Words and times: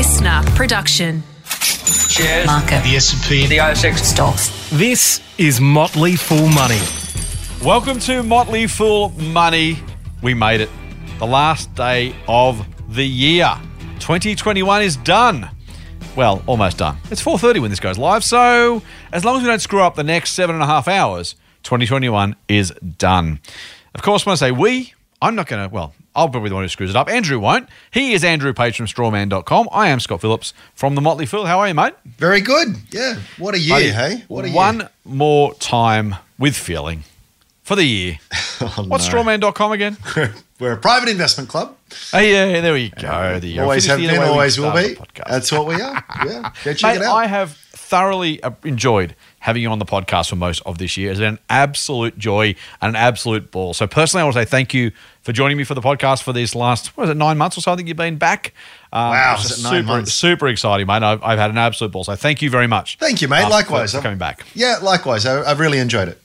listener 0.00 0.40
production. 0.56 1.22
Shares. 1.44 2.46
Market. 2.46 2.82
The 2.84 2.96
S&P. 2.96 3.44
The 3.48 3.58
ASX. 3.58 3.98
Stocks. 3.98 4.70
This 4.70 5.20
is 5.36 5.60
Motley 5.60 6.16
Fool 6.16 6.48
Money. 6.48 6.80
Welcome 7.62 7.98
to 7.98 8.22
Motley 8.22 8.66
Fool 8.66 9.10
Money. 9.10 9.76
We 10.22 10.32
made 10.32 10.62
it. 10.62 10.70
The 11.18 11.26
last 11.26 11.74
day 11.74 12.16
of 12.26 12.66
the 12.88 13.06
year. 13.06 13.52
2021 13.98 14.80
is 14.80 14.96
done. 14.96 15.50
Well, 16.16 16.42
almost 16.46 16.78
done. 16.78 16.96
It's 17.10 17.22
4.30 17.22 17.60
when 17.60 17.68
this 17.68 17.78
goes 17.78 17.98
live, 17.98 18.24
so 18.24 18.80
as 19.12 19.22
long 19.22 19.36
as 19.36 19.42
we 19.42 19.48
don't 19.48 19.60
screw 19.60 19.82
up 19.82 19.96
the 19.96 20.02
next 20.02 20.30
seven 20.30 20.56
and 20.56 20.62
a 20.62 20.66
half 20.66 20.88
hours, 20.88 21.34
2021 21.64 22.36
is 22.48 22.72
done. 22.96 23.38
Of 23.94 24.00
course, 24.00 24.24
when 24.24 24.32
I 24.32 24.36
say 24.36 24.50
we, 24.50 24.94
I'm 25.20 25.34
not 25.34 25.46
going 25.46 25.68
to, 25.68 25.74
well, 25.74 25.92
I'll 26.14 26.28
probably 26.28 26.46
be 26.46 26.48
the 26.50 26.54
one 26.56 26.64
who 26.64 26.68
screws 26.68 26.90
it 26.90 26.96
up. 26.96 27.08
Andrew 27.08 27.38
won't. 27.38 27.68
He 27.90 28.12
is 28.14 28.24
Andrew 28.24 28.52
Page 28.52 28.76
from 28.76 28.86
strawman.com. 28.86 29.68
I 29.72 29.88
am 29.88 30.00
Scott 30.00 30.20
Phillips 30.20 30.52
from 30.74 30.94
the 30.96 31.00
Motley 31.00 31.24
Fool. 31.26 31.46
How 31.46 31.60
are 31.60 31.68
you, 31.68 31.74
mate? 31.74 31.94
Very 32.04 32.40
good. 32.40 32.74
Yeah. 32.90 33.16
What 33.38 33.54
a 33.54 33.58
year, 33.58 33.74
Buddy, 33.76 33.90
hey? 33.90 34.24
What 34.28 34.44
a 34.44 34.48
year. 34.48 34.56
One 34.56 34.88
more 35.04 35.54
time 35.54 36.16
with 36.38 36.56
feeling 36.56 37.04
for 37.62 37.76
the 37.76 37.84
year. 37.84 38.18
Oh, 38.62 38.84
What's 38.88 39.10
no. 39.10 39.14
strawman.com 39.22 39.72
again? 39.72 39.96
We're 40.60 40.72
a 40.72 40.76
private 40.76 41.08
investment 41.08 41.48
club. 41.48 41.74
Oh, 42.12 42.18
yeah, 42.18 42.60
there 42.60 42.74
we 42.74 42.90
go. 42.90 43.00
There 43.00 43.42
you 43.42 43.54
go. 43.56 43.62
Always 43.62 43.86
have 43.86 43.98
been, 43.98 44.20
always 44.20 44.60
will 44.60 44.72
be. 44.72 44.96
podcast. 44.96 45.30
That's 45.30 45.50
what 45.50 45.66
we 45.66 45.80
are. 45.80 46.04
Yeah. 46.26 46.52
Go 46.62 46.74
check 46.74 46.96
Mate, 46.96 47.00
it 47.00 47.06
out. 47.06 47.16
I 47.16 47.26
have 47.26 47.52
thoroughly 47.52 48.42
uh, 48.42 48.50
enjoyed 48.64 49.16
having 49.38 49.62
you 49.62 49.70
on 49.70 49.78
the 49.78 49.86
podcast 49.86 50.28
for 50.28 50.36
most 50.36 50.60
of 50.66 50.76
this 50.76 50.98
year. 50.98 51.10
It's 51.10 51.20
been 51.20 51.34
an 51.34 51.38
absolute 51.48 52.18
joy 52.18 52.54
and 52.82 52.90
an 52.90 52.96
absolute 52.96 53.50
ball. 53.50 53.72
So 53.72 53.86
personally, 53.86 54.20
I 54.20 54.24
want 54.24 54.34
to 54.34 54.42
say 54.42 54.44
thank 54.44 54.74
you 54.74 54.92
for 55.22 55.32
joining 55.32 55.56
me 55.56 55.64
for 55.64 55.74
the 55.74 55.80
podcast 55.80 56.22
for 56.22 56.32
these 56.32 56.54
last, 56.54 56.96
what 56.96 57.04
is 57.04 57.10
it, 57.10 57.16
nine 57.16 57.36
months 57.38 57.58
or 57.58 57.60
so? 57.60 57.72
I 57.72 57.76
think 57.76 57.88
you've 57.88 57.96
been 57.96 58.16
back. 58.16 58.52
Um, 58.92 59.10
Wow, 59.10 59.34
it's 59.34 59.44
is 59.44 59.50
just 59.50 59.62
nine 59.64 59.84
super? 59.86 60.06
Super 60.06 60.48
exciting, 60.48 60.86
mate. 60.86 61.02
I've, 61.02 61.22
I've 61.22 61.38
had 61.38 61.50
an 61.50 61.58
absolute 61.58 61.92
ball. 61.92 62.04
So 62.04 62.14
thank 62.16 62.40
you 62.42 62.50
very 62.50 62.66
much. 62.66 62.96
Thank 62.98 63.20
you, 63.22 63.28
mate. 63.28 63.44
for- 63.44 63.50
Likewise. 63.50 63.90
for 63.92 63.98
I'm- 63.98 64.02
coming 64.02 64.18
back. 64.18 64.44
Yeah, 64.54 64.78
likewise. 64.82 65.26
I, 65.26 65.42
I've 65.42 65.60
really 65.60 65.78
enjoyed 65.78 66.08
it. 66.08 66.20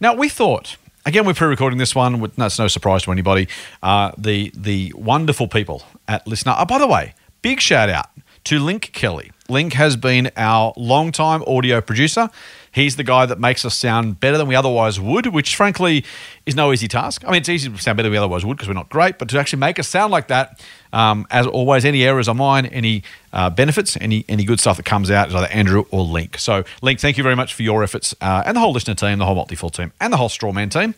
Now 0.00 0.14
we 0.14 0.28
thought. 0.28 0.76
Again, 1.06 1.24
we're 1.24 1.34
pre-recording 1.34 1.78
this 1.78 1.94
one. 1.94 2.18
with- 2.20 2.34
That's 2.36 2.58
no 2.58 2.66
surprise 2.68 3.04
to 3.04 3.12
anybody. 3.12 3.46
Uh, 3.82 4.10
the 4.18 4.50
the 4.56 4.92
wonderful 4.96 5.46
people 5.46 5.84
at 6.08 6.26
Listener. 6.26 6.54
Oh, 6.58 6.64
by 6.64 6.78
the 6.78 6.86
way, 6.88 7.14
big 7.42 7.60
shout 7.60 7.88
out 7.88 8.06
to 8.44 8.58
Link 8.58 8.90
Kelly. 8.92 9.30
Link 9.48 9.74
has 9.74 9.94
been 9.96 10.32
our 10.36 10.72
long-time 10.76 11.44
audio 11.46 11.80
producer. 11.80 12.28
He's 12.76 12.96
the 12.96 13.04
guy 13.04 13.24
that 13.24 13.40
makes 13.40 13.64
us 13.64 13.74
sound 13.74 14.20
better 14.20 14.36
than 14.36 14.46
we 14.46 14.54
otherwise 14.54 15.00
would, 15.00 15.28
which 15.28 15.56
frankly 15.56 16.04
is 16.44 16.54
no 16.54 16.74
easy 16.74 16.88
task. 16.88 17.24
I 17.24 17.30
mean, 17.30 17.40
it's 17.40 17.48
easy 17.48 17.70
to 17.70 17.78
sound 17.78 17.96
better 17.96 18.10
than 18.10 18.12
we 18.12 18.18
otherwise 18.18 18.44
would 18.44 18.58
because 18.58 18.68
we're 18.68 18.74
not 18.74 18.90
great, 18.90 19.18
but 19.18 19.30
to 19.30 19.38
actually 19.38 19.60
make 19.60 19.78
us 19.78 19.88
sound 19.88 20.12
like 20.12 20.28
that, 20.28 20.62
um, 20.92 21.26
as 21.30 21.46
always, 21.46 21.86
any 21.86 22.04
errors 22.04 22.28
are 22.28 22.34
mine, 22.34 22.66
any 22.66 23.02
uh, 23.32 23.48
benefits, 23.48 23.96
any 23.98 24.26
any 24.28 24.44
good 24.44 24.60
stuff 24.60 24.76
that 24.76 24.84
comes 24.84 25.10
out 25.10 25.28
is 25.28 25.34
either 25.34 25.46
Andrew 25.46 25.86
or 25.90 26.04
Link. 26.04 26.36
So, 26.36 26.64
Link, 26.82 27.00
thank 27.00 27.16
you 27.16 27.22
very 27.22 27.34
much 27.34 27.54
for 27.54 27.62
your 27.62 27.82
efforts 27.82 28.14
uh, 28.20 28.42
and 28.44 28.54
the 28.54 28.60
whole 28.60 28.72
listener 28.72 28.94
team, 28.94 29.20
the 29.20 29.24
whole 29.24 29.36
Motley 29.36 29.56
Fool 29.56 29.70
team, 29.70 29.90
and 29.98 30.12
the 30.12 30.18
whole 30.18 30.28
Strawman 30.28 30.70
team. 30.70 30.94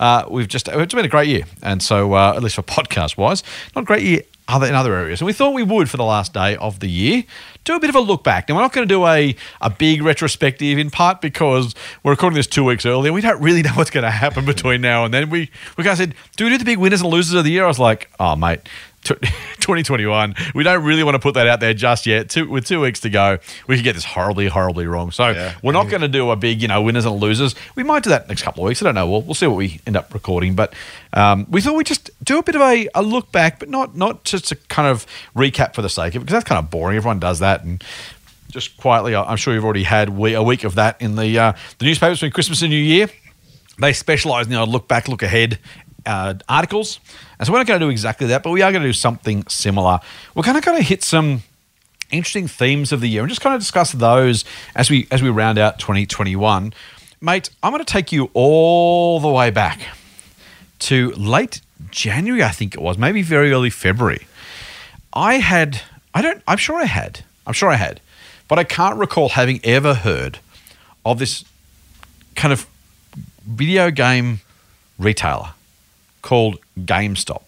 Uh, 0.00 0.24
we've 0.28 0.48
just 0.48 0.66
it's 0.66 0.94
been 0.94 1.04
a 1.04 1.08
great 1.08 1.28
year, 1.28 1.44
and 1.62 1.80
so 1.80 2.14
uh, 2.14 2.32
at 2.34 2.42
least 2.42 2.56
for 2.56 2.62
podcast 2.62 3.16
wise, 3.16 3.44
not 3.76 3.82
a 3.82 3.84
great 3.84 4.02
year 4.02 4.22
other 4.50 4.66
in 4.66 4.74
other 4.74 4.94
areas. 4.94 5.20
And 5.20 5.26
we 5.26 5.32
thought 5.32 5.54
we 5.54 5.62
would 5.62 5.88
for 5.88 5.96
the 5.96 6.04
last 6.04 6.32
day 6.34 6.56
of 6.56 6.80
the 6.80 6.88
year 6.88 7.24
do 7.64 7.74
a 7.74 7.80
bit 7.80 7.90
of 7.90 7.96
a 7.96 8.00
look 8.00 8.24
back. 8.24 8.48
Now 8.48 8.56
we're 8.56 8.62
not 8.62 8.72
going 8.72 8.86
to 8.86 8.94
do 8.94 9.06
a 9.06 9.34
a 9.60 9.70
big 9.70 10.02
retrospective 10.02 10.78
in 10.78 10.90
part 10.90 11.20
because 11.20 11.74
we're 12.02 12.12
recording 12.12 12.36
this 12.36 12.46
two 12.46 12.64
weeks 12.64 12.86
earlier. 12.86 13.12
We 13.12 13.20
don't 13.20 13.40
really 13.40 13.62
know 13.62 13.72
what's 13.72 13.90
going 13.90 14.04
to 14.04 14.10
happen 14.10 14.44
between 14.44 14.80
now 14.80 15.04
and 15.04 15.12
then. 15.14 15.30
We 15.30 15.50
we 15.76 15.86
of 15.86 15.96
said, 15.96 16.14
do 16.36 16.44
we 16.44 16.50
do 16.50 16.58
the 16.58 16.64
big 16.64 16.78
winners 16.78 17.00
and 17.00 17.10
losers 17.10 17.34
of 17.34 17.44
the 17.44 17.50
year? 17.50 17.64
I 17.64 17.68
was 17.68 17.78
like, 17.78 18.10
oh 18.18 18.36
mate. 18.36 18.60
t- 19.04 19.14
2021. 19.60 20.34
We 20.54 20.62
don't 20.62 20.82
really 20.84 21.02
want 21.02 21.14
to 21.14 21.18
put 21.18 21.34
that 21.34 21.46
out 21.46 21.60
there 21.60 21.72
just 21.74 22.06
yet. 22.06 22.28
Two, 22.28 22.48
with 22.48 22.66
two 22.66 22.80
weeks 22.80 23.00
to 23.00 23.10
go, 23.10 23.38
we 23.66 23.76
could 23.76 23.84
get 23.84 23.94
this 23.94 24.04
horribly, 24.04 24.46
horribly 24.48 24.86
wrong. 24.86 25.10
So 25.10 25.28
Yeah. 25.30 25.54
we're 25.62 25.72
not 25.72 25.88
going 25.88 26.02
to 26.02 26.08
do 26.08 26.30
a 26.30 26.36
big, 26.36 26.60
you 26.62 26.68
know, 26.68 26.82
winners 26.82 27.04
and 27.06 27.16
losers. 27.16 27.54
We 27.76 27.82
might 27.82 28.02
do 28.02 28.10
that 28.10 28.28
next 28.28 28.42
couple 28.42 28.62
of 28.64 28.68
weeks. 28.68 28.82
I 28.82 28.84
don't 28.86 28.94
know. 28.94 29.08
We'll, 29.08 29.22
we'll 29.22 29.34
see 29.34 29.46
what 29.46 29.56
we 29.56 29.80
end 29.86 29.96
up 29.96 30.12
recording. 30.12 30.54
But 30.54 30.74
um, 31.12 31.46
we 31.48 31.60
thought 31.60 31.74
we'd 31.76 31.86
just 31.86 32.10
do 32.24 32.38
a 32.38 32.42
bit 32.42 32.54
of 32.54 32.60
a, 32.62 32.88
a 32.94 33.02
look 33.02 33.32
back, 33.32 33.58
but 33.58 33.68
not 33.68 33.96
not 33.96 34.24
just 34.24 34.48
to 34.48 34.56
kind 34.68 34.88
of 34.88 35.06
recap 35.34 35.74
for 35.74 35.82
the 35.82 35.88
sake 35.88 36.14
of 36.14 36.22
it, 36.22 36.26
because 36.26 36.34
that's 36.34 36.48
kind 36.48 36.58
of 36.58 36.70
boring. 36.70 36.96
Everyone 36.96 37.18
does 37.20 37.38
that. 37.38 37.64
And 37.64 37.82
just 38.50 38.76
quietly, 38.76 39.14
I'm 39.14 39.36
sure 39.36 39.54
you've 39.54 39.64
already 39.64 39.84
had 39.84 40.10
we, 40.10 40.34
a 40.34 40.42
week 40.42 40.64
of 40.64 40.74
that 40.74 41.00
in 41.00 41.16
the 41.16 41.38
uh, 41.38 41.52
the 41.78 41.84
newspapers 41.86 42.18
between 42.18 42.32
Christmas 42.32 42.60
and 42.62 42.70
New 42.70 42.76
Year. 42.76 43.08
They 43.78 43.94
specialise 43.94 44.44
in 44.46 44.52
you 44.52 44.58
know, 44.58 44.64
look 44.64 44.88
back, 44.88 45.08
look 45.08 45.22
ahead 45.22 45.58
uh, 46.06 46.34
articles. 46.48 47.00
And 47.38 47.46
so 47.46 47.52
we're 47.52 47.58
not 47.58 47.66
going 47.66 47.80
to 47.80 47.86
do 47.86 47.90
exactly 47.90 48.26
that, 48.28 48.42
but 48.42 48.50
we 48.50 48.62
are 48.62 48.70
going 48.72 48.82
to 48.82 48.88
do 48.88 48.92
something 48.92 49.46
similar. 49.46 50.00
We're 50.34 50.42
kind 50.42 50.58
of 50.58 50.64
going 50.64 50.78
to 50.78 50.84
hit 50.84 51.02
some 51.02 51.42
interesting 52.10 52.48
themes 52.48 52.92
of 52.92 53.00
the 53.00 53.08
year 53.08 53.22
and 53.22 53.28
just 53.28 53.40
kind 53.40 53.54
of 53.54 53.60
discuss 53.60 53.92
those 53.92 54.44
as 54.74 54.90
we 54.90 55.06
as 55.10 55.22
we 55.22 55.30
round 55.30 55.58
out 55.58 55.78
2021. 55.78 56.72
Mate, 57.20 57.50
I'm 57.62 57.72
going 57.72 57.84
to 57.84 57.92
take 57.92 58.12
you 58.12 58.30
all 58.32 59.20
the 59.20 59.28
way 59.28 59.50
back 59.50 59.80
to 60.80 61.10
late 61.12 61.60
January, 61.90 62.42
I 62.42 62.50
think 62.50 62.74
it 62.74 62.80
was, 62.80 62.98
maybe 62.98 63.22
very 63.22 63.52
early 63.52 63.70
February. 63.70 64.26
I 65.12 65.34
had, 65.34 65.82
I 66.14 66.22
don't, 66.22 66.42
I'm 66.46 66.58
sure 66.58 66.76
I 66.76 66.84
had, 66.84 67.24
I'm 67.46 67.52
sure 67.52 67.70
I 67.70 67.76
had, 67.76 68.00
but 68.48 68.58
I 68.58 68.64
can't 68.64 68.96
recall 68.96 69.30
having 69.30 69.60
ever 69.64 69.94
heard 69.94 70.38
of 71.04 71.18
this 71.18 71.44
kind 72.36 72.52
of 72.52 72.66
video 73.46 73.90
game 73.90 74.40
retailer 74.98 75.50
called 76.22 76.58
GameStop 76.78 77.42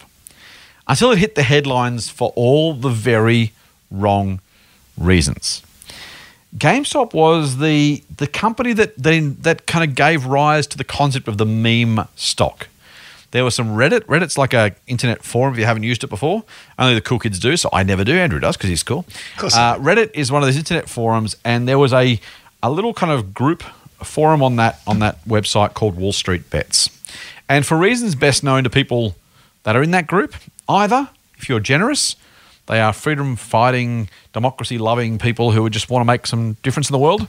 until 0.86 1.10
it 1.10 1.18
hit 1.18 1.34
the 1.34 1.42
headlines 1.42 2.08
for 2.08 2.32
all 2.36 2.74
the 2.74 2.88
very 2.88 3.52
wrong 3.90 4.40
reasons. 4.98 5.62
GameStop 6.56 7.14
was 7.14 7.58
the 7.58 8.02
the 8.14 8.26
company 8.26 8.72
that 8.74 8.96
then 8.96 9.36
that 9.40 9.66
kind 9.66 9.88
of 9.88 9.94
gave 9.94 10.26
rise 10.26 10.66
to 10.68 10.76
the 10.76 10.84
concept 10.84 11.28
of 11.28 11.38
the 11.38 11.46
meme 11.46 12.06
stock. 12.14 12.68
There 13.30 13.44
was 13.44 13.54
some 13.54 13.68
Reddit. 13.68 14.00
Reddit's 14.00 14.36
like 14.36 14.52
a 14.52 14.74
internet 14.86 15.24
forum 15.24 15.54
if 15.54 15.58
you 15.58 15.64
haven't 15.64 15.84
used 15.84 16.04
it 16.04 16.08
before. 16.08 16.44
Only 16.78 16.94
the 16.94 17.00
cool 17.00 17.18
kids 17.18 17.38
do, 17.38 17.56
so 17.56 17.70
I 17.72 17.82
never 17.82 18.04
do. 18.04 18.12
Andrew 18.12 18.38
does 18.38 18.58
because 18.58 18.68
he's 18.68 18.82
cool. 18.82 19.06
course 19.38 19.56
Uh, 19.56 19.78
Reddit 19.78 20.10
is 20.12 20.30
one 20.30 20.42
of 20.42 20.46
those 20.46 20.58
internet 20.58 20.90
forums, 20.90 21.36
and 21.42 21.66
there 21.66 21.78
was 21.78 21.94
a 21.94 22.20
a 22.62 22.70
little 22.70 22.92
kind 22.92 23.10
of 23.10 23.32
group 23.32 23.62
forum 24.02 24.42
on 24.42 24.56
that 24.56 24.80
on 24.86 24.98
that 24.98 25.24
website 25.24 25.72
called 25.72 25.96
Wall 25.96 26.12
Street 26.12 26.50
Bets. 26.50 26.90
And 27.48 27.66
for 27.66 27.76
reasons 27.76 28.14
best 28.14 28.42
known 28.42 28.64
to 28.64 28.70
people 28.70 29.16
that 29.64 29.76
are 29.76 29.82
in 29.82 29.90
that 29.92 30.06
group, 30.06 30.34
either 30.68 31.10
if 31.36 31.48
you're 31.48 31.60
generous, 31.60 32.16
they 32.66 32.80
are 32.80 32.92
freedom 32.92 33.36
fighting, 33.36 34.08
democracy 34.32 34.78
loving 34.78 35.18
people 35.18 35.52
who 35.52 35.68
just 35.68 35.90
want 35.90 36.02
to 36.02 36.06
make 36.06 36.26
some 36.26 36.54
difference 36.62 36.88
in 36.88 36.92
the 36.92 36.98
world. 36.98 37.26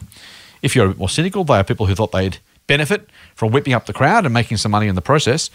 If 0.62 0.76
you're 0.76 0.86
a 0.86 0.90
bit 0.90 0.98
more 0.98 1.10
cynical, 1.10 1.44
they 1.44 1.56
are 1.56 1.64
people 1.64 1.88
who 1.88 1.96
thought 1.96 2.12
they'd 2.12 2.38
benefit 2.68 3.10
from 3.36 3.52
whipping 3.52 3.74
up 3.74 3.86
the 3.86 3.94
crowd 3.94 4.26
and 4.26 4.34
making 4.34 4.58
some 4.58 4.72
money 4.72 4.88
in 4.88 4.96
the 4.96 5.02
process. 5.02 5.50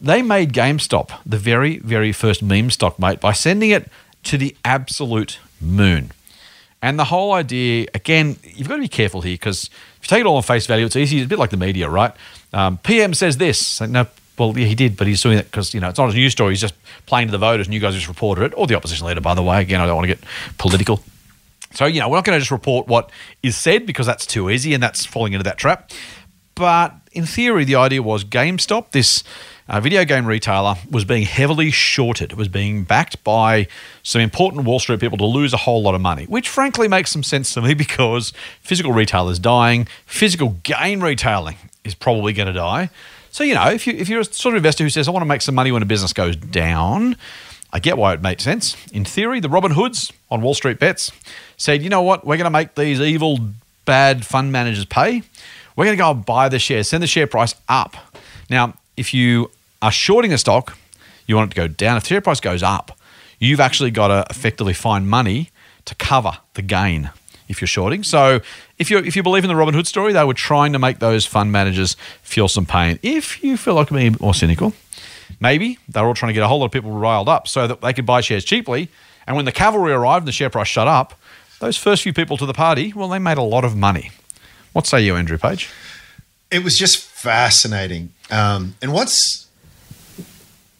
They 0.00 0.22
made 0.22 0.52
GameStop 0.52 1.10
the 1.26 1.38
very, 1.38 1.78
very 1.78 2.12
first 2.12 2.42
meme 2.42 2.70
stock, 2.70 2.98
mate, 2.98 3.20
by 3.20 3.32
sending 3.32 3.70
it 3.70 3.90
to 4.24 4.38
the 4.38 4.56
absolute 4.64 5.38
moon. 5.60 6.12
And 6.80 6.98
the 6.98 7.04
whole 7.04 7.32
idea, 7.32 7.88
again, 7.94 8.36
you've 8.42 8.68
got 8.68 8.76
to 8.76 8.82
be 8.82 8.88
careful 8.88 9.20
here 9.20 9.34
because 9.34 9.64
if 10.00 10.04
you 10.04 10.08
take 10.08 10.20
it 10.20 10.26
all 10.26 10.36
on 10.36 10.42
face 10.42 10.66
value, 10.66 10.86
it's 10.86 10.96
easy. 10.96 11.18
It's 11.18 11.26
a 11.26 11.28
bit 11.28 11.38
like 11.38 11.50
the 11.50 11.56
media, 11.56 11.88
right? 11.88 12.12
Um, 12.52 12.78
PM 12.78 13.14
says 13.14 13.36
this. 13.36 13.80
No, 13.80 14.06
well, 14.38 14.56
yeah, 14.56 14.66
he 14.66 14.74
did, 14.74 14.96
but 14.96 15.06
he's 15.06 15.20
doing 15.20 15.38
it 15.38 15.46
because 15.46 15.74
you 15.74 15.80
know 15.80 15.88
it's 15.88 15.98
not 15.98 16.10
a 16.10 16.14
news 16.14 16.32
story. 16.32 16.52
He's 16.52 16.60
just 16.60 16.74
playing 17.06 17.28
to 17.28 17.32
the 17.32 17.38
voters, 17.38 17.66
and 17.66 17.74
you 17.74 17.80
guys 17.80 17.94
just 17.94 18.08
reported 18.08 18.44
it, 18.44 18.54
or 18.56 18.66
the 18.66 18.76
opposition 18.76 19.06
leader, 19.06 19.20
by 19.20 19.34
the 19.34 19.42
way. 19.42 19.60
Again, 19.60 19.80
I 19.80 19.86
don't 19.86 19.96
want 19.96 20.08
to 20.08 20.14
get 20.14 20.24
political. 20.56 21.02
So 21.74 21.86
you 21.86 22.00
know, 22.00 22.08
we're 22.08 22.16
not 22.16 22.24
going 22.24 22.36
to 22.36 22.40
just 22.40 22.52
report 22.52 22.86
what 22.86 23.10
is 23.42 23.56
said 23.56 23.84
because 23.84 24.06
that's 24.06 24.24
too 24.24 24.48
easy, 24.48 24.72
and 24.74 24.82
that's 24.82 25.04
falling 25.04 25.32
into 25.32 25.44
that 25.44 25.58
trap. 25.58 25.90
But 26.54 26.94
in 27.12 27.26
theory, 27.26 27.64
the 27.64 27.76
idea 27.76 28.02
was 28.02 28.24
GameStop, 28.24 28.92
this 28.92 29.22
uh, 29.68 29.80
video 29.80 30.04
game 30.04 30.26
retailer, 30.26 30.76
was 30.90 31.04
being 31.04 31.24
heavily 31.24 31.70
shorted. 31.70 32.32
It 32.32 32.38
was 32.38 32.48
being 32.48 32.84
backed 32.84 33.22
by 33.22 33.68
some 34.02 34.20
important 34.20 34.64
Wall 34.64 34.78
Street 34.78 35.00
people 35.00 35.18
to 35.18 35.26
lose 35.26 35.52
a 35.52 35.58
whole 35.58 35.82
lot 35.82 35.94
of 35.94 36.00
money, 36.00 36.24
which 36.24 36.48
frankly 36.48 36.88
makes 36.88 37.10
some 37.10 37.22
sense 37.22 37.52
to 37.54 37.62
me 37.62 37.74
because 37.86 38.32
physical 38.60 38.92
retail 38.92 39.28
is 39.28 39.38
dying, 39.38 39.86
physical 40.06 40.56
game 40.62 41.02
retailing 41.02 41.56
is 41.84 41.94
probably 41.94 42.32
going 42.32 42.46
to 42.46 42.52
die. 42.52 42.90
So 43.30 43.44
you 43.44 43.54
know, 43.54 43.68
if 43.68 43.86
you 43.86 43.92
if 43.94 44.08
you're 44.08 44.20
a 44.20 44.24
sort 44.24 44.54
of 44.54 44.58
investor 44.58 44.84
who 44.84 44.90
says 44.90 45.06
I 45.06 45.10
want 45.10 45.22
to 45.22 45.28
make 45.28 45.42
some 45.42 45.54
money 45.54 45.70
when 45.70 45.82
a 45.82 45.86
business 45.86 46.12
goes 46.12 46.34
down, 46.34 47.16
I 47.72 47.78
get 47.78 47.98
why 47.98 48.14
it 48.14 48.22
makes 48.22 48.42
sense. 48.42 48.76
In 48.92 49.04
theory, 49.04 49.40
the 49.40 49.48
Robin 49.48 49.72
Hoods 49.72 50.10
on 50.30 50.40
Wall 50.40 50.54
Street 50.54 50.78
Bets 50.78 51.12
said, 51.56 51.82
you 51.82 51.90
know 51.90 52.02
what, 52.02 52.26
we're 52.26 52.38
going 52.38 52.44
to 52.44 52.50
make 52.50 52.74
these 52.74 53.00
evil, 53.00 53.38
bad 53.84 54.24
fund 54.24 54.50
managers 54.50 54.86
pay. 54.86 55.22
We're 55.76 55.84
going 55.84 55.96
to 55.96 56.02
go 56.02 56.10
and 56.10 56.24
buy 56.24 56.48
the 56.48 56.58
shares, 56.58 56.88
send 56.88 57.02
the 57.02 57.06
share 57.06 57.26
price 57.26 57.54
up. 57.68 57.94
Now, 58.48 58.74
if 58.96 59.12
you 59.12 59.50
are 59.80 59.92
shorting 59.92 60.32
a 60.32 60.38
stock, 60.38 60.76
you 61.26 61.36
want 61.36 61.50
it 61.50 61.54
to 61.54 61.60
go 61.60 61.68
down. 61.68 61.96
If 61.96 62.04
the 62.04 62.08
share 62.08 62.20
price 62.20 62.40
goes 62.40 62.62
up, 62.62 62.98
you've 63.38 63.60
actually 63.60 63.90
got 63.90 64.08
to 64.08 64.24
effectively 64.30 64.72
find 64.74 65.08
money 65.08 65.50
to 65.84 65.94
cover 65.94 66.38
the 66.54 66.62
gain 66.62 67.10
if 67.48 67.60
you're 67.60 67.68
shorting. 67.68 68.02
So 68.02 68.40
if 68.78 68.90
you 68.90 68.98
if 68.98 69.16
you 69.16 69.22
believe 69.22 69.44
in 69.44 69.48
the 69.48 69.56
Robin 69.56 69.74
Hood 69.74 69.86
story, 69.86 70.12
they 70.12 70.24
were 70.24 70.34
trying 70.34 70.72
to 70.72 70.78
make 70.78 70.98
those 70.98 71.24
fund 71.26 71.50
managers 71.50 71.96
feel 72.22 72.48
some 72.48 72.66
pain. 72.66 72.98
If 73.02 73.42
you 73.42 73.56
feel 73.56 73.74
like 73.74 73.88
being 73.90 74.16
more 74.20 74.34
cynical, 74.34 74.74
maybe 75.40 75.78
they're 75.88 76.04
all 76.04 76.14
trying 76.14 76.28
to 76.28 76.34
get 76.34 76.42
a 76.42 76.48
whole 76.48 76.58
lot 76.58 76.66
of 76.66 76.72
people 76.72 76.90
riled 76.90 77.28
up 77.28 77.48
so 77.48 77.66
that 77.66 77.80
they 77.80 77.92
could 77.92 78.06
buy 78.06 78.20
shares 78.20 78.44
cheaply 78.44 78.90
And 79.26 79.36
when 79.36 79.44
the 79.44 79.52
cavalry 79.52 79.92
arrived 79.92 80.22
and 80.22 80.28
the 80.28 80.32
share 80.32 80.50
price 80.50 80.68
shut 80.68 80.88
up, 80.88 81.14
those 81.60 81.76
first 81.76 82.02
few 82.02 82.12
people 82.12 82.36
to 82.38 82.46
the 82.46 82.54
party, 82.54 82.92
well, 82.94 83.08
they 83.08 83.18
made 83.18 83.38
a 83.38 83.42
lot 83.42 83.64
of 83.64 83.76
money. 83.76 84.10
What 84.72 84.86
say 84.86 85.02
you, 85.02 85.16
Andrew 85.16 85.38
Page? 85.38 85.68
It 86.50 86.64
was 86.64 86.76
just 86.78 86.98
fascinating. 86.98 88.12
Um, 88.30 88.76
and 88.80 88.92
what's 88.92 89.47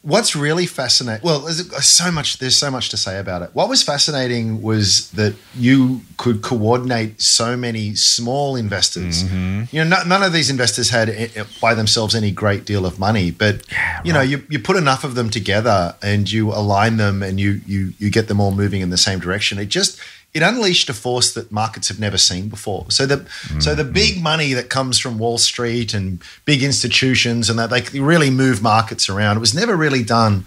what's 0.08 0.34
really 0.34 0.66
fascinating 0.66 1.24
well 1.24 1.40
there's 1.40 1.86
so 1.86 2.10
much 2.10 2.38
there's 2.38 2.56
so 2.56 2.70
much 2.70 2.88
to 2.88 2.96
say 2.96 3.18
about 3.18 3.42
it. 3.42 3.50
What 3.52 3.68
was 3.68 3.82
fascinating 3.82 4.62
was 4.62 5.10
that 5.12 5.34
you 5.54 6.00
could 6.16 6.42
coordinate 6.42 7.20
so 7.20 7.56
many 7.56 7.94
small 7.94 8.56
investors. 8.56 9.24
Mm-hmm. 9.24 9.64
you 9.70 9.84
know 9.84 9.96
no, 9.96 10.04
none 10.04 10.22
of 10.22 10.32
these 10.32 10.50
investors 10.50 10.90
had 10.90 11.08
eh, 11.08 11.28
eh, 11.36 11.44
by 11.60 11.74
themselves 11.74 12.14
any 12.14 12.30
great 12.30 12.64
deal 12.64 12.86
of 12.86 12.98
money 12.98 13.30
but 13.30 13.62
you 14.04 14.12
know 14.12 14.20
you, 14.20 14.42
you 14.48 14.58
put 14.58 14.76
enough 14.76 15.04
of 15.04 15.14
them 15.14 15.28
together 15.30 15.94
and 16.02 16.30
you 16.30 16.52
align 16.52 16.96
them 16.96 17.22
and 17.22 17.38
you 17.38 17.60
you 17.66 17.92
you 17.98 18.10
get 18.10 18.28
them 18.28 18.40
all 18.40 18.52
moving 18.52 18.80
in 18.80 18.90
the 18.90 18.96
same 18.96 19.18
direction. 19.18 19.58
It 19.58 19.68
just 19.68 20.00
it 20.34 20.42
unleashed 20.42 20.88
a 20.88 20.94
force 20.94 21.32
that 21.34 21.50
markets 21.50 21.88
have 21.88 21.98
never 21.98 22.18
seen 22.18 22.48
before. 22.48 22.86
So 22.90 23.06
the 23.06 23.26
so 23.60 23.74
the 23.74 23.84
big 23.84 24.14
mm-hmm. 24.14 24.22
money 24.22 24.52
that 24.52 24.68
comes 24.68 24.98
from 24.98 25.18
Wall 25.18 25.38
Street 25.38 25.94
and 25.94 26.22
big 26.44 26.62
institutions 26.62 27.48
and 27.48 27.58
that 27.58 27.70
they 27.70 27.98
really 27.98 28.30
move 28.30 28.62
markets 28.62 29.08
around. 29.08 29.38
It 29.38 29.40
was 29.40 29.54
never 29.54 29.76
really 29.76 30.02
done 30.04 30.44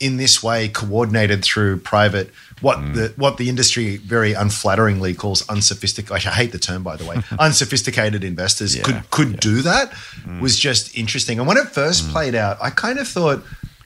in 0.00 0.16
this 0.16 0.42
way, 0.42 0.68
coordinated 0.68 1.44
through 1.44 1.78
private 1.78 2.30
what 2.60 2.78
mm. 2.78 2.94
the 2.94 3.12
what 3.16 3.36
the 3.36 3.48
industry 3.48 3.96
very 3.98 4.34
unflatteringly 4.34 5.16
calls 5.16 5.48
unsophisticated. 5.48 6.26
I 6.26 6.30
hate 6.30 6.52
the 6.52 6.58
term 6.58 6.82
by 6.82 6.96
the 6.96 7.04
way. 7.04 7.22
unsophisticated 7.38 8.24
investors 8.24 8.76
Yeah, 8.76 8.82
could 8.82 9.10
could 9.10 9.40
do 9.40 9.62
that 9.62 9.92
mm. 9.92 10.40
was 10.40 10.58
just 10.58 10.96
interesting. 10.96 11.38
And 11.38 11.46
when 11.46 11.56
it 11.56 11.68
first 11.68 12.04
mm. 12.04 12.12
played 12.12 12.34
out, 12.34 12.58
I 12.60 12.70
kind 12.70 12.98
of 12.98 13.06
thought. 13.06 13.44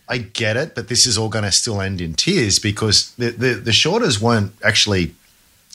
I 0.08 0.18
get 0.18 0.56
it, 0.56 0.76
but 0.76 0.86
this 0.86 1.04
is 1.04 1.18
all 1.18 1.28
going 1.28 1.42
to 1.42 1.50
still 1.50 1.80
end 1.80 2.00
in 2.00 2.14
tears 2.14 2.60
because 2.60 3.10
the, 3.16 3.30
the, 3.30 3.54
the 3.54 3.72
shorters 3.72 4.20
weren't 4.20 4.52
actually 4.62 5.16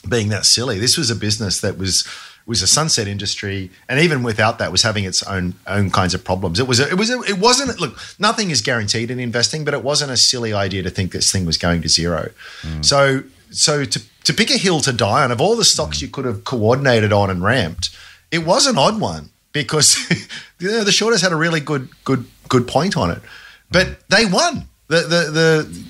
being 0.08 0.28
that 0.28 0.46
silly. 0.46 0.78
This 0.78 0.96
was 0.96 1.10
a 1.10 1.16
business 1.16 1.60
that 1.60 1.78
was 1.78 2.06
was 2.44 2.60
a 2.60 2.66
sunset 2.66 3.06
industry, 3.06 3.70
and 3.88 4.00
even 4.00 4.22
without 4.22 4.58
that, 4.58 4.72
was 4.72 4.82
having 4.82 5.04
its 5.04 5.22
own 5.22 5.54
own 5.66 5.90
kinds 5.90 6.14
of 6.14 6.24
problems. 6.24 6.58
It 6.58 6.66
was 6.66 6.80
a, 6.80 6.88
it 6.88 6.98
was 6.98 7.10
a, 7.10 7.20
it 7.22 7.38
wasn't 7.38 7.80
look. 7.80 7.98
Nothing 8.18 8.50
is 8.50 8.60
guaranteed 8.60 9.10
in 9.10 9.20
investing, 9.20 9.64
but 9.64 9.74
it 9.74 9.84
wasn't 9.84 10.10
a 10.10 10.16
silly 10.16 10.52
idea 10.52 10.82
to 10.82 10.90
think 10.90 11.12
this 11.12 11.30
thing 11.30 11.46
was 11.46 11.56
going 11.56 11.82
to 11.82 11.88
zero. 11.88 12.30
Mm. 12.62 12.84
So 12.84 13.22
so 13.50 13.84
to 13.84 14.02
to 14.24 14.34
pick 14.34 14.50
a 14.50 14.58
hill 14.58 14.80
to 14.80 14.92
die 14.92 15.24
on 15.24 15.30
of 15.30 15.40
all 15.40 15.56
the 15.56 15.64
stocks 15.64 15.98
mm. 15.98 16.02
you 16.02 16.08
could 16.08 16.24
have 16.24 16.44
coordinated 16.44 17.12
on 17.12 17.30
and 17.30 17.42
ramped, 17.42 17.90
it 18.30 18.44
was 18.44 18.66
an 18.66 18.76
odd 18.76 19.00
one 19.00 19.30
because 19.52 19.96
you 20.58 20.68
know, 20.68 20.84
the 20.84 20.92
shorters 20.92 21.20
had 21.20 21.32
a 21.32 21.36
really 21.36 21.60
good 21.60 21.88
good 22.04 22.26
good 22.48 22.66
point 22.66 22.96
on 22.96 23.10
it, 23.10 23.22
but 23.70 24.08
they 24.08 24.26
won. 24.26 24.66
The 24.88 25.00
the 25.02 25.30
the 25.30 25.84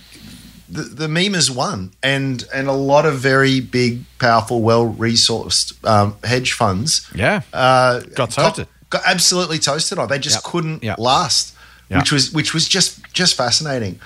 the, 0.73 1.07
the 1.07 1.09
has 1.35 1.51
won, 1.51 1.93
and 2.03 2.45
and 2.55 2.69
a 2.69 2.73
lot 2.73 3.05
of 3.07 3.19
very 3.19 3.61
big, 3.61 4.05
powerful, 4.19 4.63
well 4.63 4.87
resourced 4.93 5.73
um, 5.87 6.17
hedge 6.25 6.53
funds. 6.53 7.09
Yeah. 7.15 7.43
uh, 7.53 8.01
Got 8.15 8.31
toasted. 8.31 8.67
Got, 8.91 9.03
absolutely 9.07 9.59
toasted 9.59 9.99
on. 9.99 10.09
They 10.09 10.19
just 10.19 10.37
Yep. 10.37 10.45
couldn't 10.45 10.83
Yep. 10.83 10.99
last, 10.99 11.55
Yep. 11.91 11.99
which 12.01 12.13
was 12.13 12.33
which 12.33 12.55
was 12.55 12.69
just 12.69 13.01
just 13.13 13.35
fascinating. 13.37 14.01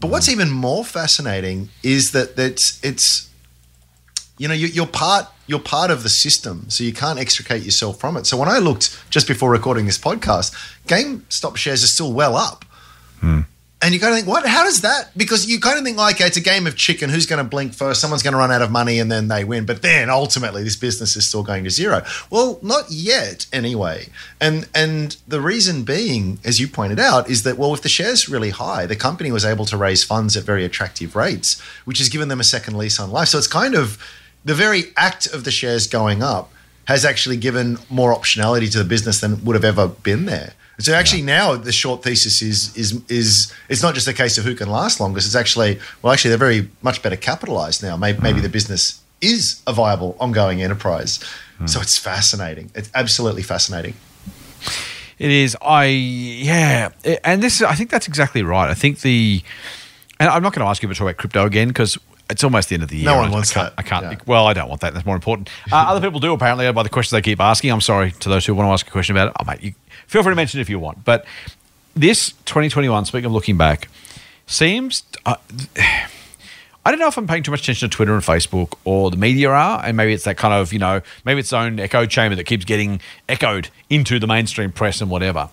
But 0.00 0.08
what's 0.10 0.28
even 0.28 0.50
more 0.50 0.84
fascinating 0.84 1.68
is 1.82 2.10
that 2.12 2.36
that's 2.36 2.78
it's 2.84 3.28
you 4.38 4.46
know 4.48 4.54
you, 4.54 4.66
you're 4.68 4.86
part 4.86 5.26
you're 5.46 5.60
part 5.60 5.90
of 5.90 6.02
the 6.02 6.08
system, 6.08 6.64
so 6.68 6.82
you 6.84 6.92
can't 6.92 7.18
extricate 7.18 7.62
yourself 7.62 8.00
from 8.00 8.16
it. 8.16 8.26
So 8.26 8.36
when 8.36 8.48
I 8.48 8.58
looked 8.58 8.98
just 9.10 9.26
before 9.28 9.50
recording 9.50 9.86
this 9.86 9.98
podcast, 9.98 10.52
GameStop 10.88 11.56
shares 11.56 11.84
are 11.84 11.86
still 11.88 12.12
well 12.12 12.36
up. 12.36 12.64
And 13.86 13.94
you 13.94 14.00
kind 14.00 14.12
of 14.12 14.18
think, 14.18 14.26
what? 14.26 14.44
How 14.44 14.64
does 14.64 14.80
that? 14.80 15.16
Because 15.16 15.48
you 15.48 15.60
kind 15.60 15.78
of 15.78 15.84
think, 15.84 15.96
like, 15.96 16.20
it's 16.20 16.36
a 16.36 16.40
game 16.40 16.66
of 16.66 16.74
chicken. 16.74 17.08
Who's 17.08 17.24
going 17.24 17.38
to 17.38 17.48
blink 17.48 17.72
first? 17.72 18.00
Someone's 18.00 18.24
going 18.24 18.32
to 18.32 18.38
run 18.38 18.50
out 18.50 18.60
of 18.60 18.68
money, 18.68 18.98
and 18.98 19.12
then 19.12 19.28
they 19.28 19.44
win. 19.44 19.64
But 19.64 19.80
then 19.80 20.10
ultimately, 20.10 20.64
this 20.64 20.74
business 20.74 21.14
is 21.14 21.28
still 21.28 21.44
going 21.44 21.62
to 21.62 21.70
zero. 21.70 22.02
Well, 22.28 22.58
not 22.62 22.90
yet, 22.90 23.46
anyway. 23.52 24.08
And 24.40 24.68
and 24.74 25.16
the 25.28 25.40
reason 25.40 25.84
being, 25.84 26.40
as 26.44 26.58
you 26.58 26.66
pointed 26.66 26.98
out, 26.98 27.30
is 27.30 27.44
that 27.44 27.58
well, 27.58 27.74
if 27.74 27.82
the 27.82 27.88
shares 27.88 28.28
really 28.28 28.50
high, 28.50 28.86
the 28.86 28.96
company 28.96 29.30
was 29.30 29.44
able 29.44 29.66
to 29.66 29.76
raise 29.76 30.02
funds 30.02 30.36
at 30.36 30.42
very 30.42 30.64
attractive 30.64 31.14
rates, 31.14 31.60
which 31.84 31.98
has 31.98 32.08
given 32.08 32.26
them 32.26 32.40
a 32.40 32.44
second 32.44 32.76
lease 32.76 32.98
on 32.98 33.12
life. 33.12 33.28
So 33.28 33.38
it's 33.38 33.46
kind 33.46 33.76
of 33.76 34.02
the 34.44 34.54
very 34.54 34.86
act 34.96 35.26
of 35.26 35.44
the 35.44 35.52
shares 35.52 35.86
going 35.86 36.24
up 36.24 36.52
has 36.86 37.04
actually 37.04 37.36
given 37.36 37.78
more 37.88 38.12
optionality 38.12 38.68
to 38.72 38.78
the 38.78 38.84
business 38.84 39.20
than 39.20 39.44
would 39.44 39.54
have 39.54 39.64
ever 39.64 39.86
been 39.86 40.24
there. 40.24 40.54
So 40.78 40.92
actually 40.92 41.22
now 41.22 41.56
the 41.56 41.72
short 41.72 42.02
thesis 42.02 42.42
is 42.42 42.76
is 42.76 43.02
is 43.08 43.52
it's 43.68 43.82
not 43.82 43.94
just 43.94 44.08
a 44.08 44.12
case 44.12 44.36
of 44.38 44.44
who 44.44 44.54
can 44.54 44.68
last 44.68 45.00
longest. 45.00 45.26
It's 45.26 45.36
actually 45.36 45.80
well 46.02 46.12
actually 46.12 46.30
they're 46.30 46.38
very 46.38 46.68
much 46.82 47.02
better 47.02 47.16
capitalized 47.16 47.82
now. 47.82 47.96
Maybe, 47.96 48.20
maybe 48.20 48.40
the 48.40 48.48
business 48.48 49.00
is 49.20 49.62
a 49.66 49.72
viable 49.72 50.16
ongoing 50.20 50.62
enterprise. 50.62 51.20
So 51.64 51.80
it's 51.80 51.96
fascinating. 51.96 52.70
It's 52.74 52.90
absolutely 52.94 53.42
fascinating. 53.42 53.94
It 55.18 55.30
is. 55.30 55.56
I 55.62 55.86
yeah, 55.86 56.90
and 57.24 57.42
this 57.42 57.56
is. 57.56 57.62
I 57.62 57.74
think 57.74 57.88
that's 57.88 58.06
exactly 58.06 58.42
right. 58.42 58.68
I 58.68 58.74
think 58.74 59.00
the, 59.00 59.42
and 60.20 60.28
I'm 60.28 60.42
not 60.42 60.52
going 60.52 60.64
to 60.64 60.68
ask 60.68 60.82
you 60.82 60.88
to 60.90 60.94
talk 60.94 61.06
about 61.06 61.16
crypto 61.16 61.46
again 61.46 61.68
because 61.68 61.96
it's 62.28 62.44
almost 62.44 62.68
the 62.68 62.74
end 62.74 62.82
of 62.82 62.90
the 62.90 62.98
year. 62.98 63.06
No 63.06 63.16
one 63.16 63.30
wants 63.30 63.52
I 63.52 63.54
can't, 63.54 63.76
that. 63.76 63.80
I 63.80 63.88
can't. 63.88 64.12
Yeah. 64.12 64.18
Well, 64.26 64.46
I 64.46 64.52
don't 64.52 64.68
want 64.68 64.82
that. 64.82 64.92
That's 64.92 65.06
more 65.06 65.14
important. 65.14 65.48
Uh, 65.72 65.76
other 65.76 66.06
people 66.06 66.20
do 66.20 66.34
apparently 66.34 66.70
by 66.72 66.82
the 66.82 66.90
questions 66.90 67.12
they 67.12 67.22
keep 67.22 67.40
asking. 67.40 67.70
I'm 67.70 67.80
sorry 67.80 68.12
to 68.12 68.28
those 68.28 68.44
who 68.44 68.54
want 68.54 68.68
to 68.68 68.72
ask 68.72 68.86
a 68.86 68.90
question 68.90 69.16
about 69.16 69.28
it. 69.28 69.36
Oh, 69.40 69.44
mate, 69.46 69.62
you 69.62 69.72
feel 70.06 70.22
free 70.22 70.32
to 70.32 70.36
mention 70.36 70.60
it 70.60 70.62
if 70.62 70.70
you 70.70 70.78
want. 70.78 71.04
But 71.04 71.24
this 71.94 72.32
2021, 72.46 73.04
speaking 73.06 73.26
of 73.26 73.32
looking 73.32 73.56
back, 73.56 73.88
seems. 74.46 75.02
Uh, 75.24 75.36
I 76.84 76.92
don't 76.92 77.00
know 77.00 77.08
if 77.08 77.18
I'm 77.18 77.26
paying 77.26 77.42
too 77.42 77.50
much 77.50 77.62
attention 77.62 77.90
to 77.90 77.96
Twitter 77.96 78.14
and 78.14 78.22
Facebook 78.22 78.74
or 78.84 79.10
the 79.10 79.16
media 79.16 79.50
are, 79.50 79.84
and 79.84 79.96
maybe 79.96 80.12
it's 80.12 80.22
that 80.22 80.36
kind 80.36 80.54
of, 80.54 80.72
you 80.72 80.78
know, 80.78 81.00
maybe 81.24 81.40
it's 81.40 81.52
own 81.52 81.80
echo 81.80 82.06
chamber 82.06 82.36
that 82.36 82.44
keeps 82.44 82.64
getting 82.64 83.00
echoed 83.28 83.70
into 83.90 84.20
the 84.20 84.28
mainstream 84.28 84.70
press 84.70 85.00
and 85.00 85.10
whatever. 85.10 85.48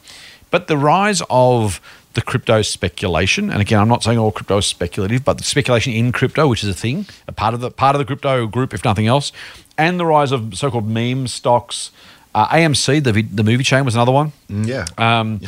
But 0.52 0.68
the 0.68 0.78
rise 0.78 1.24
of 1.32 1.82
the 2.14 2.22
crypto 2.22 2.62
speculation, 2.62 3.50
and 3.50 3.60
again, 3.62 3.80
I'm 3.80 3.88
not 3.88 4.04
saying 4.04 4.20
all 4.20 4.32
crypto 4.32 4.60
is 4.60 4.68
speculative, 4.68 5.26
but 5.26 5.40
the 5.40 5.44
speculation 5.44 5.92
in 5.92 6.12
crypto, 6.12 6.48
which 6.48 6.64
is 6.64 6.70
a 6.70 6.74
thing, 6.76 7.08
a 7.28 7.32
part 7.32 7.56
of 7.56 7.62
the 7.62 7.72
part 7.72 7.96
of 7.96 8.00
the 8.00 8.06
crypto 8.06 8.46
group, 8.46 8.72
if 8.72 8.86
nothing 8.86 9.08
else, 9.08 9.32
and 9.76 10.00
the 10.00 10.06
rise 10.06 10.32
of 10.32 10.56
so-called 10.56 10.88
meme 10.88 11.26
stocks. 11.26 11.90
Uh, 12.34 12.48
AMC, 12.48 13.04
the 13.04 13.22
the 13.22 13.44
movie 13.44 13.64
chain, 13.64 13.86
was 13.86 13.96
another 13.96 14.12
one. 14.12 14.32
Yeah. 14.50 14.86
Um, 14.98 15.40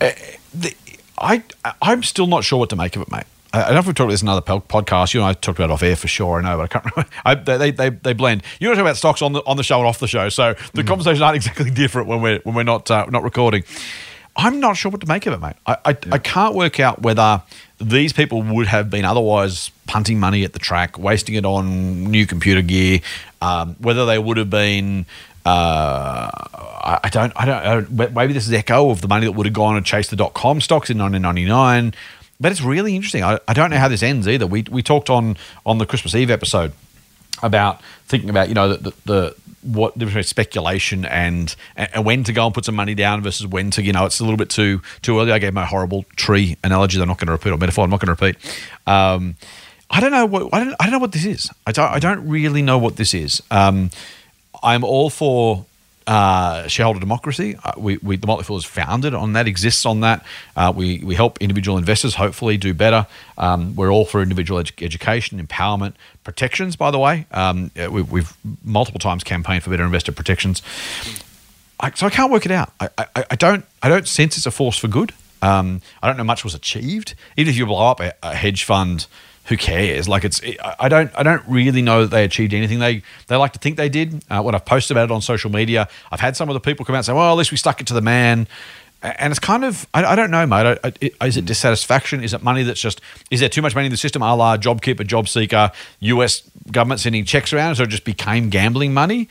uh, 0.00 0.10
the, 0.54 0.74
I 1.18 1.42
I'm 1.80 2.02
still 2.02 2.26
not 2.26 2.44
sure 2.44 2.58
what 2.58 2.70
to 2.70 2.76
make 2.76 2.96
of 2.96 3.02
it, 3.02 3.10
mate. 3.10 3.24
I 3.52 3.60
I 3.60 3.64
don't 3.66 3.74
know 3.74 3.80
if 3.80 3.86
we've 3.86 3.94
talked 3.94 4.06
about 4.06 4.12
this 4.12 4.22
in 4.22 4.28
another 4.28 4.42
podcast. 4.42 5.14
You 5.14 5.20
and 5.20 5.28
I 5.28 5.32
talked 5.34 5.58
about 5.58 5.70
it 5.70 5.72
off 5.72 5.82
air 5.82 5.96
for 5.96 6.08
sure. 6.08 6.38
I 6.38 6.42
know, 6.42 6.56
but 6.56 6.62
I 6.62 6.66
can't 6.68 6.84
remember. 6.96 7.10
I, 7.24 7.34
they, 7.34 7.70
they 7.70 7.90
they 7.90 8.12
blend. 8.12 8.42
You 8.60 8.68
don't 8.68 8.76
talk 8.76 8.82
about 8.82 8.96
stocks 8.96 9.22
on 9.22 9.32
the 9.32 9.40
on 9.46 9.56
the 9.56 9.62
show 9.62 9.78
and 9.78 9.86
off 9.86 9.98
the 9.98 10.08
show, 10.08 10.28
so 10.28 10.54
the 10.74 10.84
conversations 10.84 11.20
aren't 11.22 11.36
exactly 11.42 11.70
different 11.70 12.08
when 12.08 12.20
we're 12.22 12.40
when 12.40 12.54
we're 12.54 12.62
not 12.62 12.90
uh, 12.90 13.06
not 13.10 13.22
recording. 13.22 13.64
I'm 14.34 14.60
not 14.60 14.78
sure 14.78 14.90
what 14.90 15.02
to 15.02 15.06
make 15.06 15.26
of 15.26 15.34
it, 15.34 15.40
mate. 15.40 15.56
I 15.66 15.76
I, 15.84 15.96
I 16.12 16.18
can't 16.18 16.54
work 16.54 16.80
out 16.80 17.02
whether 17.02 17.42
these 17.80 18.12
people 18.12 18.42
would 18.42 18.68
have 18.68 18.88
been 18.88 19.04
otherwise 19.04 19.70
punting 19.86 20.18
money 20.18 20.44
at 20.44 20.52
the 20.52 20.58
track, 20.58 20.98
wasting 20.98 21.34
it 21.34 21.44
on 21.44 22.04
new 22.04 22.26
computer 22.26 22.62
gear, 22.62 23.00
um, 23.40 23.76
whether 23.80 24.06
they 24.06 24.18
would 24.18 24.36
have 24.36 24.50
been. 24.50 25.06
Uh, 25.44 26.30
I 26.32 27.00
I 27.04 27.08
don't, 27.08 27.32
I 27.36 27.44
don't, 27.44 28.00
I. 28.00 28.08
Maybe 28.08 28.32
this 28.32 28.46
is 28.46 28.52
echo 28.52 28.90
of 28.90 29.00
the 29.00 29.08
money 29.08 29.26
that 29.26 29.32
would 29.32 29.46
have 29.46 29.54
gone 29.54 29.76
and 29.76 29.84
chased 29.84 30.10
the 30.10 30.16
dot 30.16 30.34
com 30.34 30.60
stocks 30.60 30.90
in 30.90 30.98
1999. 30.98 31.94
But 32.40 32.52
it's 32.52 32.60
really 32.60 32.96
interesting. 32.96 33.22
I, 33.22 33.38
I 33.46 33.54
don't 33.54 33.70
know 33.70 33.78
how 33.78 33.88
this 33.88 34.02
ends 34.02 34.26
either. 34.26 34.46
We 34.46 34.64
we 34.70 34.82
talked 34.82 35.10
on 35.10 35.36
on 35.64 35.78
the 35.78 35.86
Christmas 35.86 36.14
Eve 36.14 36.30
episode 36.30 36.72
about 37.42 37.80
thinking 38.06 38.30
about 38.30 38.48
you 38.48 38.54
know 38.54 38.74
the, 38.74 38.90
the, 38.90 38.92
the 39.04 39.36
what 39.62 39.96
the 39.96 40.22
speculation 40.22 41.04
and, 41.04 41.54
and 41.76 42.04
when 42.04 42.24
to 42.24 42.32
go 42.32 42.46
and 42.46 42.54
put 42.54 42.64
some 42.64 42.74
money 42.74 42.94
down 42.94 43.22
versus 43.22 43.46
when 43.46 43.70
to 43.70 43.82
you 43.82 43.92
know 43.92 44.04
it's 44.04 44.18
a 44.18 44.24
little 44.24 44.36
bit 44.36 44.50
too 44.50 44.82
too 45.02 45.20
early. 45.20 45.32
I 45.32 45.38
gave 45.38 45.54
my 45.54 45.64
horrible 45.64 46.04
tree 46.16 46.56
analogy. 46.64 47.00
I'm 47.00 47.08
not 47.08 47.18
going 47.18 47.26
to 47.26 47.32
repeat 47.32 47.50
or 47.50 47.58
metaphor. 47.58 47.84
I'm 47.84 47.90
not 47.90 48.00
going 48.00 48.14
to 48.14 48.24
repeat. 48.24 48.62
Um, 48.86 49.36
I 49.88 50.00
don't 50.00 50.10
know 50.10 50.26
what 50.26 50.52
I 50.52 50.64
don't 50.64 50.74
I 50.80 50.84
don't 50.84 50.92
know 50.92 50.98
what 50.98 51.12
this 51.12 51.24
is. 51.24 51.50
I 51.66 51.72
don't 51.72 51.90
I 51.90 51.98
don't 51.98 52.28
really 52.28 52.62
know 52.62 52.78
what 52.78 52.96
this 52.96 53.14
is. 53.14 53.42
Um, 53.50 53.90
I'm 54.62 54.84
all 54.84 55.10
for 55.10 55.64
uh, 56.06 56.66
shareholder 56.68 57.00
democracy. 57.00 57.56
Uh, 57.62 57.72
we, 57.76 57.96
we 57.98 58.16
the 58.16 58.26
Motley 58.26 58.44
Fool 58.44 58.56
is 58.56 58.64
founded 58.64 59.14
on 59.14 59.34
that, 59.34 59.46
exists 59.46 59.86
on 59.86 60.00
that. 60.00 60.24
Uh, 60.56 60.72
we 60.74 60.98
we 60.98 61.14
help 61.14 61.40
individual 61.40 61.78
investors 61.78 62.16
hopefully 62.16 62.56
do 62.56 62.74
better. 62.74 63.06
Um, 63.38 63.74
we're 63.76 63.92
all 63.92 64.04
for 64.04 64.22
individual 64.22 64.60
edu- 64.62 64.84
education, 64.84 65.44
empowerment, 65.44 65.94
protections. 66.24 66.76
By 66.76 66.90
the 66.90 66.98
way, 66.98 67.26
um, 67.32 67.70
we, 67.76 68.02
we've 68.02 68.36
multiple 68.64 68.98
times 68.98 69.24
campaigned 69.24 69.62
for 69.62 69.70
better 69.70 69.84
investor 69.84 70.12
protections. 70.12 70.62
I, 71.80 71.90
so 71.92 72.06
I 72.06 72.10
can't 72.10 72.30
work 72.30 72.46
it 72.46 72.52
out. 72.52 72.72
I, 72.80 72.88
I, 72.98 73.24
I 73.30 73.36
don't 73.36 73.64
I 73.82 73.88
don't 73.88 74.06
sense 74.06 74.36
it's 74.36 74.46
a 74.46 74.50
force 74.50 74.78
for 74.78 74.88
good. 74.88 75.12
Um, 75.40 75.82
I 76.02 76.06
don't 76.06 76.16
know 76.16 76.24
much 76.24 76.44
was 76.44 76.54
achieved. 76.54 77.14
Even 77.36 77.50
if 77.50 77.58
you 77.58 77.66
blow 77.66 77.90
up 77.90 78.00
a, 78.00 78.14
a 78.22 78.34
hedge 78.34 78.62
fund, 78.62 79.06
who 79.46 79.56
cares? 79.56 80.08
Like 80.08 80.24
it's 80.24 80.40
I- 80.78 80.88
don't 80.88 81.10
I 81.16 81.22
don't 81.22 81.42
really 81.48 81.82
know 81.82 82.02
that 82.02 82.10
they 82.10 82.24
achieved 82.24 82.54
anything. 82.54 82.78
They 82.78 83.02
they 83.26 83.36
like 83.36 83.52
to 83.54 83.58
think 83.58 83.76
they 83.76 83.88
did. 83.88 84.24
Uh, 84.30 84.42
when 84.42 84.54
I've 84.54 84.64
posted 84.64 84.96
about 84.96 85.10
it 85.10 85.12
on 85.12 85.20
social 85.22 85.50
media, 85.50 85.88
I've 86.10 86.20
had 86.20 86.36
some 86.36 86.48
of 86.48 86.54
the 86.54 86.60
people 86.60 86.84
come 86.84 86.94
out 86.94 86.98
and 86.98 87.06
say, 87.06 87.12
"Well, 87.12 87.30
at 87.32 87.38
least 87.38 87.50
we 87.50 87.56
stuck 87.56 87.80
it 87.80 87.86
to 87.88 87.94
the 87.94 88.00
man." 88.02 88.46
and 89.02 89.32
it's 89.32 89.40
kind 89.40 89.64
of 89.64 89.86
I, 89.92 90.04
I 90.04 90.14
don't 90.14 90.30
know, 90.30 90.46
mate. 90.46 90.78
I, 90.84 90.92
I, 91.20 91.26
is 91.26 91.36
it 91.36 91.44
dissatisfaction? 91.44 92.22
Is 92.22 92.34
it 92.34 92.42
money 92.42 92.62
that's 92.62 92.80
just 92.80 93.00
is 93.30 93.40
there 93.40 93.48
too 93.48 93.62
much 93.62 93.74
money 93.74 93.86
in 93.86 93.90
the 93.90 93.96
system? 93.96 94.22
A 94.22 94.34
la 94.34 94.56
JobKeeper, 94.56 95.06
job 95.06 95.28
seeker, 95.28 95.72
U.S. 96.00 96.42
government 96.70 97.00
sending 97.00 97.24
checks 97.24 97.52
around, 97.52 97.76
so 97.76 97.82
it 97.82 97.88
just 97.88 98.04
became 98.04 98.48
gambling 98.48 98.94
money. 98.94 99.28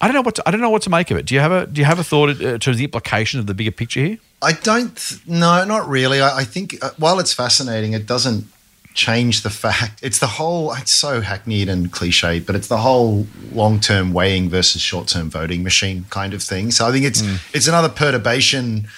I 0.00 0.06
don't 0.06 0.14
know 0.14 0.22
what 0.22 0.36
to, 0.36 0.42
I 0.48 0.50
don't 0.50 0.62
know 0.62 0.70
what 0.70 0.82
to 0.82 0.90
make 0.90 1.10
of 1.10 1.18
it. 1.18 1.26
Do 1.26 1.34
you 1.34 1.40
have 1.40 1.52
a 1.52 1.66
do 1.66 1.80
you 1.80 1.84
have 1.84 1.98
a 1.98 2.04
thought 2.04 2.30
uh, 2.42 2.56
to 2.58 2.74
the 2.74 2.84
implications 2.84 3.40
of 3.40 3.46
the 3.46 3.54
bigger 3.54 3.70
picture 3.70 4.00
here? 4.00 4.18
I 4.40 4.52
don't. 4.52 5.18
No, 5.26 5.64
not 5.66 5.86
really. 5.86 6.22
I, 6.22 6.38
I 6.38 6.44
think 6.44 6.82
uh, 6.82 6.90
while 6.96 7.20
it's 7.20 7.34
fascinating, 7.34 7.92
it 7.92 8.06
doesn't 8.06 8.46
change 8.94 9.42
the 9.42 9.50
fact. 9.50 10.00
It's 10.02 10.18
the 10.18 10.26
whole. 10.26 10.72
It's 10.74 10.92
so 10.92 11.20
hackneyed 11.20 11.68
and 11.68 11.92
cliched, 11.92 12.46
but 12.46 12.54
it's 12.56 12.68
the 12.68 12.78
whole 12.78 13.26
long-term 13.52 14.12
weighing 14.12 14.48
versus 14.48 14.82
short-term 14.82 15.30
voting 15.30 15.62
machine 15.62 16.06
kind 16.10 16.34
of 16.34 16.42
thing. 16.42 16.70
So 16.70 16.86
I 16.86 16.92
think 16.92 17.04
it's 17.04 17.22
mm. 17.22 17.38
it's 17.54 17.68
another 17.68 17.88
perturbation. 17.88 18.88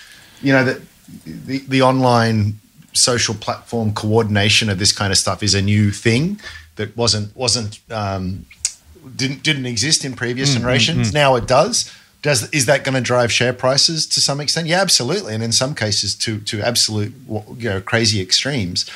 You 0.40 0.52
know 0.52 0.64
that 0.64 0.80
the 1.25 1.58
the 1.68 1.82
online 1.82 2.58
social 2.94 3.34
platform 3.34 3.92
coordination 3.94 4.68
of 4.68 4.78
this 4.78 4.92
kind 4.92 5.12
of 5.12 5.18
stuff 5.18 5.42
is 5.42 5.54
a 5.54 5.62
new 5.62 5.90
thing 5.90 6.40
that 6.76 6.96
wasn't 6.96 7.34
wasn't 7.37 7.80
um, 7.90 8.46
didn't 9.16 9.42
didn't 9.42 9.66
exist 9.66 10.04
in 10.04 10.14
previous 10.14 10.50
mm, 10.50 10.52
mm, 10.52 10.58
generations. 10.58 11.12
Now 11.12 11.37
it 11.37 11.46
does. 11.46 11.92
Does 12.22 12.49
is 12.50 12.66
that 12.66 12.84
going 12.84 12.94
to 12.94 13.00
drive 13.00 13.32
share 13.32 13.52
prices 13.52 14.06
to 14.06 14.20
some 14.20 14.40
extent? 14.40 14.68
Yeah, 14.68 14.80
absolutely, 14.80 15.34
and 15.34 15.42
in 15.42 15.52
some 15.52 15.75
cases 15.75 16.14
to 16.16 16.38
to 16.40 16.62
absolute 16.62 17.12
you 17.28 17.68
know 17.68 17.80
crazy 17.80 18.20
extremes. 18.20 18.88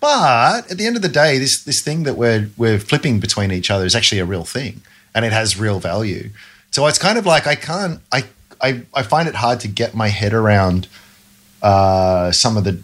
But 0.00 0.70
at 0.70 0.78
the 0.78 0.86
end 0.86 0.96
of 0.96 1.02
the 1.02 1.08
day, 1.08 1.38
this 1.38 1.62
this 1.62 1.82
thing 1.82 2.04
that 2.04 2.16
we're 2.16 2.50
we're 2.56 2.78
flipping 2.78 3.20
between 3.20 3.52
each 3.52 3.70
other 3.70 3.84
is 3.84 3.94
actually 3.94 4.18
a 4.18 4.24
real 4.24 4.44
thing, 4.44 4.80
and 5.14 5.24
it 5.24 5.32
has 5.32 5.58
real 5.58 5.78
value. 5.78 6.30
So 6.70 6.86
it's 6.86 6.98
kind 6.98 7.18
of 7.18 7.26
like 7.26 7.46
I 7.46 7.54
can't 7.54 8.00
I 8.10 8.24
I, 8.62 8.82
I 8.94 9.02
find 9.02 9.28
it 9.28 9.36
hard 9.36 9.60
to 9.60 9.68
get 9.68 9.94
my 9.94 10.08
head 10.08 10.32
around 10.32 10.88
uh, 11.62 12.32
some 12.32 12.56
of 12.56 12.64
the 12.64 12.82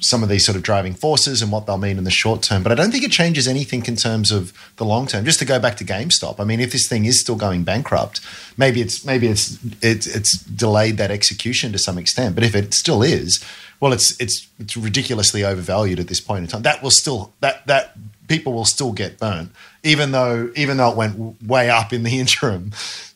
some 0.00 0.22
of 0.22 0.28
these 0.28 0.44
sort 0.44 0.54
of 0.54 0.62
driving 0.62 0.92
forces 0.92 1.40
and 1.40 1.50
what 1.50 1.66
they'll 1.66 1.78
mean 1.78 1.96
in 1.96 2.04
the 2.04 2.10
short 2.10 2.42
term. 2.42 2.62
But 2.62 2.72
I 2.72 2.74
don't 2.74 2.90
think 2.90 3.04
it 3.04 3.10
changes 3.10 3.48
anything 3.48 3.86
in 3.86 3.96
terms 3.96 4.30
of 4.30 4.52
the 4.76 4.84
long 4.84 5.06
term. 5.06 5.24
Just 5.24 5.38
to 5.38 5.46
go 5.46 5.58
back 5.58 5.76
to 5.78 5.84
GameStop, 5.84 6.38
I 6.38 6.44
mean, 6.44 6.60
if 6.60 6.72
this 6.72 6.86
thing 6.86 7.06
is 7.06 7.18
still 7.18 7.36
going 7.36 7.64
bankrupt, 7.64 8.20
maybe 8.58 8.82
it's 8.82 9.04
maybe 9.04 9.28
it's 9.28 9.58
it's 9.80 10.06
it's 10.06 10.38
delayed 10.38 10.98
that 10.98 11.10
execution 11.10 11.72
to 11.72 11.78
some 11.78 11.96
extent. 11.96 12.34
But 12.34 12.44
if 12.44 12.54
it 12.54 12.74
still 12.74 13.02
is, 13.02 13.42
well, 13.80 13.92
it's 13.92 14.18
it's 14.20 14.48
it's 14.58 14.76
ridiculously 14.76 15.44
overvalued 15.44 16.00
at 16.00 16.08
this 16.08 16.20
point 16.20 16.44
in 16.44 16.48
time. 16.48 16.62
That 16.62 16.82
will 16.82 16.90
still 16.90 17.32
that 17.40 17.66
that 17.66 17.96
people 18.28 18.52
will 18.52 18.64
still 18.64 18.92
get 18.92 19.18
burnt, 19.18 19.50
even 19.82 20.12
though 20.12 20.50
even 20.56 20.76
though 20.76 20.90
it 20.90 20.96
went 20.96 21.42
way 21.42 21.70
up 21.70 21.92
in 21.92 22.02
the 22.02 22.18
interim. 22.20 22.70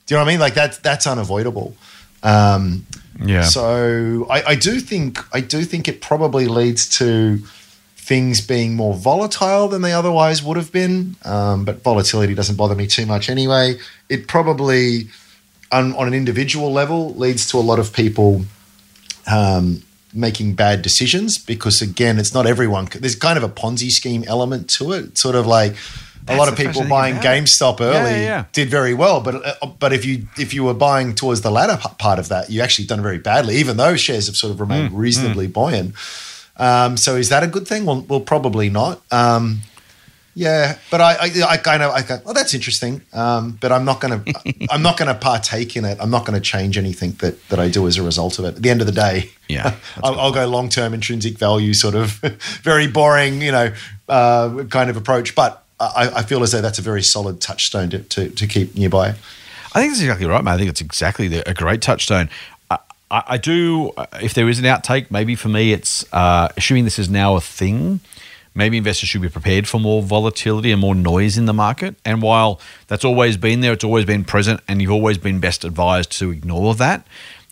Do 0.07 0.15
you 0.15 0.19
know 0.19 0.25
what 0.25 0.29
I 0.29 0.33
mean? 0.33 0.41
Like 0.41 0.55
that's 0.55 0.79
that's 0.79 1.07
unavoidable. 1.07 1.75
Um, 2.23 2.87
Yeah. 3.21 3.43
so 3.43 4.27
I, 4.31 4.43
I 4.53 4.55
do 4.55 4.81
think 4.81 5.19
I 5.35 5.41
do 5.41 5.65
think 5.65 5.89
it 5.89 6.01
probably 6.01 6.47
leads 6.47 6.89
to 6.99 7.39
things 7.97 8.41
being 8.41 8.75
more 8.75 8.95
volatile 8.95 9.69
than 9.69 9.83
they 9.83 9.93
otherwise 9.93 10.43
would 10.43 10.57
have 10.57 10.73
been. 10.73 11.15
Um, 11.25 11.65
but 11.65 11.83
volatility 11.83 12.35
doesn't 12.35 12.57
bother 12.57 12.75
me 12.75 12.87
too 12.87 13.07
much 13.07 13.29
anyway. 13.29 13.79
It 14.09 14.27
probably 14.29 15.09
on, 15.71 15.95
on 15.95 16.07
an 16.09 16.15
individual 16.15 16.73
level 16.73 17.15
leads 17.15 17.49
to 17.51 17.59
a 17.59 17.61
lot 17.71 17.79
of 17.79 17.93
people 17.93 18.43
um, 19.31 19.83
making 20.15 20.55
bad 20.55 20.83
decisions 20.83 21.39
because 21.39 21.83
again, 21.83 22.19
it's 22.19 22.35
not 22.35 22.47
everyone. 22.47 22.89
There's 22.93 23.17
kind 23.17 23.37
of 23.37 23.43
a 23.43 23.49
Ponzi 23.49 23.91
scheme 23.91 24.25
element 24.27 24.69
to 24.71 24.93
it. 24.93 25.19
Sort 25.19 25.35
of 25.35 25.47
like 25.47 25.75
a 26.29 26.37
lot 26.37 26.49
of 26.49 26.57
people 26.57 26.87
buying. 26.89 27.17
GameStop 27.17 27.81
early 27.81 28.11
Yeah, 28.11 28.17
yeah, 28.17 28.25
yeah. 28.25 28.45
did 28.53 28.69
very 28.71 28.95
well, 28.95 29.21
but 29.21 29.35
uh, 29.45 29.67
but 29.79 29.93
if 29.93 30.05
you 30.05 30.27
if 30.39 30.55
you 30.55 30.65
were 30.65 30.75
buying 30.75 31.15
towards 31.15 31.41
the 31.41 31.51
latter 31.51 31.77
part 31.99 32.19
of 32.19 32.29
that, 32.29 32.51
you 32.51 32.61
actually 32.63 32.87
done 32.87 33.03
very 33.03 33.19
badly. 33.19 33.57
Even 33.57 33.77
though 33.77 33.97
shares 33.97 34.27
have 34.27 34.37
sort 34.37 34.53
of 34.53 34.61
remained 34.61 34.93
Mm, 34.93 34.97
reasonably 34.99 35.47
buoyant. 35.47 35.95
Um, 36.57 36.97
so 36.97 37.17
is 37.17 37.29
that 37.31 37.43
a 37.43 37.47
good 37.47 37.67
thing? 37.67 37.87
Well, 37.87 38.05
well 38.09 38.21
probably 38.21 38.69
not. 38.71 39.01
Um, 39.11 39.63
yeah, 40.35 40.79
but 40.91 41.01
I, 41.01 41.15
I, 41.15 41.31
I 41.49 41.57
kind 41.59 41.83
of, 41.83 41.93
I 41.93 42.03
go, 42.03 42.19
well, 42.25 42.35
that's 42.35 42.55
interesting. 42.55 43.03
Um, 43.13 43.59
but 43.61 43.71
I'm 43.71 43.85
not 43.85 44.01
going 44.01 44.25
to, 44.35 44.67
I'm 44.71 44.83
not 44.83 44.97
going 44.97 45.09
to 45.09 45.15
partake 45.15 45.77
in 45.77 45.85
it. 45.85 45.99
I'm 46.01 46.11
not 46.11 46.25
going 46.25 46.35
to 46.35 46.41
change 46.41 46.79
anything 46.79 47.13
that 47.21 47.49
that 47.49 47.59
I 47.59 47.69
do 47.69 47.87
as 47.87 47.99
a 47.99 48.03
result 48.03 48.39
of 48.39 48.47
it. 48.47 48.57
At 48.57 48.63
the 48.63 48.71
end 48.71 48.81
of 48.81 48.87
the 48.87 48.93
day, 48.93 49.31
Yeah, 49.49 49.77
I'll, 50.03 50.19
I'll 50.19 50.33
go 50.33 50.47
long 50.47 50.69
term 50.69 50.95
intrinsic 50.95 51.39
value, 51.39 51.75
sort 51.75 51.95
of 51.95 52.11
very 52.63 52.87
boring, 52.87 53.43
you 53.43 53.53
know, 53.53 53.73
uh, 54.09 54.65
kind 54.71 54.89
of 54.91 54.97
approach. 54.97 55.35
But 55.35 55.63
I, 55.79 56.11
I 56.17 56.23
feel 56.23 56.43
as 56.43 56.53
though 56.53 56.61
that's 56.61 56.79
a 56.79 56.83
very 56.83 57.03
solid 57.03 57.41
touchstone 57.41 57.91
to, 57.91 57.99
to, 58.01 58.29
to 58.31 58.47
keep 58.47 58.75
nearby. 58.75 59.15
I 59.75 59.81
think 59.81 59.93
that's 59.93 60.03
exactly 60.03 60.27
right, 60.27 60.45
man. 60.45 60.55
I 60.55 60.59
think 60.59 60.71
it's 60.71 60.83
exactly 60.83 61.29
the, 61.29 61.49
a 61.49 61.55
great 61.55 61.81
touchstone. 61.83 62.29
I, 63.15 63.37
do, 63.37 63.93
if 64.23 64.33
there 64.33 64.49
is 64.49 64.59
an 64.59 64.65
outtake, 64.65 65.11
maybe 65.11 65.35
for 65.35 65.49
me, 65.49 65.75
it's 65.75 66.03
uh, 66.15 66.49
assuming 66.57 66.85
this 66.85 66.99
is 66.99 67.11
now 67.11 67.37
a 67.37 67.43
thing. 67.43 68.01
Maybe 68.55 68.77
investors 68.77 69.09
should 69.09 69.23
be 69.23 69.29
prepared 69.29 69.67
for 69.67 69.81
more 69.81 70.03
volatility 70.03 70.73
and 70.73 70.81
more 70.81 70.95
noise 70.95 71.39
in 71.39 71.47
the 71.47 71.55
market. 71.55 71.97
And 72.05 72.21
while 72.21 72.61
that's 72.87 73.05
always 73.05 73.37
been 73.37 73.61
there, 73.61 73.73
it's 73.73 73.85
always 73.85 74.05
been 74.05 74.25
present, 74.25 74.61
and 74.69 74.83
you've 74.83 74.91
always 74.91 75.19
been 75.19 75.41
best 75.41 75.65
advised 75.65 76.13
to 76.19 76.31
ignore 76.31 76.75
that, 76.75 77.07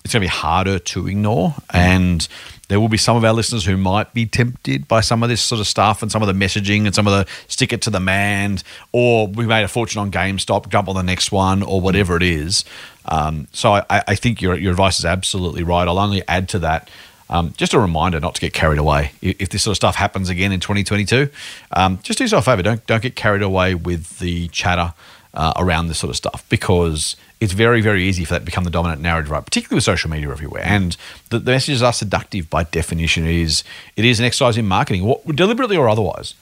it's 0.05 0.15
going 0.15 0.23
to 0.23 0.25
be 0.27 0.29
harder 0.29 0.79
to 0.79 1.07
ignore. 1.07 1.55
And 1.73 2.27
there 2.69 2.81
will 2.81 2.89
be 2.89 2.97
some 2.97 3.17
of 3.17 3.25
our 3.25 3.33
listeners 3.33 3.65
who 3.65 3.77
might 3.77 4.15
be 4.15 4.27
tempted 4.27 4.87
by 4.87 5.01
some 5.01 5.23
of 5.23 5.29
this 5.29 5.43
sort 5.43 5.61
of 5.61 5.67
stuff 5.67 6.03
and 6.03 6.13
some 6.13 6.23
of 6.23 6.29
the 6.29 6.33
messaging 6.45 6.87
and 6.87 6.95
some 6.95 7.07
of 7.07 7.13
the 7.13 7.31
stick 7.49 7.73
it 7.73 7.83
to 7.83 7.91
the 7.91 8.01
man, 8.01 8.59
or 8.93 9.27
we 9.27 9.47
made 9.47 9.65
a 9.65 9.69
fortune 9.69 10.01
on 10.01 10.11
GameStop, 10.11 10.69
jump 10.69 10.89
on 10.89 10.95
the 10.95 11.03
next 11.03 11.33
one, 11.33 11.63
or 11.63 11.81
whatever 11.81 12.17
it 12.17 12.23
is. 12.23 12.65
Um, 13.07 13.49
so 13.53 13.73
I, 13.73 13.85
I 13.91 14.15
think 14.15 14.41
your, 14.41 14.57
your 14.57 14.71
advice 14.71 14.99
is 14.99 15.05
absolutely 15.05 15.65
right. 15.65 15.89
I'll 15.89 15.99
only 15.99 16.23
add 16.29 16.49
to 16.51 16.59
that. 16.61 16.89
Um, 17.31 17.55
just 17.57 17.73
a 17.73 17.79
reminder 17.79 18.19
not 18.19 18.35
to 18.35 18.41
get 18.41 18.53
carried 18.53 18.79
away. 18.79 19.13
If 19.23 19.51
this 19.51 19.63
sort 19.63 19.73
of 19.73 19.77
stuff 19.77 19.95
happens 19.95 20.29
again 20.29 20.51
in 20.51 20.59
2022, 20.59 21.31
um, 21.73 22.01
just 22.03 22.19
do 22.19 22.25
yourself 22.25 22.47
a 22.47 22.51
favor. 22.51 22.63
Don't 22.63 22.85
don't 22.87 23.03
get 23.03 23.15
carried 23.15 23.43
away 23.43 23.75
with 23.77 24.19
the 24.19 24.49
chatter 24.49 24.93
uh, 25.33 25.53
around 25.57 25.87
this 25.87 25.99
sort 25.99 26.11
of 26.11 26.17
stuff 26.17 26.45
because 26.49 27.15
it's 27.41 27.53
very 27.53 27.81
very 27.81 28.03
easy 28.03 28.25
for 28.25 28.35
that 28.35 28.41
to 28.41 28.45
become 28.45 28.65
the 28.65 28.71
dominant 28.71 29.01
narrative, 29.01 29.31
right? 29.31 29.45
Particularly 29.45 29.77
with 29.77 29.85
social 29.85 30.11
media 30.11 30.29
everywhere, 30.29 30.65
and 30.65 30.97
the, 31.31 31.39
the 31.39 31.53
messages 31.53 31.85
are 31.85 31.93
seductive 31.93 32.51
by 32.51 32.65
definition. 32.65 33.25
It 33.25 33.37
is 33.37 33.63
it 33.97 34.05
is 34.05 34.19
an 34.19 34.27
exercise 34.27 34.59
in 34.59 34.67
marketing, 34.67 35.05
what, 35.05 35.25
deliberately 35.37 35.77
or 35.77 35.89
otherwise. 35.89 36.35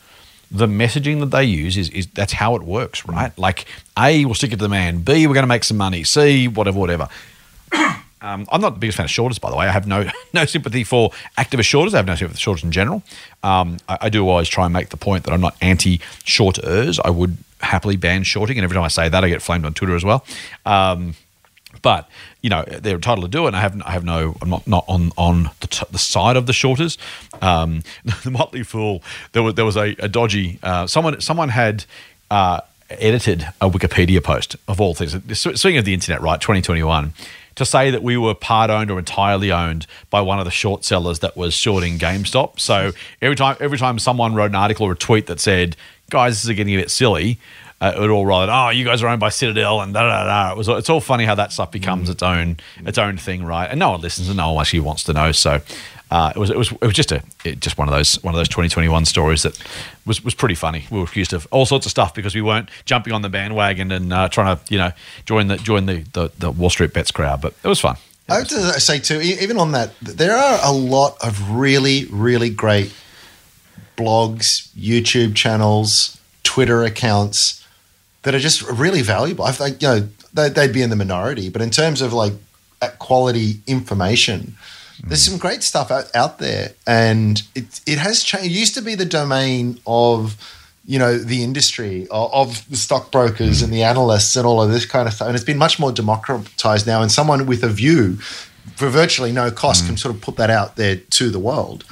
The 0.51 0.67
messaging 0.67 1.21
that 1.21 1.27
they 1.27 1.45
use 1.45 1.77
is, 1.77 1.91
is 1.91 2.07
that's 2.07 2.33
how 2.33 2.57
it 2.57 2.63
works, 2.63 3.07
right? 3.07 3.37
Like 3.37 3.67
A, 3.99 4.25
we'll 4.25 4.33
stick 4.33 4.55
it 4.55 4.57
to 4.57 4.63
the 4.63 4.71
man. 4.71 5.03
B, 5.03 5.27
we're 5.27 5.35
going 5.35 5.43
to 5.43 5.47
make 5.47 5.63
some 5.63 5.77
money. 5.77 6.05
C, 6.05 6.49
whatever, 6.49 6.79
whatever. 6.79 7.09
Um, 8.21 8.47
I'm 8.51 8.61
not 8.61 8.75
the 8.75 8.81
biggest 8.81 8.97
fan 8.97 9.05
of 9.05 9.11
shorters, 9.11 9.39
by 9.39 9.51
the 9.51 9.57
way. 9.57 9.67
I 9.67 9.71
have 9.71 9.87
no 9.87 10.11
no 10.33 10.45
sympathy 10.45 10.85
for 10.85 11.11
activist 11.37 11.65
shorters. 11.65 11.95
I 11.95 11.99
have 11.99 12.07
no 12.07 12.15
sympathy 12.15 12.37
for 12.37 12.41
shorters 12.41 12.65
in 12.65 12.73
general. 12.73 13.03
Um, 13.43 13.79
I, 13.89 13.99
I 14.03 14.09
do 14.09 14.29
always 14.29 14.49
try 14.49 14.65
and 14.65 14.73
make 14.73 14.89
the 14.91 14.97
point 14.97 15.25
that 15.25 15.33
I'm 15.33 15.41
not 15.41 15.57
anti 15.61 16.01
shorters. 16.25 16.99
I 17.01 17.11
would 17.11 17.37
happily 17.61 17.97
ban 17.97 18.23
shorting, 18.23 18.59
and 18.59 18.65
every 18.65 18.75
time 18.75 18.85
I 18.85 18.89
say 18.89 19.09
that, 19.09 19.25
I 19.25 19.29
get 19.29 19.43
flamed 19.43 19.65
on 19.65 19.75
Twitter 19.75 19.95
as 19.95 20.05
well. 20.05 20.25
Um, 20.67 21.15
but 21.83 22.09
you 22.43 22.51
know 22.51 22.65
they're 22.65 22.97
entitled 22.97 23.25
to 23.25 23.31
do 23.31 23.45
it. 23.45 23.49
And 23.49 23.57
I 23.57 23.61
have 23.61 23.81
I 23.83 23.91
have 23.93 24.05
no 24.05 24.37
I'm 24.43 24.51
not 24.51 24.67
not 24.67 24.85
on 24.89 25.13
on 25.17 25.51
the, 25.61 25.67
t- 25.67 25.87
the 25.91 25.99
side 25.99 26.37
of 26.37 26.47
the 26.47 26.53
shorters. 26.53 26.99
Um, 27.41 27.83
the 28.25 28.31
Motley 28.31 28.63
Fool 28.63 29.03
there 29.33 29.43
was 29.43 29.55
there 29.55 29.65
was 29.65 29.77
a, 29.77 29.95
a 29.99 30.09
dodgy 30.09 30.59
uh, 30.63 30.87
someone 30.87 31.21
someone 31.21 31.51
had. 31.51 31.85
Uh, 32.31 32.61
edited 32.91 33.47
a 33.61 33.69
Wikipedia 33.69 34.23
post 34.23 34.57
of 34.67 34.81
all 34.81 34.95
things. 34.95 35.13
Speaking 35.39 35.77
of 35.77 35.85
the 35.85 35.93
internet, 35.93 36.23
right, 36.23 36.41
2021, 36.41 37.13
to 37.59 37.65
say 37.65 37.91
that 37.91 38.03
we 38.03 38.17
were 38.17 38.35
part 38.35 38.71
owned 38.71 38.91
or 38.91 38.99
entirely 38.99 39.53
owned 39.53 39.87
by 40.11 40.21
one 40.21 40.39
of 40.39 40.45
the 40.45 40.51
short 40.51 40.85
sellers 40.85 41.19
that 41.21 41.37
was 41.37 41.55
shorting 41.55 41.99
GameStop. 41.99 42.59
So 42.59 42.93
every 43.21 43.37
time 43.37 43.57
every 43.61 43.79
time 43.79 43.99
someone 43.99 44.35
wrote 44.35 44.51
an 44.51 44.57
article 44.57 44.87
or 44.87 44.93
a 44.93 44.97
tweet 44.97 45.27
that 45.27 45.41
said, 45.41 45.77
"Guys, 46.11 46.35
this 46.35 46.51
is 46.51 46.57
getting 46.57 46.75
a 46.75 46.79
bit 46.79 46.91
silly," 46.91 47.39
uh, 47.81 47.93
it 47.95 48.01
would 48.01 48.11
all 48.11 48.27
write, 48.27 48.49
"Oh, 48.49 48.71
you 48.71 48.85
guys 48.85 49.03
are 49.03 49.09
owned 49.09 49.21
by 49.21 49.29
Citadel," 49.29 49.81
and 49.81 49.93
da 49.93 50.03
da 50.03 50.25
da. 50.25 50.53
It 50.53 50.57
was 50.57 50.69
it's 50.69 50.91
all 50.91 51.01
funny 51.01 51.25
how 51.25 51.35
that 51.35 51.53
stuff 51.53 51.71
becomes 51.71 52.09
its 52.09 52.23
own 52.23 52.57
its 52.87 52.99
own 52.99 53.17
thing, 53.19 53.45
right? 53.45 53.69
And 53.71 53.79
no 53.79 53.91
one 53.91 54.01
listens 54.01 54.29
and 54.29 54.37
no 54.37 54.53
one 54.53 54.63
actually 54.63 54.81
wants 54.81 55.05
to 55.05 55.13
know. 55.13 55.33
So. 55.33 55.61
Uh, 56.11 56.33
it 56.35 56.39
was 56.39 56.51
it 56.51 56.57
was 56.57 56.73
it 56.73 56.83
was 56.83 56.95
just 56.95 57.13
a 57.13 57.23
it, 57.45 57.61
just 57.61 57.77
one 57.77 57.89
of 57.89 57.95
those 57.95 58.23
one 58.23 58.35
of 58.35 58.39
those 58.39 58.49
2021 58.49 59.05
stories 59.05 59.43
that 59.43 59.59
was 60.07 60.25
was 60.25 60.35
pretty 60.35 60.55
funny. 60.55 60.87
We 60.91 60.99
were 60.99 61.05
accused 61.05 61.33
of 61.33 61.47
all 61.51 61.67
sorts 61.67 61.87
of 61.87 61.91
stuff 61.91 62.15
because 62.15 62.35
we 62.35 62.41
weren't 62.41 62.71
jumping 62.87 63.13
on 63.13 63.23
the 63.23 63.29
bandwagon 63.29 63.93
and 63.93 64.13
uh, 64.13 64.29
trying 64.29 64.57
to 64.57 64.63
you 64.73 64.79
know 64.79 64.93
join 65.27 65.49
the 65.49 65.57
join 65.57 65.87
the, 65.87 66.05
the, 66.13 66.31
the 66.39 66.51
Wall 66.51 66.71
Street 66.71 66.95
bets 66.95 67.11
crowd. 67.11 67.41
But 67.43 67.55
it 67.63 67.69
was 67.69 67.81
fun. 67.81 67.97
I 68.29 68.37
have 68.37 68.49
to 68.49 68.81
say 68.81 68.99
too, 68.99 69.21
even 69.21 69.59
on 69.59 69.73
that, 69.73 69.99
there 70.01 70.37
are 70.37 70.61
a 70.63 70.73
lot 70.73 71.17
of 71.23 71.51
really, 71.51 72.05
really 72.11 72.51
great 72.51 72.93
blogs, 73.97 74.69
YouTube 74.77 75.35
channels, 75.35 76.21
Twitter 76.43 76.85
accounts 76.85 77.67
that 78.23 78.35
are 78.35 78.39
just 78.39 78.63
really 78.71 79.01
valuable. 79.01 79.45
I 79.45 79.53
think 79.53 79.81
you 79.81 79.89
know 79.89 80.09
they, 80.35 80.49
they'd 80.49 80.73
be 80.73 80.83
in 80.83 80.91
the 80.91 80.97
minority, 80.97 81.49
but 81.49 81.63
in 81.63 81.71
terms 81.71 82.03
of 82.03 82.13
like 82.13 82.35
quality 82.99 83.61
information, 83.67 84.57
there's 85.05 85.25
some 85.25 85.39
great 85.39 85.63
stuff 85.63 85.91
out, 85.91 86.15
out 86.15 86.39
there, 86.39 86.73
and 86.87 87.43
it 87.55 87.81
it 87.87 87.99
has 87.99 88.23
changed. 88.23 88.47
It 88.47 88.59
used 88.59 88.75
to 88.75 88.83
be 88.83 88.95
the 88.95 89.05
domain 89.05 89.81
of 89.87 90.37
you 90.85 90.99
know 90.99 91.19
the 91.19 91.45
industry 91.45 92.09
of, 92.11 92.33
of 92.33 92.71
the 92.71 92.77
stockbrokers 92.77 93.63
and 93.63 93.73
the 93.73 93.83
analysts 93.83 94.35
and 94.37 94.47
all 94.47 94.61
of 94.61 94.71
this 94.71 94.87
kind 94.87 95.07
of 95.07 95.15
stuff, 95.15 95.29
and 95.29 95.37
it's 95.37 95.45
been 95.45 95.59
much 95.59 95.79
more 95.79 95.93
democratized 95.93 96.87
now. 96.87 97.03
And 97.03 97.13
someone 97.13 97.47
with 97.47 97.63
a 97.63 97.69
view 97.69 98.15
for 98.77 98.89
virtually 98.89 99.33
no 99.33 99.51
cost 99.51 99.87
can 99.87 99.97
sort 99.97 100.15
of 100.15 100.21
put 100.21 100.37
that 100.37 100.51
out 100.51 100.77
there 100.77 100.97
to 100.97 101.31
the 101.31 101.39
world. 101.39 101.85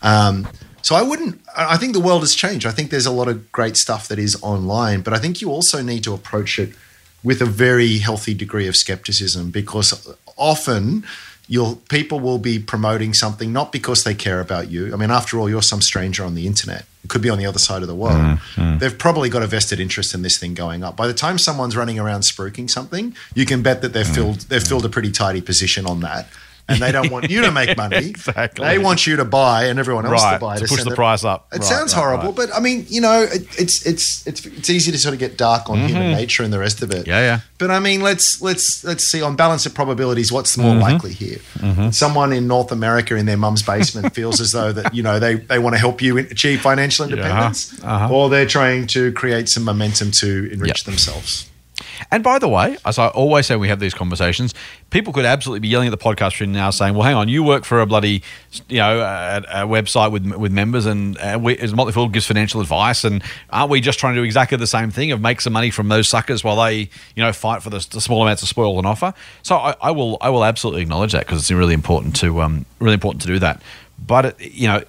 Um, 0.00 0.48
so 0.82 0.96
I 0.96 1.02
wouldn't. 1.02 1.40
I 1.56 1.76
think 1.76 1.92
the 1.92 2.00
world 2.00 2.22
has 2.22 2.34
changed. 2.34 2.66
I 2.66 2.70
think 2.70 2.90
there's 2.90 3.06
a 3.06 3.12
lot 3.12 3.28
of 3.28 3.50
great 3.52 3.76
stuff 3.76 4.08
that 4.08 4.18
is 4.18 4.40
online, 4.42 5.02
but 5.02 5.14
I 5.14 5.18
think 5.18 5.40
you 5.40 5.50
also 5.50 5.82
need 5.82 6.04
to 6.04 6.14
approach 6.14 6.58
it 6.58 6.74
with 7.22 7.40
a 7.40 7.46
very 7.46 7.98
healthy 7.98 8.34
degree 8.34 8.66
of 8.66 8.76
skepticism 8.76 9.50
because 9.50 10.16
often 10.36 11.04
you'll 11.52 11.76
people 11.90 12.18
will 12.18 12.38
be 12.38 12.58
promoting 12.58 13.12
something 13.12 13.52
not 13.52 13.72
because 13.72 14.04
they 14.04 14.14
care 14.14 14.40
about 14.40 14.70
you. 14.70 14.90
I 14.94 14.96
mean, 14.96 15.10
after 15.10 15.38
all, 15.38 15.50
you're 15.50 15.60
some 15.60 15.82
stranger 15.82 16.24
on 16.24 16.34
the 16.34 16.46
internet. 16.46 16.86
It 17.04 17.10
could 17.10 17.20
be 17.20 17.28
on 17.28 17.36
the 17.36 17.44
other 17.44 17.58
side 17.58 17.82
of 17.82 17.88
the 17.88 17.94
world. 17.94 18.16
Mm, 18.16 18.38
mm. 18.54 18.78
They've 18.78 18.96
probably 18.96 19.28
got 19.28 19.42
a 19.42 19.46
vested 19.46 19.78
interest 19.78 20.14
in 20.14 20.22
this 20.22 20.38
thing 20.38 20.54
going 20.54 20.82
up. 20.82 20.96
By 20.96 21.06
the 21.06 21.12
time 21.12 21.36
someone's 21.36 21.76
running 21.76 21.98
around 21.98 22.22
spruiking 22.22 22.70
something, 22.70 23.14
you 23.34 23.44
can 23.44 23.60
bet 23.60 23.82
that 23.82 23.92
they've 23.92 24.06
mm, 24.06 24.14
filled 24.14 24.40
they've 24.48 24.66
filled 24.66 24.86
a 24.86 24.88
pretty 24.88 25.10
tidy 25.10 25.42
position 25.42 25.84
on 25.84 26.00
that. 26.00 26.26
And 26.72 26.80
they 26.82 26.92
don't 26.92 27.10
want 27.10 27.30
you 27.30 27.42
to 27.42 27.50
make 27.52 27.76
money. 27.84 27.96
Exactly. 28.08 28.66
They 28.66 28.78
want 28.78 29.06
you 29.06 29.16
to 29.16 29.24
buy 29.24 29.64
and 29.66 29.78
everyone 29.78 30.06
else 30.06 30.22
Right, 30.22 30.34
to 30.34 30.38
buy 30.40 30.56
to 30.58 30.66
push 30.66 30.82
the 30.84 30.90
it- 30.92 30.96
price 30.96 31.24
up. 31.24 31.48
It 31.52 31.56
Right, 31.58 31.64
sounds 31.64 31.94
right, 31.94 32.02
horrible, 32.02 32.32
but 32.32 32.54
I 32.54 32.60
mean, 32.60 32.86
you 32.88 33.00
know, 33.00 33.22
it, 33.22 33.42
it's 33.58 33.84
it's 33.86 34.26
it's 34.26 34.44
it's 34.46 34.70
easy 34.70 34.90
to 34.92 34.98
sort 34.98 35.12
of 35.14 35.20
get 35.20 35.36
dark 35.36 35.68
on 35.70 35.78
human 35.88 36.12
nature 36.12 36.42
and 36.42 36.52
the 36.52 36.58
rest 36.58 36.82
of 36.82 36.90
it. 36.90 37.00
Mm-hmm. 37.02 37.08
Yeah, 37.10 37.20
yeah. 37.20 37.40
But 37.58 37.70
I 37.70 37.78
mean, 37.78 38.00
let's 38.00 38.40
let's 38.42 38.82
let's 38.84 39.04
see 39.04 39.22
on 39.22 39.36
balance 39.36 39.66
of 39.66 39.74
probabilities, 39.74 40.30
what's 40.32 40.56
Mm-hmm. 40.56 40.62
more 40.68 40.76
likely 40.76 41.12
here? 41.12 41.38
Someone 41.92 42.32
in 42.32 42.46
North 42.46 42.72
America 42.72 43.16
in 43.16 43.26
their 43.26 43.36
mum's 43.36 43.62
basement 43.62 44.14
feels 44.18 44.40
as 44.40 44.52
though 44.52 44.72
that 44.72 44.94
you 44.94 45.02
know 45.02 45.18
they 45.18 45.34
they 45.36 45.58
want 45.58 45.74
to 45.74 45.78
help 45.80 46.02
you 46.02 46.18
achieve 46.18 46.60
financial 46.60 47.04
independence, 47.04 47.78
uh-huh. 47.82 48.12
or 48.12 48.28
they're 48.28 48.46
trying 48.46 48.86
to 48.88 49.12
create 49.12 49.48
some 49.48 49.64
momentum 49.64 50.10
to 50.12 50.50
enrich 50.52 50.78
Yep. 50.80 50.84
themselves. 50.86 51.48
And 52.10 52.22
by 52.22 52.38
the 52.38 52.48
way, 52.48 52.76
as 52.84 52.98
I 52.98 53.08
always 53.08 53.46
say, 53.46 53.56
we 53.56 53.68
have 53.68 53.80
these 53.80 53.94
conversations. 53.94 54.54
People 54.90 55.12
could 55.12 55.24
absolutely 55.24 55.60
be 55.60 55.68
yelling 55.68 55.88
at 55.88 55.90
the 55.90 56.04
podcast 56.04 56.30
stream 56.32 56.52
now, 56.52 56.70
saying, 56.70 56.94
"Well, 56.94 57.02
hang 57.02 57.14
on, 57.14 57.28
you 57.28 57.42
work 57.42 57.64
for 57.64 57.80
a 57.80 57.86
bloody, 57.86 58.22
you 58.68 58.78
know, 58.78 59.00
a, 59.00 59.38
a 59.62 59.66
website 59.66 60.12
with 60.12 60.26
with 60.34 60.52
members, 60.52 60.86
and 60.86 61.16
uh, 61.18 61.38
we, 61.40 61.56
Motley 61.74 61.92
Fool 61.92 62.08
gives 62.08 62.26
financial 62.26 62.60
advice, 62.60 63.04
and 63.04 63.22
aren't 63.50 63.70
we 63.70 63.80
just 63.80 63.98
trying 63.98 64.14
to 64.14 64.20
do 64.20 64.24
exactly 64.24 64.58
the 64.58 64.66
same 64.66 64.90
thing 64.90 65.12
of 65.12 65.20
make 65.20 65.40
some 65.40 65.52
money 65.52 65.70
from 65.70 65.88
those 65.88 66.08
suckers 66.08 66.44
while 66.44 66.56
they, 66.56 66.90
you 67.14 67.22
know, 67.22 67.32
fight 67.32 67.62
for 67.62 67.70
the, 67.70 67.86
the 67.90 68.00
small 68.00 68.22
amounts 68.22 68.42
of 68.42 68.48
spoil 68.48 68.78
and 68.78 68.86
offer?" 68.86 69.14
So 69.42 69.56
I, 69.56 69.74
I 69.80 69.90
will 69.90 70.18
I 70.20 70.30
will 70.30 70.44
absolutely 70.44 70.82
acknowledge 70.82 71.12
that 71.12 71.26
because 71.26 71.40
it's 71.40 71.50
really 71.50 71.74
important 71.74 72.16
to 72.16 72.42
um, 72.42 72.66
really 72.78 72.94
important 72.94 73.22
to 73.22 73.28
do 73.28 73.38
that. 73.38 73.62
But 74.04 74.26
it, 74.26 74.40
you 74.40 74.68
know. 74.68 74.82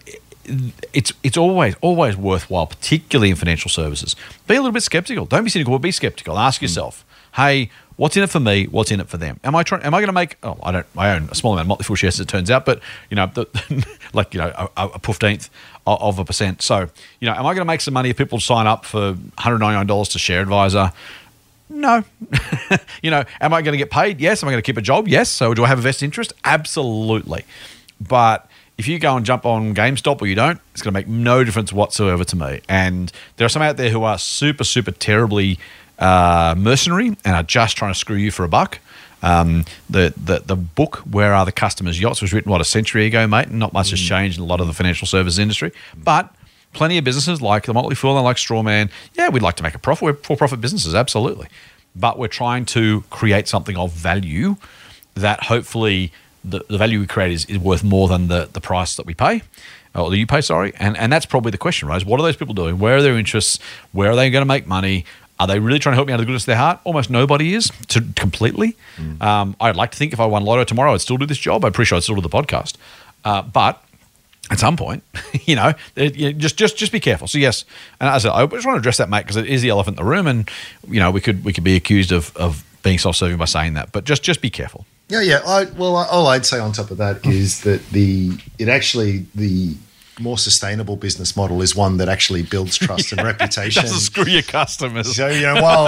It's 0.94 1.14
it's 1.24 1.38
always 1.38 1.76
always 1.82 2.18
worthwhile, 2.18 2.68
particularly 2.68 3.30
in 3.30 3.36
financial 3.36 3.70
services. 3.70 4.16
Be 4.48 4.56
a 4.56 4.58
little 4.58 4.74
bit 4.74 4.84
skeptical. 4.84 5.26
Don't 5.26 5.44
be 5.44 5.50
cynical, 5.50 5.74
but 5.74 5.82
be 5.82 5.92
skeptical. 5.92 6.38
Ask 6.38 6.60
hmm. 6.60 6.66
yourself, 6.66 7.06
hey, 7.36 7.70
what's 7.96 8.18
in 8.18 8.24
it 8.24 8.30
for 8.30 8.40
me? 8.40 8.66
What's 8.66 8.92
in 8.92 9.00
it 9.00 9.08
for 9.08 9.18
them? 9.18 9.40
Am 9.44 9.56
I 9.56 9.64
trying? 9.64 9.84
Am 9.84 9.94
I 9.94 10.00
going 10.00 10.08
to 10.08 10.14
make? 10.14 10.38
Oh, 10.44 10.58
I 10.64 10.72
don't. 10.72 10.86
I 10.98 11.16
own 11.16 11.30
a 11.32 11.36
small 11.36 11.54
amount 11.54 11.66
of 11.66 11.68
Motley 11.70 11.84
Fool 11.84 11.96
shares, 11.96 12.16
as 12.16 12.22
it 12.22 12.28
turns 12.28 12.52
out, 12.52 12.66
but 12.66 12.82
you 13.10 13.16
know, 13.16 13.28
the, 13.28 13.48
like 14.14 14.34
you 14.34 14.40
know, 14.40 14.70
a, 14.78 14.88
a 14.88 15.00
fifteenth 15.00 15.50
of, 15.88 16.02
of 16.02 16.20
a 16.20 16.26
percent. 16.26 16.62
So 16.62 16.90
you 17.20 17.28
know, 17.28 17.34
am 17.34 17.46
I 17.46 17.54
going 17.54 17.58
to 17.62 17.66
make 17.66 17.82
some 17.82 17.94
money 17.94 18.10
if 18.10 18.18
people 18.18 18.40
sign 18.40 18.68
up 18.68 18.86
for 18.86 19.14
one 19.14 19.32
hundred 19.38 19.60
ninety 19.60 19.76
nine 19.76 19.88
dollars 19.88 20.10
to 20.10 20.20
Share 20.20 20.42
Advisor? 20.42 20.92
No. 21.70 22.04
you 23.02 23.10
know, 23.10 23.24
am 23.42 23.54
I 23.54 23.62
going 23.62 23.74
to 23.74 23.78
get 23.78 23.90
paid? 23.90 24.20
Yes. 24.20 24.44
Am 24.44 24.50
I 24.50 24.52
going 24.52 24.62
to 24.62 24.66
keep 24.66 24.78
a 24.78 24.82
job? 24.82 25.08
Yes. 25.08 25.30
So 25.30 25.54
do 25.54 25.64
I 25.64 25.68
have 25.68 25.80
a 25.80 25.82
vested 25.82 26.06
interest? 26.06 26.34
Absolutely. 26.44 27.46
But 28.00 28.48
if 28.84 28.88
you 28.90 29.00
go 29.00 29.16
and 29.16 29.25
jump 29.25 29.46
on 29.46 29.74
GameStop 29.74 30.22
or 30.22 30.28
you 30.28 30.36
don't, 30.36 30.60
it's 30.74 30.82
going 30.82 30.94
to 30.94 31.00
make 31.00 31.08
no 31.08 31.46
difference 31.46 31.72
whatsoever 31.72 32.25
to 32.25 32.36
me. 32.36 32.60
And 32.68 33.13
there 33.38 33.46
are 33.46 33.50
some 33.50 33.62
out 33.62 33.78
there 33.78 33.90
who 33.90 34.04
are 34.04 34.18
super, 34.18 34.66
super 34.66 34.92
terribly 34.92 35.58
uh, 36.00 36.54
mercenary 36.58 37.08
and 37.24 37.34
are 37.34 37.44
just 37.44 37.78
trying 37.78 37.94
to 37.94 37.98
screw 37.98 38.18
you 38.18 38.30
for 38.30 38.44
a 38.44 38.50
buck. 38.50 38.80
Um, 39.22 39.63
the, 39.90 40.13
the 40.22 40.40
the 40.40 40.58
book 40.58 40.98
"Where 41.10 41.34
Are 41.34 41.46
the 41.46 41.54
Customers' 41.54 41.98
Yachts" 41.98 42.22
was 42.22 42.34
written 42.34 42.52
what 42.52 42.60
a 42.60 42.66
century 42.66 43.06
ago, 43.06 43.25
mate, 43.25 43.48
and 43.48 43.58
not 43.58 43.72
much 43.72 43.92
has 43.92 44.02
changed 44.02 44.38
in 44.38 44.44
a 44.44 44.46
lot 44.46 44.60
of 44.60 44.68
the 44.68 44.74
financial 44.74 45.08
services 45.08 45.40
industry. 45.40 45.72
But 45.96 46.36
plenty 46.74 46.98
of 46.98 47.06
businesses 47.06 47.42
like 47.42 47.63
the 47.63 47.74
Motley 47.74 47.96
Fool 47.96 48.18
and 48.18 48.25
like 48.25 48.36
Strawman, 48.36 48.92
yeah, 49.13 49.30
we'd 49.30 49.42
like 49.42 49.56
to 49.56 49.63
make 49.63 49.75
a 49.75 49.80
profit. 49.80 50.04
We're 50.04 50.13
for-profit 50.16 50.60
businesses, 50.60 50.94
absolutely, 50.94 51.48
but 51.96 52.20
we're 52.20 52.28
trying 52.28 52.65
to 52.65 53.06
create 53.12 53.48
something 53.48 53.78
of 53.78 53.93
value 53.93 54.58
that 55.15 55.43
hopefully 55.43 56.12
the, 56.43 56.62
the 56.69 56.77
value 56.77 56.99
we 56.99 57.08
create 57.08 57.32
is, 57.32 57.45
is 57.45 57.58
worth 57.58 57.84
more 57.84 58.08
than 58.08 58.27
the, 58.27 58.49
the 58.51 58.62
price 58.62 58.95
that 58.95 59.06
we 59.06 59.13
pay. 59.13 59.41
Or 59.95 60.10
that 60.10 60.17
you 60.17 60.25
pay, 60.25 60.41
sorry, 60.41 60.73
and 60.77 60.97
and 60.97 61.13
that's 61.13 61.27
probably 61.27 61.51
the 61.51 61.60
question, 61.60 61.88
right? 61.88 61.97
Is 61.97 62.03
what 62.03 62.19
are 62.19 62.23
those 62.23 62.36
people 62.36 62.56
doing? 62.56 62.79
Where 62.79 62.97
are 62.97 63.01
their 63.03 63.15
interests? 63.15 63.60
Where 63.91 64.10
are 64.10 64.15
they 64.15 64.32
going 64.32 64.41
to 64.41 64.47
make 64.47 64.65
money? 64.65 65.06
Are 65.39 65.45
they 65.45 65.60
really 65.60 65.77
trying 65.77 65.93
to 65.93 65.97
help 65.97 66.08
me 66.08 66.13
out 66.13 66.19
of 66.19 66.21
the 66.21 66.25
goodness 66.25 66.43
of 66.43 66.47
their 66.47 66.58
heart? 66.58 66.79
Almost 66.84 67.12
nobody 67.12 67.53
is 67.53 67.71
to, 67.89 68.01
completely. 68.15 68.75
Um, 69.21 69.56
I'd 69.60 69.75
like 69.75 69.91
to 69.91 69.97
think 69.97 70.12
if 70.12 70.19
I 70.19 70.25
won 70.25 70.43
Lotto 70.43 70.63
tomorrow, 70.63 70.93
I'd 70.93 71.01
still 71.01 71.17
do 71.17 71.27
this 71.27 71.38
job. 71.38 71.63
I'm 71.63 71.73
pretty 71.73 71.89
sure 71.89 71.95
I'd 71.97 72.03
still 72.03 72.15
do 72.15 72.21
the 72.21 72.29
podcast. 72.29 72.75
Uh, 73.23 73.43
but 73.43 73.84
at 74.51 74.60
some 74.60 74.77
point, 74.77 75.03
you 75.45 75.56
know, 75.56 75.73
it, 75.95 76.15
you 76.15 76.34
just 76.34 76.58
just 76.58 76.77
just 76.77 76.91
be 76.91 76.99
careful. 76.99 77.27
So 77.27 77.38
yes, 77.38 77.65
and 77.99 78.10
as 78.10 78.25
I, 78.25 78.29
said, 78.29 78.36
I 78.36 78.45
just 78.47 78.65
want 78.65 78.77
to 78.77 78.79
address 78.79 78.97
that, 78.97 79.10
mate, 79.10 79.21
because 79.21 79.38
it 79.38 79.47
is 79.47 79.62
the 79.62 79.69
elephant 79.69 79.97
in 79.99 80.06
the 80.06 80.10
room, 80.10 80.27
and 80.27 80.49
you 80.88 80.99
know, 80.99 81.12
we 81.12 81.21
could 81.21 81.43
we 81.43 81.53
could 81.53 81.63
be 81.63 81.75
accused 81.75 82.12
of 82.12 82.36
of 82.36 82.63
being 82.84 82.97
self-serving 82.97 83.38
by 83.38 83.45
saying 83.45 83.73
that, 83.73 83.91
but 83.91 84.03
just 84.03 84.23
just 84.23 84.41
be 84.41 84.49
careful. 84.49 84.86
Yeah, 85.10 85.22
yeah. 85.22 85.42
I, 85.46 85.66
well, 85.66 85.96
all 85.96 86.28
I'd 86.28 86.46
say 86.46 86.60
on 86.60 86.72
top 86.72 86.92
of 86.92 86.98
that 86.98 87.26
is 87.26 87.62
that 87.62 87.86
the 87.89 88.38
it 88.58 88.70
actually 88.70 89.26
the 89.36 89.76
more 90.19 90.38
sustainable 90.38 90.95
business 90.95 91.36
model 91.36 91.62
is 91.62 91.76
one 91.76 91.97
that 91.97 92.08
actually 92.10 92.43
builds 92.43 92.78
trust 92.78 93.12
and 93.12 93.21
reputation. 93.32 93.82
Doesn't 93.84 93.99
screw 93.99 94.26
your 94.26 94.41
customers. 94.43 95.15
So 95.15 95.28
you 95.28 95.41
know, 95.41 95.62
while 95.62 95.88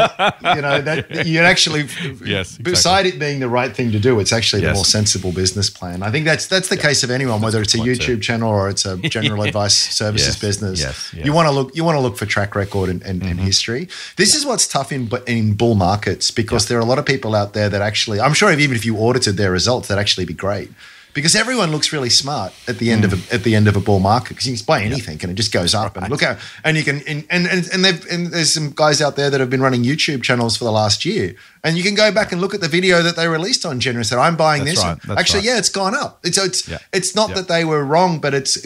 you 0.55 0.61
know 0.61 0.81
that 0.81 1.25
you 1.27 1.39
actually, 1.41 1.81
Yes, 2.23 2.51
exactly. 2.57 2.63
beside 2.63 3.05
it 3.05 3.19
being 3.19 3.39
the 3.39 3.49
right 3.49 3.75
thing 3.75 3.91
to 3.91 3.99
do, 3.99 4.19
it's 4.19 4.33
actually 4.33 4.61
the 4.63 4.73
more 4.73 4.85
sensible 4.85 5.31
business 5.31 5.69
plan. 5.69 6.03
I 6.03 6.11
think 6.11 6.25
that's 6.25 6.47
that's 6.47 6.69
the 6.69 6.77
case 6.77 7.03
of 7.03 7.11
anyone, 7.11 7.41
whether 7.41 7.61
it's 7.61 7.75
a 7.75 7.79
YouTube 7.79 7.99
too. 8.01 8.19
channel 8.19 8.49
or 8.49 8.69
it's 8.69 8.85
a 8.85 8.97
general 9.09 9.43
advice 9.43 9.75
services 9.75 10.27
Yes, 10.27 10.39
business. 10.39 10.79
yes, 10.79 11.13
yes. 11.15 11.25
You 11.25 11.33
want 11.33 11.47
to 11.47 11.51
look 11.51 11.75
you 11.75 11.83
want 11.83 11.95
to 11.97 12.01
look 12.01 12.17
for 12.17 12.25
track 12.25 12.55
record 12.55 12.89
and, 12.89 13.01
and, 13.03 13.21
Mm-hmm. 13.21 13.31
and 13.31 13.39
history. 13.39 13.87
This 14.17 14.35
is 14.35 14.45
what's 14.45 14.67
tough 14.67 14.91
in 14.91 15.09
in 15.27 15.53
bull 15.53 15.75
markets 15.75 16.31
because 16.31 16.67
there 16.67 16.77
are 16.77 16.81
a 16.81 16.85
lot 16.85 16.99
of 16.99 17.05
people 17.05 17.35
out 17.35 17.53
there 17.53 17.69
that 17.69 17.81
actually, 17.81 18.19
I'm 18.19 18.33
sure 18.33 18.51
even 18.51 18.75
if 18.75 18.85
you 18.85 18.97
audited 18.97 19.37
their 19.37 19.51
results, 19.51 19.87
that'd 19.87 19.99
actually 20.01 20.25
be 20.25 20.33
great. 20.33 20.69
Because 21.15 21.33
everyone 21.33 21.71
looks 21.71 21.91
really 21.93 22.09
smart 22.09 22.51
at 22.67 22.77
the 22.77 22.91
end 22.91 23.03
of 23.05 23.11
Mm. 23.11 23.31
a, 23.31 23.33
at 23.35 23.43
the 23.43 23.55
end 23.55 23.67
of 23.69 23.75
a 23.75 23.79
bull 23.79 23.99
market 23.99 24.29
because 24.35 24.47
you 24.47 24.55
can 24.57 24.65
buy 24.65 24.83
anything 24.83 25.17
and 25.23 25.31
it 25.31 25.35
just 25.35 25.51
goes 25.53 25.73
up 25.73 25.95
and 25.97 26.09
look 26.09 26.21
out 26.21 26.37
and 26.65 26.75
you 26.77 26.83
can 26.83 26.97
and 27.07 27.25
and 27.29 27.47
and, 27.47 27.67
and, 27.73 27.85
they've, 27.85 28.05
and 28.11 28.27
there's 28.33 28.53
some 28.53 28.71
guys 28.75 29.01
out 29.01 29.15
there 29.15 29.29
that 29.31 29.39
have 29.39 29.49
been 29.49 29.61
running 29.61 29.81
YouTube 29.83 30.21
channels 30.23 30.57
for 30.57 30.65
the 30.65 30.71
last 30.73 31.05
year 31.05 31.33
and 31.63 31.77
you 31.77 31.83
can 31.83 31.95
go 31.95 32.11
back 32.11 32.31
and 32.33 32.41
look 32.41 32.53
at 32.53 32.59
the 32.59 32.67
video 32.67 33.01
that 33.01 33.15
they 33.15 33.27
released 33.29 33.65
on 33.65 33.79
and 33.81 34.05
say 34.05 34.17
I'm 34.17 34.35
buying 34.35 34.65
That's 34.65 34.83
this. 34.83 34.83
right, 35.07 35.17
Actually, 35.17 35.39
right. 35.39 35.45
yeah, 35.55 35.57
it's 35.57 35.69
gone 35.69 35.95
up. 35.95 36.19
It's 36.27 36.37
it's 36.37 36.67
Yeah. 36.67 36.79
it's 36.91 37.15
not 37.15 37.29
Yeah. 37.29 37.35
that 37.37 37.47
they 37.47 37.63
were 37.63 37.83
wrong, 37.85 38.19
but 38.19 38.33
it's 38.33 38.57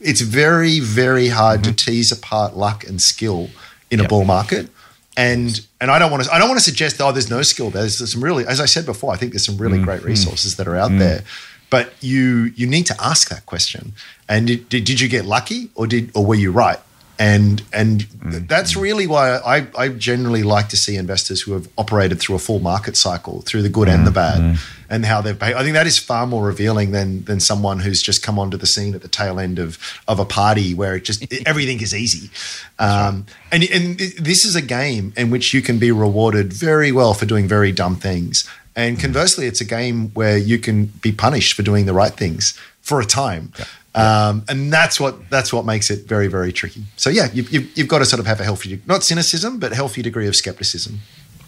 it's 0.00 0.20
very 0.20 0.78
very 0.78 1.28
hard 1.28 1.62
Mm-hmm. 1.62 1.74
to 1.74 1.84
tease 1.86 2.12
apart 2.12 2.56
luck 2.56 2.84
and 2.88 3.02
skill 3.02 3.50
in 3.90 3.98
a 3.98 4.06
bull 4.06 4.24
market. 4.24 4.68
And 5.16 5.60
and 5.80 5.90
I 5.90 5.98
don't 5.98 6.10
want 6.12 6.22
to 6.24 6.32
I 6.32 6.38
don't 6.38 6.48
want 6.48 6.60
to 6.60 6.64
suggest 6.64 7.00
oh 7.00 7.10
there's 7.10 7.30
no 7.30 7.42
skill 7.42 7.70
there. 7.70 7.82
There's, 7.82 7.98
there's 7.98 8.12
some 8.12 8.22
really 8.22 8.46
as 8.46 8.60
I 8.60 8.66
said 8.66 8.84
before 8.86 9.12
I 9.14 9.16
think 9.16 9.32
there's 9.32 9.46
some 9.46 9.56
really 9.58 9.80
great 9.88 10.02
resources 10.04 10.54
that 10.56 10.68
are 10.68 10.76
out 10.76 10.92
there, 10.98 11.24
but 11.70 11.92
you 12.00 12.52
you 12.56 12.66
need 12.66 12.86
to 12.86 12.96
ask 13.00 13.28
that 13.28 13.46
question. 13.46 13.92
And 14.28 14.46
did, 14.46 14.68
did, 14.68 15.00
you 15.00 15.08
get 15.08 15.24
lucky 15.24 15.70
or 15.74 15.86
did 15.86 16.10
or 16.14 16.24
were 16.24 16.34
you 16.34 16.52
right? 16.52 16.78
And 17.18 17.62
and 17.72 18.00
that's 18.48 18.76
really 18.76 19.06
why 19.06 19.36
I, 19.36 19.66
I 19.76 19.88
generally 19.88 20.42
like 20.42 20.68
to 20.68 20.76
see 20.76 20.96
investors 20.96 21.40
who 21.40 21.54
have 21.54 21.66
operated 21.78 22.20
through 22.20 22.36
a 22.36 22.38
full 22.38 22.58
market 22.58 22.94
cycle, 22.94 23.40
through 23.40 23.62
the 23.62 23.70
good 23.70 23.88
and 23.88 24.06
the 24.06 24.10
bad, 24.10 24.58
and 24.90 25.06
how 25.06 25.22
they've 25.22 25.38
paid. 25.38 25.54
I 25.54 25.62
think 25.62 25.72
that 25.74 25.86
is 25.86 25.98
far 25.98 26.26
more 26.26 26.44
revealing 26.44 26.90
than 26.90 27.24
than 27.24 27.40
someone 27.40 27.78
who's 27.78 28.02
just 28.02 28.22
come 28.22 28.38
onto 28.38 28.58
the 28.58 28.66
scene 28.66 28.94
at 28.94 29.00
the 29.00 29.08
tail 29.08 29.40
end 29.40 29.58
of 29.58 29.78
of 30.06 30.18
a 30.18 30.26
party 30.26 30.74
where 30.74 30.94
it 30.94 31.04
just 31.04 31.24
everything 31.46 31.80
is 31.80 31.94
easy. 31.94 32.30
Um, 32.78 33.24
and 33.50 33.64
and 33.64 33.98
this 33.98 34.44
is 34.44 34.54
a 34.54 34.60
game 34.60 35.14
in 35.16 35.30
which 35.30 35.54
you 35.54 35.62
can 35.62 35.78
be 35.78 35.90
rewarded 35.90 36.52
very 36.52 36.92
well 36.92 37.14
for 37.14 37.24
doing 37.24 37.48
very 37.48 37.72
dumb 37.72 37.96
things. 37.96 38.46
And 38.76 39.00
conversely, 39.00 39.46
it's 39.46 39.60
a 39.60 39.64
game 39.64 40.10
where 40.10 40.36
you 40.36 40.58
can 40.58 40.86
be 40.86 41.10
punished 41.10 41.54
for 41.54 41.62
doing 41.62 41.86
the 41.86 41.94
right 41.94 42.12
things 42.12 42.58
for 42.82 43.00
a 43.00 43.06
time. 43.06 43.52
Um, 43.94 44.44
and 44.50 44.70
that's 44.70 45.00
what 45.00 45.30
that's 45.30 45.52
what 45.52 45.64
makes 45.64 45.90
it 45.90 46.06
very 46.06 46.28
very 46.28 46.52
tricky. 46.52 46.82
So 46.96 47.08
yeah, 47.08 47.28
you've, 47.32 47.50
you've, 47.50 47.78
you've 47.78 47.88
got 47.88 48.00
to 48.00 48.04
sort 48.04 48.20
of 48.20 48.26
have 48.26 48.38
a 48.38 48.44
healthy, 48.44 48.82
not 48.86 49.02
cynicism, 49.02 49.58
but 49.58 49.72
healthy 49.72 50.02
degree 50.02 50.28
of 50.28 50.36
skepticism. 50.36 51.00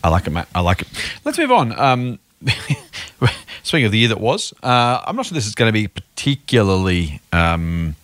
I 0.02 0.08
like 0.08 0.26
it, 0.26 0.30
Matt. 0.30 0.48
I 0.54 0.60
like 0.60 0.80
it. 0.82 0.88
Let's 1.24 1.36
move 1.36 1.52
on. 1.52 1.78
Um, 1.78 2.18
speaking 3.62 3.84
of 3.84 3.92
the 3.92 3.98
year 3.98 4.08
that 4.08 4.20
was, 4.20 4.54
uh, 4.62 5.02
I'm 5.06 5.16
not 5.16 5.26
sure 5.26 5.34
this 5.34 5.46
is 5.46 5.54
going 5.54 5.68
to 5.68 5.72
be 5.72 5.88
particularly 5.88 7.20
um, 7.32 7.96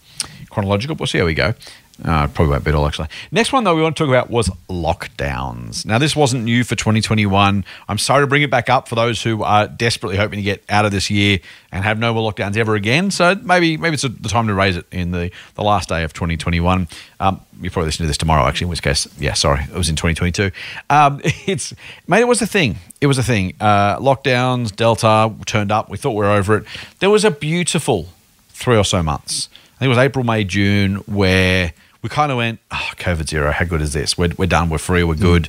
chronological. 0.51 0.97
We'll 0.97 1.07
see 1.07 1.19
how 1.19 1.25
we 1.25 1.35
go. 1.35 1.55
Uh, 2.03 2.27
probably 2.27 2.51
won't 2.51 2.65
be 2.65 2.71
at 2.71 2.75
all, 2.75 2.87
actually. 2.87 3.07
Next 3.31 3.53
one, 3.53 3.63
though, 3.63 3.77
we 3.77 3.81
want 3.81 3.97
to 3.97 4.03
talk 4.03 4.09
about 4.09 4.29
was 4.29 4.49
lockdowns. 4.69 5.87
Now, 5.87 5.99
this 5.99 6.17
wasn't 6.17 6.43
new 6.43 6.65
for 6.65 6.75
2021. 6.75 7.65
I'm 7.89 7.99
sorry 7.99 8.25
to 8.25 8.27
bring 8.27 8.43
it 8.43 8.51
back 8.51 8.69
up 8.69 8.89
for 8.89 8.97
those 8.97 9.23
who 9.23 9.45
are 9.45 9.69
desperately 9.69 10.17
hoping 10.17 10.39
to 10.39 10.43
get 10.43 10.65
out 10.69 10.85
of 10.85 10.91
this 10.91 11.09
year 11.09 11.39
and 11.71 11.85
have 11.85 12.01
no 12.01 12.13
more 12.13 12.33
lockdowns 12.33 12.57
ever 12.57 12.75
again. 12.75 13.13
So 13.13 13.37
maybe 13.37 13.77
maybe 13.77 13.95
it's 13.95 14.03
the 14.03 14.29
time 14.29 14.49
to 14.49 14.55
raise 14.55 14.77
it 14.77 14.87
in 14.91 15.13
the, 15.13 15.31
the 15.55 15.63
last 15.63 15.89
day 15.89 16.03
of 16.03 16.13
2021. 16.13 16.89
Um, 17.21 17.41
you're 17.61 17.71
probably 17.71 17.87
listening 17.87 18.07
to 18.07 18.09
this 18.09 18.19
tomorrow, 18.19 18.45
actually, 18.45 18.65
in 18.65 18.71
which 18.71 18.83
case, 18.83 19.07
yeah, 19.19 19.35
sorry, 19.35 19.61
it 19.63 19.77
was 19.77 19.89
in 19.89 19.95
2022. 19.95 20.51
Um, 20.91 21.21
it's 21.47 21.73
mate, 22.09 22.23
it 22.23 22.29
was 22.29 22.43
a 22.43 22.47
thing. 22.47 22.77
It 23.01 23.07
was 23.07 23.19
a 23.19 23.23
thing. 23.23 23.55
Uh, 23.61 23.99
lockdowns, 23.99 24.75
Delta 24.75 25.33
turned 25.47 25.71
up. 25.71 25.89
We 25.89 25.97
thought 25.97 26.13
we 26.13 26.25
were 26.25 26.33
over 26.33 26.59
it. 26.59 26.65
There 26.99 27.11
was 27.11 27.25
a 27.25 27.31
beautiful 27.31 28.09
three 28.49 28.77
or 28.77 28.85
so 28.85 29.01
months. 29.01 29.49
I 29.77 29.79
think 29.79 29.87
it 29.87 29.89
was 29.91 29.99
April, 29.99 30.25
May, 30.25 30.45
June, 30.45 30.97
where 31.07 31.73
we 32.05 32.11
kind 32.11 32.31
of 32.31 32.37
went, 32.37 32.61
oh, 32.71 32.91
COVID 32.97 33.27
zero, 33.27 33.51
how 33.51 33.65
good 33.65 33.81
is 33.81 33.95
this? 33.95 34.19
We're, 34.19 34.29
we're 34.37 34.45
done, 34.45 34.69
we're 34.69 34.77
free, 34.77 35.03
we're 35.03 35.15
good. 35.15 35.49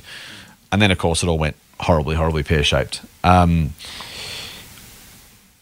And 0.72 0.80
then, 0.80 0.90
of 0.90 0.96
course, 0.96 1.22
it 1.22 1.28
all 1.28 1.36
went 1.36 1.54
horribly, 1.80 2.16
horribly 2.16 2.42
pear 2.42 2.64
shaped. 2.64 3.02
Um, 3.22 3.74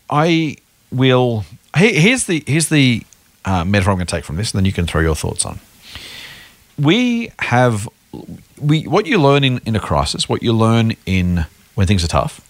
I 0.09 0.57
will. 0.93 1.47
Here, 1.77 1.93
here's 1.93 2.25
the 2.25 2.45
here's 2.47 2.69
the 2.69 3.03
uh, 3.45 3.65
metaphor 3.65 3.91
I'm 3.91 3.97
going 3.97 4.07
to 4.07 4.11
take 4.11 4.25
from 4.25 4.37
this, 4.37 4.53
and 4.53 4.59
then 4.61 4.67
you 4.67 4.73
can 4.73 4.87
throw 4.87 5.01
your 5.01 5.17
thoughts 5.17 5.45
on. 5.45 5.59
We 6.79 7.33
have 7.41 7.89
we 8.61 8.85
what 8.85 9.07
you 9.07 9.21
learn 9.21 9.43
in, 9.43 9.59
in 9.67 9.75
a 9.75 9.81
crisis, 9.81 10.29
what 10.29 10.45
you 10.45 10.53
learn 10.53 10.93
in 11.07 11.47
when 11.75 11.89
things 11.89 12.05
are 12.05 12.09
tough, 12.09 12.41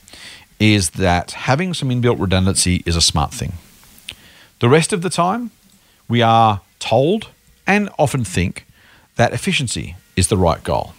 is 0.61 0.91
that 0.91 1.31
having 1.31 1.73
some 1.73 1.89
inbuilt 1.89 2.21
redundancy 2.21 2.83
is 2.85 2.95
a 2.95 3.01
smart 3.01 3.33
thing. 3.33 3.55
The 4.59 4.69
rest 4.69 4.93
of 4.93 5.01
the 5.01 5.09
time, 5.09 5.51
we 6.09 6.21
are 6.21 6.61
told 6.79 7.29
and 7.67 7.89
often 7.99 8.25
think 8.25 8.67
that 9.17 9.33
efficiency 9.33 9.97
is 10.17 10.29
the 10.29 10.37
right 10.37 10.63
goal. 10.63 10.95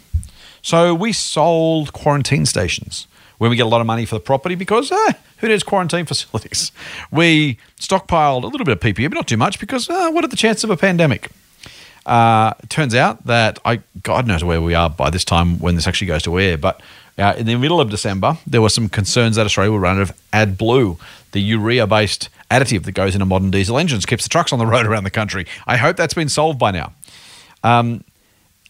So 0.62 0.96
we 0.96 1.14
sold 1.14 1.94
quarantine 1.94 2.46
stations 2.46 3.08
when 3.38 3.50
we 3.50 3.56
get 3.56 3.66
a 3.66 3.70
lot 3.70 3.82
of 3.82 3.88
money 3.88 4.06
for 4.06 4.16
the 4.16 4.22
property 4.22 4.56
because 4.56 4.92
eh, 4.92 5.14
who 5.38 5.48
needs 5.48 5.64
quarantine 5.64 6.06
facilities? 6.14 6.72
We 7.12 7.58
stockpiled 7.80 8.44
a 8.44 8.48
little 8.48 8.66
bit 8.66 8.72
of 8.72 8.80
PPE, 8.80 9.10
but 9.10 9.16
not 9.16 9.28
too 9.28 9.38
much 9.38 9.60
because 9.60 9.90
uh, 9.90 10.10
what 10.12 10.24
are 10.24 10.28
the 10.28 10.36
chances 10.36 10.64
of 10.64 10.70
a 10.70 10.78
pandemic? 10.78 11.30
Uh, 12.06 12.54
it 12.62 12.70
turns 12.70 12.94
out 12.94 13.26
that 13.26 13.58
I 13.66 13.82
God 14.04 14.28
knows 14.28 14.44
where 14.44 14.62
we 14.62 14.76
are 14.76 14.90
by 14.90 15.10
this 15.10 15.26
time 15.26 15.58
when 15.60 15.76
this 15.76 15.88
actually 15.88 16.08
goes 16.08 16.22
to 16.24 16.40
air, 16.40 16.58
but 16.58 16.82
uh, 17.18 17.34
in 17.38 17.46
the 17.46 17.56
middle 17.56 17.82
of 17.82 17.90
December, 17.90 18.38
there 18.46 18.62
were 18.62 18.70
some 18.70 18.90
concerns 18.90 19.38
that 19.38 19.46
Australia 19.46 19.72
would 19.72 19.82
run 19.82 19.98
out 19.98 20.02
of 20.02 20.14
AdBlue, 20.32 21.00
the 21.32 21.40
urea-based 21.40 22.30
additive 22.52 22.84
that 22.84 22.94
goes 22.94 23.16
into 23.16 23.26
modern 23.26 23.52
diesel 23.52 23.78
engines, 23.78 24.06
keeps 24.06 24.24
the 24.24 24.30
trucks 24.30 24.54
on 24.54 24.60
the 24.60 24.66
road 24.66 24.86
around 24.86 25.04
the 25.04 25.12
country. 25.12 25.46
I 25.66 25.78
hope 25.78 25.98
that's 25.98 26.14
been 26.14 26.30
solved 26.30 26.60
by 26.60 26.72
now. 26.72 26.94
Um, 27.64 28.04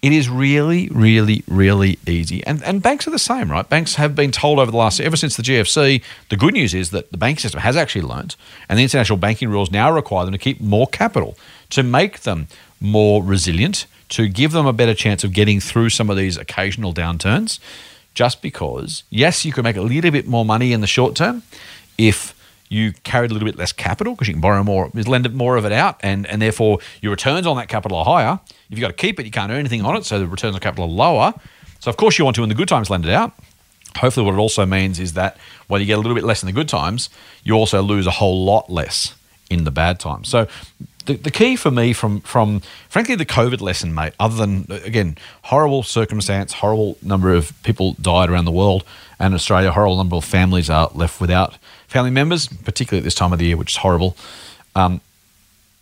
it 0.02 0.12
is 0.12 0.30
really, 0.30 0.88
really, 0.90 1.44
really 1.48 1.98
easy. 2.06 2.46
And, 2.46 2.64
and 2.64 2.82
banks 2.82 3.08
are 3.08 3.12
the 3.12 3.18
same, 3.18 3.50
right? 3.50 3.68
Banks 3.68 3.96
have 3.96 4.16
been 4.16 4.32
told 4.32 4.60
over 4.60 4.70
the 4.70 4.78
last, 4.78 5.00
ever 5.00 5.18
since 5.18 5.36
the 5.36 5.42
GFC, 5.42 6.04
the 6.30 6.38
good 6.38 6.54
news 6.54 6.76
is 6.76 6.92
that 6.92 7.12
the 7.12 7.18
banking 7.18 7.42
system 7.42 7.62
has 7.62 7.76
actually 7.76 8.04
learnt, 8.04 8.36
and 8.70 8.78
the 8.78 8.84
international 8.84 9.18
banking 9.18 9.50
rules 9.50 9.72
now 9.72 9.92
require 9.92 10.26
them 10.26 10.34
to 10.34 10.38
keep 10.38 10.62
more 10.62 10.86
capital 10.88 11.36
to 11.72 11.84
make 11.84 12.22
them 12.22 12.48
more 12.80 13.24
resilient, 13.24 13.88
to 14.10 14.28
give 14.28 14.52
them 14.52 14.66
a 14.66 14.74
better 14.74 14.94
chance 14.94 15.24
of 15.24 15.34
getting 15.34 15.60
through 15.60 15.90
some 15.90 16.10
of 16.10 16.18
these 16.18 16.38
occasional 16.38 16.94
downturns. 16.94 17.60
Just 18.14 18.42
because, 18.42 19.04
yes, 19.10 19.44
you 19.44 19.52
could 19.52 19.64
make 19.64 19.76
a 19.76 19.82
little 19.82 20.12
bit 20.12 20.26
more 20.26 20.46
money 20.46 20.72
in 20.72 20.80
the 20.80 20.88
short 20.88 21.16
term 21.16 21.44
if 21.98 22.34
you 22.70 22.94
carried 23.04 23.32
a 23.32 23.34
little 23.34 23.46
bit 23.46 23.58
less 23.58 23.72
capital 23.72 24.14
because 24.14 24.28
you 24.28 24.34
can 24.34 24.42
borrow 24.42 24.64
more, 24.64 24.90
lend 24.94 25.32
more 25.34 25.58
of 25.58 25.66
it 25.66 25.72
out, 25.72 25.98
and, 26.02 26.26
and 26.28 26.42
therefore 26.42 26.80
your 27.02 27.12
returns 27.12 27.46
on 27.46 27.58
that 27.58 27.70
capital 27.70 27.98
are 27.98 28.06
higher. 28.06 28.40
If 28.70 28.78
you've 28.78 28.82
got 28.82 28.88
to 28.88 28.94
keep 28.94 29.20
it, 29.20 29.26
you 29.26 29.32
can't 29.32 29.52
earn 29.52 29.60
anything 29.60 29.84
on 29.84 29.96
it, 29.96 30.06
so 30.06 30.20
the 30.20 30.28
returns 30.28 30.56
on 30.56 30.62
capital 30.62 30.86
are 30.86 30.94
lower. 30.94 31.34
So, 31.80 31.90
of 31.90 31.98
course, 31.98 32.18
you 32.18 32.26
want 32.26 32.36
to, 32.38 32.44
in 32.44 32.50
the 32.50 32.56
good 32.56 32.68
times, 32.68 32.90
lend 32.90 33.06
it 33.06 33.14
out. 33.14 33.34
Hopefully, 33.98 34.26
what 34.26 34.34
it 34.34 34.40
also 34.40 34.66
means 34.66 35.00
is 35.00 35.14
that 35.14 35.38
while 35.68 35.80
you 35.80 35.86
get 35.86 35.94
a 35.94 36.02
little 36.02 36.16
bit 36.16 36.24
less 36.24 36.42
in 36.42 36.48
the 36.48 36.54
good 36.54 36.68
times, 36.68 37.10
you 37.44 37.54
also 37.54 37.82
lose 37.82 38.08
a 38.08 38.12
whole 38.12 38.44
lot 38.44 38.70
less 38.70 39.16
in 39.50 39.64
the 39.64 39.72
bad 39.72 40.00
times. 40.00 40.28
So, 40.28 40.48
the, 41.06 41.16
the 41.16 41.32
key 41.32 41.56
for 41.56 41.72
me 41.72 41.94
from 41.94 42.22
from 42.22 42.62
frankly 42.90 43.16
the 43.16 43.26
COVID 43.26 43.62
lesson, 43.62 43.94
mate, 43.94 44.14
other 44.20 44.36
than 44.36 44.66
again 44.70 45.18
horrible 45.44 45.84
circumstance, 45.84 46.54
horrible 46.54 46.98
number 47.02 47.34
of 47.34 47.54
people 47.64 47.94
died 48.02 48.30
around 48.30 48.46
the 48.46 48.52
world, 48.52 48.84
and 49.20 49.34
Australia, 49.34 49.72
horrible 49.72 49.98
number 49.98 50.16
of 50.16 50.26
families 50.26 50.70
are 50.70 50.90
left 50.94 51.22
without 51.22 51.58
family 51.96 52.12
members, 52.12 52.48
particularly 52.48 53.00
at 53.00 53.06
this 53.06 53.16
time 53.16 53.32
of 53.32 53.40
the 53.40 53.46
year, 53.46 53.58
which 53.58 53.72
is 53.72 53.78
horrible. 53.78 54.12
Um, 54.76 55.00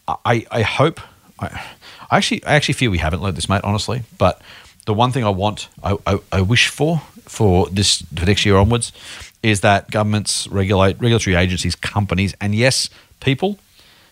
I 0.08 0.45
I 0.60 0.62
hope 0.62 1.02
I, 1.39 1.47
I 2.12 2.17
actually 2.17 2.43
I 2.45 2.54
actually 2.54 2.76
feel 2.76 2.91
we 2.91 2.99
haven't 2.99 3.21
learned 3.23 3.36
this, 3.36 3.49
mate. 3.49 3.62
Honestly, 3.63 4.04
but 4.19 4.41
the 4.86 4.93
one 4.93 5.12
thing 5.12 5.23
I 5.23 5.30
want, 5.30 5.69
I, 5.84 5.97
I, 6.06 6.19
I 6.32 6.41
wish 6.41 6.67
for 6.67 7.02
for 7.26 7.67
this 7.69 8.04
for 8.15 8.26
next 8.26 8.45
year 8.45 8.58
onwards, 8.58 8.91
is 9.41 9.62
that 9.62 9.89
governments, 9.89 10.47
regulate 10.47 10.99
regulatory 10.99 11.36
agencies, 11.36 11.76
companies, 11.76 12.36
and 12.39 12.54
yes, 12.54 12.89
people 13.19 13.58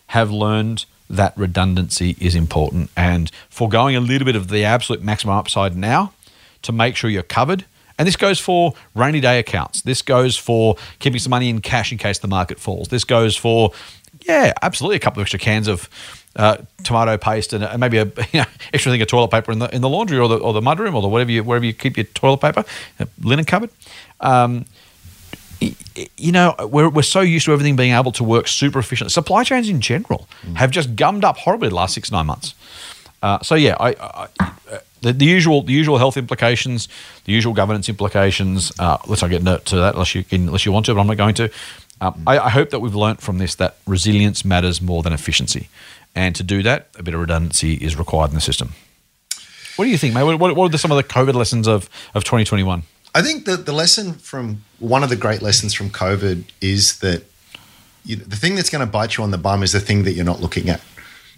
have 0.08 0.32
learned 0.32 0.86
that 1.10 1.34
redundancy 1.38 2.16
is 2.20 2.36
important 2.36 2.90
and 2.96 3.30
foregoing 3.50 3.96
a 3.96 4.00
little 4.00 4.26
bit 4.26 4.36
of 4.36 4.48
the 4.48 4.64
absolute 4.64 5.04
maximum 5.04 5.36
upside 5.36 5.76
now 5.76 6.14
to 6.62 6.72
make 6.72 6.96
sure 6.96 7.10
you're 7.10 7.36
covered. 7.40 7.66
And 7.98 8.08
this 8.08 8.16
goes 8.16 8.40
for 8.40 8.74
rainy 8.96 9.20
day 9.20 9.40
accounts. 9.40 9.82
This 9.82 10.02
goes 10.02 10.38
for 10.38 10.76
keeping 11.00 11.20
some 11.20 11.32
money 11.32 11.50
in 11.50 11.62
cash 11.62 11.92
in 11.92 11.98
case 11.98 12.20
the 12.20 12.28
market 12.28 12.60
falls. 12.60 12.88
This 12.88 13.04
goes 13.04 13.36
for, 13.36 13.72
yeah, 14.22 14.54
absolutely 14.62 14.98
a 14.98 15.00
couple 15.00 15.22
of 15.22 15.26
extra 15.26 15.40
cans 15.40 15.68
of 15.68 15.90
uh, 16.36 16.58
tomato 16.84 17.18
paste 17.18 17.54
and, 17.54 17.64
and 17.64 17.80
maybe 17.80 17.98
a 17.98 18.06
you 18.32 18.40
know, 18.40 18.46
extra 18.74 18.92
thing 18.92 19.02
of 19.02 19.08
toilet 19.08 19.30
paper 19.30 19.52
in 19.52 19.60
the 19.60 19.74
in 19.76 19.82
the 19.82 19.90
laundry 19.90 20.18
or 20.18 20.30
the 20.30 20.38
or 20.38 20.54
the 20.54 20.62
mudroom 20.62 20.96
or 20.96 21.02
the 21.02 21.08
whatever 21.08 21.32
you 21.32 21.44
wherever 21.44 21.66
you 21.66 21.74
keep 21.74 21.98
your 21.98 22.06
toilet 22.06 22.40
paper, 22.40 22.64
linen 23.22 23.46
cupboard. 23.46 23.70
Um, 24.22 24.66
you 26.18 26.32
know, 26.32 26.56
we're, 26.60 26.90
we're 26.90 27.04
so 27.04 27.22
used 27.22 27.46
to 27.46 27.54
everything 27.54 27.76
being 27.76 27.94
able 27.94 28.12
to 28.14 28.24
work 28.24 28.48
super 28.48 28.80
efficiently. 28.80 29.12
Supply 29.12 29.44
chains 29.44 29.70
in 29.70 29.80
general 29.80 30.28
mm. 30.42 30.56
have 30.56 30.72
just 30.72 30.96
gummed 30.96 31.24
up 31.24 31.38
horribly 31.38 31.70
the 31.70 31.76
last 31.76 31.94
six 31.94 32.12
nine 32.12 32.26
months. 32.26 32.56
Uh, 33.22 33.40
so 33.42 33.54
yeah, 33.54 33.76
I, 33.80 33.90
I, 33.90 34.28
uh, 34.40 34.80
the, 35.02 35.14
the, 35.14 35.26
usual 35.26 35.62
the 35.62 35.74
usual 35.74 35.98
health 35.98 36.18
implications, 36.18 36.88
the 37.26 37.34
usual 37.34 37.54
governance 37.54 37.90
implications. 37.90 38.72
Uh, 38.80 38.98
let's 39.08 39.22
not 39.22 39.30
get 39.30 39.46
into 39.46 39.76
that 39.76 39.94
unless 39.94 40.16
you 40.16 40.24
unless 40.32 40.66
you 40.66 40.72
want 40.72 40.86
to, 40.86 40.94
but 40.94 41.02
I'm 41.02 41.08
not 41.08 41.18
going 41.18 41.36
to. 41.36 41.50
Um, 42.00 42.24
I, 42.26 42.40
I, 42.40 42.50
hope 42.50 42.72
that 42.72 42.80
we've 42.80 42.96
learnt 42.96 43.22
from 43.22 43.38
this 43.38 43.54
that 43.56 43.78
resilience 43.86 44.44
matters 44.44 44.82
more 44.82 45.04
than 45.04 45.14
efficiency, 45.14 45.70
and 46.16 46.36
to 46.36 46.44
do 46.44 46.64
that, 46.64 46.90
a 46.98 47.04
bit 47.04 47.14
of 47.14 47.20
redundancy 47.20 47.76
is 47.76 47.96
required 47.96 48.32
in 48.32 48.36
the 48.36 48.42
system. 48.42 48.74
What 49.76 49.86
do 49.86 49.92
you 49.92 49.98
think, 49.98 50.14
mate? 50.14 50.24
What, 50.24 50.56
what, 50.56 50.74
are 50.74 50.78
some 50.78 50.92
of 50.92 50.98
the 50.98 51.04
COVID 51.04 51.34
lessons 51.34 51.68
of, 51.68 51.90
of 52.14 52.24
2021? 52.24 52.84
I 53.14 53.22
think 53.22 53.46
that 53.46 53.66
the 53.66 53.72
lesson 53.72 54.14
from 54.14 54.64
one 54.80 55.04
of 55.04 55.10
the 55.10 55.16
great 55.16 55.42
lessons 55.42 55.74
from 55.74 55.90
COVID 55.90 56.44
is 56.62 57.00
that 57.00 57.24
you 58.06 58.16
the 58.16 58.36
thing 58.36 58.56
that's 58.56 58.70
going 58.70 58.86
to 58.86 58.92
bite 58.92 59.18
you 59.18 59.24
on 59.24 59.32
the 59.32 59.38
bum 59.38 59.64
is 59.64 59.72
the 59.72 59.80
thing 59.80 60.04
that 60.04 60.14
you're 60.14 60.26
not 60.26 60.42
looking 60.42 60.70
at. 60.70 60.82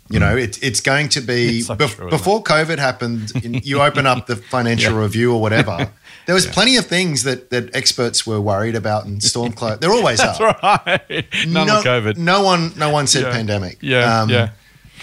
You 0.10 0.20
know, 0.20 0.36
it, 0.36 0.62
it's 0.62 0.82
going 0.82 1.10
to 1.10 1.22
be 1.22 1.62
so 1.62 1.76
be- 1.76 1.88
true, 1.88 2.10
before 2.10 2.44
COVID 2.44 2.78
happened. 2.78 3.32
you 3.66 3.82
open 3.82 4.06
up 4.06 4.28
the 4.28 4.36
financial 4.36 4.94
yeah. 4.96 5.02
review 5.02 5.34
or 5.34 5.42
whatever. 5.42 5.92
There 6.26 6.34
was 6.34 6.46
yeah. 6.46 6.54
plenty 6.54 6.78
of 6.78 6.86
things 6.86 7.24
that, 7.24 7.50
that 7.50 7.76
experts 7.76 8.26
were 8.26 8.40
worried 8.40 8.76
about 8.76 9.04
and 9.04 9.22
storm 9.22 9.52
closed. 9.52 9.82
There 9.82 9.92
always 9.92 10.20
That's 10.20 10.40
are. 10.40 10.58
That's 10.62 11.10
right. 11.10 11.26
None 11.46 11.68
no, 11.68 11.82
COVID. 11.82 12.16
No 12.16 12.44
one, 12.44 12.72
no 12.78 12.92
one 12.92 13.08
said 13.08 13.24
yeah. 13.24 13.32
pandemic. 13.32 13.80
Yeah, 13.82 14.22
um, 14.22 14.30
yeah 14.30 14.52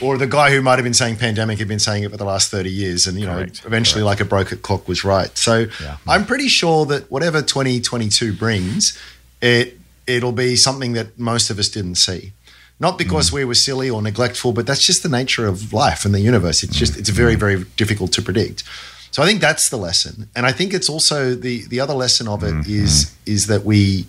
or 0.00 0.16
the 0.16 0.26
guy 0.26 0.50
who 0.50 0.62
might 0.62 0.76
have 0.76 0.84
been 0.84 0.94
saying 0.94 1.16
pandemic 1.16 1.58
had 1.58 1.68
been 1.68 1.78
saying 1.78 2.04
it 2.04 2.10
for 2.10 2.16
the 2.16 2.24
last 2.24 2.50
30 2.50 2.70
years 2.70 3.06
and 3.06 3.18
you 3.18 3.26
Correct. 3.26 3.62
know 3.62 3.68
eventually 3.68 4.02
Correct. 4.02 4.20
like 4.20 4.26
a 4.26 4.28
broken 4.28 4.58
clock 4.58 4.88
was 4.88 5.04
right 5.04 5.36
so 5.36 5.66
i'm 6.06 6.24
pretty 6.24 6.48
sure 6.48 6.86
that 6.86 7.10
whatever 7.10 7.42
2022 7.42 8.32
brings 8.32 8.98
it 9.42 9.78
it'll 10.06 10.32
be 10.32 10.56
something 10.56 10.92
that 10.94 11.18
most 11.18 11.50
of 11.50 11.58
us 11.58 11.68
didn't 11.68 11.96
see 11.96 12.32
not 12.80 12.98
because 12.98 13.30
mm. 13.30 13.34
we 13.34 13.44
were 13.44 13.54
silly 13.54 13.88
or 13.88 14.02
neglectful 14.02 14.52
but 14.52 14.66
that's 14.66 14.84
just 14.84 15.02
the 15.02 15.08
nature 15.08 15.46
of 15.46 15.72
life 15.72 16.04
and 16.04 16.14
the 16.14 16.20
universe 16.20 16.62
it's 16.62 16.76
just 16.76 16.96
it's 16.96 17.10
very 17.10 17.36
mm. 17.36 17.40
very 17.40 17.64
difficult 17.76 18.12
to 18.12 18.22
predict 18.22 18.64
so 19.10 19.22
i 19.22 19.26
think 19.26 19.40
that's 19.40 19.68
the 19.68 19.76
lesson 19.76 20.28
and 20.34 20.46
i 20.46 20.52
think 20.52 20.74
it's 20.74 20.88
also 20.88 21.34
the 21.34 21.66
the 21.68 21.78
other 21.78 21.94
lesson 21.94 22.26
of 22.26 22.42
it 22.42 22.54
mm-hmm. 22.54 22.84
is 22.84 23.14
is 23.26 23.46
that 23.46 23.64
we 23.64 24.06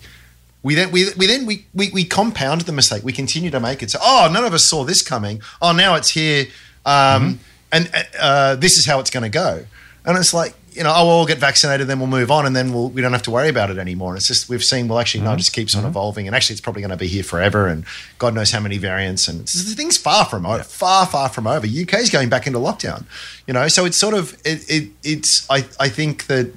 we 0.62 0.74
then 0.74 0.90
we, 0.92 1.06
we 1.16 1.26
then 1.26 1.46
we, 1.46 1.66
we 1.74 1.90
we 1.90 2.04
compound 2.04 2.62
the 2.62 2.72
mistake. 2.72 3.02
We 3.02 3.12
continue 3.12 3.50
to 3.50 3.60
make 3.60 3.82
it. 3.82 3.90
So 3.90 3.98
oh, 4.00 4.30
none 4.32 4.44
of 4.44 4.54
us 4.54 4.64
saw 4.64 4.84
this 4.84 5.02
coming. 5.02 5.42
Oh, 5.60 5.72
now 5.72 5.96
it's 5.96 6.10
here, 6.10 6.46
um, 6.86 6.94
mm-hmm. 6.94 7.36
and 7.72 8.06
uh, 8.18 8.54
this 8.56 8.78
is 8.78 8.86
how 8.86 9.00
it's 9.00 9.10
going 9.10 9.24
to 9.24 9.28
go. 9.28 9.64
And 10.04 10.16
it's 10.16 10.34
like 10.34 10.54
you 10.74 10.82
know, 10.82 10.92
oh, 10.94 11.06
we'll 11.06 11.14
all 11.16 11.26
get 11.26 11.38
vaccinated, 11.38 11.86
then 11.86 11.98
we'll 11.98 12.08
move 12.08 12.30
on, 12.30 12.46
and 12.46 12.56
then 12.56 12.72
we'll, 12.72 12.88
we 12.88 13.02
don't 13.02 13.12
have 13.12 13.22
to 13.22 13.30
worry 13.30 13.48
about 13.48 13.70
it 13.70 13.78
anymore. 13.78 14.10
And 14.10 14.18
it's 14.18 14.26
just 14.26 14.48
we've 14.48 14.64
seen 14.64 14.88
well, 14.88 14.98
actually, 14.98 15.20
mm-hmm. 15.20 15.28
no, 15.28 15.34
it 15.34 15.38
just 15.38 15.52
keeps 15.52 15.74
on 15.74 15.82
mm-hmm. 15.82 15.90
evolving, 15.90 16.26
and 16.26 16.34
actually, 16.34 16.54
it's 16.54 16.60
probably 16.60 16.82
going 16.82 16.90
to 16.90 16.96
be 16.96 17.08
here 17.08 17.22
forever, 17.22 17.66
and 17.66 17.84
God 18.18 18.34
knows 18.34 18.50
how 18.50 18.60
many 18.60 18.78
variants. 18.78 19.28
And 19.28 19.40
the 19.40 19.74
thing's 19.74 19.96
far 19.96 20.24
from 20.24 20.46
over, 20.46 20.58
yeah. 20.58 20.62
far 20.62 21.06
far 21.06 21.28
from 21.28 21.46
over. 21.46 21.66
UK 21.66 21.94
is 21.94 22.10
going 22.10 22.28
back 22.28 22.46
into 22.46 22.58
lockdown, 22.58 23.04
you 23.46 23.54
know. 23.54 23.68
So 23.68 23.84
it's 23.84 23.96
sort 23.96 24.14
of 24.14 24.34
it, 24.44 24.64
it 24.70 24.90
it's 25.02 25.48
I 25.50 25.66
I 25.78 25.88
think 25.88 26.26
that 26.26 26.52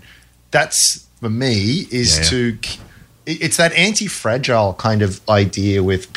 that's 0.52 1.08
for 1.20 1.30
me 1.30 1.88
is 1.92 2.18
yeah. 2.18 2.24
to 2.26 2.58
it's 3.26 3.58
that 3.58 3.74
anti-fragile 3.74 4.76
kind 4.76 5.02
of 5.02 5.28
idea 5.28 5.84
with 5.84 6.08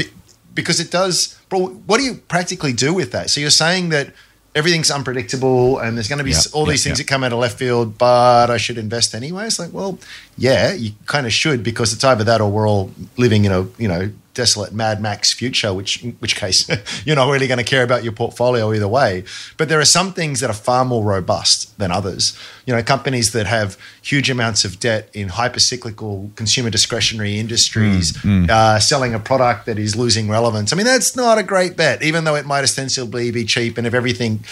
because 0.55 0.81
it 0.81 0.91
does. 0.91 1.39
Bro, 1.49 1.69
what 1.87 1.97
do 1.99 2.05
you 2.05 2.15
practically 2.15 2.75
do 2.75 2.93
with 2.93 3.13
that? 3.13 3.31
So 3.31 3.41
you're 3.41 3.51
saying 3.51 3.89
that 3.89 4.13
everything's 4.59 4.91
unpredictable 4.91 5.79
and 5.79 5.97
there's 5.97 6.09
going 6.09 6.19
to 6.19 6.25
be 6.25 6.33
Yep, 6.33 6.47
all 6.53 6.65
yep, 6.67 6.73
these 6.73 6.85
things 6.85 6.99
yep. 6.99 7.07
that 7.07 7.11
come 7.11 7.25
out 7.25 7.33
of 7.33 7.39
left 7.39 7.59
field, 7.59 7.97
but 7.97 8.51
I 8.51 8.57
should 8.57 8.77
invest 8.77 9.15
anyway. 9.15 9.47
It's 9.47 9.59
like, 9.59 9.73
well, 9.73 9.99
yeah, 10.37 10.73
you 10.73 10.93
kind 11.07 11.27
of 11.27 11.33
should 11.33 11.63
because 11.63 11.93
it's 11.93 12.05
either 12.05 12.25
that 12.25 12.41
or 12.41 12.51
we're 12.51 12.69
all 12.69 12.91
living 13.17 13.45
in 13.45 13.53
a 13.53 13.63
you 13.79 13.89
know 13.89 14.11
desolate 14.35 14.73
Mad 14.73 15.01
Max 15.01 15.33
future, 15.33 15.73
which 15.75 16.03
in 16.05 16.13
which 16.21 16.37
case 16.37 16.69
you're 17.05 17.17
not 17.17 17.31
really 17.31 17.47
going 17.47 17.59
to 17.59 17.65
care 17.65 17.83
about 17.83 18.05
your 18.05 18.13
portfolio 18.13 18.73
either 18.73 18.89
way. 18.89 19.25
But 19.57 19.69
there 19.69 19.81
are 19.81 19.85
some 19.85 20.13
things 20.13 20.41
that 20.41 20.51
are 20.51 20.61
far 20.71 20.85
more 20.85 21.05
robust 21.05 21.77
than 21.79 21.91
others. 21.91 22.39
You 22.69 22.75
know, 22.75 22.83
companies 22.83 23.33
that 23.33 23.47
have 23.47 23.79
huge 24.03 24.29
amounts 24.29 24.67
of 24.67 24.79
debt 24.79 25.09
in 25.15 25.29
hyper 25.29 25.59
cyclical 25.59 26.31
consumer 26.37 26.69
discretionary 26.69 27.39
industries, 27.39 28.13
Uh, 28.51 28.79
selling 28.79 29.15
a 29.15 29.19
product 29.19 29.65
that 29.65 29.79
is 29.79 29.97
losing 29.97 30.29
relevance. 30.29 30.71
I 30.73 30.77
mean, 30.77 30.85
that's 30.85 31.17
not 31.17 31.39
a 31.39 31.43
great 31.43 31.79
bet, 31.79 32.03
even 32.03 32.25
though 32.25 32.37
it 32.37 32.45
might 32.45 32.65
ostensibly 32.65 33.31
be 33.31 33.45
cheap. 33.47 33.79
And 33.79 33.87
if 33.87 33.95
everything 33.95 34.45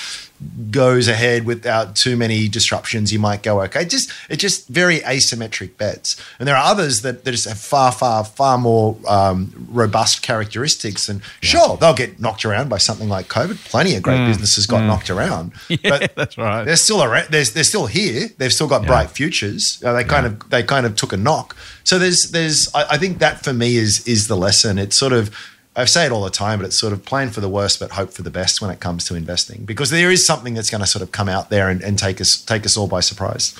goes 0.70 1.08
ahead 1.08 1.46
without 1.46 1.96
too 1.96 2.16
many 2.16 2.48
disruptions, 2.48 3.12
you 3.12 3.18
might 3.18 3.42
go 3.42 3.62
okay. 3.62 3.84
Just 3.84 4.10
it's 4.28 4.40
just 4.40 4.68
very 4.68 5.00
asymmetric 5.00 5.76
bets, 5.78 6.16
and 6.38 6.46
there 6.46 6.56
are 6.56 6.64
others 6.72 7.02
that, 7.02 7.24
that 7.24 7.32
just 7.32 7.48
have 7.48 7.58
far, 7.58 7.90
far, 7.92 8.24
far 8.24 8.58
more 8.58 8.96
um, 9.08 9.66
robust 9.70 10.22
characteristics. 10.22 11.08
And 11.08 11.22
sure, 11.40 11.76
they'll 11.78 11.94
get 11.94 12.20
knocked 12.20 12.44
around 12.44 12.68
by 12.68 12.78
something 12.78 13.08
like 13.08 13.28
COVID. 13.28 13.56
Plenty 13.70 13.94
of 13.96 14.02
great 14.02 14.26
businesses 14.26 14.66
got 14.66 14.82
knocked 14.84 15.10
around, 15.10 15.52
but 15.82 16.14
that's 16.14 16.36
right. 16.36 16.64
they're 16.64 16.76
still 16.76 17.02
around. 17.02 17.28
They're, 17.30 17.44
they're 17.44 17.64
still 17.64 17.86
here. 17.86 18.05
They've 18.38 18.52
still 18.52 18.68
got 18.68 18.86
bright 18.86 19.10
futures. 19.10 19.82
Uh, 19.84 19.92
they 19.92 20.04
kind 20.04 20.26
of 20.26 20.50
they 20.50 20.62
kind 20.62 20.86
of 20.86 20.96
took 20.96 21.12
a 21.12 21.16
knock. 21.16 21.56
So 21.84 21.98
there's 21.98 22.30
there's 22.32 22.72
I, 22.74 22.94
I 22.94 22.98
think 22.98 23.18
that 23.18 23.44
for 23.44 23.52
me 23.52 23.76
is 23.76 24.06
is 24.06 24.28
the 24.28 24.36
lesson. 24.36 24.78
It's 24.78 24.96
sort 24.96 25.12
of 25.12 25.34
I 25.78 25.84
say 25.84 26.06
it 26.06 26.12
all 26.12 26.24
the 26.24 26.30
time, 26.30 26.58
but 26.58 26.64
it's 26.66 26.78
sort 26.78 26.92
of 26.94 27.04
plan 27.04 27.30
for 27.30 27.40
the 27.40 27.48
worst 27.50 27.80
but 27.80 27.90
hope 27.92 28.10
for 28.12 28.22
the 28.22 28.30
best 28.30 28.62
when 28.62 28.70
it 28.70 28.80
comes 28.80 29.04
to 29.06 29.14
investing 29.14 29.64
because 29.64 29.90
there 29.90 30.10
is 30.10 30.26
something 30.26 30.54
that's 30.54 30.70
going 30.70 30.80
to 30.80 30.86
sort 30.86 31.02
of 31.02 31.12
come 31.12 31.28
out 31.28 31.50
there 31.50 31.68
and, 31.68 31.82
and 31.82 31.98
take 31.98 32.20
us 32.20 32.36
take 32.40 32.64
us 32.64 32.76
all 32.76 32.86
by 32.88 33.00
surprise. 33.00 33.54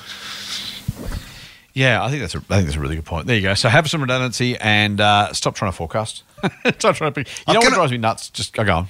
Yeah, 1.73 2.03
I 2.03 2.09
think 2.09 2.21
that's 2.21 2.33
a, 2.33 2.39
I 2.39 2.55
think 2.55 2.65
that's 2.67 2.75
a 2.77 2.79
really 2.79 2.95
good 2.95 3.05
point. 3.05 3.27
There 3.27 3.35
you 3.35 3.43
go. 3.43 3.53
So 3.53 3.69
have 3.69 3.87
some 3.87 4.01
redundancy 4.01 4.57
and 4.57 4.99
uh, 4.99 5.31
stop 5.33 5.53
trying 5.53 5.71
to 5.71 5.77
forecast. 5.77 6.23
stop 6.79 6.95
trying 6.95 7.13
to. 7.13 7.23
Pick. 7.23 7.27
You 7.47 7.53
know 7.53 7.59
what 7.59 7.73
drives 7.73 7.91
me 7.91 7.99
nuts? 7.99 8.29
Just 8.31 8.53
go 8.53 8.63
on. 8.63 8.87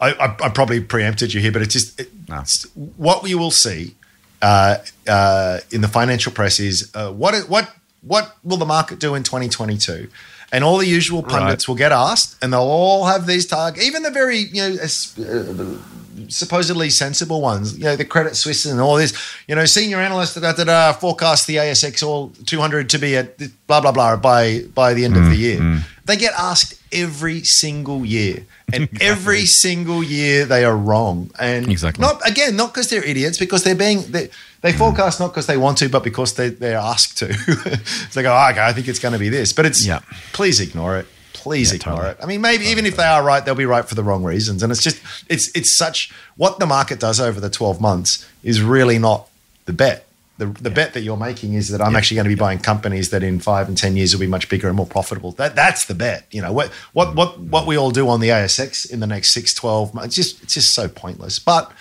I, 0.00 0.12
I, 0.12 0.36
I 0.44 0.48
probably 0.50 0.80
preempted 0.80 1.34
you 1.34 1.40
here, 1.40 1.50
but 1.50 1.62
it's 1.62 1.72
just 1.72 1.98
it, 1.98 2.08
No. 2.28 2.36
it's- 2.36 2.64
what 2.74 3.28
you 3.28 3.38
will 3.38 3.50
see 3.50 3.96
uh, 4.42 4.76
uh, 5.08 5.58
in 5.70 5.80
the 5.80 5.88
financial 5.88 6.32
press 6.32 6.60
is 6.60 6.90
uh, 6.94 7.12
what 7.12 7.48
what 7.48 7.74
what 8.02 8.36
will 8.44 8.56
the 8.56 8.66
market 8.66 8.98
do 8.98 9.14
in 9.14 9.22
2022? 9.22 10.08
And 10.50 10.64
all 10.64 10.78
the 10.78 10.86
usual 10.86 11.22
pundits 11.22 11.68
will 11.68 11.74
get 11.74 11.92
asked, 11.92 12.42
and 12.42 12.54
they'll 12.54 12.60
all 12.60 13.04
have 13.04 13.26
these 13.26 13.44
targets. 13.46 13.84
Even 13.84 14.02
the 14.02 14.10
very 14.10 14.38
you 14.38 14.62
know 14.62 14.76
uh, 14.82 15.78
supposedly 16.28 16.90
sensible 16.90 17.40
ones, 17.40 17.76
you 17.78 17.84
know, 17.84 17.96
the 17.96 18.04
Credit 18.04 18.36
Suisse 18.36 18.64
and 18.66 18.80
all 18.80 18.96
this, 18.96 19.12
you 19.46 19.54
know, 19.54 19.64
senior 19.64 19.98
analysts 19.98 20.34
da, 20.34 20.52
da, 20.52 20.64
da, 20.64 20.92
forecast 20.92 21.46
the 21.46 21.56
ASX 21.56 22.06
all 22.06 22.30
200 22.46 22.90
to 22.90 22.98
be 22.98 23.16
at 23.16 23.38
blah 23.66 23.80
blah 23.80 23.92
blah 23.92 24.16
by 24.16 24.62
by 24.74 24.94
the 24.94 25.04
end 25.04 25.16
of 25.16 25.24
the 25.24 25.36
mm, 25.36 25.38
year. 25.38 25.58
Mm. 25.60 25.80
They 26.04 26.16
get 26.16 26.32
asked 26.38 26.80
every 26.90 27.44
single 27.44 28.04
year, 28.04 28.46
and 28.72 28.88
every 29.00 29.44
single 29.44 30.02
year 30.02 30.44
they 30.44 30.64
are 30.64 30.76
wrong. 30.76 31.30
And 31.38 31.70
Exactly. 31.70 32.02
not 32.02 32.26
again, 32.28 32.56
not 32.56 32.72
because 32.72 32.90
they're 32.90 33.04
idiots, 33.04 33.38
because 33.38 33.62
they're 33.64 33.74
being 33.74 34.02
they, 34.10 34.30
they 34.62 34.72
mm. 34.72 34.78
forecast 34.78 35.20
not 35.20 35.28
because 35.28 35.46
they 35.46 35.56
want 35.56 35.78
to, 35.78 35.88
but 35.88 36.04
because 36.04 36.34
they 36.34 36.48
they're 36.48 36.78
asked 36.78 37.18
to. 37.18 37.26
it's 37.28 38.16
like, 38.16 38.26
oh, 38.26 38.48
okay, 38.50 38.64
I 38.64 38.72
think 38.72 38.88
it's 38.88 38.98
going 38.98 39.12
to 39.12 39.18
be 39.18 39.28
this, 39.28 39.52
but 39.52 39.66
it's 39.66 39.86
Yeah. 39.86 40.00
please 40.32 40.60
ignore 40.60 40.98
it. 40.98 41.06
Please 41.38 41.70
Yeah, 41.70 41.76
ignore 41.76 41.96
totally. 41.96 42.10
it. 42.12 42.18
I 42.22 42.26
mean, 42.26 42.40
maybe 42.40 42.66
even 42.66 42.84
if 42.84 42.96
they 42.96 43.04
are 43.04 43.22
right, 43.22 43.44
they'll 43.44 43.54
be 43.54 43.66
right 43.66 43.88
for 43.88 43.94
the 43.94 44.02
wrong 44.02 44.24
reasons. 44.24 44.62
And 44.62 44.72
it's 44.72 44.82
just 44.82 45.00
it's 45.28 45.54
it's 45.56 45.76
such 45.76 46.12
what 46.36 46.58
the 46.58 46.66
market 46.66 46.98
does 46.98 47.20
over 47.20 47.40
the 47.40 47.50
twelve 47.50 47.80
months 47.80 48.28
is 48.42 48.60
really 48.60 48.98
not 48.98 49.28
the 49.66 49.72
bet. 49.72 50.06
The, 50.38 50.46
the 50.46 50.70
bet 50.70 50.94
that 50.94 51.00
you're 51.00 51.16
making 51.16 51.54
is 51.54 51.68
that 51.70 51.80
I'm 51.80 51.96
actually 51.96 52.14
going 52.14 52.26
to 52.26 52.36
be 52.36 52.38
buying 52.38 52.60
companies 52.60 53.10
that 53.10 53.24
in 53.24 53.40
five 53.40 53.66
and 53.66 53.76
ten 53.76 53.96
years 53.96 54.14
will 54.14 54.20
be 54.20 54.28
much 54.28 54.48
bigger 54.48 54.68
and 54.68 54.76
more 54.76 54.86
profitable. 54.86 55.32
That 55.32 55.56
that's 55.56 55.86
the 55.86 55.94
bet. 55.94 56.26
You 56.30 56.42
know 56.42 56.52
what 56.52 56.68
what 56.92 57.14
what 57.14 57.30
mm. 57.30 57.50
what 57.50 57.64
mm. 57.64 57.68
we 57.68 57.76
all 57.76 57.90
do 57.90 58.08
on 58.08 58.20
the 58.20 58.28
ASX 58.28 58.88
in 58.90 59.00
the 59.00 59.06
next 59.06 59.32
six, 59.32 59.54
12 59.54 59.94
months. 59.94 60.06
It's 60.06 60.16
just 60.16 60.42
it's 60.42 60.54
just 60.54 60.74
so 60.74 60.88
pointless. 60.88 61.38
But 61.38 61.72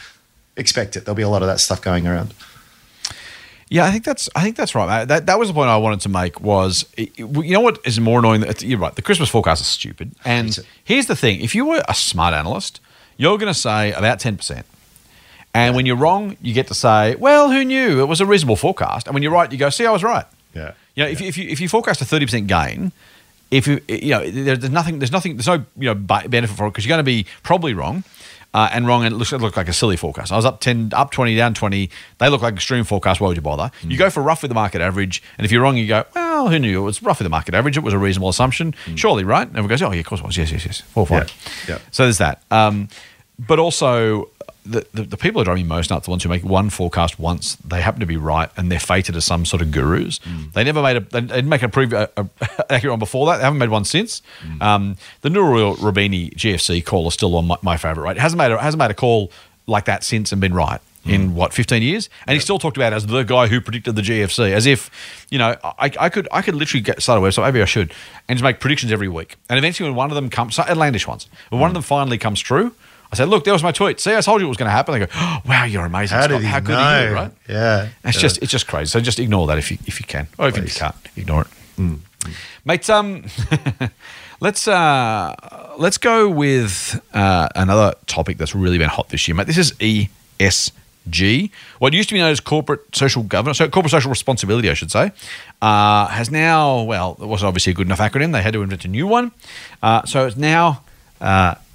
expect 0.55 0.95
it. 0.95 1.05
There'll 1.05 1.15
be 1.15 1.23
a 1.23 1.29
lot 1.29 1.41
of 1.41 1.47
that 1.47 1.59
stuff 1.59 1.81
going 1.81 2.07
around. 2.07 2.33
Yeah, 3.69 3.85
I 3.85 3.91
think 3.91 4.05
that's 4.05 4.29
I 4.35 4.41
think 4.43 4.55
that's 4.55 4.73
right. 4.75 5.05
That 5.05 5.25
that 5.25 5.37
was 5.39 5.49
the 5.49 5.53
point 5.53 5.69
I 5.69 5.77
wanted 5.77 6.01
to 6.01 6.09
make. 6.09 6.39
Was 6.39 6.85
it- 6.95 7.11
it- 7.17 7.45
you 7.45 7.53
know 7.53 7.59
what 7.59 7.79
is 7.83 7.99
more 7.99 8.19
annoying? 8.19 8.41
That 8.41 8.61
you're 8.63 8.79
right. 8.79 8.95
The 8.95 9.01
Christmas 9.01 9.29
forecast 9.29 9.61
is 9.61 9.67
stupid. 9.67 10.11
And 10.23 10.57
here's 10.83 11.07
the 11.07 11.15
thing: 11.15 11.41
if 11.41 11.53
you 11.53 11.65
were 11.65 11.83
a 11.87 11.93
smart 11.93 12.33
analyst, 12.33 12.79
you're 13.17 13.37
going 13.37 13.53
to 13.53 13.59
say 13.59 13.91
about 13.91 14.19
ten 14.19 14.37
percent. 14.37 14.65
And 15.53 15.75
when 15.75 15.85
you're 15.85 15.95
wrong, 15.97 16.37
you 16.41 16.53
get 16.53 16.67
to 16.67 16.73
say, 16.73 17.15
"Well, 17.15 17.51
who 17.51 17.65
knew? 17.65 17.99
It 18.01 18.05
was 18.07 18.21
a 18.21 18.25
reasonable 18.25 18.55
forecast." 18.55 19.07
And 19.07 19.13
when 19.13 19.23
you're 19.23 19.31
right, 19.33 19.51
you 19.51 19.57
go, 19.57 19.69
"See, 19.69 19.85
I 19.85 19.91
was 19.91 20.03
right." 20.03 20.25
Yeah. 20.53 20.71
You 20.95 21.03
know, 21.03 21.09
if, 21.09 21.19
you- 21.21 21.27
if 21.27 21.37
you 21.37 21.49
if 21.49 21.59
you 21.59 21.67
forecast 21.67 22.01
a 22.01 22.05
thirty 22.05 22.25
percent 22.25 22.47
gain, 22.47 22.91
if 23.51 23.67
you 23.67 23.81
you 23.89 24.11
know 24.11 24.29
there's 24.29 24.69
nothing 24.69 24.99
there's 24.99 25.11
nothing 25.11 25.35
there's 25.35 25.47
no 25.47 25.65
you 25.77 25.93
know 25.93 25.95
benefit 25.95 26.55
for 26.55 26.67
it 26.67 26.71
because 26.71 26.85
you're 26.85 26.93
going 26.95 26.99
to 27.05 27.11
be 27.11 27.25
probably 27.43 27.73
wrong. 27.73 28.03
Uh, 28.53 28.69
and 28.71 28.87
wrong, 28.87 29.03
and 29.05 29.13
it 29.13 29.17
looks 29.17 29.33
it 29.33 29.39
looked 29.39 29.57
like 29.57 29.67
a 29.67 29.73
silly 29.73 29.97
forecast. 29.97 30.31
I 30.31 30.35
was 30.35 30.45
up 30.45 30.61
ten, 30.61 30.89
up 30.93 31.11
twenty, 31.11 31.35
down 31.35 31.53
twenty. 31.53 31.91
They 32.17 32.29
look 32.29 32.41
like 32.41 32.55
extreme 32.55 32.85
forecast. 32.85 33.21
Why 33.21 33.27
would 33.27 33.37
you 33.37 33.41
bother? 33.41 33.69
Mm. 33.83 33.91
You 33.91 33.97
go 33.97 34.09
for 34.09 34.23
roughly 34.23 34.47
the 34.47 34.55
market 34.55 34.81
average, 34.81 35.21
and 35.37 35.45
if 35.45 35.51
you're 35.51 35.61
wrong, 35.61 35.77
you 35.77 35.85
go, 35.87 36.05
well, 36.15 36.47
who 36.47 36.57
knew? 36.57 36.81
It 36.81 36.83
was 36.83 37.03
roughly 37.03 37.25
the 37.25 37.29
market 37.29 37.53
average. 37.53 37.77
It 37.77 37.83
was 37.83 37.93
a 37.93 37.99
reasonable 37.99 38.29
assumption, 38.29 38.73
surely, 38.95 39.23
right? 39.23 39.47
And 39.47 39.51
everyone 39.57 39.69
goes, 39.69 39.81
oh 39.83 39.91
yeah, 39.91 39.99
of 39.99 40.05
course 40.07 40.21
it 40.21 40.25
was. 40.25 40.37
Yes, 40.37 40.51
yes, 40.51 40.65
yes. 40.65 40.81
Four, 40.81 41.05
five. 41.05 41.27
Mm. 41.27 41.67
Yeah, 41.67 41.75
yeah. 41.75 41.81
So 41.91 42.03
there's 42.03 42.17
that. 42.19 42.41
Um, 42.49 42.87
but 43.37 43.59
also, 43.59 44.29
the, 44.67 44.85
the, 44.93 45.03
the 45.03 45.17
people 45.17 45.39
that 45.39 45.45
drive 45.45 45.57
me 45.57 45.63
most 45.63 45.89
nuts, 45.89 46.05
the 46.05 46.11
ones 46.11 46.23
who 46.23 46.29
make 46.29 46.43
one 46.43 46.69
forecast 46.69 47.19
once, 47.19 47.55
they 47.57 47.81
happen 47.81 47.99
to 47.99 48.05
be 48.05 48.17
right, 48.17 48.49
and 48.57 48.71
they're 48.71 48.79
fated 48.79 49.15
as 49.15 49.25
some 49.25 49.45
sort 49.45 49.61
of 49.61 49.71
gurus. 49.71 50.19
Mm. 50.19 50.53
They 50.53 50.63
never 50.63 50.81
made 50.81 50.97
a, 50.97 50.99
they 50.99 51.21
didn't 51.21 51.49
make 51.49 51.63
a, 51.63 51.67
previ- 51.67 51.93
a, 51.93 52.09
a 52.17 52.71
accurate 52.71 52.91
one 52.91 52.99
before 52.99 53.25
that. 53.27 53.37
They 53.37 53.43
haven't 53.43 53.59
made 53.59 53.69
one 53.69 53.85
since. 53.85 54.21
Mm. 54.43 54.61
Um, 54.61 54.97
the 55.21 55.29
Roubini 55.29 56.33
GFC 56.33 56.83
call 56.85 57.07
is 57.07 57.13
still 57.13 57.35
on 57.35 57.47
my, 57.47 57.57
my 57.61 57.77
favorite. 57.77 58.03
Right, 58.03 58.17
It 58.17 58.19
hasn't 58.21 58.37
made 58.37 58.51
a, 58.51 58.61
hasn't 58.61 58.79
made 58.79 58.91
a 58.91 58.95
call 58.95 59.31
like 59.65 59.85
that 59.85 60.03
since 60.03 60.31
and 60.31 60.41
been 60.41 60.53
right. 60.53 60.81
Mm. 61.05 61.13
In 61.13 61.35
what 61.35 61.53
fifteen 61.53 61.83
years, 61.83 62.09
and 62.25 62.33
he's 62.33 62.43
still 62.43 62.59
talked 62.59 62.75
about 62.75 62.91
as 62.91 63.05
the 63.05 63.23
guy 63.23 63.47
who 63.47 63.61
predicted 63.61 63.95
the 63.95 64.01
GFC, 64.01 64.51
as 64.51 64.65
if 64.65 64.89
you 65.29 65.37
know 65.37 65.55
I, 65.63 65.89
I 65.97 66.09
could 66.09 66.27
I 66.33 66.41
could 66.41 66.53
literally 66.55 66.81
get 66.81 67.01
start 67.01 67.17
a 67.17 67.21
website, 67.21 67.43
maybe 67.43 67.61
I 67.61 67.65
should, 67.65 67.93
and 68.27 68.37
just 68.37 68.43
make 68.43 68.59
predictions 68.59 68.91
every 68.91 69.07
week. 69.07 69.37
And 69.47 69.57
eventually, 69.57 69.87
when 69.89 69.95
one 69.95 70.11
of 70.11 70.15
them 70.15 70.29
comes, 70.29 70.55
so 70.55 70.63
outlandish 70.63 71.07
ones, 71.07 71.29
when 71.47 71.61
one 71.61 71.69
of 71.69 71.75
them 71.75 71.83
finally 71.83 72.17
comes 72.17 72.41
true, 72.41 72.73
I 73.11 73.15
said, 73.15 73.29
"Look, 73.29 73.43
there 73.45 73.53
was 73.53 73.63
my 73.63 73.71
tweet. 73.71 73.99
See, 73.99 74.13
I 74.15 74.21
told 74.21 74.41
you 74.41 74.47
it 74.47 74.49
was 74.49 74.57
going 74.57 74.67
to 74.67 74.71
happen." 74.71 74.93
They 74.93 75.05
go, 75.05 75.11
oh, 75.15 75.37
"Wow, 75.45 75.63
you're 75.65 75.85
amazing, 75.85 76.17
How 76.17 76.23
Scott. 76.25 76.31
did 76.39 76.41
he 76.41 76.47
How 76.47 76.59
could 76.59 76.69
know? 76.69 77.05
do 77.05 77.11
it, 77.11 77.13
right?" 77.13 77.31
Yeah. 77.49 77.87
It's 78.03 78.17
Yeah. 78.17 78.21
just 78.21 78.37
it's 78.41 78.51
just 78.51 78.67
crazy. 78.67 78.87
So 78.89 78.99
just 78.99 79.19
ignore 79.19 79.47
that 79.47 79.57
if 79.57 79.71
you 79.71 79.77
if 79.85 79.99
you 79.99 80.05
can, 80.05 80.27
or 80.37 80.47
if 80.49 80.57
you 80.57 80.63
can't, 80.63 80.95
ignore 81.15 81.47
it, 81.77 81.99
mate. 82.65 82.89
Um, 82.89 83.23
let's 84.39 84.67
uh 84.67 85.33
let's 85.77 85.97
go 85.97 86.27
with 86.29 86.99
uh, 87.13 87.47
another 87.55 87.93
topic 88.07 88.37
that's 88.37 88.53
really 88.55 88.77
been 88.77 88.89
hot 88.89 89.09
this 89.09 89.27
year, 89.27 89.35
mate. 89.35 89.47
This 89.47 89.57
is 89.57 89.71
ESG. 89.73 91.51
What 91.79 91.93
used 91.93 92.09
to 92.09 92.15
be 92.15 92.19
known 92.19 92.31
as 92.31 92.39
corporate 92.41 92.81
social 92.95 93.23
governance, 93.23 93.57
so 93.59 93.69
corporate 93.69 93.91
social 93.91 94.09
responsibility, 94.09 94.69
I 94.69 94.73
should 94.73 94.91
say, 94.91 95.11
uh, 95.61 96.07
has 96.07 96.29
now 96.29 96.81
well, 96.83 97.17
it 97.21 97.25
wasn't 97.25 97.47
obviously 97.47 97.71
a 97.71 97.75
good 97.75 97.87
enough 97.87 97.99
acronym. 97.99 98.33
They 98.33 98.41
had 98.41 98.53
to 98.53 98.61
invent 98.63 98.83
a 98.85 98.89
new 98.89 99.07
one. 99.07 99.31
Uh, 99.81 100.03
so 100.05 100.25
it's 100.27 100.35
now. 100.37 100.81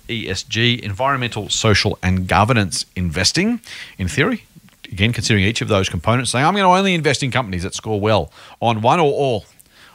ESG, 0.08 0.80
environmental, 0.80 1.48
social, 1.48 1.98
and 2.02 2.26
governance 2.26 2.86
investing. 2.96 3.60
In 3.98 4.08
theory, 4.08 4.44
again, 4.90 5.12
considering 5.12 5.44
each 5.44 5.60
of 5.60 5.68
those 5.68 5.88
components, 5.88 6.30
saying 6.30 6.44
I'm 6.44 6.54
going 6.54 6.64
to 6.64 6.68
only 6.68 6.94
invest 6.94 7.22
in 7.22 7.30
companies 7.30 7.62
that 7.62 7.74
score 7.74 8.00
well 8.00 8.32
on 8.60 8.82
one 8.82 9.00
or 9.00 9.10
all 9.12 9.46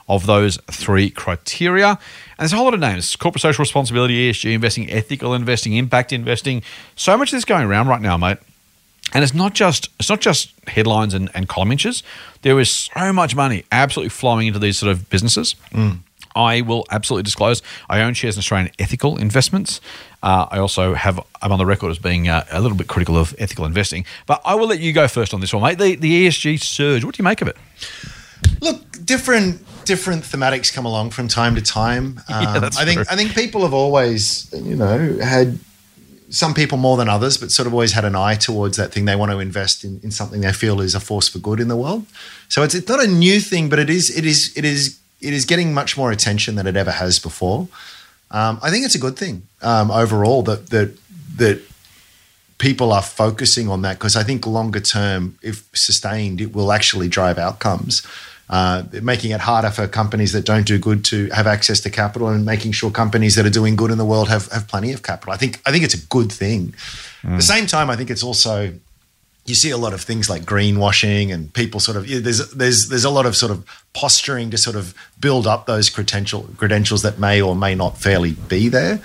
of 0.10 0.26
those 0.26 0.58
three 0.72 1.10
criteria. 1.10 1.90
And 1.90 1.98
there's 2.40 2.54
a 2.54 2.56
whole 2.56 2.66
lot 2.66 2.74
of 2.74 2.80
names 2.80 3.16
corporate 3.16 3.42
social 3.42 3.62
responsibility, 3.62 4.32
ESG 4.32 4.54
investing, 4.54 4.90
ethical 4.90 5.34
investing, 5.34 5.74
impact 5.74 6.14
investing. 6.14 6.64
So 6.96 7.18
much 7.18 7.30
of 7.30 7.38
this 7.38 7.46
going 7.46 7.66
around 7.66 7.88
right 7.88 8.02
now, 8.02 8.18
mate. 8.18 8.38
And 9.14 9.24
it's 9.24 9.34
not 9.34 9.54
just 9.54 9.90
it's 10.00 10.10
not 10.10 10.20
just 10.20 10.54
headlines 10.68 11.14
and, 11.14 11.30
and 11.34 11.48
column 11.48 11.72
inches. 11.72 12.04
There 12.42 12.60
is 12.60 12.70
so 12.70 13.14
much 13.14 13.36
money 13.36 13.64
absolutely 13.72 14.10
flowing 14.10 14.48
into 14.48 14.60
these 14.60 14.78
sort 14.78 14.92
of 14.92 15.10
businesses. 15.10 15.56
Mm. 15.72 16.00
I 16.38 16.62
will 16.62 16.86
absolutely 16.92 17.24
disclose 17.24 17.62
I 17.90 18.02
own 18.02 18.14
shares 18.14 18.36
in 18.36 18.40
Australian 18.40 18.72
Ethical 18.80 19.18
Investments. 19.18 19.82
Uh, 20.22 20.46
I 20.52 20.60
also 20.60 20.94
have 20.94 21.20
I'm 21.42 21.52
on 21.52 21.58
the 21.60 21.66
record 21.66 21.90
as 21.92 22.00
being 22.00 22.28
uh, 22.30 22.46
a 22.52 22.62
little 22.62 22.78
bit 22.78 22.88
critical 22.88 23.18
of 23.18 23.36
ethical 23.40 23.66
investing. 23.66 24.06
But 24.26 24.42
I 24.46 24.56
will 24.56 24.68
let 24.68 24.80
you 24.80 24.94
go 24.94 25.08
first 25.08 25.34
on 25.34 25.42
this 25.42 25.54
one, 25.54 25.64
mate. 25.64 25.78
The, 25.78 25.96
the 25.96 26.28
ESG 26.28 26.62
surge. 26.62 27.04
What 27.04 27.16
do 27.16 27.22
you 27.22 27.24
make 27.26 27.42
of 27.42 27.48
it? 27.48 27.58
Look, 28.62 28.80
different 29.06 29.62
different 29.86 30.24
thematics 30.24 30.74
come 30.74 30.86
along 30.86 31.12
from 31.12 31.28
time 31.28 31.56
to 31.56 31.62
time. 31.62 32.22
Yeah, 32.30 32.54
Um, 32.54 32.62
that's 32.62 32.78
I 32.78 32.86
think 32.86 32.98
true. 32.98 33.06
I 33.10 33.16
think 33.16 33.34
people 33.34 33.62
have 33.62 33.74
always, 33.74 34.50
you 34.54 34.76
know, 34.76 35.18
had 35.22 35.60
some 36.30 36.54
people 36.54 36.78
more 36.78 36.98
than 36.98 37.08
others, 37.08 37.38
but 37.38 37.52
sort 37.52 37.68
of 37.68 37.74
always 37.74 37.94
had 37.94 38.04
an 38.04 38.16
eye 38.16 38.36
towards 38.36 38.76
that 38.78 38.92
thing. 38.92 39.06
They 39.06 39.16
want 39.16 39.32
to 39.32 39.40
invest 39.40 39.84
in, 39.86 40.00
in 40.04 40.12
something 40.12 40.42
they 40.42 40.52
feel 40.54 40.82
is 40.82 40.94
a 40.94 41.00
force 41.00 41.30
for 41.30 41.40
good 41.40 41.60
in 41.62 41.68
the 41.70 41.78
world. 41.78 42.06
So 42.50 42.64
it's, 42.64 42.76
it's 42.76 42.90
not 42.90 43.02
a 43.02 43.08
new 43.08 43.40
thing, 43.40 43.70
but 43.70 43.80
it 43.80 43.90
is 43.90 44.10
it 44.18 44.26
is 44.26 44.52
it 44.58 44.66
is 44.66 45.00
it 45.22 45.34
is 45.34 45.46
getting 45.46 45.74
much 45.74 45.98
more 45.98 46.12
attention 46.12 46.56
than 46.56 46.68
it 46.68 46.76
ever 46.76 46.92
has 46.92 47.20
before. 47.20 47.68
Um, 48.30 48.60
I 48.62 48.70
think 48.70 48.86
it's 48.86 48.96
a 48.96 49.00
good 49.00 49.18
thing 49.18 49.44
um, 49.62 49.90
overall 49.90 50.44
that 50.44 50.70
that 50.70 50.98
that 51.38 51.62
people 52.58 52.92
are 52.92 53.02
focusing 53.02 53.70
on 53.70 53.84
that 53.84 53.98
because 53.98 54.16
I 54.16 54.24
think 54.24 54.46
longer 54.46 54.80
term, 54.80 55.38
if 55.42 55.68
sustained, 55.74 56.42
it 56.42 56.54
will 56.54 56.72
actually 56.72 57.08
drive 57.08 57.38
outcomes. 57.38 58.06
Uh, 58.50 58.84
making 59.02 59.32
it 59.32 59.42
harder 59.42 59.70
for 59.70 59.90
companies 59.90 60.32
that 60.32 60.46
don't 60.46 60.66
do 60.66 60.80
good 60.80 61.04
to 61.04 61.28
have 61.32 61.48
access 61.48 61.82
to 61.82 61.90
capital 61.90 62.30
and 62.30 62.46
making 62.46 62.72
sure 62.72 62.90
companies 62.90 63.36
that 63.36 63.46
are 63.46 63.50
doing 63.50 63.76
good 63.76 63.92
in 63.92 63.98
the 63.98 64.06
world 64.06 64.30
have, 64.30 64.50
have 64.54 64.66
plenty 64.70 64.94
of 64.94 65.04
capital. 65.04 65.34
I 65.34 65.38
think 65.38 65.60
I 65.66 65.72
think 65.72 65.84
it's 65.84 65.94
a 65.94 66.06
good 66.08 66.32
thing. 66.32 66.74
At 67.24 67.36
the 67.36 67.42
same 67.42 67.68
time, 67.68 67.90
I 67.90 67.98
think 67.98 68.10
it's 68.10 68.24
also 68.24 68.74
you 69.48 69.56
see 69.56 69.72
a 69.72 69.78
lot 69.78 69.94
of 69.94 70.02
things 70.02 70.30
like 70.30 70.44
greenwashing 70.44 71.34
and 71.34 71.54
people 71.54 71.80
sort 71.80 71.98
of 71.98 72.08
there's 72.08 72.52
there's 72.52 72.90
there's 72.90 73.06
a 73.06 73.10
lot 73.10 73.26
of 73.26 73.36
sort 73.36 73.52
of 73.52 73.66
posturing 73.94 74.52
to 74.52 74.58
sort 74.58 74.76
of 74.76 74.94
build 75.20 75.48
up 75.48 75.66
those 75.66 75.90
credential 75.90 76.50
credentials 76.58 77.02
that 77.02 77.18
may 77.18 77.42
or 77.42 77.56
may 77.56 77.74
not 77.74 77.98
fairly 77.98 78.34
be 78.34 78.68
there. 78.68 79.00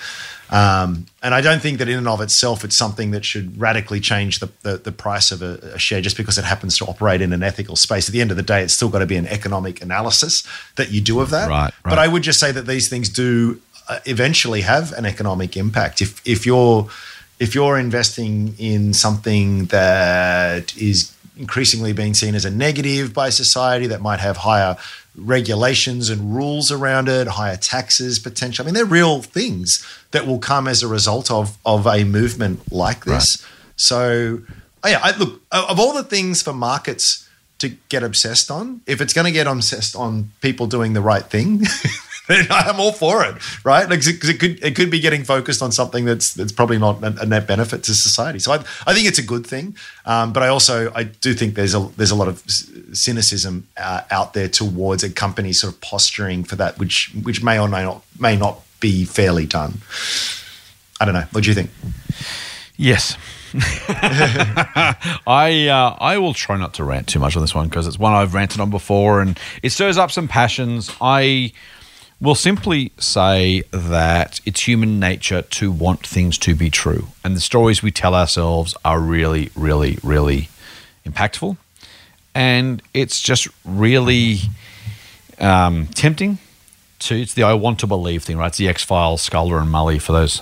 Um, 0.51 1.07
and 1.23 1.35
I 1.35 1.41
don't 1.41 1.63
think 1.63 1.79
that 1.79 1.89
in 1.89 1.97
and 1.97 2.09
of 2.09 2.21
itself 2.21 2.63
it's 2.63 2.77
something 2.77 3.13
that 3.13 3.25
should 3.25 3.59
radically 3.59 4.01
change 4.01 4.41
the, 4.41 4.51
the, 4.61 4.77
the 4.77 4.93
price 4.93 5.33
of 5.33 5.41
a, 5.41 5.59
a, 5.73 5.79
share 5.79 6.03
just 6.03 6.19
because 6.19 6.37
it 6.37 6.45
happens 6.45 6.77
to 6.77 6.85
operate 6.85 7.23
in 7.23 7.33
an 7.33 7.43
ethical 7.43 7.75
space. 7.75 8.07
At 8.07 8.13
the 8.13 8.21
end 8.21 8.31
of 8.31 8.37
the 8.37 8.43
day, 8.43 8.63
it's 8.63 8.75
still 8.75 8.91
got 8.91 8.99
to 8.99 9.07
be 9.07 9.17
an 9.17 9.27
economic 9.29 9.81
analysis 9.81 10.47
that 10.77 10.91
you 10.91 11.01
do 11.01 11.21
of 11.21 11.31
that. 11.31 11.49
Right, 11.49 11.63
right. 11.63 11.73
But 11.85 11.99
I 11.99 12.07
would 12.07 12.23
just 12.23 12.39
say 12.39 12.53
that 12.53 12.67
these 12.67 12.91
things 12.91 13.09
do 13.09 13.63
uh, 13.89 14.01
eventually 14.05 14.61
have 14.61 14.93
an 14.93 15.07
economic 15.07 15.57
impact. 15.57 16.03
If 16.03 16.21
if 16.27 16.45
you're 16.45 16.91
if 17.39 17.55
you're 17.55 17.79
investing 17.79 18.55
in 18.59 18.95
something 18.95 19.67
that 19.67 20.77
is 20.77 21.15
increasingly 21.37 21.93
being 21.93 22.15
seen 22.15 22.35
as 22.35 22.45
a 22.45 22.51
negative 22.51 23.13
by 23.15 23.31
society 23.31 23.87
that 23.89 24.01
might 24.01 24.21
have 24.21 24.39
higher 24.39 24.77
regulations 25.17 26.09
and 26.09 26.35
rules 26.35 26.71
around 26.71 27.09
it, 27.09 27.27
higher 27.27 27.57
taxes 27.57 28.19
potential. 28.19 28.65
I 28.65 28.67
mean, 28.67 28.75
they're 28.75 28.85
real 28.85 29.23
things 29.23 29.87
that 30.13 30.27
will 30.27 30.39
come 30.39 30.69
as 30.69 30.83
a 30.83 30.89
result 30.89 31.31
of 31.31 31.59
of 31.65 31.87
a 31.87 32.05
movement 32.05 32.73
like 32.73 33.05
this. 33.05 33.43
Right. 33.43 33.51
So, 33.77 34.43
oh 34.85 34.89
yeah, 34.89 35.01
I, 35.03 35.17
look 35.17 35.43
of 35.51 35.79
all 35.81 35.95
the 35.95 36.05
things 36.05 36.43
for 36.43 36.53
markets 36.53 37.29
to 37.59 37.71
get 37.89 38.03
obsessed 38.03 38.51
on, 38.51 38.81
if 38.87 39.01
it's 39.01 39.13
going 39.13 39.25
to 39.25 39.33
get 39.33 39.47
obsessed 39.47 39.95
on 39.95 40.33
people 40.41 40.67
doing 40.67 40.95
the 40.95 41.01
right 41.01 41.25
thing. 41.25 41.63
I'm 42.29 42.79
all 42.79 42.93
for 42.93 43.25
it, 43.25 43.35
right? 43.65 43.89
Because 43.89 44.09
it 44.29 44.39
could 44.39 44.63
it 44.63 44.77
could 44.77 44.91
be 44.91 45.01
getting 45.01 45.25
focused 45.25 45.63
on 45.63 45.73
something 45.73 46.05
that's 46.05 46.35
that's 46.35 46.53
probably 46.53 46.79
not 46.79 47.03
a, 47.03 47.27
net 47.27 47.47
benefit 47.47 47.83
to 47.85 47.95
society. 47.95 48.39
So 48.39 48.53
I, 48.53 48.57
I 48.87 48.95
think 48.95 49.09
it's 49.09 49.19
a 49.19 49.25
good 49.25 49.47
thing, 49.47 49.77
um, 50.07 50.33
but 50.33 50.43
I 50.43 50.49
also 50.49 50.93
I 50.95 51.05
do 51.05 51.35
think 51.35 51.55
there's 51.55 51.75
a 51.75 51.81
there's 51.97 52.13
a 52.13 52.15
lot 52.15 52.29
of 52.29 52.43
cynicism 52.93 53.67
uh, 53.77 54.03
out 54.11 54.35
there 54.35 54.49
towards 54.49 55.03
a 55.03 55.11
company 55.11 55.53
sort 55.53 55.75
of 55.75 55.81
posturing 55.81 56.45
for 56.45 56.57
that, 56.57 56.79
which 56.79 57.13
which 57.23 57.43
may 57.43 57.59
or 57.59 57.69
may 57.69 57.83
not 57.83 58.05
may 58.19 58.37
not 58.37 58.61
be 58.79 59.05
fairly 59.05 59.47
done. 59.47 59.81
I 61.01 61.05
don't 61.05 61.15
know. 61.15 61.27
What 61.33 61.43
do 61.43 61.51
you 61.51 61.55
think? 61.55 61.71
Yes. 62.77 63.17
I 65.27 65.69
uh, 65.69 65.97
I 66.01 66.19
will 66.19 66.35
try 66.35 66.57
not 66.57 66.75
to 66.75 66.85
rant 66.85 67.09
too 67.09 67.19
much 67.19 67.37
on 67.37 67.43
this 67.43 67.55
one 67.55 67.69
because 67.69 67.87
it's 67.87 67.99
one 67.99 68.13
I've 68.13 68.33
ranted 68.33 68.61
on 68.61 68.71
before 68.71 69.21
and 69.21 69.39
it 69.63 69.71
stirs 69.71 69.99
up 69.99 70.11
some 70.11 70.27
passions. 70.27 70.91
I 71.01 71.53
will 72.23 72.37
simply 72.37 72.93
say 72.99 73.65
that 73.73 74.41
it's 74.47 74.61
human 74.69 75.01
nature 75.01 75.43
to 75.43 75.73
want 75.73 76.07
things 76.07 76.39
to 76.39 76.55
be 76.55 76.71
true, 76.71 77.09
and 77.25 77.35
the 77.37 77.41
stories 77.41 77.83
we 77.83 77.91
tell 77.91 78.15
ourselves 78.15 78.77
are 78.85 79.01
really, 79.01 79.51
really, 79.57 79.99
really 80.03 80.49
impactful, 81.05 81.57
and 82.35 82.81
it's 82.95 83.21
just 83.21 83.49
really 83.65 84.39
um, 85.41 85.89
tempting 85.89 86.39
to. 87.01 87.21
It's 87.21 87.35
the 87.35 87.43
I 87.43 87.55
want 87.55 87.81
to 87.81 87.89
believe 87.89 88.23
thing, 88.23 88.39
right? 88.39 88.47
It's 88.47 88.59
the 88.59 88.69
X 88.69 88.85
Files, 88.85 89.21
Scully 89.21 89.53
and 89.53 89.69
Mully 89.69 90.01
for 90.01 90.13
those 90.13 90.41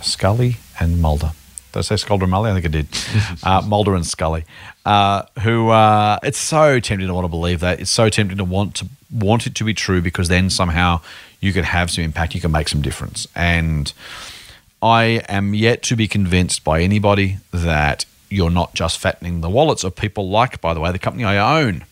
Scully 0.00 0.56
and 0.80 1.00
Mulder. 1.00 1.32
Did 1.72 1.78
I 1.78 1.82
say 1.82 1.94
and 1.94 2.20
Mully? 2.20 2.50
I 2.50 2.60
think 2.60 2.66
I 2.66 2.68
did. 2.68 2.86
uh, 3.42 3.62
Mulder 3.66 3.94
and 3.94 4.06
Scully, 4.06 4.44
uh, 4.84 5.22
who 5.42 5.70
uh, 5.70 6.18
it's 6.22 6.38
so 6.38 6.80
tempting 6.80 7.08
to 7.08 7.14
want 7.14 7.24
to 7.24 7.30
believe 7.30 7.60
that. 7.60 7.80
It's 7.80 7.90
so 7.90 8.08
tempting 8.08 8.38
to 8.38 8.44
want 8.44 8.74
to 8.76 8.86
want 9.10 9.46
it 9.46 9.54
to 9.56 9.64
be 9.64 9.74
true 9.74 10.00
because 10.00 10.28
then 10.28 10.50
somehow 10.50 11.00
you 11.40 11.52
could 11.52 11.64
have 11.64 11.90
some 11.90 12.04
impact, 12.04 12.34
you 12.34 12.40
can 12.40 12.52
make 12.52 12.68
some 12.68 12.82
difference. 12.82 13.26
And 13.34 13.92
I 14.82 15.22
am 15.28 15.54
yet 15.54 15.82
to 15.84 15.96
be 15.96 16.08
convinced 16.08 16.64
by 16.64 16.80
anybody 16.82 17.38
that 17.52 18.04
you're 18.28 18.50
not 18.50 18.74
just 18.74 18.98
fattening 18.98 19.40
the 19.40 19.50
wallets 19.50 19.84
of 19.84 19.94
people 19.94 20.28
like, 20.28 20.60
by 20.60 20.74
the 20.74 20.80
way, 20.80 20.90
the 20.92 20.98
company 20.98 21.24
I 21.24 21.60
own 21.62 21.84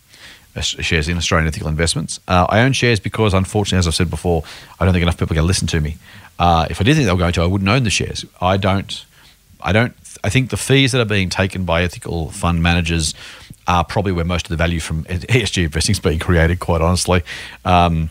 shares 0.59 1.07
in 1.07 1.17
Australian 1.17 1.47
Ethical 1.47 1.69
Investments. 1.69 2.19
Uh, 2.27 2.45
I 2.49 2.61
own 2.61 2.73
shares 2.73 2.99
because, 2.99 3.33
unfortunately, 3.33 3.79
as 3.79 3.87
I've 3.87 3.95
said 3.95 4.09
before, 4.09 4.43
I 4.79 4.85
don't 4.85 4.93
think 4.93 5.03
enough 5.03 5.17
people 5.17 5.33
are 5.33 5.35
going 5.35 5.43
to 5.43 5.47
listen 5.47 5.67
to 5.67 5.79
me. 5.79 5.97
Uh, 6.37 6.67
if 6.69 6.81
I 6.81 6.83
did 6.83 6.95
think 6.95 7.05
they 7.05 7.11
were 7.11 7.17
going 7.17 7.33
to, 7.33 7.41
I 7.41 7.45
wouldn't 7.45 7.69
own 7.69 7.83
the 7.83 7.89
shares. 7.89 8.25
I 8.41 8.57
don't. 8.57 9.05
I 9.63 9.71
don't. 9.71 9.93
I 10.23 10.29
think 10.29 10.49
the 10.49 10.57
fees 10.57 10.91
that 10.91 11.01
are 11.01 11.05
being 11.05 11.29
taken 11.29 11.65
by 11.65 11.83
ethical 11.83 12.29
fund 12.31 12.61
managers 12.61 13.13
are 13.67 13.83
probably 13.83 14.11
where 14.11 14.25
most 14.25 14.45
of 14.45 14.49
the 14.49 14.57
value 14.57 14.79
from 14.79 15.03
ESG 15.05 15.63
investing 15.63 15.93
is 15.93 15.99
being 15.99 16.19
created. 16.19 16.59
Quite 16.59 16.81
honestly. 16.81 17.23
Um, 17.65 18.09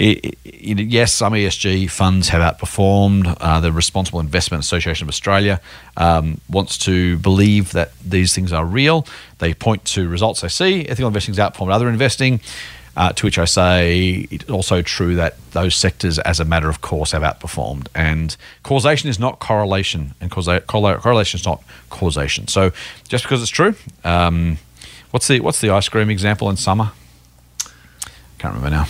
it, 0.00 0.38
it, 0.44 0.78
yes, 0.80 1.12
some 1.12 1.34
ESG 1.34 1.90
funds 1.90 2.30
have 2.30 2.40
outperformed. 2.40 3.36
Uh, 3.38 3.60
the 3.60 3.70
Responsible 3.70 4.18
Investment 4.18 4.64
Association 4.64 5.04
of 5.04 5.10
Australia 5.10 5.60
um, 5.98 6.40
wants 6.48 6.78
to 6.78 7.18
believe 7.18 7.72
that 7.72 7.92
these 8.02 8.34
things 8.34 8.50
are 8.50 8.64
real. 8.64 9.06
They 9.40 9.52
point 9.52 9.84
to 9.86 10.08
results 10.08 10.40
they 10.40 10.48
see. 10.48 10.86
Ethical 10.86 11.08
investing 11.08 11.34
has 11.34 11.38
outperformed 11.38 11.70
other 11.70 11.90
investing. 11.90 12.40
Uh, 12.96 13.12
to 13.12 13.24
which 13.24 13.38
I 13.38 13.44
say 13.44 14.26
it's 14.30 14.50
also 14.50 14.82
true 14.82 15.14
that 15.14 15.36
those 15.52 15.76
sectors, 15.76 16.18
as 16.18 16.40
a 16.40 16.44
matter 16.44 16.68
of 16.68 16.80
course, 16.80 17.12
have 17.12 17.22
outperformed. 17.22 17.86
And 17.94 18.36
causation 18.64 19.08
is 19.08 19.18
not 19.18 19.38
correlation, 19.38 20.14
and 20.20 20.30
causa- 20.30 20.60
correlation 20.62 21.38
is 21.38 21.46
not 21.46 21.62
causation. 21.88 22.48
So 22.48 22.72
just 23.08 23.24
because 23.24 23.42
it's 23.42 23.50
true, 23.50 23.76
um, 24.02 24.58
what's 25.12 25.28
the 25.28 25.40
what's 25.40 25.60
the 25.60 25.70
ice 25.70 25.88
cream 25.88 26.10
example 26.10 26.50
in 26.50 26.56
summer? 26.56 26.90
Can't 28.38 28.54
remember 28.54 28.70
now. 28.70 28.86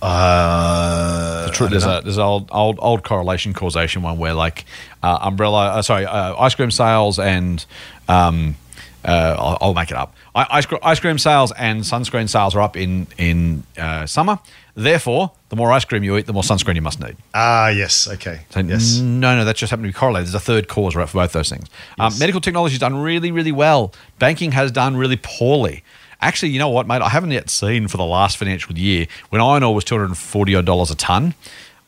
Uh, 0.00 1.50
the 1.50 1.68
there's 1.68 1.84
a 1.84 2.00
there's 2.04 2.18
an 2.18 2.22
old 2.22 2.48
old 2.52 2.78
old 2.80 3.02
correlation 3.02 3.54
causation 3.54 4.02
one 4.02 4.18
where 4.18 4.34
like 4.34 4.66
uh, 5.02 5.18
umbrella 5.22 5.68
uh, 5.68 5.82
sorry 5.82 6.04
uh, 6.04 6.36
ice 6.36 6.54
cream 6.54 6.70
sales 6.70 7.18
and 7.18 7.64
um, 8.06 8.56
uh, 9.04 9.34
I'll, 9.38 9.58
I'll, 9.60 9.74
make 9.74 9.90
it 9.90 9.96
up 9.96 10.14
ice, 10.36 10.66
ice 10.82 11.00
cream 11.00 11.18
sales 11.18 11.52
and 11.52 11.82
sunscreen 11.82 12.28
sales 12.28 12.54
are 12.54 12.60
up 12.60 12.76
in 12.76 13.06
in 13.18 13.64
uh, 13.78 14.06
summer. 14.06 14.38
Therefore 14.74 15.32
the 15.48 15.56
more 15.56 15.72
ice 15.72 15.84
cream 15.84 16.04
you 16.04 16.16
eat 16.16 16.26
the 16.26 16.32
more 16.32 16.42
sunscreen 16.42 16.74
you 16.74 16.82
must 16.82 17.00
need. 17.00 17.16
Ah 17.34 17.68
yes. 17.68 18.06
Okay. 18.06 18.40
So 18.50 18.60
yes. 18.60 18.98
no 18.98 19.36
no 19.36 19.44
that 19.44 19.56
just 19.56 19.70
happened 19.70 19.86
to 19.86 19.92
be 19.92 19.98
correlated. 19.98 20.26
There's 20.26 20.34
a 20.34 20.40
third 20.40 20.68
cause 20.68 20.94
right 20.94 21.08
for 21.08 21.18
both 21.18 21.32
those 21.32 21.48
things. 21.48 21.64
Um, 21.98 22.06
yes. 22.06 22.14
um, 22.14 22.18
medical 22.18 22.40
technology 22.40 22.74
has 22.74 22.80
done 22.80 22.96
really 22.96 23.30
really 23.30 23.52
well. 23.52 23.92
Banking 24.18 24.52
has 24.52 24.70
done 24.70 24.96
really 24.96 25.18
poorly. 25.22 25.82
Actually, 26.20 26.50
you 26.50 26.58
know 26.58 26.70
what, 26.70 26.86
mate? 26.86 27.02
I 27.02 27.10
haven't 27.10 27.30
yet 27.30 27.50
seen 27.50 27.88
for 27.88 27.98
the 27.98 28.04
last 28.04 28.38
financial 28.38 28.76
year 28.76 29.06
when 29.28 29.40
iron 29.40 29.62
ore 29.62 29.74
was 29.74 29.84
two 29.84 29.94
hundred 29.94 30.06
and 30.06 30.18
forty 30.18 30.54
odd 30.54 30.66
dollars 30.66 30.90
a 30.90 30.96
ton. 30.96 31.34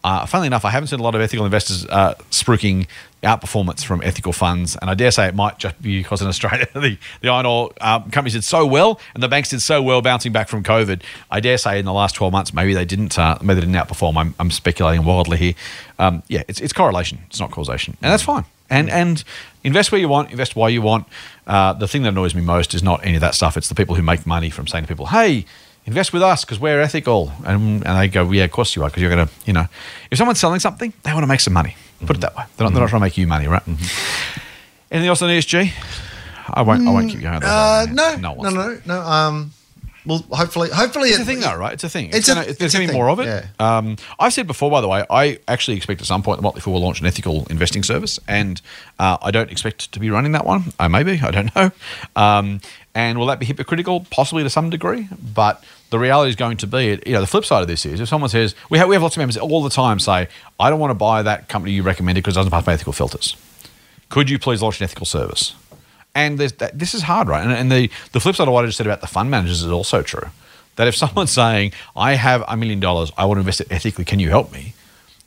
Uh, 0.05 0.25
funnily 0.27 0.47
enough, 0.47 0.65
I 0.65 0.71
haven't 0.71 0.87
seen 0.89 1.01
a 1.01 1.03
lot 1.03 1.15
of 1.15 1.21
ethical 1.21 1.45
investors 1.45 1.85
uh, 1.87 2.15
spruiking 2.31 2.87
outperformance 3.23 3.85
from 3.85 4.01
ethical 4.03 4.33
funds, 4.33 4.77
and 4.77 4.89
I 4.89 4.95
dare 4.95 5.11
say 5.11 5.27
it 5.27 5.35
might 5.35 5.59
just 5.59 5.81
be 5.83 5.99
because 5.99 6.23
in 6.23 6.29
Australia 6.29 6.69
the, 6.75 6.99
the 7.21 7.29
iron 7.29 7.47
ore 7.47 7.73
uh, 7.81 8.01
companies 8.01 8.35
did 8.35 8.45
so 8.45 8.65
well 8.65 9.01
and 9.15 9.23
the 9.23 9.29
banks 9.29 9.51
did 9.51 9.61
so 9.61 9.83
well 9.83 10.03
bouncing 10.03 10.33
back 10.33 10.49
from 10.49 10.63
COVID. 10.63 11.03
I 11.31 11.41
dare 11.41 11.59
say 11.59 11.79
in 11.79 11.85
the 11.85 11.93
last 11.93 12.15
twelve 12.15 12.33
months 12.33 12.55
maybe 12.55 12.75
they 12.75 12.85
didn't 12.85 13.19
uh, 13.19 13.39
maybe 13.41 13.61
they 13.61 13.67
didn't 13.67 13.77
outperform. 13.77 14.17
I'm, 14.17 14.35
I'm 14.39 14.51
speculating 14.51 15.05
wildly 15.05 15.39
here. 15.39 15.55
Um, 15.99 16.23
yeah, 16.29 16.43
it's, 16.47 16.61
it's 16.61 16.73
correlation, 16.73 17.19
it's 17.27 17.41
not 17.41 17.51
causation, 17.51 17.97
and 18.03 18.13
that's 18.13 18.23
fine. 18.23 18.45
And 18.71 18.89
and 18.91 19.25
invest 19.65 19.91
where 19.91 20.01
you 20.01 20.09
want, 20.09 20.31
invest 20.31 20.55
why 20.55 20.69
you 20.69 20.83
want. 20.83 21.07
Uh, 21.47 21.73
the 21.73 21.89
thing 21.89 22.03
that 22.03 22.11
annoys 22.11 22.35
me 22.35 22.43
most 22.43 22.75
is 22.75 22.83
not 22.83 23.05
any 23.05 23.17
of 23.17 23.21
that 23.23 23.35
stuff. 23.35 23.57
It's 23.57 23.69
the 23.69 23.75
people 23.75 23.95
who 23.95 24.03
make 24.03 24.27
money 24.27 24.51
from 24.51 24.67
saying 24.67 24.85
to 24.85 24.89
people, 24.89 25.07
"Hey, 25.07 25.45
invest 25.87 26.13
with 26.13 26.23
us 26.23 26.45
because 26.45 26.61
we're 26.61 26.81
ethical," 26.81 27.33
and, 27.45 27.85
and 27.85 27.99
they 27.99 28.09
go, 28.09 28.31
"Yeah, 28.31 28.45
of 28.45 28.53
course 28.53 28.77
you 28.77 28.85
are, 28.85 28.91
because 28.91 29.03
you're 29.03 29.11
going 29.11 29.27
to, 29.27 29.33
you 29.47 29.55
know, 29.55 29.67
if 30.11 30.19
someone's 30.19 30.39
selling 30.39 30.61
something, 30.61 30.93
they 31.03 31.13
want 31.13 31.25
to 31.25 31.29
make 31.29 31.41
some 31.41 31.55
money. 31.55 31.75
Mm-hmm. 31.99 32.07
Put 32.07 32.17
it 32.17 32.21
that 32.21 32.37
way. 32.37 32.45
They're 32.57 32.65
not, 32.65 32.69
mm-hmm. 32.69 32.75
they're 32.75 32.83
not 32.85 32.91
trying 32.91 33.01
to 33.01 33.07
make 33.07 33.19
you 33.19 33.27
money, 33.27 33.49
right? 33.49 33.65
Mm-hmm. 33.65 34.41
Anything 34.91 35.09
else 35.09 35.23
on 35.23 35.29
ESG? 35.29 35.73
I 36.51 36.63
won't. 36.63 36.87
I 36.87 36.91
won't 36.91 37.11
keep 37.11 37.21
going. 37.21 37.43
Uh, 37.43 37.87
no, 37.91 38.17
no, 38.17 38.35
no, 38.35 38.51
no, 38.51 38.81
no. 38.87 39.01
Um, 39.01 39.53
well, 40.07 40.25
hopefully, 40.31 40.71
hopefully 40.71 41.11
it's 41.11 41.19
it, 41.19 41.23
a 41.23 41.25
thing, 41.27 41.41
though, 41.41 41.55
right? 41.55 41.75
It's 41.75 41.85
a 41.85 41.89
thing. 41.89 42.07
It's, 42.07 42.17
it's 42.17 42.29
gonna, 42.29 42.41
a, 42.41 42.53
there's 42.55 42.73
going 42.73 42.87
to 42.87 42.93
be 42.93 42.97
more 42.97 43.11
of 43.11 43.21
it. 43.21 43.27
Yeah. 43.27 43.47
Um, 43.59 43.97
I've 44.19 44.33
said 44.33 44.47
before, 44.47 44.71
by 44.71 44.81
the 44.81 44.89
way, 44.89 45.05
I 45.11 45.39
actually 45.47 45.77
expect 45.77 46.01
at 46.01 46.07
some 46.07 46.23
point 46.23 46.39
the 46.39 46.43
Motley 46.43 46.63
Fool 46.63 46.75
will 46.75 46.81
launch 46.81 47.01
an 47.01 47.07
ethical 47.07 47.47
investing 47.51 47.83
service, 47.83 48.19
and 48.27 48.63
uh, 48.99 49.19
I 49.21 49.31
don't 49.31 49.51
expect 49.51 49.93
to 49.93 50.01
be 50.01 50.09
running 50.09 50.33
that 50.33 50.47
one. 50.47 50.73
I 50.81 50.89
may 50.89 51.03
be, 51.03 51.21
I 51.21 51.31
don't 51.31 51.55
know. 51.55 51.71
Um, 52.17 52.61
and 52.99 53.17
will 53.17 53.27
that 53.27 53.39
be 53.39 53.47
hypocritical? 53.47 54.05
Possibly 54.11 54.43
to 54.43 54.51
some 54.51 54.71
degree, 54.71 55.07
but 55.33 55.63
the 55.91 56.01
reality 56.01 56.31
is 56.31 56.35
going 56.35 56.57
to 56.57 56.67
be, 56.67 57.01
you 57.07 57.13
know, 57.13 57.21
the 57.21 57.29
flip 57.29 57.45
side 57.45 57.63
of 57.63 57.69
this 57.69 57.87
is 57.87 58.01
if 58.01 58.09
someone 58.09 58.29
says 58.29 58.57
we 58.71 58.79
have 58.79 58.89
we 58.89 58.97
have 58.97 59.03
lots 59.03 59.15
of 59.15 59.21
members 59.21 59.37
all 59.37 59.63
the 59.63 59.71
time 59.71 60.01
say, 60.01 60.27
I 60.59 60.69
don't 60.69 60.81
want 60.81 60.91
to 60.91 60.97
buy 60.97 61.23
that 61.23 61.49
company 61.49 61.73
you 61.73 61.85
recommended 61.85 62.25
because 62.25 62.35
it 62.35 62.41
doesn't 62.41 62.51
pass 62.51 62.67
my 62.67 62.73
ethical 62.73 62.93
filters. 62.93 63.37
Could 64.09 64.29
you 64.29 64.41
please 64.41 64.63
launch 64.63 64.81
an 64.81 64.85
ethical 64.85 65.07
service? 65.07 65.55
And 66.13 66.39
this 66.41 66.93
is 66.93 67.03
hard, 67.03 67.29
right? 67.29 67.45
And, 67.45 67.53
and, 67.53 67.71
the, 67.71 67.89
the 68.11 68.19
flip 68.19 68.35
side 68.35 68.49
of 68.49 68.55
what 68.55 68.65
I 68.65 68.67
just 68.67 68.79
said 68.79 68.87
about 68.89 69.01
the 69.01 69.07
fund 69.07 69.31
managers 69.31 69.63
is 69.63 69.71
also 69.71 70.03
true. 70.03 70.31
That 70.75 70.89
if 70.89 70.97
someone's 71.05 71.31
saying, 71.31 71.75
I 71.95 72.15
have 72.15 72.43
a 72.49 72.57
million 72.57 72.81
dollars, 72.81 73.13
I 73.17 73.27
want 73.27 73.37
to 73.37 73.41
invest 73.43 73.61
it 73.61 73.71
ethically, 73.71 74.05
can 74.05 74.19
you 74.19 74.31
help 74.31 74.51
me? 74.51 74.75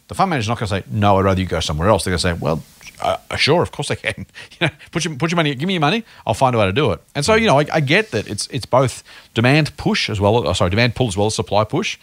The 0.09 0.15
fund 0.15 0.29
manager's 0.29 0.49
not 0.49 0.59
going 0.59 0.67
to 0.67 0.75
say, 0.75 0.83
no, 0.91 1.17
I'd 1.17 1.23
rather 1.23 1.39
you 1.39 1.47
go 1.47 1.61
somewhere 1.61 1.87
else. 1.87 2.03
They're 2.03 2.11
going 2.11 2.19
to 2.19 2.21
say, 2.21 2.33
well, 2.33 2.63
uh, 3.01 3.17
uh, 3.29 3.35
sure, 3.35 3.61
of 3.61 3.71
course 3.71 3.91
I 3.91 3.95
can. 3.95 4.25
you 4.59 4.67
know, 4.67 4.69
put 4.91 5.05
your, 5.05 5.15
put 5.15 5.31
your 5.31 5.35
money, 5.37 5.53
give 5.55 5.67
me 5.67 5.73
your 5.73 5.81
money, 5.81 6.03
I'll 6.25 6.33
find 6.33 6.55
a 6.55 6.59
way 6.59 6.65
to 6.65 6.73
do 6.73 6.91
it. 6.91 7.01
And 7.15 7.25
so, 7.25 7.35
you 7.35 7.47
know, 7.47 7.59
I, 7.59 7.65
I 7.73 7.79
get 7.79 8.11
that 8.11 8.27
it's 8.27 8.47
it's 8.47 8.65
both 8.65 9.03
demand 9.33 9.75
push 9.77 10.09
as 10.09 10.19
well, 10.19 10.47
oh, 10.47 10.53
sorry, 10.53 10.69
demand 10.69 10.95
pull 10.95 11.07
as 11.07 11.17
well 11.17 11.27
as 11.27 11.35
supply 11.35 11.63
push. 11.63 11.97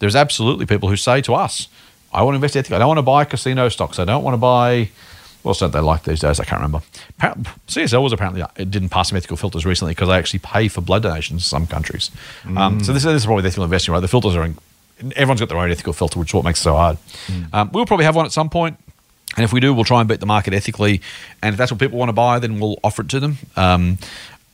There's 0.00 0.16
absolutely 0.16 0.66
people 0.66 0.88
who 0.88 0.96
say 0.96 1.20
to 1.22 1.34
us, 1.34 1.68
I 2.12 2.22
want 2.22 2.34
to 2.34 2.36
invest 2.36 2.56
ethically. 2.56 2.76
I 2.76 2.78
don't 2.78 2.88
want 2.88 2.98
to 2.98 3.02
buy 3.02 3.24
casino 3.24 3.68
stocks. 3.68 3.98
I 3.98 4.04
don't 4.04 4.22
want 4.22 4.34
to 4.34 4.38
buy 4.38 4.90
what 5.44 5.50
else 5.50 5.58
don't 5.60 5.72
they 5.72 5.80
like 5.80 6.04
these 6.04 6.20
days? 6.20 6.40
I 6.40 6.44
can't 6.44 6.62
remember. 6.62 6.80
CSL 7.68 8.02
was 8.02 8.14
apparently 8.14 8.42
it 8.56 8.70
didn't 8.70 8.88
pass 8.88 9.10
some 9.10 9.18
ethical 9.18 9.36
filters 9.36 9.66
recently 9.66 9.92
because 9.92 10.08
they 10.08 10.14
actually 10.14 10.38
pay 10.38 10.68
for 10.68 10.80
blood 10.80 11.02
donations 11.02 11.42
in 11.42 11.46
some 11.46 11.66
countries. 11.66 12.10
Um, 12.56 12.82
so 12.82 12.94
this, 12.94 13.02
this 13.02 13.14
is 13.14 13.26
probably 13.26 13.42
the 13.42 13.48
ethical 13.48 13.64
investing, 13.64 13.92
right? 13.92 14.00
The 14.00 14.08
filters 14.08 14.36
are 14.36 14.44
in, 14.44 14.56
everyone's 15.16 15.40
got 15.40 15.50
their 15.50 15.58
own 15.58 15.70
ethical 15.70 15.92
filter, 15.92 16.18
which 16.18 16.30
is 16.30 16.34
what 16.34 16.44
makes 16.44 16.60
it 16.60 16.62
so 16.62 16.74
hard. 16.74 16.96
Um, 17.52 17.70
we'll 17.72 17.84
probably 17.84 18.06
have 18.06 18.16
one 18.16 18.24
at 18.24 18.32
some 18.32 18.48
point. 18.48 18.78
And 19.36 19.44
if 19.44 19.52
we 19.52 19.60
do, 19.60 19.74
we'll 19.74 19.84
try 19.84 20.00
and 20.00 20.08
beat 20.08 20.20
the 20.20 20.26
market 20.26 20.54
ethically. 20.54 21.00
And 21.42 21.52
if 21.52 21.58
that's 21.58 21.72
what 21.72 21.80
people 21.80 21.98
want 21.98 22.08
to 22.08 22.14
buy, 22.14 22.38
then 22.38 22.60
we'll 22.60 22.78
offer 22.84 23.02
it 23.02 23.08
to 23.10 23.20
them. 23.20 23.38
Um, 23.56 23.98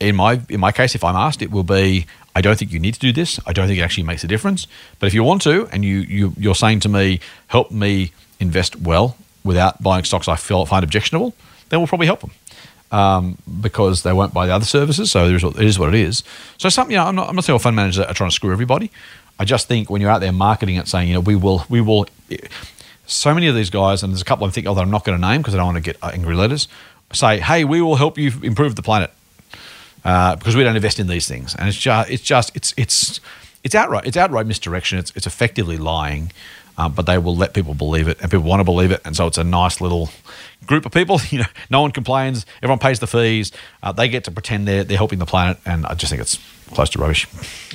in 0.01 0.17
my 0.17 0.41
in 0.49 0.61
my 0.61 0.73
case, 0.73 0.95
if 0.95 1.05
I'm 1.05 1.17
asked, 1.17 1.43
it 1.43 1.51
will 1.51 1.65
be 1.65 2.07
I 2.35 2.41
don't 2.41 2.59
think 2.59 2.73
you 2.73 2.81
need 2.81 2.95
to 2.95 3.01
do 3.01 3.13
this. 3.13 3.39
I 3.47 3.53
don't 3.53 3.67
think 3.67 3.79
it 3.79 3.83
actually 3.83 4.05
makes 4.05 4.25
a 4.25 4.29
difference. 4.29 4.67
But 4.99 5.07
if 5.07 5.15
you 5.15 5.23
want 5.25 5.43
to, 5.43 5.69
and 5.73 5.85
you, 5.85 5.99
you 5.99 6.33
you're 6.39 6.55
saying 6.55 6.81
to 6.81 6.89
me, 6.89 7.21
help 7.49 7.71
me 7.71 8.13
invest 8.39 8.77
well 8.77 9.17
without 9.45 9.83
buying 9.83 10.05
stocks 10.05 10.29
I 10.29 10.37
feel 10.37 10.65
find 10.67 10.85
objectionable, 10.85 11.35
then 11.69 11.81
we'll 11.81 11.87
probably 11.87 12.07
help 12.07 12.21
them. 12.21 12.31
Um, 12.93 13.39
because 13.61 14.03
they 14.03 14.13
won't 14.13 14.35
buy 14.35 14.47
the 14.47 14.53
other 14.53 14.65
services, 14.65 15.13
so 15.13 15.27
it 15.27 15.61
is 15.61 15.79
what 15.79 15.91
it 15.91 15.95
is. 15.95 16.25
So, 16.59 16.69
something 16.69 16.91
you 16.91 16.97
know, 16.97 17.05
I'm 17.05 17.15
not, 17.15 17.29
I'm 17.29 17.37
not 17.37 17.45
saying 17.45 17.55
all 17.55 17.61
fund 17.61 17.77
managers 17.77 18.05
are 18.05 18.13
trying 18.13 18.31
to 18.31 18.35
screw 18.35 18.51
everybody. 18.51 18.91
I 19.39 19.45
just 19.45 19.69
think 19.69 19.91
when 19.91 20.01
you're 20.01 20.11
out 20.11 20.21
there 20.21 20.33
marketing 20.33 20.75
it, 20.75 20.89
saying, 20.89 21.07
you 21.07 21.15
know, 21.15 21.21
we 21.21 21.37
will, 21.37 21.65
we 21.69 21.81
will, 21.81 22.07
so 23.11 23.35
many 23.35 23.47
of 23.49 23.55
these 23.55 23.71
guys, 23.71 24.03
and 24.03 24.13
there's 24.13 24.23
a 24.23 24.25
couple 24.25 24.47
I 24.47 24.51
think 24.51 24.67
that 24.67 24.79
I'm 24.79 24.91
not 24.91 25.05
going 25.05 25.21
to 25.21 25.27
name 25.27 25.41
because 25.41 25.55
I 25.55 25.59
don't 25.59 25.67
want 25.67 25.77
to 25.77 25.83
get 25.83 25.97
angry 26.03 26.35
letters, 26.35 26.69
say, 27.13 27.41
hey, 27.41 27.65
we 27.65 27.81
will 27.83 27.97
help 27.97 28.19
you 28.19 28.33
improve 28.43 28.77
the 28.77 28.83
planet 28.83 29.11
uh, 30.05 30.37
because 30.37 30.57
we 30.57 30.63
don't 30.63 30.77
invest 30.77 30.99
in 30.99 31.07
these 31.07 31.27
things, 31.27 31.55
and 31.57 31.69
it's 31.69 31.79
just, 31.79 32.11
it's 32.11 32.23
just, 32.23 32.55
it's, 32.55 32.73
it's, 32.77 33.21
it's 33.63 33.75
outright, 33.75 34.07
it's 34.07 34.17
outright 34.17 34.47
misdirection. 34.47 34.99
It's, 34.99 35.13
it's 35.15 35.27
effectively 35.27 35.77
lying, 35.77 36.33
um, 36.79 36.93
but 36.93 37.07
they 37.07 37.19
will 37.19 37.37
let 37.37 37.53
people 37.53 37.75
believe 37.75 38.09
it, 38.09 38.21
and 38.21 38.31
people 38.31 38.47
want 38.47 38.61
to 38.61 38.65
believe 38.65 38.91
it, 38.91 39.01
and 39.05 39.15
so 39.17 39.27
it's 39.27 39.39
a 39.39 39.45
nice 39.45 39.81
little 39.81 40.11
group 40.67 40.87
of 40.87 40.93
people. 40.93 41.21
You 41.31 41.41
know, 41.41 41.47
no 41.69 41.83
one 41.83 41.91
complains, 41.91 42.47
everyone 42.63 42.79
pays 42.79 43.01
the 43.01 43.07
fees, 43.07 43.53
uh, 43.83 43.93
they 43.93 44.09
get 44.09 44.25
to 44.25 44.31
pretend 44.31 44.67
they're 44.67 44.85
they're 44.85 44.97
helping 44.97 45.19
the 45.19 45.27
planet, 45.27 45.59
and 45.67 45.85
I 45.87 45.95
just 45.95 46.11
think 46.11 46.23
it's 46.23 46.39
close 46.73 46.91
to 46.91 46.99
rubbish. 46.99 47.27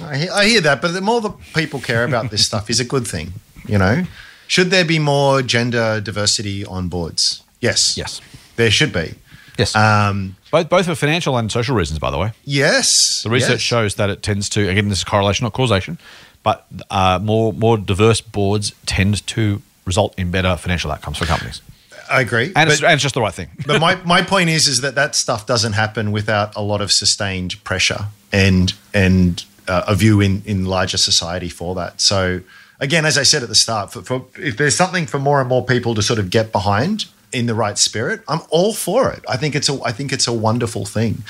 I 0.01 0.17
hear, 0.17 0.31
I 0.33 0.45
hear 0.45 0.61
that, 0.61 0.81
but 0.81 0.93
the 0.93 1.01
more 1.01 1.21
the 1.21 1.31
people 1.53 1.79
care 1.79 2.03
about 2.03 2.31
this 2.31 2.45
stuff 2.45 2.69
is 2.69 2.79
a 2.79 2.85
good 2.85 3.05
thing. 3.05 3.33
You 3.67 3.77
know, 3.77 4.05
should 4.47 4.69
there 4.71 4.85
be 4.85 4.99
more 4.99 5.41
gender 5.41 5.99
diversity 6.01 6.65
on 6.65 6.87
boards? 6.87 7.43
Yes, 7.61 7.97
Yes, 7.97 8.21
there 8.55 8.69
should 8.71 8.93
be. 8.93 9.15
yes, 9.57 9.75
Um, 9.75 10.35
both 10.51 10.69
both 10.69 10.85
for 10.85 10.95
financial 10.95 11.37
and 11.37 11.51
social 11.51 11.75
reasons, 11.75 11.99
by 11.99 12.11
the 12.11 12.17
way. 12.17 12.31
yes, 12.43 13.21
The 13.23 13.29
research 13.29 13.51
yes. 13.51 13.61
shows 13.61 13.95
that 13.95 14.09
it 14.09 14.21
tends 14.21 14.49
to 14.49 14.69
again 14.69 14.89
this 14.89 14.99
is 14.99 15.03
correlation, 15.03 15.45
not 15.45 15.53
causation, 15.53 15.97
but 16.43 16.65
uh, 16.89 17.19
more 17.21 17.53
more 17.53 17.77
diverse 17.77 18.21
boards 18.21 18.73
tend 18.85 19.25
to 19.27 19.61
result 19.85 20.13
in 20.17 20.31
better 20.31 20.55
financial 20.57 20.91
outcomes 20.91 21.17
for 21.17 21.25
companies, 21.25 21.61
I 22.09 22.21
agree, 22.21 22.51
and, 22.55 22.69
it's, 22.71 22.81
and 22.83 22.93
it's 22.93 23.03
just 23.03 23.15
the 23.15 23.21
right 23.21 23.33
thing. 23.33 23.49
but 23.67 23.79
my 23.81 23.95
my 24.05 24.21
point 24.21 24.49
is 24.49 24.67
is 24.67 24.81
that 24.81 24.95
that 24.95 25.15
stuff 25.15 25.45
doesn't 25.45 25.73
happen 25.73 26.11
without 26.11 26.55
a 26.55 26.61
lot 26.61 26.81
of 26.81 26.91
sustained 26.91 27.63
pressure 27.63 28.05
and 28.31 28.73
and 28.93 29.43
uh, 29.67 29.83
a 29.87 29.95
view 29.95 30.21
in 30.21 30.43
in 30.45 30.65
larger 30.65 30.97
society 30.97 31.49
for 31.49 31.73
that. 31.75 31.99
So 32.01 32.41
again, 32.79 33.05
as 33.05 33.17
I 33.17 33.23
said 33.23 33.43
at 33.43 33.49
the 33.49 33.55
start, 33.55 33.91
for, 33.91 34.01
for 34.01 34.25
if 34.37 34.57
there's 34.57 34.75
something 34.75 35.05
for 35.05 35.19
more 35.19 35.39
and 35.39 35.49
more 35.49 35.65
people 35.65 35.95
to 35.95 36.01
sort 36.01 36.19
of 36.19 36.29
get 36.29 36.51
behind 36.51 37.05
in 37.31 37.47
the 37.47 37.55
right 37.55 37.77
spirit, 37.77 38.21
I'm 38.27 38.41
all 38.49 38.73
for 38.73 39.11
it. 39.11 39.23
I 39.27 39.37
think 39.37 39.55
it's 39.55 39.69
a 39.69 39.81
I 39.83 39.91
think 39.91 40.13
it's 40.13 40.27
a 40.27 40.33
wonderful 40.33 40.85
thing. 40.85 41.23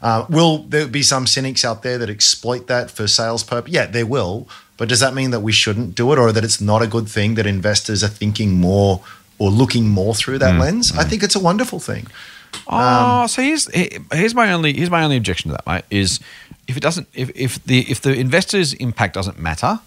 Uh, 0.00 0.26
will 0.28 0.58
there 0.58 0.88
be 0.88 1.02
some 1.02 1.26
cynics 1.26 1.64
out 1.64 1.82
there 1.82 1.98
that 1.98 2.10
exploit 2.10 2.66
that 2.66 2.90
for 2.90 3.06
sales 3.06 3.44
purpose? 3.44 3.72
Yeah, 3.72 3.86
there 3.86 4.06
will. 4.06 4.48
But 4.76 4.88
does 4.88 5.00
that 5.00 5.14
mean 5.14 5.30
that 5.30 5.40
we 5.40 5.52
shouldn't 5.52 5.94
do 5.94 6.12
it, 6.12 6.18
or 6.18 6.32
that 6.32 6.42
it's 6.42 6.60
not 6.60 6.82
a 6.82 6.88
good 6.88 7.08
thing 7.08 7.34
that 7.36 7.46
investors 7.46 8.02
are 8.02 8.08
thinking 8.08 8.54
more 8.54 9.00
or 9.38 9.50
looking 9.50 9.88
more 9.88 10.14
through 10.14 10.38
that 10.38 10.54
mm, 10.54 10.60
lens? 10.60 10.92
I 10.96 11.04
mm. 11.04 11.08
think 11.08 11.22
it's 11.22 11.36
a 11.36 11.40
wonderful 11.40 11.78
thing. 11.78 12.08
Oh, 12.66 13.22
um, 13.22 13.28
so 13.28 13.42
here's 13.42 13.72
here's 14.12 14.34
my 14.34 14.52
only 14.52 14.72
here's 14.72 14.90
my 14.90 15.04
only 15.04 15.16
objection 15.16 15.50
to 15.50 15.56
that, 15.56 15.66
mate. 15.66 15.84
Is 15.90 16.18
if 16.66 16.76
it 16.76 16.82
doesn't 16.82 17.08
if 17.14 17.30
if 17.36 17.62
the 17.64 17.80
if 17.90 18.00
the 18.00 18.14
investor's 18.14 18.74
impact 18.74 19.14
doesn't 19.14 19.38
matter, 19.38 19.78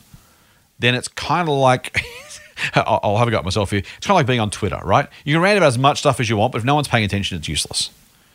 then 0.79 0.95
it's 0.95 1.07
kind 1.07 1.47
of 1.47 1.55
like. 1.55 1.97
I'll 2.73 3.17
have 3.17 3.27
a 3.27 3.31
go 3.31 3.37
at 3.37 3.43
myself 3.43 3.71
here. 3.71 3.79
It's 3.79 4.07
kind 4.07 4.11
of 4.11 4.15
like 4.15 4.27
being 4.27 4.39
on 4.39 4.49
Twitter, 4.49 4.79
right? 4.85 5.09
You 5.25 5.35
can 5.35 5.41
rant 5.41 5.57
about 5.57 5.67
as 5.67 5.77
much 5.77 5.99
stuff 5.99 6.21
as 6.21 6.29
you 6.29 6.37
want, 6.37 6.53
but 6.53 6.59
if 6.59 6.63
no 6.63 6.73
one's 6.73 6.87
paying 6.87 7.03
attention, 7.03 7.37
it's 7.37 7.49
useless. 7.49 7.89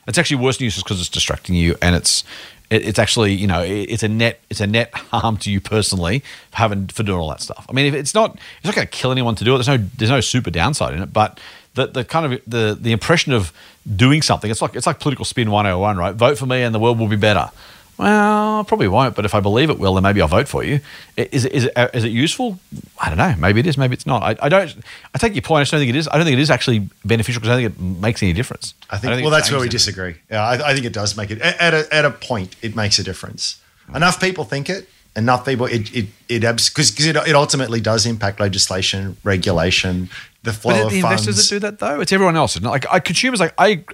It's 0.07 0.18
actually 0.18 0.43
worse 0.43 0.59
than 0.59 0.64
useless 0.64 0.82
because 0.82 1.01
it's 1.01 1.09
distracting 1.09 1.55
you, 1.55 1.76
and 1.80 1.97
it's 1.97 2.22
it, 2.70 2.86
it's 2.86 2.99
actually 2.99 3.32
you 3.32 3.47
know 3.47 3.62
it, 3.62 3.91
it's 3.91 4.03
a 4.03 4.09
net 4.09 4.41
it's 4.49 4.61
a 4.61 4.66
net 4.66 4.95
harm 4.95 5.36
to 5.38 5.51
you 5.51 5.61
personally 5.61 6.20
for 6.51 6.57
having 6.57 6.86
for 6.88 7.03
doing 7.03 7.18
all 7.18 7.28
that 7.30 7.41
stuff. 7.41 7.66
I 7.68 7.72
mean, 7.72 7.86
if 7.86 7.95
it's 7.95 8.14
not 8.14 8.34
it's 8.34 8.64
not 8.64 8.74
going 8.74 8.86
to 8.86 8.91
kill 8.93 9.11
anyone 9.11 9.34
to 9.36 9.45
do 9.45 9.55
it. 9.55 9.59
There's 9.59 9.68
no 9.68 9.78
there's 9.97 10.11
no 10.11 10.20
super 10.20 10.51
downside 10.51 10.95
in 10.95 11.03
it, 11.03 11.12
but 11.12 11.38
the 11.74 11.86
the 11.86 12.05
kind 12.05 12.32
of 12.32 12.41
the 12.47 12.76
the 12.80 12.93
impression 12.93 13.32
of 13.32 13.53
doing 13.97 14.20
something 14.22 14.51
it's 14.51 14.61
like 14.61 14.76
it's 14.76 14.86
like 14.86 15.01
political 15.01 15.24
spin 15.24 15.51
101, 15.51 15.97
right? 15.97 16.14
Vote 16.14 16.38
for 16.38 16.47
me 16.47 16.62
and 16.62 16.74
the 16.74 16.78
world 16.78 16.99
will 16.99 17.09
be 17.09 17.16
better. 17.16 17.51
Well, 18.01 18.61
I 18.61 18.62
probably 18.66 18.88
won't, 18.88 19.14
but 19.14 19.24
if 19.26 19.34
I 19.34 19.40
believe 19.40 19.68
it 19.68 19.78
will, 19.78 19.92
then 19.94 20.03
maybe 20.03 20.22
I'll 20.22 20.28
vote 20.28 20.48
for 20.48 20.64
you. 20.64 20.80
I- 21.18 21.28
Is 21.30 21.44
it, 21.44 21.53
is 21.53 21.64
it, 21.64 21.72
uh, 21.76 21.88
is 21.92 22.03
it 22.05 22.09
useful? 22.12 22.59
I 22.98 23.09
don't 23.09 23.18
know. 23.18 23.34
Maybe 23.38 23.61
it 23.61 23.66
is. 23.66 23.76
Maybe 23.76 23.92
it's 23.92 24.07
not. 24.07 24.22
I, 24.22 24.36
I 24.46 24.48
don't. 24.48 24.74
I 25.14 25.18
take 25.18 25.34
your 25.34 25.42
point. 25.42 25.61
I 25.61 25.62
just 25.64 25.72
don't 25.72 25.80
think 25.80 25.90
it 25.90 25.96
is. 25.96 26.09
I 26.09 26.16
don't 26.16 26.24
think 26.24 26.38
it 26.38 26.40
is 26.40 26.51
actually 26.51 26.88
beneficial 27.05 27.40
because 27.40 27.51
I 27.57 27.61
don't 27.61 27.72
think 27.74 27.78
it 27.96 28.01
makes 28.01 28.22
any 28.22 28.32
difference. 28.32 28.72
I 28.88 28.94
don't 28.94 29.03
think. 29.16 29.22
well, 29.22 29.30
that's 29.30 29.51
where 29.51 29.59
we 29.61 29.64
anything. 29.64 29.72
disagree. 29.76 30.14
Yeah, 30.30 30.42
I, 30.42 30.70
I 30.70 30.74
think 30.74 30.86
it 30.86 30.94
does 30.94 31.14
make 31.16 31.30
it 31.30 31.40
at 31.42 31.74
a, 31.74 31.94
at 31.94 32.05
a 32.07 32.11
point. 32.11 32.57
It 32.62 32.74
makes 32.74 32.98
a 32.98 33.03
difference. 33.03 33.61
Enough 33.94 34.18
people 34.20 34.44
think 34.44 34.70
it. 34.70 34.88
Enough 35.16 35.44
people. 35.44 35.66
It 35.66 35.94
it 35.94 36.07
it 36.28 36.40
because 36.40 36.98
it, 37.05 37.16
it 37.16 37.34
ultimately 37.34 37.80
does 37.80 38.07
impact 38.07 38.40
legislation, 38.40 39.16
regulation, 39.24 40.09
the 40.43 40.53
flow 40.53 40.72
But 40.72 40.84
of 40.86 40.91
the 40.93 41.01
funds. 41.03 41.26
investors 41.26 41.49
that 41.49 41.55
do 41.55 41.59
that 41.61 41.78
though, 41.78 42.01
it's 42.01 42.12
everyone 42.12 42.36
else. 42.36 42.57
It's 42.57 42.62
not 42.62 42.70
like 42.70 42.86
I, 42.91 42.99
consumers. 43.01 43.41
Like 43.41 43.55
I, 43.59 43.84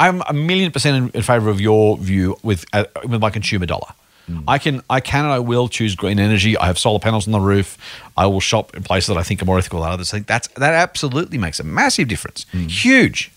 I'm 0.00 0.22
a 0.28 0.32
million 0.32 0.72
percent 0.72 0.96
in, 0.96 1.10
in 1.18 1.22
favor 1.22 1.48
of 1.48 1.60
your 1.60 1.96
view 1.96 2.36
with 2.42 2.64
uh, 2.72 2.84
with 3.06 3.20
my 3.20 3.30
consumer 3.30 3.66
dollar. 3.66 3.88
Hmm. 4.26 4.40
I 4.46 4.58
can, 4.58 4.82
I 4.88 5.00
can, 5.00 5.24
and 5.24 5.32
I 5.32 5.40
will 5.40 5.68
choose 5.68 5.94
green 5.96 6.18
energy. 6.20 6.56
I 6.56 6.66
have 6.66 6.78
solar 6.78 7.00
panels 7.00 7.26
on 7.26 7.32
the 7.32 7.40
roof. 7.40 7.76
I 8.16 8.26
will 8.26 8.40
shop 8.40 8.76
in 8.76 8.82
places 8.84 9.08
that 9.08 9.16
I 9.18 9.22
think 9.24 9.42
are 9.42 9.44
more 9.44 9.58
ethical 9.58 9.80
than 9.82 9.90
others. 9.90 10.12
I 10.12 10.16
think 10.18 10.26
that's 10.28 10.48
that 10.48 10.74
absolutely 10.74 11.38
makes 11.38 11.58
a 11.60 11.64
massive 11.64 12.08
difference. 12.08 12.46
Hmm. 12.52 12.66
Huge. 12.68 13.30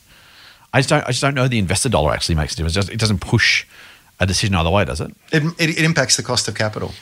I 0.73 0.79
just 0.79 0.89
don't, 0.89 1.03
I 1.03 1.07
just 1.07 1.21
don't 1.21 1.33
know 1.35 1.47
the 1.47 1.57
investor 1.59 1.89
dollar 1.89 2.11
actually 2.13 2.35
makes 2.35 2.53
a 2.53 2.57
difference. 2.57 2.75
It 2.75 2.79
doesn't- 2.79 2.93
It 2.95 2.99
doesn't 2.99 3.19
push 3.19 3.65
a 4.19 4.25
decision 4.25 4.55
either 4.55 4.69
way, 4.69 4.85
does 4.85 5.01
it? 5.01 5.11
it, 5.31 5.43
it, 5.57 5.69
it 5.77 5.83
impacts 5.85 6.17
the 6.17 6.23
cost 6.23 6.47
of 6.47 6.55
capital. 6.55 6.93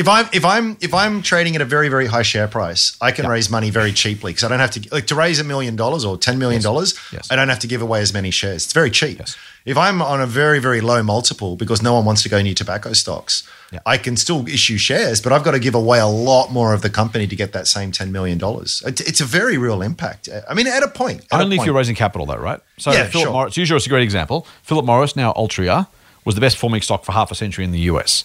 If 0.00 0.08
I'm 0.08 0.26
if 0.32 0.44
I'm 0.54 0.66
if 0.80 0.92
I'm 0.94 1.20
trading 1.30 1.54
at 1.56 1.62
a 1.62 1.68
very 1.76 1.88
very 1.94 2.06
high 2.14 2.22
share 2.32 2.48
price, 2.48 2.96
I 3.00 3.10
can 3.12 3.24
Yep. 3.24 3.32
raise 3.32 3.48
money 3.50 3.70
very 3.80 3.92
cheaply 3.92 4.30
because 4.32 4.44
I 4.44 4.48
don't 4.48 4.60
have 4.66 4.70
to 4.76 4.80
like 4.96 5.06
to 5.08 5.14
raise 5.24 5.38
a 5.40 5.44
million 5.52 5.76
dollars 5.76 6.02
or 6.08 6.16
ten 6.16 6.38
million 6.38 6.62
dollars. 6.62 6.88
Yes. 7.12 7.24
I 7.30 7.36
don't 7.36 7.50
have 7.54 7.58
to 7.64 7.66
give 7.72 7.82
away 7.82 8.00
as 8.00 8.12
many 8.14 8.30
shares. 8.30 8.64
It's 8.64 8.72
very 8.72 8.90
cheap. 8.90 9.18
Yes. 9.18 9.36
If 9.72 9.76
I'm 9.76 10.00
on 10.00 10.18
a 10.22 10.26
very 10.42 10.58
very 10.58 10.80
low 10.80 11.02
multiple 11.02 11.54
because 11.62 11.82
no 11.82 11.92
one 11.96 12.04
wants 12.06 12.22
to 12.22 12.30
go 12.34 12.40
near 12.40 12.54
tobacco 12.54 12.94
stocks, 12.94 13.34
Yeah. 13.72 13.80
I 13.94 13.98
can 13.98 14.16
still 14.16 14.40
issue 14.48 14.78
shares, 14.78 15.20
but 15.20 15.30
I've 15.34 15.44
got 15.44 15.54
to 15.58 15.62
give 15.66 15.74
away 15.74 15.98
a 16.00 16.06
lot 16.30 16.46
more 16.50 16.72
of 16.72 16.80
the 16.80 16.90
company 17.00 17.26
to 17.26 17.36
get 17.36 17.52
that 17.52 17.66
same 17.76 17.92
ten 17.92 18.08
million 18.10 18.38
dollars. 18.38 18.82
It's, 18.86 19.20
a 19.20 19.28
very 19.40 19.58
real 19.66 19.82
impact. 19.82 20.28
I 20.50 20.54
mean, 20.54 20.66
at 20.66 20.82
a 20.82 20.88
point, 20.88 21.18
at 21.30 21.40
a 21.40 21.44
Only 21.44 21.56
if 21.58 21.66
you're 21.66 21.74
raising 21.82 21.94
capital, 22.04 22.24
though, 22.26 22.36
right? 22.50 22.60
So 22.78 22.90
Yeah, 22.90 23.04
Philip 23.12 23.24
sure. 23.26 23.32
Morris, 23.32 23.56
use 23.58 23.68
yours 23.68 23.82
as 23.82 23.86
a 23.86 23.90
great 23.90 24.02
example. 24.10 24.46
Philip 24.62 24.86
Morris, 24.86 25.14
now 25.14 25.32
Altria, 25.34 25.88
was 26.24 26.34
the 26.34 26.40
best 26.40 26.56
performing 26.56 26.82
stock 26.82 27.04
for 27.04 27.12
half 27.12 27.30
a 27.30 27.34
century 27.34 27.64
in 27.64 27.72
the 27.72 27.80
US. 27.80 28.24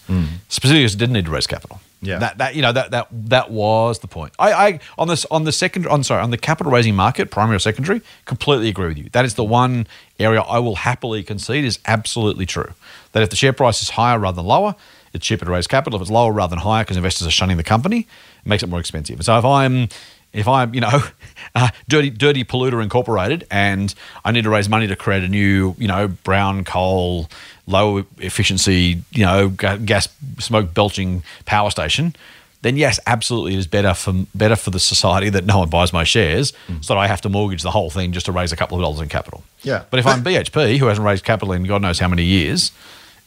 Specifically, 0.49 0.81
because 0.81 0.95
it 0.95 0.97
didn't 0.97 1.13
need 1.13 1.25
to 1.25 1.31
raise 1.31 1.47
capital. 1.47 1.79
Yeah. 2.01 2.19
that, 2.19 2.37
that 2.37 2.55
you 2.55 2.61
know 2.61 2.71
that 2.71 2.91
that 2.91 3.07
that 3.11 3.49
was 3.49 3.99
the 3.99 4.07
point. 4.07 4.33
I, 4.37 4.53
I 4.53 4.79
on 4.97 5.07
this 5.07 5.25
on 5.31 5.43
the 5.43 5.51
second 5.51 5.87
on 5.87 6.03
sorry 6.03 6.21
on 6.21 6.29
the 6.29 6.37
capital 6.37 6.71
raising 6.71 6.95
market, 6.95 7.31
primary 7.31 7.55
or 7.55 7.59
secondary, 7.59 8.01
completely 8.25 8.69
agree 8.69 8.87
with 8.87 8.97
you. 8.97 9.09
That 9.11 9.25
is 9.25 9.33
the 9.33 9.43
one 9.43 9.87
area 10.19 10.41
I 10.41 10.59
will 10.59 10.75
happily 10.75 11.23
concede 11.23 11.65
is 11.65 11.79
absolutely 11.85 12.45
true. 12.45 12.73
That 13.13 13.23
if 13.23 13.29
the 13.29 13.35
share 13.35 13.53
price 13.53 13.81
is 13.81 13.91
higher 13.91 14.19
rather 14.19 14.35
than 14.35 14.45
lower, 14.45 14.75
it's 15.13 15.25
cheaper 15.25 15.45
to 15.45 15.51
raise 15.51 15.67
capital. 15.67 15.97
If 15.97 16.03
it's 16.03 16.11
lower 16.11 16.31
rather 16.31 16.51
than 16.51 16.59
higher 16.59 16.83
because 16.83 16.97
investors 16.97 17.27
are 17.27 17.31
shunning 17.31 17.57
the 17.57 17.63
company, 17.63 17.99
it 17.99 18.47
makes 18.47 18.61
it 18.61 18.69
more 18.69 18.79
expensive. 18.79 19.23
So 19.23 19.37
if 19.37 19.45
I'm 19.45 19.89
if 20.35 20.47
I'm, 20.47 20.75
you 20.75 20.81
know, 20.81 21.01
uh, 21.55 21.69
dirty, 21.87 22.09
dirty 22.09 22.43
polluter 22.43 22.83
incorporated, 22.83 23.47
and 23.49 23.95
I 24.23 24.31
need 24.31 24.43
to 24.43 24.49
raise 24.49 24.67
money 24.69 24.85
to 24.87 24.95
create 24.95 25.23
a 25.23 25.29
new, 25.29 25.75
you 25.77 25.87
know, 25.87 26.09
brown 26.09 26.65
coal, 26.65 27.29
low 27.67 28.05
efficiency, 28.17 29.01
you 29.11 29.25
know, 29.25 29.49
gas 29.49 30.07
smoke 30.39 30.73
belching 30.73 31.23
power 31.45 31.71
station, 31.71 32.15
then 32.61 32.77
yes, 32.77 32.99
absolutely, 33.05 33.53
it 33.53 33.59
is 33.59 33.67
better 33.67 33.93
for 33.93 34.13
better 34.33 34.55
for 34.55 34.71
the 34.71 34.79
society 34.79 35.29
that 35.29 35.45
no 35.45 35.59
one 35.59 35.69
buys 35.69 35.93
my 35.93 36.03
shares, 36.03 36.51
so 36.81 36.95
that 36.95 36.99
I 36.99 37.05
have 37.07 37.21
to 37.21 37.29
mortgage 37.29 37.61
the 37.61 37.71
whole 37.71 37.91
thing 37.91 38.11
just 38.11 38.25
to 38.25 38.31
raise 38.31 38.51
a 38.51 38.55
couple 38.55 38.77
of 38.77 38.81
dollars 38.81 39.01
in 39.01 39.07
capital. 39.07 39.43
Yeah. 39.61 39.83
but 39.91 39.99
if 39.99 40.07
I'm 40.07 40.23
BHP, 40.23 40.77
who 40.77 40.87
hasn't 40.87 41.05
raised 41.05 41.23
capital 41.23 41.53
in 41.53 41.63
God 41.63 41.81
knows 41.81 41.99
how 41.99 42.07
many 42.07 42.23
years, 42.23 42.71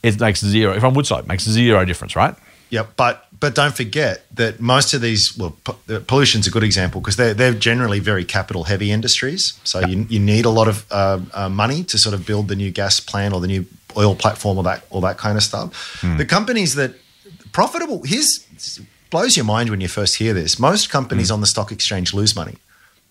it 0.02 0.18
makes 0.20 0.44
zero. 0.44 0.74
If 0.74 0.82
I'm 0.82 0.92
Woodside, 0.94 1.20
it 1.24 1.28
makes 1.28 1.44
zero 1.44 1.84
difference, 1.84 2.16
right? 2.16 2.34
Yep, 2.70 2.96
but 2.96 3.26
but 3.40 3.54
don't 3.54 3.74
forget 3.74 4.26
that 4.34 4.60
most 4.60 4.92
of 4.92 5.00
these 5.00 5.36
well, 5.38 5.56
po- 5.64 6.00
pollution's 6.00 6.46
a 6.46 6.50
good 6.50 6.64
example 6.64 7.00
because 7.00 7.16
they're 7.16 7.34
they're 7.34 7.54
generally 7.54 8.00
very 8.00 8.24
capital 8.24 8.64
heavy 8.64 8.90
industries. 8.90 9.58
So 9.64 9.80
you, 9.86 10.06
you 10.08 10.18
need 10.18 10.44
a 10.44 10.50
lot 10.50 10.68
of 10.68 10.84
uh, 10.90 11.20
uh, 11.32 11.48
money 11.48 11.84
to 11.84 11.98
sort 11.98 12.14
of 12.14 12.26
build 12.26 12.48
the 12.48 12.56
new 12.56 12.70
gas 12.70 13.00
plant 13.00 13.34
or 13.34 13.40
the 13.40 13.46
new 13.46 13.66
oil 13.98 14.14
platform 14.14 14.56
or 14.58 14.64
that 14.64 14.84
all 14.90 15.00
that 15.02 15.18
kind 15.18 15.36
of 15.36 15.42
stuff. 15.42 16.00
Hmm. 16.00 16.16
The 16.16 16.24
companies 16.24 16.74
that 16.76 16.94
profitable 17.52 18.02
here's 18.04 18.46
blows 19.10 19.36
your 19.36 19.44
mind 19.44 19.70
when 19.70 19.80
you 19.80 19.88
first 19.88 20.16
hear 20.16 20.32
this. 20.32 20.58
Most 20.58 20.90
companies 20.90 21.28
hmm. 21.28 21.34
on 21.34 21.40
the 21.40 21.46
stock 21.46 21.72
exchange 21.72 22.14
lose 22.14 22.36
money. 22.36 22.56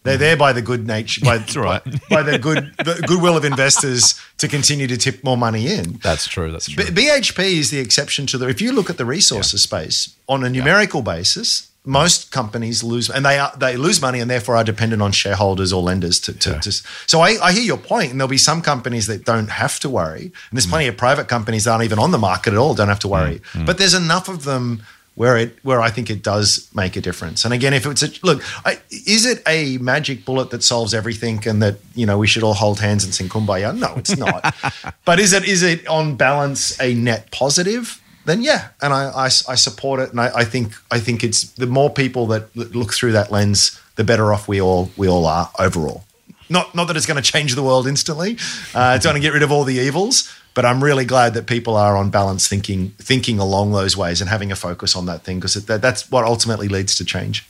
They're 0.03 0.15
hmm. 0.15 0.21
there 0.21 0.37
by 0.37 0.53
the 0.53 0.61
good 0.61 0.87
nature, 0.87 1.21
by, 1.23 1.37
right. 1.55 1.83
by, 1.83 1.91
by 2.09 2.23
the 2.23 2.39
good 2.39 2.73
the 2.77 3.03
goodwill 3.07 3.35
of 3.35 3.43
investors 3.43 4.19
to 4.37 4.47
continue 4.47 4.87
to 4.87 4.97
tip 4.97 5.23
more 5.23 5.37
money 5.37 5.67
in. 5.67 5.99
That's 6.03 6.27
true. 6.27 6.51
That's 6.51 6.69
true. 6.69 6.85
B- 6.85 7.07
BHP 7.07 7.39
is 7.59 7.71
the 7.71 7.79
exception 7.79 8.25
to 8.27 8.37
the. 8.37 8.47
If 8.47 8.61
you 8.61 8.71
look 8.71 8.89
at 8.89 8.97
the 8.97 9.05
resources 9.05 9.63
space 9.63 10.15
on 10.29 10.43
a 10.43 10.49
numerical 10.49 11.01
basis, 11.01 11.66
most 11.87 12.31
companies 12.31 12.83
lose, 12.83 13.09
and 13.09 13.25
they 13.25 13.39
are 13.39 13.51
they 13.57 13.77
lose 13.77 14.01
money, 14.01 14.19
and 14.19 14.29
therefore 14.29 14.57
are 14.57 14.63
dependent 14.63 15.01
on 15.01 15.11
shareholders 15.11 15.71
or 15.71 15.81
lenders 15.81 16.19
to. 16.21 16.33
to, 16.33 16.51
Yeah. 16.51 16.59
to 16.59 16.71
so 17.07 17.21
I, 17.21 17.37
I 17.41 17.53
hear 17.53 17.63
your 17.63 17.77
point, 17.77 18.11
and 18.11 18.19
there'll 18.19 18.29
be 18.29 18.37
some 18.37 18.61
companies 18.61 19.07
that 19.07 19.25
don't 19.25 19.49
have 19.49 19.79
to 19.79 19.89
worry, 19.89 20.23
and 20.23 20.51
there's 20.51 20.67
mm. 20.67 20.71
plenty 20.71 20.87
of 20.87 20.97
private 20.97 21.27
companies 21.27 21.63
that 21.63 21.71
aren't 21.71 21.85
even 21.85 21.97
on 21.97 22.11
the 22.11 22.17
market 22.17 22.53
at 22.53 22.59
all, 22.59 22.75
don't 22.75 22.89
have 22.89 22.99
to 22.99 23.07
worry. 23.07 23.39
Mm. 23.39 23.61
Mm. 23.61 23.65
But 23.65 23.77
there's 23.77 23.93
enough 23.93 24.27
of 24.29 24.43
them. 24.43 24.83
Where 25.15 25.35
it, 25.35 25.57
where 25.63 25.81
I 25.81 25.89
think 25.89 26.11
it 26.11 26.21
does 26.21 26.69
make 26.75 26.95
a 26.95 27.01
difference, 27.01 27.43
and 27.43 27.51
again, 27.51 27.73
if 27.73 27.87
it's 27.87 28.03
a 28.03 28.09
look, 28.21 28.43
I, 28.63 28.79
is 28.91 29.25
it 29.25 29.41
a 29.47 29.79
magic 29.79 30.25
bullet 30.25 30.51
that 30.51 30.61
solves 30.61 30.93
everything, 30.93 31.41
and 31.47 31.59
that 31.63 31.77
you 31.95 32.05
know 32.05 32.19
we 32.19 32.27
should 32.27 32.43
all 32.43 32.53
hold 32.53 32.79
hands 32.79 33.03
and 33.03 33.15
sing 33.15 33.27
kumbaya? 33.27 33.75
No, 33.75 33.95
it's 33.95 34.15
not. 34.15 34.55
but 35.05 35.19
is 35.19 35.33
it 35.33 35.45
is 35.45 35.63
it 35.63 35.87
on 35.87 36.17
balance 36.17 36.79
a 36.79 36.93
net 36.93 37.31
positive? 37.31 37.99
Then 38.27 38.41
yeah, 38.43 38.69
and 38.81 38.93
I, 38.93 39.09
I, 39.09 39.25
I 39.25 39.55
support 39.55 39.99
it, 39.99 40.11
and 40.11 40.21
I, 40.21 40.29
I 40.35 40.43
think 40.45 40.73
I 40.91 40.99
think 40.99 41.23
it's 41.23 41.49
the 41.53 41.65
more 41.65 41.89
people 41.89 42.27
that 42.27 42.55
look 42.55 42.93
through 42.93 43.13
that 43.13 43.31
lens, 43.31 43.79
the 43.95 44.03
better 44.03 44.31
off 44.31 44.47
we 44.47 44.61
all 44.61 44.91
we 44.97 45.07
all 45.07 45.25
are 45.25 45.49
overall. 45.57 46.03
Not 46.49 46.73
not 46.75 46.85
that 46.87 46.95
it's 46.95 47.05
going 47.05 47.21
to 47.21 47.31
change 47.31 47.55
the 47.55 47.63
world 47.63 47.87
instantly, 47.87 48.37
uh, 48.75 48.93
it's 48.95 49.05
going 49.05 49.15
to 49.15 49.21
get 49.21 49.33
rid 49.33 49.43
of 49.43 49.51
all 49.51 49.63
the 49.65 49.75
evils, 49.75 50.31
but 50.53 50.63
I'm 50.65 50.83
really 50.83 51.03
glad 51.05 51.33
that 51.33 51.45
people 51.47 51.75
are 51.75 51.97
on 51.97 52.09
balance 52.09 52.47
thinking 52.47 52.91
thinking 52.99 53.39
along 53.39 53.71
those 53.73 53.97
ways 53.97 54.21
and 54.21 54.29
having 54.29 54.51
a 54.51 54.55
focus 54.55 54.95
on 54.95 55.05
that 55.07 55.23
thing 55.23 55.39
because 55.39 55.55
that, 55.65 55.81
that's 55.81 56.09
what 56.11 56.23
ultimately 56.23 56.67
leads 56.69 56.95
to 56.95 57.05
change. 57.05 57.45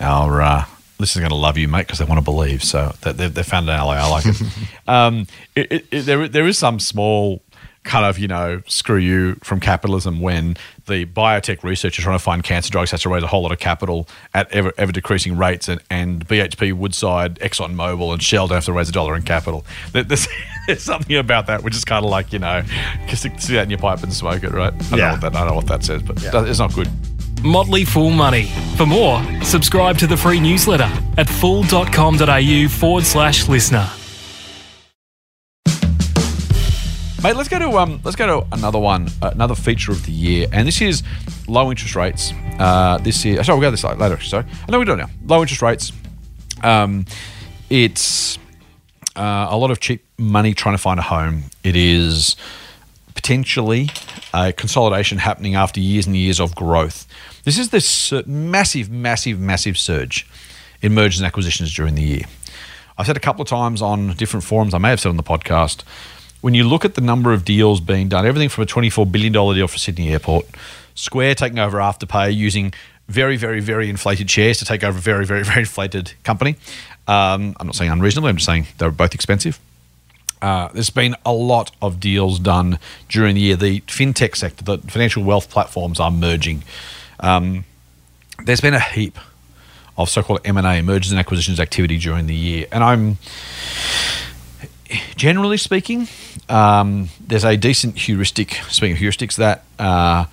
Our 0.00 0.42
uh, 0.42 0.64
listeners 0.98 1.18
are 1.24 1.28
going 1.28 1.38
to 1.38 1.42
love 1.46 1.56
you, 1.56 1.68
mate, 1.68 1.86
because 1.86 1.98
they 1.98 2.04
want 2.04 2.18
to 2.18 2.24
believe. 2.24 2.62
So 2.64 2.92
they- 3.02 3.12
they've, 3.12 3.32
they've 3.34 3.46
found 3.46 3.68
an 3.68 3.76
ally. 3.76 3.96
I 3.96 4.08
like 4.10 4.26
it. 4.26 4.42
um, 4.88 5.26
it, 5.54 5.72
it, 5.72 5.86
it 5.90 6.00
there, 6.06 6.26
there 6.28 6.46
is 6.46 6.58
some 6.58 6.80
small 6.80 7.42
kind 7.84 8.04
of, 8.06 8.18
you 8.18 8.26
know, 8.26 8.62
screw 8.66 8.96
you 8.96 9.34
from 9.42 9.60
capitalism 9.60 10.20
when 10.20 10.56
the 10.86 11.04
biotech 11.06 11.62
researchers 11.62 12.02
trying 12.02 12.16
to 12.18 12.22
find 12.22 12.42
cancer 12.42 12.70
drugs 12.70 12.90
has 12.90 13.02
to 13.02 13.08
raise 13.10 13.22
a 13.22 13.26
whole 13.26 13.42
lot 13.42 13.52
of 13.52 13.58
capital 13.58 14.08
at 14.32 14.50
ever, 14.52 14.72
ever 14.78 14.90
decreasing 14.90 15.36
rates, 15.36 15.68
and, 15.68 15.80
and 15.90 16.26
BHP, 16.26 16.72
Woodside, 16.72 17.38
ExxonMobil, 17.40 18.12
and 18.12 18.22
Shell 18.22 18.48
don't 18.48 18.56
have 18.56 18.64
to 18.64 18.72
raise 18.72 18.88
a 18.88 18.92
dollar 18.92 19.14
in 19.16 19.22
capital. 19.22 19.64
There- 19.92 20.02
There's, 20.02 20.26
there's 20.66 20.82
something 20.82 21.14
about 21.16 21.46
that 21.46 21.62
which 21.62 21.74
is 21.76 21.84
kind 21.84 22.04
of 22.04 22.10
like, 22.10 22.32
you 22.32 22.38
know, 22.38 22.62
stick, 23.14 23.38
stick 23.38 23.54
that 23.54 23.64
in 23.64 23.70
your 23.70 23.78
pipe 23.78 24.02
and 24.02 24.12
smoke 24.12 24.42
it, 24.44 24.50
right? 24.52 24.72
I 24.72 24.76
don't, 24.78 24.90
know, 24.90 24.96
Yeah. 24.96 25.12
what 25.12 25.20
that, 25.20 25.34
I 25.36 25.38
don't 25.40 25.48
know 25.48 25.54
what 25.54 25.66
that 25.66 25.84
says, 25.84 26.02
but 26.02 26.20
Yeah. 26.22 26.44
it's 26.46 26.58
not 26.58 26.74
good. 26.74 26.88
Motley 27.42 27.84
Fool 27.84 28.10
Money. 28.10 28.46
For 28.78 28.86
more, 28.86 29.22
subscribe 29.42 29.98
to 29.98 30.06
the 30.06 30.16
free 30.16 30.40
newsletter 30.40 30.90
at 31.18 31.28
fool.com.au 31.28 32.68
forward 32.68 33.04
slash 33.04 33.46
listener. 33.48 33.86
Mate, 37.24 37.36
let's 37.36 37.48
go 37.48 37.58
to 37.58 37.78
um, 37.78 38.02
let's 38.04 38.16
go 38.16 38.42
to 38.42 38.46
another 38.52 38.78
one, 38.78 39.08
uh, 39.22 39.30
another 39.32 39.54
feature 39.54 39.90
of 39.92 40.04
the 40.04 40.12
year, 40.12 40.46
and 40.52 40.68
this 40.68 40.82
is 40.82 41.02
low 41.48 41.70
interest 41.70 41.96
rates. 41.96 42.34
Uh, 42.58 42.98
this 42.98 43.24
year, 43.24 43.42
sorry, 43.42 43.58
we'll 43.58 43.66
go 43.66 43.70
this 43.70 43.82
later. 43.82 44.20
Sorry, 44.20 44.44
I 44.68 44.70
know 44.70 44.78
we 44.78 44.84
do 44.84 44.92
it 44.92 44.96
now. 44.96 45.08
Low 45.24 45.40
interest 45.40 45.62
rates. 45.62 45.90
Um, 46.62 47.06
it's 47.70 48.38
uh, 49.16 49.46
a 49.48 49.56
lot 49.56 49.70
of 49.70 49.80
cheap 49.80 50.04
money 50.18 50.52
trying 50.52 50.74
to 50.74 50.82
find 50.82 51.00
a 51.00 51.02
home. 51.02 51.44
It 51.62 51.76
is 51.76 52.36
potentially 53.14 53.88
a 54.34 54.52
consolidation 54.52 55.16
happening 55.16 55.54
after 55.54 55.80
years 55.80 56.06
and 56.06 56.14
years 56.14 56.38
of 56.38 56.54
growth. 56.54 57.06
This 57.44 57.56
is 57.56 57.70
this 57.70 58.12
massive, 58.26 58.90
massive, 58.90 59.40
massive 59.40 59.78
surge 59.78 60.28
in 60.82 60.92
mergers 60.92 61.20
and 61.20 61.26
acquisitions 61.26 61.74
during 61.74 61.94
the 61.94 62.02
year. 62.02 62.24
I've 62.98 63.06
said 63.06 63.16
a 63.16 63.20
couple 63.20 63.40
of 63.40 63.48
times 63.48 63.80
on 63.80 64.12
different 64.12 64.44
forums, 64.44 64.74
I 64.74 64.78
may 64.78 64.90
have 64.90 65.00
said 65.00 65.08
on 65.08 65.16
the 65.16 65.22
podcast, 65.22 65.84
when 66.44 66.52
you 66.52 66.62
look 66.62 66.84
at 66.84 66.94
the 66.94 67.00
number 67.00 67.32
of 67.32 67.42
deals 67.42 67.80
being 67.80 68.06
done, 68.06 68.26
everything 68.26 68.50
from 68.50 68.64
a 68.64 68.66
$24 68.66 69.10
billion 69.10 69.32
deal 69.32 69.66
for 69.66 69.78
Sydney 69.78 70.12
Airport, 70.12 70.44
Square 70.94 71.36
taking 71.36 71.58
over 71.58 71.78
Afterpay 71.78 72.36
using 72.36 72.74
very, 73.08 73.38
very, 73.38 73.60
very 73.60 73.88
inflated 73.88 74.30
shares 74.30 74.58
to 74.58 74.66
take 74.66 74.84
over 74.84 74.98
a 74.98 75.00
very, 75.00 75.24
very, 75.24 75.42
very 75.52 75.60
inflated 75.60 76.12
company. 76.22 76.56
Um, 77.08 77.56
I'm 77.58 77.68
not 77.68 77.76
saying 77.76 77.90
unreasonably, 77.90 78.28
I'm 78.28 78.36
just 78.36 78.44
saying 78.44 78.66
they're 78.76 78.90
both 78.90 79.14
expensive. 79.14 79.58
Uh, 80.42 80.68
there's 80.74 80.90
been 80.90 81.16
a 81.24 81.32
lot 81.32 81.74
of 81.80 81.98
deals 81.98 82.38
done 82.38 82.78
during 83.08 83.36
the 83.36 83.40
year. 83.40 83.56
The 83.56 83.80
fintech 83.80 84.36
sector, 84.36 84.64
the 84.64 84.76
financial 84.90 85.24
wealth 85.24 85.48
platforms 85.48 85.98
are 85.98 86.10
merging. 86.10 86.62
Um, 87.20 87.64
there's 88.44 88.60
been 88.60 88.74
a 88.74 88.80
heap 88.80 89.18
of 89.96 90.10
so-called 90.10 90.40
M&A, 90.44 90.82
mergers 90.82 91.10
and 91.10 91.18
acquisitions 91.18 91.58
activity 91.58 91.96
during 91.96 92.26
the 92.26 92.34
year, 92.34 92.66
and 92.70 92.84
I'm 92.84 93.16
generally 95.16 95.56
speaking, 95.56 96.08
um, 96.48 97.08
there's 97.20 97.44
a 97.44 97.56
decent 97.56 97.98
heuristic. 97.98 98.54
Speaking 98.68 98.96
of 98.96 99.02
heuristics, 99.02 99.36
that 99.36 99.64
uh, 99.78 100.26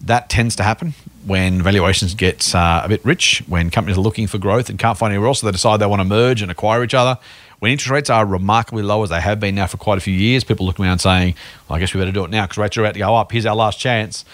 that 0.00 0.28
tends 0.28 0.56
to 0.56 0.62
happen 0.62 0.94
when 1.26 1.62
valuations 1.62 2.14
get 2.14 2.54
uh, 2.54 2.82
a 2.84 2.88
bit 2.88 3.04
rich, 3.04 3.42
when 3.46 3.70
companies 3.70 3.98
are 3.98 4.02
looking 4.02 4.26
for 4.26 4.38
growth 4.38 4.70
and 4.70 4.78
can't 4.78 4.96
find 4.96 5.12
anywhere 5.12 5.28
else, 5.28 5.40
so 5.40 5.46
they 5.46 5.52
decide 5.52 5.78
they 5.78 5.86
want 5.86 6.00
to 6.00 6.04
merge 6.04 6.42
and 6.42 6.50
acquire 6.50 6.82
each 6.84 6.94
other. 6.94 7.18
When 7.58 7.72
interest 7.72 7.90
rates 7.90 8.08
are 8.08 8.24
remarkably 8.24 8.84
low, 8.84 9.02
as 9.02 9.10
they 9.10 9.20
have 9.20 9.40
been 9.40 9.56
now 9.56 9.66
for 9.66 9.78
quite 9.78 9.98
a 9.98 10.00
few 10.00 10.14
years, 10.14 10.44
people 10.44 10.64
looking 10.64 10.84
around 10.84 11.00
saying, 11.00 11.34
well, 11.68 11.76
"I 11.76 11.80
guess 11.80 11.92
we 11.92 12.00
better 12.00 12.12
do 12.12 12.24
it 12.24 12.30
now 12.30 12.44
because 12.44 12.58
rates 12.58 12.76
are 12.76 12.82
about 12.82 12.94
to 12.94 13.00
go 13.00 13.16
up. 13.16 13.32
Here's 13.32 13.46
our 13.46 13.56
last 13.56 13.78
chance." 13.80 14.24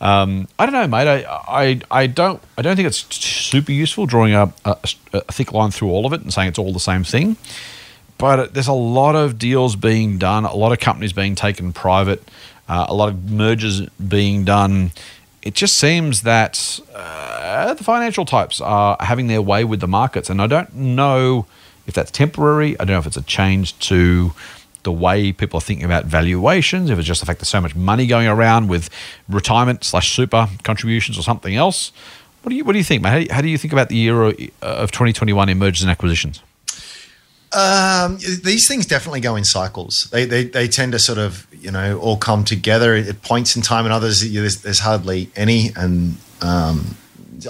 Um, 0.00 0.48
I 0.58 0.64
don't 0.64 0.72
know, 0.72 0.88
mate. 0.88 1.06
I, 1.06 1.24
I, 1.46 1.80
I 1.90 2.06
don't 2.06 2.42
I 2.56 2.62
don't 2.62 2.74
think 2.74 2.88
it's 2.88 3.14
super 3.14 3.72
useful 3.72 4.06
drawing 4.06 4.32
a, 4.32 4.52
a, 4.64 4.76
a 5.12 5.32
thick 5.32 5.52
line 5.52 5.70
through 5.70 5.90
all 5.90 6.06
of 6.06 6.14
it 6.14 6.22
and 6.22 6.32
saying 6.32 6.48
it's 6.48 6.58
all 6.58 6.72
the 6.72 6.80
same 6.80 7.04
thing 7.04 7.36
but 8.20 8.54
there's 8.54 8.68
a 8.68 8.72
lot 8.72 9.16
of 9.16 9.38
deals 9.38 9.76
being 9.76 10.18
done, 10.18 10.44
a 10.44 10.54
lot 10.54 10.72
of 10.72 10.78
companies 10.78 11.12
being 11.12 11.34
taken 11.34 11.72
private, 11.72 12.22
uh, 12.68 12.86
a 12.88 12.94
lot 12.94 13.08
of 13.08 13.30
mergers 13.30 13.80
being 13.96 14.44
done. 14.44 14.92
It 15.42 15.54
just 15.54 15.78
seems 15.78 16.22
that 16.22 16.80
uh, 16.94 17.72
the 17.74 17.82
financial 17.82 18.26
types 18.26 18.60
are 18.60 18.96
having 19.00 19.26
their 19.26 19.40
way 19.40 19.64
with 19.64 19.80
the 19.80 19.88
markets, 19.88 20.28
and 20.28 20.42
I 20.42 20.46
don't 20.46 20.74
know 20.74 21.46
if 21.86 21.94
that's 21.94 22.10
temporary. 22.10 22.78
I 22.78 22.84
don't 22.84 22.94
know 22.94 22.98
if 22.98 23.06
it's 23.06 23.16
a 23.16 23.22
change 23.22 23.78
to 23.80 24.32
the 24.82 24.92
way 24.92 25.32
people 25.32 25.58
are 25.58 25.62
thinking 25.62 25.84
about 25.84 26.04
valuations, 26.04 26.90
if 26.90 26.98
it's 26.98 27.08
just 27.08 27.20
the 27.20 27.26
fact 27.26 27.40
there's 27.40 27.48
so 27.48 27.60
much 27.60 27.74
money 27.74 28.06
going 28.06 28.28
around 28.28 28.68
with 28.68 28.90
retirement 29.28 29.82
slash 29.84 30.14
super 30.14 30.48
contributions 30.62 31.18
or 31.18 31.22
something 31.22 31.54
else. 31.54 31.92
What 32.42 32.50
do 32.50 32.56
you 32.56 32.64
What 32.64 32.72
do 32.72 32.78
you 32.78 32.84
think, 32.84 33.02
mate? 33.02 33.10
How 33.10 33.16
do 33.16 33.22
you, 33.22 33.28
how 33.32 33.40
do 33.42 33.48
you 33.48 33.58
think 33.58 33.72
about 33.72 33.88
the 33.88 33.96
year 33.96 34.22
of 34.62 34.90
2021 34.90 35.48
in 35.48 35.58
mergers 35.58 35.82
and 35.82 35.90
acquisitions? 35.90 36.42
Um, 37.52 38.18
these 38.42 38.68
things 38.68 38.86
definitely 38.86 39.20
go 39.20 39.36
in 39.36 39.44
cycles. 39.44 40.08
They, 40.12 40.24
they 40.24 40.44
they 40.44 40.68
tend 40.68 40.92
to 40.92 40.98
sort 40.98 41.18
of 41.18 41.46
you 41.52 41.70
know 41.70 41.98
all 41.98 42.16
come 42.16 42.44
together 42.44 42.94
at 42.94 43.22
points 43.22 43.56
in 43.56 43.62
time, 43.62 43.84
and 43.86 43.92
others 43.92 44.20
there's, 44.32 44.62
there's 44.62 44.78
hardly 44.80 45.30
any. 45.36 45.70
And 45.74 46.16
um, 46.42 46.96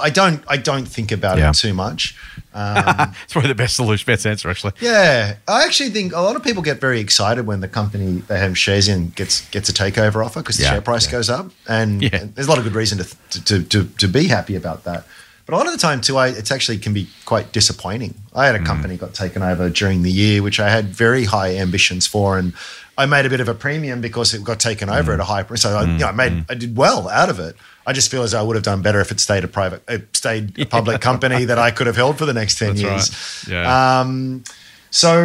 I 0.01 0.11
don't 0.11 0.43
I 0.49 0.57
don't 0.57 0.87
think 0.87 1.13
about 1.13 1.39
Yeah. 1.39 1.51
it 1.51 1.57
too 1.57 1.75
much. 1.75 2.17
Um, 2.53 3.15
It's 3.23 3.33
probably 3.33 3.47
the 3.47 3.55
best 3.55 3.77
solution, 3.77 4.05
best 4.13 4.27
answer, 4.27 4.51
actually. 4.51 4.73
yeah, 4.81 5.37
I 5.47 5.63
actually 5.63 5.91
think 5.91 6.13
a 6.13 6.21
lot 6.21 6.35
of 6.35 6.43
people 6.43 6.65
get 6.65 6.81
very 6.81 6.99
excited 6.99 7.47
when 7.47 7.61
the 7.61 7.69
company 7.69 8.23
they 8.27 8.41
have 8.41 8.59
shares 8.59 8.89
in 8.89 9.11
gets 9.11 9.49
gets 9.51 9.69
a 9.69 9.73
takeover 9.73 10.25
offer 10.27 10.41
because 10.41 10.57
the 10.57 10.65
Yeah, 10.65 10.71
share 10.71 10.81
price 10.81 11.07
yeah. 11.07 11.13
goes 11.13 11.31
up, 11.31 11.47
and, 11.69 12.03
and 12.13 12.35
there's 12.35 12.49
a 12.49 12.51
lot 12.51 12.59
of 12.59 12.65
good 12.65 12.75
reason 12.75 12.99
to, 12.99 13.41
to 13.45 13.63
to 13.63 13.85
to 13.85 14.09
be 14.09 14.27
happy 14.27 14.57
about 14.57 14.83
that. 14.83 15.05
But 15.51 15.57
a 15.57 15.59
lot 15.59 15.67
of 15.67 15.73
the 15.73 15.79
time 15.79 16.01
too, 16.01 16.17
I, 16.17 16.29
it's 16.29 16.53
actually 16.53 16.79
can 16.79 16.95
be 16.95 17.09
quite 17.25 17.51
disappointing. 17.51 18.15
I 18.33 18.47
had 18.47 18.55
a 18.55 18.61
mm. 18.61 18.67
company 18.67 18.97
got 18.97 19.15
taken 19.15 19.43
over 19.43 19.69
during 19.69 20.03
the 20.03 20.11
year, 20.13 20.45
which 20.45 20.61
I 20.61 20.71
had 20.71 20.85
very 20.85 21.25
high 21.25 21.57
ambitions 21.57 22.07
for, 22.07 22.39
and 22.39 22.53
I 22.97 23.07
made 23.07 23.27
a 23.27 23.29
bit 23.29 23.41
of 23.41 23.49
a 23.49 23.55
premium 23.55 24.01
because 24.01 24.33
it 24.33 24.45
got 24.45 24.61
taken 24.61 24.89
over 24.89 25.11
mm. 25.11 25.15
at 25.15 25.21
a 25.21 25.25
high 25.25 25.43
price. 25.43 25.63
So 25.63 25.77
I, 25.77 25.83
you 25.87 25.99
know, 25.99 26.07
I 26.07 26.13
made 26.13 26.33
mm. 26.33 26.47
I 26.49 26.55
did 26.55 26.77
well 26.77 27.09
out 27.09 27.31
of 27.31 27.41
it. 27.41 27.57
I 27.85 27.93
just 27.93 28.13
feel 28.13 28.23
as 28.23 28.31
though 28.31 28.39
I 28.39 28.43
would 28.43 28.55
have 28.55 28.63
done 28.63 28.81
better 28.81 29.01
if 29.01 29.11
it 29.11 29.19
stayed 29.19 29.43
a 29.43 29.49
private, 29.49 29.83
it 29.89 30.15
stayed 30.17 30.57
a 30.57 30.67
public 30.77 31.01
company 31.01 31.47
that 31.47 31.59
I 31.59 31.73
could 31.73 31.89
have 31.89 31.97
held 31.97 32.17
for 32.17 32.27
the 32.27 32.35
next 32.35 32.57
ten 32.57 32.77
That's 32.77 32.83
years. 32.83 33.49
right. 33.49 33.65
Yeah. 33.65 34.01
Um, 34.01 34.45
So 34.91 35.25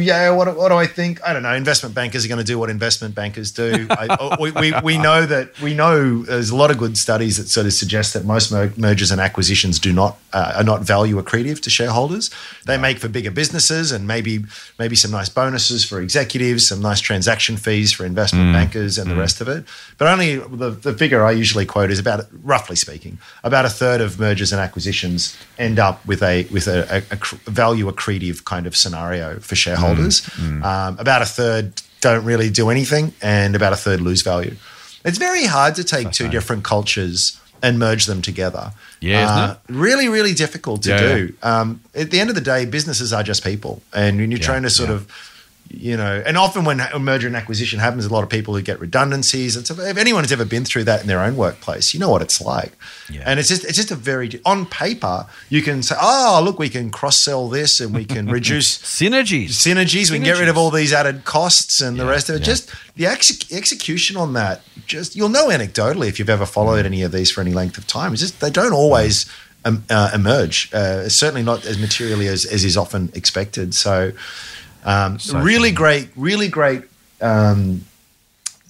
yeah, 0.00 0.30
what, 0.30 0.56
what 0.56 0.70
do 0.70 0.74
I 0.74 0.86
think? 0.86 1.22
I 1.24 1.32
don't 1.32 1.44
know. 1.44 1.54
Investment 1.54 1.94
bankers 1.94 2.24
are 2.24 2.28
going 2.28 2.38
to 2.38 2.44
do 2.44 2.58
what 2.58 2.68
investment 2.68 3.14
bankers 3.14 3.52
do. 3.52 3.86
I, 3.90 4.16
oh, 4.18 4.36
we, 4.40 4.50
we, 4.50 4.72
we 4.82 4.98
know 4.98 5.24
that 5.24 5.58
we 5.60 5.72
know 5.72 6.22
there's 6.22 6.50
a 6.50 6.56
lot 6.56 6.72
of 6.72 6.78
good 6.78 6.98
studies 6.98 7.36
that 7.36 7.48
sort 7.48 7.66
of 7.66 7.72
suggest 7.72 8.12
that 8.14 8.24
most 8.24 8.50
mer- 8.50 8.72
mergers 8.76 9.12
and 9.12 9.20
acquisitions 9.20 9.78
do 9.78 9.92
not 9.92 10.18
uh, 10.32 10.54
are 10.56 10.64
not 10.64 10.82
value 10.82 11.22
accretive 11.22 11.60
to 11.62 11.70
shareholders. 11.70 12.28
They 12.66 12.76
make 12.76 12.98
for 12.98 13.08
bigger 13.08 13.30
businesses 13.30 13.92
and 13.92 14.06
maybe 14.06 14.44
maybe 14.80 14.96
some 14.96 15.12
nice 15.12 15.28
bonuses 15.28 15.84
for 15.84 16.00
executives, 16.00 16.66
some 16.66 16.82
nice 16.82 17.00
transaction 17.00 17.56
fees 17.56 17.92
for 17.92 18.04
investment 18.04 18.52
bankers, 18.52 18.98
and 18.98 19.08
the 19.08 19.16
rest 19.16 19.40
of 19.40 19.48
it. 19.48 19.64
But 19.96 20.08
only 20.08 20.36
the, 20.36 20.70
the 20.70 20.92
figure 20.92 21.24
I 21.24 21.30
usually 21.30 21.66
quote 21.66 21.90
is 21.92 22.00
about 22.00 22.26
roughly 22.42 22.76
speaking 22.76 23.18
about 23.44 23.64
a 23.64 23.70
third 23.70 24.00
of 24.00 24.18
mergers 24.18 24.52
and 24.52 24.60
acquisitions 24.60 25.36
end 25.56 25.78
up 25.78 26.04
with 26.04 26.20
a 26.22 26.44
with 26.50 26.66
a, 26.66 26.96
a, 26.96 27.14
a 27.14 27.16
cr- 27.16 27.36
value 27.46 27.90
accretive 27.90 28.44
kind 28.44 28.66
of 28.66 28.76
scenario 28.76 29.03
for 29.40 29.54
shareholders. 29.56 30.22
Um, 30.38 30.98
about 30.98 31.22
a 31.22 31.26
third 31.26 31.82
don't 32.00 32.24
really 32.24 32.50
do 32.50 32.68
anything, 32.70 33.12
and 33.22 33.54
about 33.56 33.72
a 33.72 33.76
third 33.76 34.00
lose 34.00 34.22
value. 34.22 34.56
It's 35.04 35.18
very 35.18 35.44
hard 35.46 35.74
to 35.76 35.84
take 35.84 36.10
two 36.12 36.28
different 36.28 36.64
cultures 36.64 37.38
and 37.62 37.78
merge 37.78 38.04
them 38.06 38.20
together. 38.20 38.72
Yeah, 39.00 39.28
Uh, 39.30 39.56
really, 39.68 40.08
really 40.08 40.34
difficult 40.34 40.82
to 40.82 40.90
Yeah, 40.90 40.98
do. 41.14 41.32
Um, 41.42 41.80
at 41.94 42.10
the 42.10 42.20
end 42.20 42.28
of 42.30 42.34
the 42.36 42.42
day, 42.42 42.66
businesses 42.66 43.12
are 43.12 43.22
just 43.22 43.42
people, 43.42 43.82
and 43.92 44.18
when 44.18 44.30
you're 44.30 44.40
Yeah, 44.40 44.46
trying 44.46 44.62
to 44.64 44.70
sort 44.70 44.90
yeah. 44.90 44.96
of 44.96 45.06
you 45.76 45.96
know, 45.96 46.22
and 46.24 46.36
often 46.36 46.64
when 46.64 46.80
a 46.80 46.98
merger 46.98 47.26
and 47.26 47.36
acquisition 47.36 47.78
happens, 47.78 48.04
a 48.04 48.12
lot 48.12 48.22
of 48.22 48.30
people 48.30 48.54
who 48.54 48.62
get 48.62 48.80
redundancies. 48.80 49.56
And 49.56 49.66
so 49.66 49.78
if 49.80 49.96
anyone 49.96 50.24
has 50.24 50.32
ever 50.32 50.44
been 50.44 50.64
through 50.64 50.84
that 50.84 51.00
in 51.00 51.06
their 51.06 51.20
own 51.20 51.36
workplace, 51.36 51.94
you 51.94 52.00
know 52.00 52.08
what 52.10 52.22
it's 52.22 52.40
like. 52.40 52.72
Yeah. 53.10 53.22
And 53.26 53.38
it's 53.40 53.48
just 53.48 53.64
it's 53.64 53.76
just 53.76 53.90
a 53.90 53.94
very 53.96 54.40
on 54.44 54.66
paper 54.66 55.26
you 55.48 55.62
can 55.62 55.82
say, 55.82 55.94
oh 56.00 56.40
look, 56.44 56.58
we 56.58 56.68
can 56.68 56.90
cross 56.90 57.22
sell 57.22 57.48
this 57.48 57.80
and 57.80 57.94
we 57.94 58.04
can 58.04 58.26
reduce 58.30 58.78
Synergies. 58.78 59.50
synergies. 59.50 60.10
We 60.10 60.16
can 60.18 60.24
get 60.24 60.38
rid 60.38 60.48
of 60.48 60.56
all 60.56 60.70
these 60.70 60.92
added 60.92 61.24
costs 61.24 61.80
and 61.80 61.98
the 61.98 62.06
rest 62.06 62.28
of 62.28 62.36
it. 62.36 62.40
yeah. 62.40 62.44
Just 62.46 62.70
the 62.96 63.06
ex- 63.06 63.52
execution 63.52 64.16
on 64.16 64.32
that. 64.34 64.62
Just 64.86 65.16
you'll 65.16 65.28
know 65.28 65.48
anecdotally 65.48 66.08
if 66.08 66.18
you've 66.18 66.30
ever 66.30 66.46
followed 66.46 66.86
any 66.86 67.02
of 67.02 67.12
these 67.12 67.30
for 67.30 67.40
any 67.40 67.52
length 67.52 67.78
of 67.78 67.86
time. 67.86 68.12
It's 68.12 68.20
just 68.22 68.40
they 68.40 68.50
don't 68.50 68.72
always 68.72 69.26
um, 69.64 69.84
uh, 69.88 70.10
emerge. 70.14 70.72
Uh, 70.74 71.08
certainly 71.08 71.42
not 71.42 71.64
as 71.64 71.78
materially 71.78 72.28
as, 72.28 72.44
as 72.44 72.64
is 72.64 72.76
often 72.76 73.10
expected. 73.14 73.74
So, 73.74 74.12
um, 74.84 75.18
So 75.18 75.38
really 75.40 75.70
funny. 75.70 75.72
great, 75.72 76.08
really 76.16 76.48
great 76.48 76.82
um, 77.20 77.84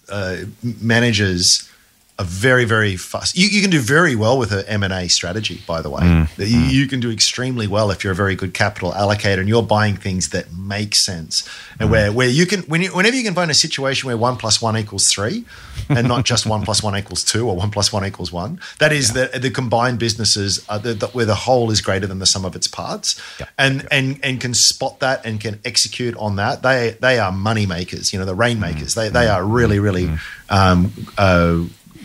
uh, 0.08 0.36
managers 0.80 1.68
are 2.16 2.24
very, 2.24 2.64
very 2.64 2.96
fast. 2.96 3.36
You, 3.36 3.48
you 3.48 3.60
can 3.60 3.70
do 3.70 3.80
very 3.80 4.14
well 4.14 4.38
with 4.38 4.52
an 4.52 4.64
M&A 4.68 5.08
strategy, 5.08 5.62
by 5.66 5.82
the 5.82 5.90
way. 5.90 6.02
Mm, 6.02 6.38
You, 6.38 6.60
you 6.60 6.86
can 6.86 7.00
do 7.00 7.10
extremely 7.10 7.66
well 7.66 7.90
if 7.90 8.04
you're 8.04 8.12
a 8.12 8.16
very 8.16 8.36
good 8.36 8.54
capital 8.54 8.92
allocator 8.92 9.40
and 9.40 9.48
you're 9.48 9.64
buying 9.64 9.96
things 9.96 10.28
that 10.28 10.52
make 10.52 10.94
sense. 10.94 11.42
Mm. 11.42 11.76
And 11.80 11.90
where, 11.90 12.12
where 12.12 12.28
you 12.28 12.46
can, 12.46 12.60
when 12.62 12.82
you, 12.82 12.94
whenever 12.94 13.16
you 13.16 13.24
can 13.24 13.34
find 13.34 13.50
a 13.50 13.54
situation 13.54 14.06
where 14.06 14.16
one 14.16 14.36
plus 14.36 14.62
one 14.62 14.76
equals 14.76 15.08
three 15.08 15.44
and 15.88 16.06
not 16.06 16.24
just 16.24 16.46
one 16.46 16.62
plus 16.62 16.84
one 16.84 16.96
equals 16.96 17.24
two 17.24 17.48
or 17.48 17.56
one 17.56 17.72
plus 17.72 17.92
one 17.92 18.06
equals 18.06 18.30
one, 18.30 18.60
that 18.78 18.92
is 18.92 19.12
the, 19.12 19.36
the 19.36 19.50
combined 19.50 19.98
businesses 19.98 20.64
are 20.68 20.78
the, 20.78 20.94
the, 20.94 21.08
where 21.08 21.26
the 21.26 21.34
whole 21.34 21.72
is 21.72 21.80
greater 21.80 22.06
than 22.06 22.20
the 22.20 22.26
sum 22.26 22.44
of 22.44 22.54
its 22.54 22.68
parts. 22.68 23.20
Yeah. 23.40 23.46
And, 23.58 23.88
and, 23.90 24.20
and 24.22 24.40
can 24.40 24.54
spot 24.54 25.00
that 25.00 25.26
and 25.26 25.40
can 25.40 25.58
execute 25.64 26.16
on 26.16 26.36
that. 26.36 26.62
They, 26.62 26.96
they 27.00 27.18
are 27.18 27.32
money 27.32 27.66
makers, 27.66 28.12
you 28.12 28.20
know, 28.20 28.24
the 28.24 28.36
rainmakers. 28.36 28.94
They, 28.94 29.08
they 29.08 29.26
are 29.26 29.44
really, 29.44 29.80
really 29.80 30.10
um, 30.48 30.92
uh, 31.18 31.64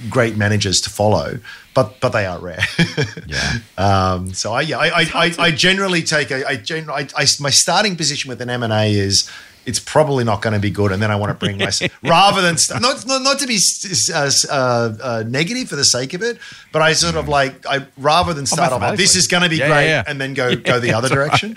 great 0.09 0.37
managers 0.37 0.79
to 0.81 0.89
follow, 0.89 1.39
but 1.73 1.99
but 1.99 2.09
they 2.09 2.25
are 2.25 2.39
rare. 2.39 2.63
Yeah. 3.27 3.59
um, 3.77 4.33
so 4.33 4.53
I 4.53 4.61
yeah 4.61 4.77
I 4.79 4.87
I, 4.87 5.05
I, 5.13 5.35
I 5.39 5.51
generally 5.51 6.01
take 6.03 6.31
a 6.31 6.47
I, 6.47 6.55
gen, 6.55 6.89
I, 6.89 7.07
I 7.15 7.25
my 7.39 7.49
starting 7.49 7.95
position 7.95 8.29
with 8.29 8.41
an 8.41 8.49
M 8.49 8.63
and 8.63 8.73
A 8.73 8.91
is. 8.91 9.29
It's 9.65 9.77
probably 9.79 10.23
not 10.23 10.41
going 10.41 10.53
to 10.53 10.59
be 10.59 10.71
good, 10.71 10.91
and 10.91 10.99
then 11.01 11.11
I 11.11 11.15
want 11.15 11.29
to 11.31 11.35
bring 11.35 11.57
myself 11.59 11.91
rather 12.03 12.41
than 12.41 12.57
st- 12.57 12.81
not, 12.81 13.05
not 13.05 13.21
not 13.21 13.39
to 13.39 13.45
be 13.45 13.55
s- 13.55 14.09
s- 14.09 14.49
uh, 14.49 14.97
uh, 15.03 15.23
negative 15.27 15.69
for 15.69 15.75
the 15.75 15.83
sake 15.83 16.15
of 16.15 16.23
it, 16.23 16.39
but 16.71 16.81
I 16.81 16.93
sort 16.93 17.15
of 17.15 17.27
like 17.27 17.67
I 17.67 17.85
rather 17.97 18.33
than 18.33 18.47
start 18.47 18.71
off 18.71 18.81
like, 18.81 18.97
this 18.97 19.15
is 19.15 19.27
going 19.27 19.43
to 19.43 19.49
be 19.49 19.57
Yeah, 19.57 19.67
great, 19.67 19.83
yeah, 19.85 19.89
yeah. 19.89 20.03
and 20.07 20.19
then 20.19 20.33
go 20.33 20.55
go 20.55 20.79
the 20.79 20.93
other 20.93 21.09
direction. 21.09 21.53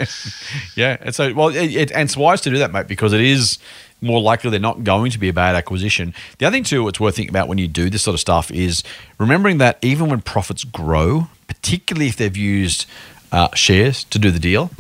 Yeah, 0.76 0.99
and 1.01 1.14
so 1.14 1.32
well, 1.32 1.49
it, 1.49 1.74
it, 1.74 1.90
and 1.93 2.03
it's 2.03 2.16
wise 2.16 2.43
to 2.43 2.51
do 2.51 2.59
that, 2.59 2.70
mate, 2.72 2.88
because 2.88 3.14
it 3.14 3.20
is 3.22 3.59
more 4.03 4.20
likely 4.20 4.50
they're 4.50 4.61
not 4.61 4.84
going 4.84 5.11
to 5.12 5.18
be 5.18 5.28
a 5.28 5.32
bad 5.32 5.55
acquisition. 5.55 6.12
The 6.38 6.46
other 6.46 6.55
thing 6.55 6.64
too, 6.64 6.88
it's 6.88 7.00
worth 7.00 7.16
thinking 7.16 7.30
about 7.30 7.48
when 7.48 7.59
you 7.59 7.68
do 7.68 7.88
this 7.88 8.03
sort 8.03 8.14
of 8.14 8.20
stuff 8.20 8.50
is 8.50 8.82
remembering 9.18 9.59
that 9.59 9.78
even 9.82 10.09
when 10.11 10.20
profits 10.20 10.64
grow, 10.64 11.28
particularly 11.46 12.09
if 12.09 12.16
they've 12.16 12.36
used 12.36 12.86
uh, 13.30 13.48
shares 13.55 14.05
to 14.05 14.18
do 14.18 14.30
the 14.30 14.38
deal, 14.38 14.70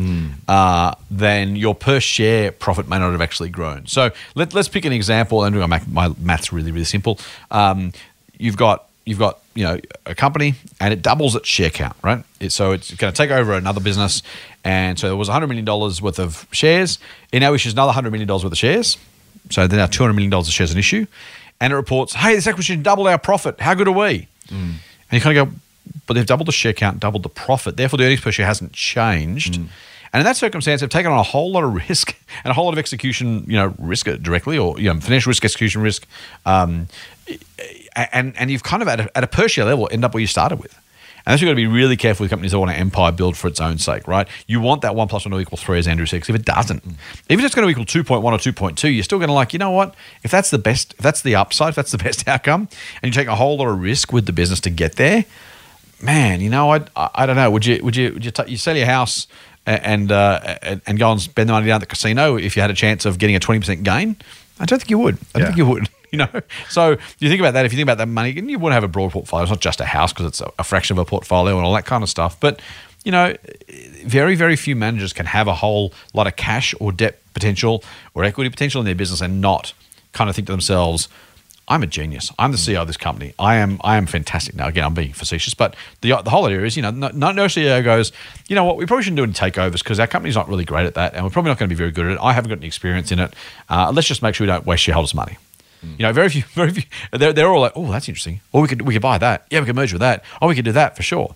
uh, 0.48 0.94
then 1.10 1.56
your 1.56 1.74
per 1.74 2.00
share 2.00 2.52
profit 2.52 2.86
may 2.86 2.98
not 2.98 3.12
have 3.12 3.22
actually 3.22 3.48
grown. 3.48 3.86
So 3.86 4.10
let, 4.34 4.52
let's 4.52 4.68
pick 4.68 4.84
an 4.84 4.92
example, 4.92 5.44
and 5.44 5.56
my, 5.56 5.80
my 5.88 6.12
math's 6.20 6.52
really 6.52 6.70
really 6.70 6.84
simple. 6.84 7.18
Um, 7.50 7.92
you've 8.38 8.58
got 8.58 8.88
you've 9.06 9.18
got 9.18 9.40
you 9.54 9.64
know 9.64 9.78
a 10.06 10.14
company 10.14 10.54
and 10.80 10.92
it 10.92 11.02
doubles 11.02 11.34
its 11.34 11.48
share 11.48 11.70
count, 11.70 11.96
right? 12.02 12.24
It, 12.40 12.52
so 12.52 12.72
it's 12.72 12.92
going 12.94 13.12
to 13.12 13.16
take 13.16 13.30
over 13.30 13.54
another 13.54 13.80
business, 13.80 14.22
and 14.64 14.98
so 14.98 15.08
there 15.08 15.16
was 15.16 15.28
hundred 15.28 15.46
million 15.46 15.64
dollars 15.64 16.02
worth 16.02 16.18
of 16.18 16.46
shares. 16.52 16.98
It 17.32 17.40
now 17.40 17.54
issues 17.54 17.72
another 17.72 17.92
hundred 17.92 18.10
million 18.10 18.28
dollars 18.28 18.44
worth 18.44 18.52
of 18.52 18.58
shares. 18.58 18.98
So 19.50 19.66
they're 19.66 19.78
now 19.78 19.86
two 19.86 20.02
hundred 20.02 20.14
million 20.14 20.30
dollars 20.30 20.48
of 20.48 20.54
shares 20.54 20.72
an 20.72 20.78
issue, 20.78 21.06
and 21.60 21.72
it 21.72 21.76
reports, 21.76 22.14
"Hey, 22.14 22.34
this 22.34 22.46
acquisition 22.46 22.82
doubled 22.82 23.08
our 23.08 23.18
profit. 23.18 23.60
How 23.60 23.74
good 23.74 23.88
are 23.88 23.92
we?" 23.92 24.28
And 24.50 24.80
you 25.10 25.20
kind 25.20 25.36
of 25.36 25.48
go, 25.48 25.54
"But 26.06 26.14
they've 26.14 26.26
doubled 26.26 26.48
the 26.48 26.52
share 26.52 26.72
count, 26.72 27.00
doubled 27.00 27.22
the 27.22 27.28
profit. 27.28 27.76
Therefore, 27.76 27.98
the 27.98 28.04
earnings 28.04 28.20
per 28.20 28.32
share 28.32 28.46
hasn't 28.46 28.72
changed." 28.72 29.56
And 30.14 30.20
in 30.20 30.24
that 30.26 30.36
circumstance, 30.36 30.82
they've 30.82 30.90
taken 30.90 31.10
on 31.10 31.18
a 31.18 31.22
whole 31.22 31.50
lot 31.52 31.64
of 31.64 31.72
risk 31.88 32.14
and 32.44 32.50
a 32.50 32.54
whole 32.54 32.66
lot 32.66 32.72
of 32.72 32.78
execution, 32.78 33.44
you 33.46 33.54
know, 33.54 33.74
risk 33.78 34.06
directly 34.20 34.58
or 34.58 34.78
you 34.78 34.92
know, 34.92 35.00
financial 35.00 35.30
risk, 35.30 35.44
execution 35.44 35.80
risk, 35.82 36.06
um, 36.44 36.88
and 37.96 38.36
and 38.36 38.50
you've 38.50 38.62
kind 38.62 38.82
of 38.82 38.88
at 38.88 39.00
a, 39.00 39.16
at 39.16 39.24
a 39.24 39.26
per 39.26 39.48
share 39.48 39.64
level 39.64 39.88
end 39.90 40.04
up 40.04 40.14
where 40.14 40.20
you 40.20 40.26
started 40.26 40.56
with. 40.56 40.78
And 41.24 41.32
that's 41.32 41.40
you've 41.42 41.46
got 41.48 41.52
to 41.52 41.56
be 41.56 41.66
really 41.66 41.96
careful 41.96 42.24
with 42.24 42.30
companies 42.30 42.50
that 42.52 42.58
want 42.58 42.70
an 42.72 42.78
empire 42.78 43.12
build 43.12 43.36
for 43.36 43.46
its 43.48 43.60
own 43.60 43.78
sake, 43.78 44.08
right? 44.08 44.26
You 44.46 44.60
want 44.60 44.82
that 44.82 44.94
one 44.94 45.06
plus 45.08 45.24
one 45.24 45.30
to 45.32 45.38
equal 45.38 45.56
three, 45.58 45.78
as 45.78 45.86
Andrew 45.86 46.04
said. 46.06 46.20
if 46.28 46.30
it 46.30 46.44
doesn't, 46.44 46.84
even 46.84 46.96
if 47.28 47.30
it's 47.38 47.42
just 47.42 47.54
going 47.54 47.66
to 47.66 47.70
equal 47.70 47.84
two 47.84 48.02
point 48.04 48.22
one 48.22 48.32
or 48.34 48.38
two 48.38 48.52
point 48.52 48.76
two, 48.76 48.88
you're 48.90 49.04
still 49.04 49.18
going 49.18 49.28
to 49.28 49.34
like, 49.34 49.52
you 49.52 49.58
know 49.60 49.70
what? 49.70 49.94
If 50.24 50.30
that's 50.30 50.50
the 50.50 50.58
best, 50.58 50.92
if 50.94 50.98
that's 51.00 51.22
the 51.22 51.34
upside, 51.36 51.70
if 51.70 51.74
that's 51.76 51.92
the 51.92 51.98
best 52.04 52.26
outcome, 52.26 52.68
and 53.02 53.12
you 53.14 53.20
take 53.20 53.28
a 53.28 53.36
whole 53.36 53.56
lot 53.56 53.68
of 53.68 53.80
risk 53.80 54.12
with 54.12 54.26
the 54.26 54.32
business 54.32 54.60
to 54.60 54.70
get 54.70 54.96
there, 54.96 55.24
man, 56.02 56.40
you 56.40 56.50
know, 56.50 56.72
I, 56.72 56.80
I, 56.96 57.10
I 57.14 57.26
don't 57.26 57.36
know. 57.36 57.50
Would 57.50 57.66
you 57.66 57.80
would 57.84 57.94
you 57.96 58.12
would 58.14 58.24
you, 58.24 58.30
t- 58.30 58.50
you 58.50 58.56
sell 58.56 58.76
your 58.76 58.86
house 58.86 59.26
and 59.64 60.10
uh, 60.10 60.58
and, 60.62 60.80
and 60.86 60.98
go 60.98 61.12
and 61.12 61.20
spend 61.20 61.48
the 61.48 61.52
money 61.52 61.66
down 61.66 61.76
at 61.76 61.80
the 61.80 61.86
casino 61.86 62.36
if 62.36 62.56
you 62.56 62.62
had 62.62 62.70
a 62.70 62.74
chance 62.74 63.04
of 63.04 63.18
getting 63.18 63.36
a 63.36 63.40
twenty 63.40 63.60
percent 63.60 63.84
gain? 63.84 64.16
I 64.58 64.64
don't 64.64 64.78
think 64.80 64.90
you 64.90 64.98
would. 64.98 65.18
I 65.34 65.38
don't 65.38 65.40
Yeah. 65.42 65.46
think 65.46 65.58
you 65.58 65.66
would. 65.66 65.88
You 66.16 66.18
know, 66.18 66.42
so 66.68 66.90
you 67.20 67.30
think 67.30 67.40
about 67.40 67.54
that. 67.54 67.64
If 67.64 67.72
you 67.72 67.76
think 67.78 67.86
about 67.86 67.96
that 67.96 68.06
money, 68.06 68.36
and 68.36 68.50
you 68.50 68.58
want 68.58 68.72
to 68.72 68.74
have 68.74 68.84
a 68.84 68.88
broad 68.88 69.12
portfolio. 69.12 69.44
It's 69.44 69.50
not 69.50 69.60
just 69.60 69.80
a 69.80 69.86
house 69.86 70.12
because 70.12 70.26
it's 70.26 70.42
a, 70.58 70.62
fraction 70.62 70.98
of 70.98 70.98
a 70.98 71.06
portfolio 71.06 71.56
and 71.56 71.64
all 71.64 71.72
that 71.72 71.86
kind 71.86 72.02
of 72.02 72.10
stuff. 72.10 72.38
But 72.38 72.60
you 73.02 73.10
know, 73.10 73.34
very 74.04 74.34
very 74.34 74.56
few 74.56 74.76
managers 74.76 75.14
can 75.14 75.24
have 75.24 75.48
a 75.48 75.54
whole 75.54 75.94
lot 76.12 76.26
of 76.26 76.36
cash 76.36 76.74
or 76.80 76.92
debt 76.92 77.18
potential 77.32 77.82
or 78.12 78.24
equity 78.24 78.50
potential 78.50 78.78
in 78.82 78.84
their 78.84 78.94
business 78.94 79.22
and 79.22 79.40
not 79.40 79.72
kind 80.12 80.28
of 80.28 80.36
think 80.36 80.46
to 80.48 80.52
themselves, 80.52 81.08
I'm 81.66 81.82
a 81.82 81.86
genius. 81.86 82.30
I'm 82.38 82.52
the 82.52 82.58
CEO 82.58 82.82
of 82.82 82.86
this 82.86 82.98
company. 82.98 83.32
I 83.38 83.56
am 83.56 83.80
I 83.82 83.96
am 83.96 84.04
fantastic. 84.04 84.54
Now 84.54 84.68
again, 84.68 84.84
I'm 84.84 84.94
being 84.94 85.14
facetious, 85.14 85.54
but 85.54 85.74
the 86.02 86.20
the 86.22 86.28
whole 86.30 86.44
idea 86.44 86.62
is, 86.64 86.76
you 86.76 86.82
know, 86.82 86.90
no, 86.90 87.08
no 87.14 87.32
no 87.32 87.46
CEO 87.46 87.82
goes, 87.82 88.12
you 88.48 88.54
know 88.54 88.64
what, 88.64 88.76
we 88.76 88.84
probably 88.84 89.04
shouldn't 89.04 89.16
do 89.16 89.24
any 89.24 89.32
takeovers 89.32 89.82
because 89.82 89.98
our 89.98 90.06
company's 90.06 90.34
not 90.34 90.48
really 90.48 90.66
great 90.66 90.84
at 90.84 90.94
that, 90.94 91.14
and 91.14 91.24
we're 91.24 91.30
probably 91.30 91.50
not 91.50 91.58
going 91.58 91.70
to 91.70 91.74
be 91.74 91.78
very 91.78 91.90
good 91.90 92.04
at 92.04 92.12
it. 92.12 92.18
I 92.20 92.34
haven't 92.34 92.50
got 92.50 92.58
any 92.58 92.66
experience 92.66 93.12
in 93.12 93.18
it. 93.20 93.32
Uh, 93.70 93.90
let's 93.94 94.08
just 94.08 94.22
make 94.22 94.34
sure 94.34 94.44
we 94.44 94.52
don't 94.52 94.66
waste 94.66 94.82
shareholders' 94.82 95.14
money. 95.14 95.38
You 95.82 95.98
know, 96.06 96.12
very 96.12 96.28
few, 96.28 96.42
very 96.54 96.70
few. 96.72 96.84
They're, 97.12 97.32
they're 97.32 97.48
all 97.48 97.60
like, 97.60 97.72
oh, 97.74 97.90
that's 97.90 98.08
interesting. 98.08 98.40
Or 98.52 98.62
we 98.62 98.68
could 98.68 98.82
we 98.82 98.92
could 98.94 99.02
buy 99.02 99.18
that. 99.18 99.46
Yeah, 99.50 99.60
we 99.60 99.66
could 99.66 99.76
merge 99.76 99.92
with 99.92 100.00
that. 100.00 100.24
Oh, 100.40 100.48
we 100.48 100.54
could 100.54 100.64
do 100.64 100.72
that 100.72 100.96
for 100.96 101.02
sure. 101.02 101.34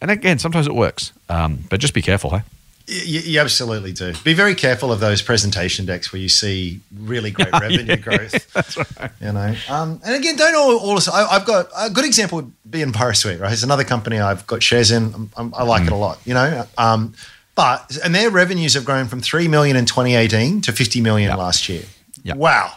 And 0.00 0.10
again, 0.10 0.38
sometimes 0.38 0.66
it 0.66 0.74
works, 0.74 1.12
um, 1.28 1.64
but 1.70 1.80
just 1.80 1.94
be 1.94 2.02
careful, 2.02 2.30
hey. 2.30 2.42
You, 2.86 3.20
you 3.20 3.40
absolutely 3.40 3.92
do. 3.92 4.12
Be 4.24 4.34
very 4.34 4.54
careful 4.54 4.92
of 4.92 5.00
those 5.00 5.22
presentation 5.22 5.86
decks 5.86 6.12
where 6.12 6.20
you 6.20 6.28
see 6.28 6.80
really 6.94 7.30
great 7.30 7.50
revenue 7.58 7.96
growth. 7.96 8.52
That's 8.52 8.76
right. 8.76 9.10
You 9.22 9.32
know, 9.32 9.54
um, 9.70 10.02
and 10.04 10.14
again, 10.14 10.36
don't 10.36 10.54
all. 10.54 10.76
all 10.78 10.98
I, 11.10 11.24
I've 11.30 11.46
got 11.46 11.68
a 11.74 11.88
good 11.88 12.04
example 12.04 12.36
would 12.36 12.52
be 12.70 12.82
in 12.82 12.92
EnviroSuite, 12.92 13.40
right? 13.40 13.52
It's 13.52 13.62
another 13.62 13.84
company 13.84 14.18
I've 14.20 14.46
got 14.46 14.62
shares 14.62 14.90
in. 14.90 15.30
I'm, 15.36 15.54
I 15.56 15.62
like 15.62 15.86
it 15.86 15.92
a 15.92 15.96
lot. 15.96 16.18
You 16.26 16.34
know, 16.34 16.66
um, 16.76 17.14
but 17.54 17.96
and 18.04 18.14
their 18.14 18.28
revenues 18.30 18.74
have 18.74 18.84
grown 18.84 19.06
from 19.06 19.20
three 19.22 19.48
million 19.48 19.76
in 19.76 19.86
2018 19.86 20.60
to 20.62 20.72
50 20.72 21.00
million 21.00 21.30
Yeah. 21.30 21.36
last 21.36 21.68
year. 21.70 21.84
Yeah. 22.22 22.34
Wow. 22.34 22.70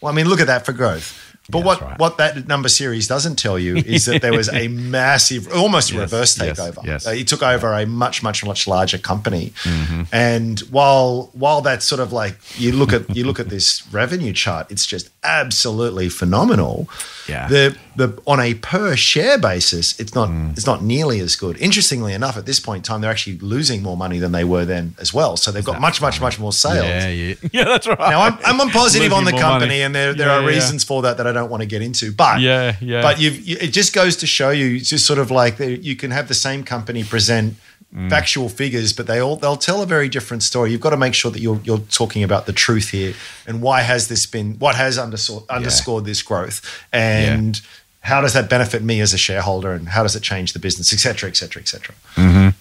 Well, 0.00 0.12
I 0.12 0.14
mean, 0.16 0.26
look 0.28 0.40
at 0.40 0.46
that 0.46 0.64
for 0.66 0.72
growth. 0.72 1.24
But 1.50 1.60
Yeah, 1.60 1.64
what, 1.64 1.80
right. 1.80 1.98
what 1.98 2.18
that 2.18 2.46
number 2.46 2.68
series 2.68 3.08
doesn't 3.08 3.36
tell 3.36 3.58
you 3.58 3.76
is 3.78 4.04
that 4.04 4.20
there 4.20 4.34
was 4.34 4.50
a 4.52 4.68
massive, 4.98 5.48
almost 5.50 5.90
a 5.90 5.94
Yes, 5.94 6.00
reverse 6.02 6.38
yes, 6.38 6.60
takeover. 6.60 6.84
yes. 6.84 7.06
Uh, 7.06 7.12
He 7.12 7.24
took 7.24 7.42
over 7.42 7.72
a 7.72 7.86
much, 7.86 8.22
much, 8.22 8.44
much 8.44 8.66
larger 8.68 8.98
company. 8.98 9.54
Mm-hmm. 9.64 10.02
And 10.12 10.60
while 10.70 11.30
while 11.32 11.62
that's 11.62 11.86
sort 11.86 12.00
of 12.02 12.12
like 12.12 12.36
you 12.58 12.72
look 12.72 12.92
at 12.92 13.16
you 13.16 13.24
look 13.24 13.40
at 13.40 13.48
this 13.48 13.82
revenue 13.92 14.34
chart, 14.34 14.70
it's 14.70 14.84
just 14.84 15.08
absolutely 15.24 16.08
phenomenal. 16.08 16.88
Yeah. 17.28 17.48
The 17.48 17.76
the 17.96 18.18
on 18.26 18.40
a 18.40 18.54
per 18.54 18.96
share 18.96 19.38
basis, 19.38 19.98
it's 20.00 20.14
not 20.14 20.28
Mm. 20.28 20.52
it's 20.56 20.66
not 20.66 20.82
nearly 20.82 21.20
as 21.20 21.36
good. 21.36 21.56
Interestingly 21.58 22.12
enough, 22.14 22.36
at 22.36 22.46
this 22.46 22.60
point 22.60 22.78
in 22.78 22.82
time, 22.84 23.00
they're 23.00 23.10
actually 23.10 23.38
losing 23.38 23.82
more 23.82 23.96
money 23.96 24.18
than 24.18 24.32
they 24.32 24.44
were 24.44 24.64
then 24.64 24.94
as 24.98 25.12
well. 25.12 25.36
So 25.36 25.50
they've 25.50 25.64
got 25.64 25.80
much, 25.80 26.00
much, 26.00 26.20
much 26.20 26.38
more 26.38 26.52
sales. 26.52 26.86
Yeah, 26.86 27.08
yeah, 27.08 27.34
yeah. 27.52 27.64
That's 27.64 27.86
right. 27.86 27.98
Now 27.98 28.20
I'm, 28.22 28.38
I'm 28.60 28.70
positive 28.70 29.12
on 29.12 29.24
the 29.24 29.32
company, 29.32 29.66
money. 29.66 29.82
and 29.82 29.94
there 29.94 30.14
there 30.14 30.28
Yeah, 30.28 30.42
are 30.42 30.46
reasons 30.46 30.84
for 30.84 31.02
that 31.02 31.16
that 31.18 31.26
I 31.26 31.32
don't 31.32 31.50
want 31.50 31.62
to 31.62 31.66
get 31.66 31.82
into. 31.82 32.12
But 32.12 32.40
Yeah, 32.40 32.76
yeah. 32.80 33.02
But 33.02 33.20
you've, 33.20 33.38
you, 33.40 33.56
it 33.60 33.68
just 33.72 33.92
goes 33.92 34.16
to 34.18 34.26
show 34.26 34.50
you, 34.50 34.76
it's 34.76 34.88
just 34.88 35.06
sort 35.06 35.18
of 35.18 35.30
like 35.30 35.58
you 35.58 35.96
can 35.96 36.10
have 36.12 36.28
the 36.28 36.34
same 36.34 36.62
company 36.64 37.04
present 37.04 37.56
Mm. 37.94 38.10
factual 38.10 38.50
figures, 38.50 38.92
but 38.92 39.06
they 39.06 39.18
all 39.18 39.36
they'll 39.36 39.56
tell 39.56 39.82
a 39.82 39.86
very 39.86 40.10
different 40.10 40.42
story. 40.42 40.70
You've 40.72 40.82
got 40.82 40.90
to 40.90 40.98
make 40.98 41.14
sure 41.14 41.30
that 41.30 41.40
you're 41.40 41.58
you're 41.64 41.78
talking 41.78 42.22
about 42.22 42.44
the 42.44 42.52
truth 42.52 42.90
here 42.90 43.14
and 43.46 43.62
why 43.62 43.80
has 43.80 44.08
this 44.08 44.26
been 44.26 44.58
what 44.58 44.74
has 44.74 44.98
underscored 44.98 45.44
underscored 45.48 46.04
this 46.04 46.22
growth 46.22 46.60
and. 46.92 47.60
How 48.00 48.20
does 48.20 48.32
that 48.34 48.48
benefit 48.48 48.82
me 48.82 49.00
as 49.00 49.12
a 49.12 49.18
shareholder, 49.18 49.72
and 49.72 49.88
how 49.88 50.04
does 50.04 50.14
it 50.14 50.22
change 50.22 50.52
the 50.52 50.60
business, 50.60 50.92
etc., 50.94 51.28
etc., 51.28 51.60
et 51.60 51.66
cetera, 51.66 51.94
et 52.14 52.14
cetera? 52.14 52.54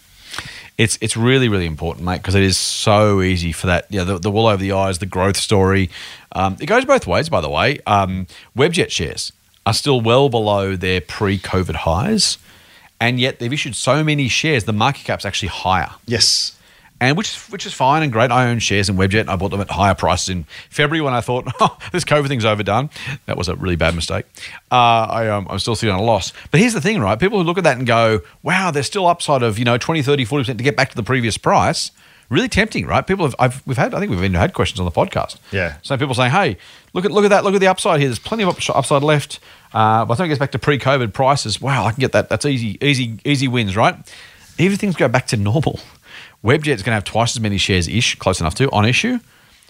it's 0.78 0.98
it's 1.02 1.18
really 1.18 1.50
really 1.50 1.66
important, 1.66 2.06
mate, 2.06 2.18
because 2.18 2.36
it 2.36 2.44
is 2.44 2.58
so 2.58 3.22
easy 3.22 3.52
for 3.52 3.68
that. 3.68 3.86
Yeah, 3.90 4.04
the, 4.04 4.20
the 4.20 4.32
wool 4.32 4.48
over 4.48 4.62
the 4.62 4.72
eyes, 4.72 5.00
the 5.00 5.06
growth 5.06 5.38
story. 5.38 5.90
Um, 6.34 6.58
it 6.60 6.68
goes 6.68 6.86
both 6.86 7.08
ways, 7.08 7.30
by 7.30 7.42
the 7.42 7.50
way. 7.50 7.80
Um, 7.88 8.28
Webjet 8.56 8.92
shares 8.92 9.32
are 9.66 9.74
still 9.74 10.02
well 10.02 10.30
below 10.30 10.76
their 10.76 11.02
pre-COVID 11.02 11.76
highs, 11.76 12.38
and 13.00 13.20
yet 13.20 13.40
they've 13.40 13.54
issued 13.54 13.76
so 13.76 14.04
many 14.04 14.28
shares. 14.28 14.64
The 14.64 14.74
market 14.74 15.06
cap's 15.06 15.26
actually 15.26 15.50
higher. 15.50 15.92
Yes, 16.06 16.58
and 17.00 17.16
which 17.16 17.30
is 17.30 17.36
which 17.50 17.66
is 17.66 17.74
fine 17.74 18.04
and 18.04 18.12
great. 18.12 18.32
I 18.32 18.50
own 18.50 18.60
shares 18.60 18.90
in 18.90 18.96
Webjet. 18.96 19.22
And 19.22 19.30
I 19.30 19.36
bought 19.36 19.52
them 19.52 19.62
at 19.62 19.70
higher 19.70 19.94
prices 19.94 20.30
in 20.30 20.46
February 20.70 21.02
when 21.02 21.14
I 21.14 21.22
thought, 21.22 21.48
oh, 21.60 21.78
this 21.92 22.04
COVID 22.04 22.28
thing's 22.28 22.46
overdone. 22.46 22.90
That 23.26 23.38
was 23.38 23.50
a 23.50 23.56
really 23.56 23.76
bad 23.76 23.96
mistake. 23.96 24.26
Uh, 24.72 24.76
I, 24.76 25.28
um, 25.28 25.48
I'm 25.50 25.60
still 25.60 25.76
sitting 25.76 25.94
on 25.94 26.00
a 26.00 26.04
loss. 26.04 26.34
But 26.52 26.60
here's 26.60 26.74
the 26.74 26.82
thing, 26.82 27.00
right? 27.00 27.20
People 27.20 27.38
who 27.38 27.44
look 27.44 27.58
at 27.58 27.64
that 27.66 27.78
and 27.78 27.86
go, 27.86 28.22
wow, 28.42 28.72
there's 28.72 28.88
still 28.88 29.08
upside 29.08 29.44
of 29.44 29.60
you 29.60 29.66
know 29.66 29.78
20, 29.78 30.02
30, 30.02 30.26
40 30.26 30.44
percent 30.44 30.58
to 30.58 30.64
get 30.64 30.76
back 30.76 30.90
to 30.90 30.96
the 30.96 31.04
previous 31.04 31.38
price. 31.38 31.92
Really 32.30 32.50
tempting, 32.50 32.86
right? 32.86 33.06
People 33.06 33.26
have 33.26 33.36
I've, 33.40 33.66
we've 33.66 33.78
had 33.78 33.94
I 33.94 34.00
think 34.00 34.10
we've 34.10 34.20
even 34.20 34.34
had 34.34 34.54
questions 34.54 34.80
on 34.80 34.86
the 34.86 34.92
podcast. 34.92 35.38
Yeah. 35.52 35.78
So 35.82 35.96
people 35.98 36.16
saying, 36.16 36.32
hey, 36.32 36.58
look 36.94 37.06
at 37.06 37.12
look 37.12 37.26
at 37.26 37.30
that, 37.30 37.44
look 37.44 37.54
at 37.54 37.62
the 37.62 37.68
upside 37.68 38.00
here. 38.00 38.10
There's 38.10 38.20
plenty 38.20 38.44
of 38.44 38.50
upside 38.70 39.04
left. 39.04 39.40
Uh, 39.74 40.06
by 40.06 40.14
the 40.14 40.18
time 40.18 40.26
it 40.26 40.30
gets 40.30 40.40
back 40.40 40.52
to 40.52 40.60
pre-COVID 40.60 41.14
prices, 41.14 41.62
wow, 41.62 41.86
I 41.86 41.92
can 41.92 42.00
get 42.02 42.12
that. 42.14 42.30
That's 42.30 42.46
easy, 42.46 42.78
easy, 42.82 43.20
easy 43.26 43.48
wins, 43.48 43.76
right? 43.76 43.96
Even 44.58 44.74
if 44.74 44.80
things 44.80 44.96
go 44.96 45.08
back 45.08 45.28
to 45.28 45.38
normal, 45.38 45.80
Webjet's 46.44 46.82
going 46.84 46.86
to 46.86 46.92
have 46.92 47.04
twice 47.04 47.36
as 47.36 47.42
many 47.42 47.58
shares 47.58 47.88
ish, 47.88 48.16
close 48.16 48.40
enough 48.40 48.56
to 48.56 48.70
on 48.72 48.86
issue. 48.86 49.18
So 49.18 49.24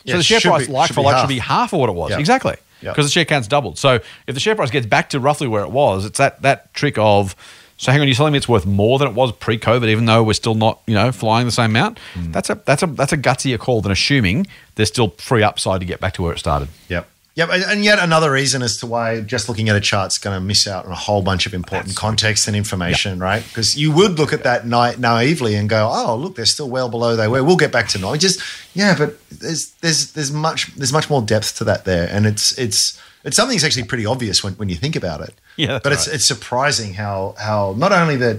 Yeah, 0.04 0.18
the 0.18 0.24
share 0.24 0.40
price, 0.42 0.68
be- 0.68 0.74
like 0.74 0.92
for 0.94 1.02
like, 1.02 1.16
half. 1.16 1.24
should 1.24 1.30
be 1.30 1.40
half 1.40 1.74
of 1.74 1.80
what 1.80 1.90
it 1.90 1.94
was. 1.96 2.12
Yeah. 2.12 2.20
Exactly, 2.20 2.56
Yeah. 2.82 2.92
because 2.92 3.06
the 3.06 3.12
share 3.12 3.26
count's 3.26 3.48
doubled. 3.48 3.78
So 3.78 4.00
if 4.28 4.34
the 4.34 4.40
share 4.40 4.56
price 4.56 4.70
gets 4.72 4.86
back 4.86 5.10
to 5.10 5.20
roughly 5.20 5.48
where 5.48 5.64
it 5.64 5.72
was, 5.72 6.06
it's 6.06 6.18
that 6.20 6.42
that 6.44 6.74
trick 6.74 6.98
of. 6.98 7.36
So 7.80 7.92
hang 7.92 8.02
on, 8.02 8.08
you're 8.08 8.16
telling 8.16 8.34
me 8.34 8.38
it's 8.38 8.48
worth 8.50 8.66
more 8.66 8.98
than 8.98 9.08
it 9.08 9.14
was 9.14 9.32
pre-COVID, 9.34 9.88
even 9.88 10.06
though 10.06 10.24
we're 10.24 10.34
still 10.34 10.56
not, 10.56 10.80
you 10.88 10.96
know, 10.96 11.12
flying 11.12 11.46
the 11.46 11.52
same 11.52 11.70
amount. 11.70 12.00
Mm. 12.16 12.34
That's 12.34 12.50
a 12.50 12.56
that's 12.66 12.82
a 12.82 12.88
that's 12.88 13.14
a 13.14 13.18
gutsier 13.18 13.60
call 13.60 13.82
than 13.82 13.92
assuming 13.92 14.48
there's 14.76 14.88
still 14.90 15.10
free 15.18 15.44
upside 15.44 15.82
to 15.82 15.86
get 15.86 16.00
back 16.00 16.14
to 16.14 16.24
where 16.24 16.34
it 16.34 16.40
started. 16.40 16.70
Yep. 16.90 17.08
Yep. 17.38 17.50
And, 17.52 17.64
and 17.64 17.86
yet 17.86 18.00
another 18.00 18.32
reason 18.32 18.64
as 18.64 18.78
to 18.78 18.88
why 18.88 19.22
just 19.22 19.48
looking 19.48 19.70
at 19.70 19.76
a 19.76 19.80
chart's 19.80 20.18
going 20.18 20.36
to 20.36 20.42
miss 20.44 20.68
out 20.68 20.86
on 20.88 20.92
a 20.92 20.96
whole 20.96 21.22
bunch 21.22 21.46
of 21.46 21.54
important 21.54 21.96
context 21.96 22.48
and 22.48 22.56
information, 22.58 23.20
right? 23.20 23.44
Because 23.48 23.78
you 23.78 23.92
would 23.92 24.18
look 24.18 24.34
at 24.34 24.42
that 24.42 24.66
na- 24.66 24.94
naively 24.98 25.54
and 25.54 25.70
go, 25.70 25.88
"Oh, 25.94 26.16
look, 26.16 26.36
they're 26.36 26.46
still 26.48 26.68
well 26.68 26.90
below 26.90 27.16
they 27.16 27.28
were. 27.28 27.44
We'll 27.44 27.56
get 27.56 27.72
back 27.72 27.90
to 27.90 28.00
normal." 28.00 28.18
Just 28.20 28.42
yeah, 28.74 28.96
but 28.98 29.20
there's 29.30 29.70
there's 29.82 30.14
there's 30.14 30.32
much 30.32 30.74
there's 30.76 30.92
much 30.92 31.12
more 31.12 31.22
depth 31.22 31.58
to 31.60 31.64
that 31.66 31.86
there, 31.86 32.10
and 32.12 32.26
it's 32.26 32.58
it's 32.58 33.00
it's 33.24 33.36
something 33.38 33.56
that's 33.56 33.66
actually 33.66 33.84
pretty 33.84 34.08
obvious 34.08 34.44
when, 34.44 34.54
when 34.54 34.68
you 34.70 34.76
think 34.76 34.96
about 34.96 35.22
it. 35.22 35.36
Yeah, 35.58 35.80
but 35.84 35.92
it's 35.94 36.08
right. 36.08 36.16
it's 36.16 36.26
surprising 36.26 36.96
how 36.96 37.36
how 37.38 37.76
not 37.78 37.92
only 37.92 38.16
that 38.16 38.38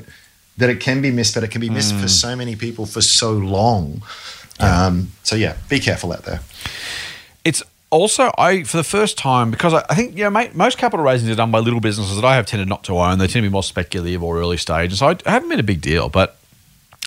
that 0.56 0.70
it 0.70 0.80
can 0.80 1.00
be 1.00 1.12
missed, 1.12 1.34
but 1.34 1.44
it 1.44 1.52
can 1.52 1.60
be 1.60 1.70
missed 1.70 1.94
Mm. 1.94 2.00
for 2.02 2.08
so 2.08 2.34
many 2.34 2.56
people 2.56 2.84
for 2.84 3.00
so 3.00 3.30
long. 3.30 4.02
Um, 4.58 5.12
so 5.22 5.36
yeah, 5.36 5.54
be 5.68 5.78
careful 5.78 6.12
out 6.12 6.24
there. 6.24 6.40
It's 7.44 7.62
also 7.90 8.30
I 8.36 8.64
for 8.64 8.76
the 8.76 8.84
first 8.84 9.16
time 9.16 9.50
because 9.50 9.74
I, 9.74 9.84
I 9.88 9.94
think 9.94 10.16
you 10.16 10.24
know 10.24 10.30
mate, 10.30 10.54
most 10.54 10.78
capital 10.78 11.04
raisings 11.04 11.30
are 11.30 11.36
done 11.36 11.50
by 11.50 11.58
little 11.58 11.80
businesses 11.80 12.16
that 12.16 12.24
I 12.24 12.36
have 12.36 12.46
tended 12.46 12.68
not 12.68 12.84
to 12.84 12.98
own. 12.98 13.18
They 13.18 13.26
tend 13.26 13.44
to 13.44 13.48
be 13.48 13.48
more 13.48 13.62
speculative 13.62 14.22
or 14.22 14.38
early 14.38 14.56
stage, 14.56 14.90
and 14.90 14.98
so 14.98 15.08
I, 15.08 15.30
haven't 15.30 15.48
been 15.48 15.60
a 15.60 15.64
big 15.64 15.80
deal. 15.80 16.08
But 16.08 16.36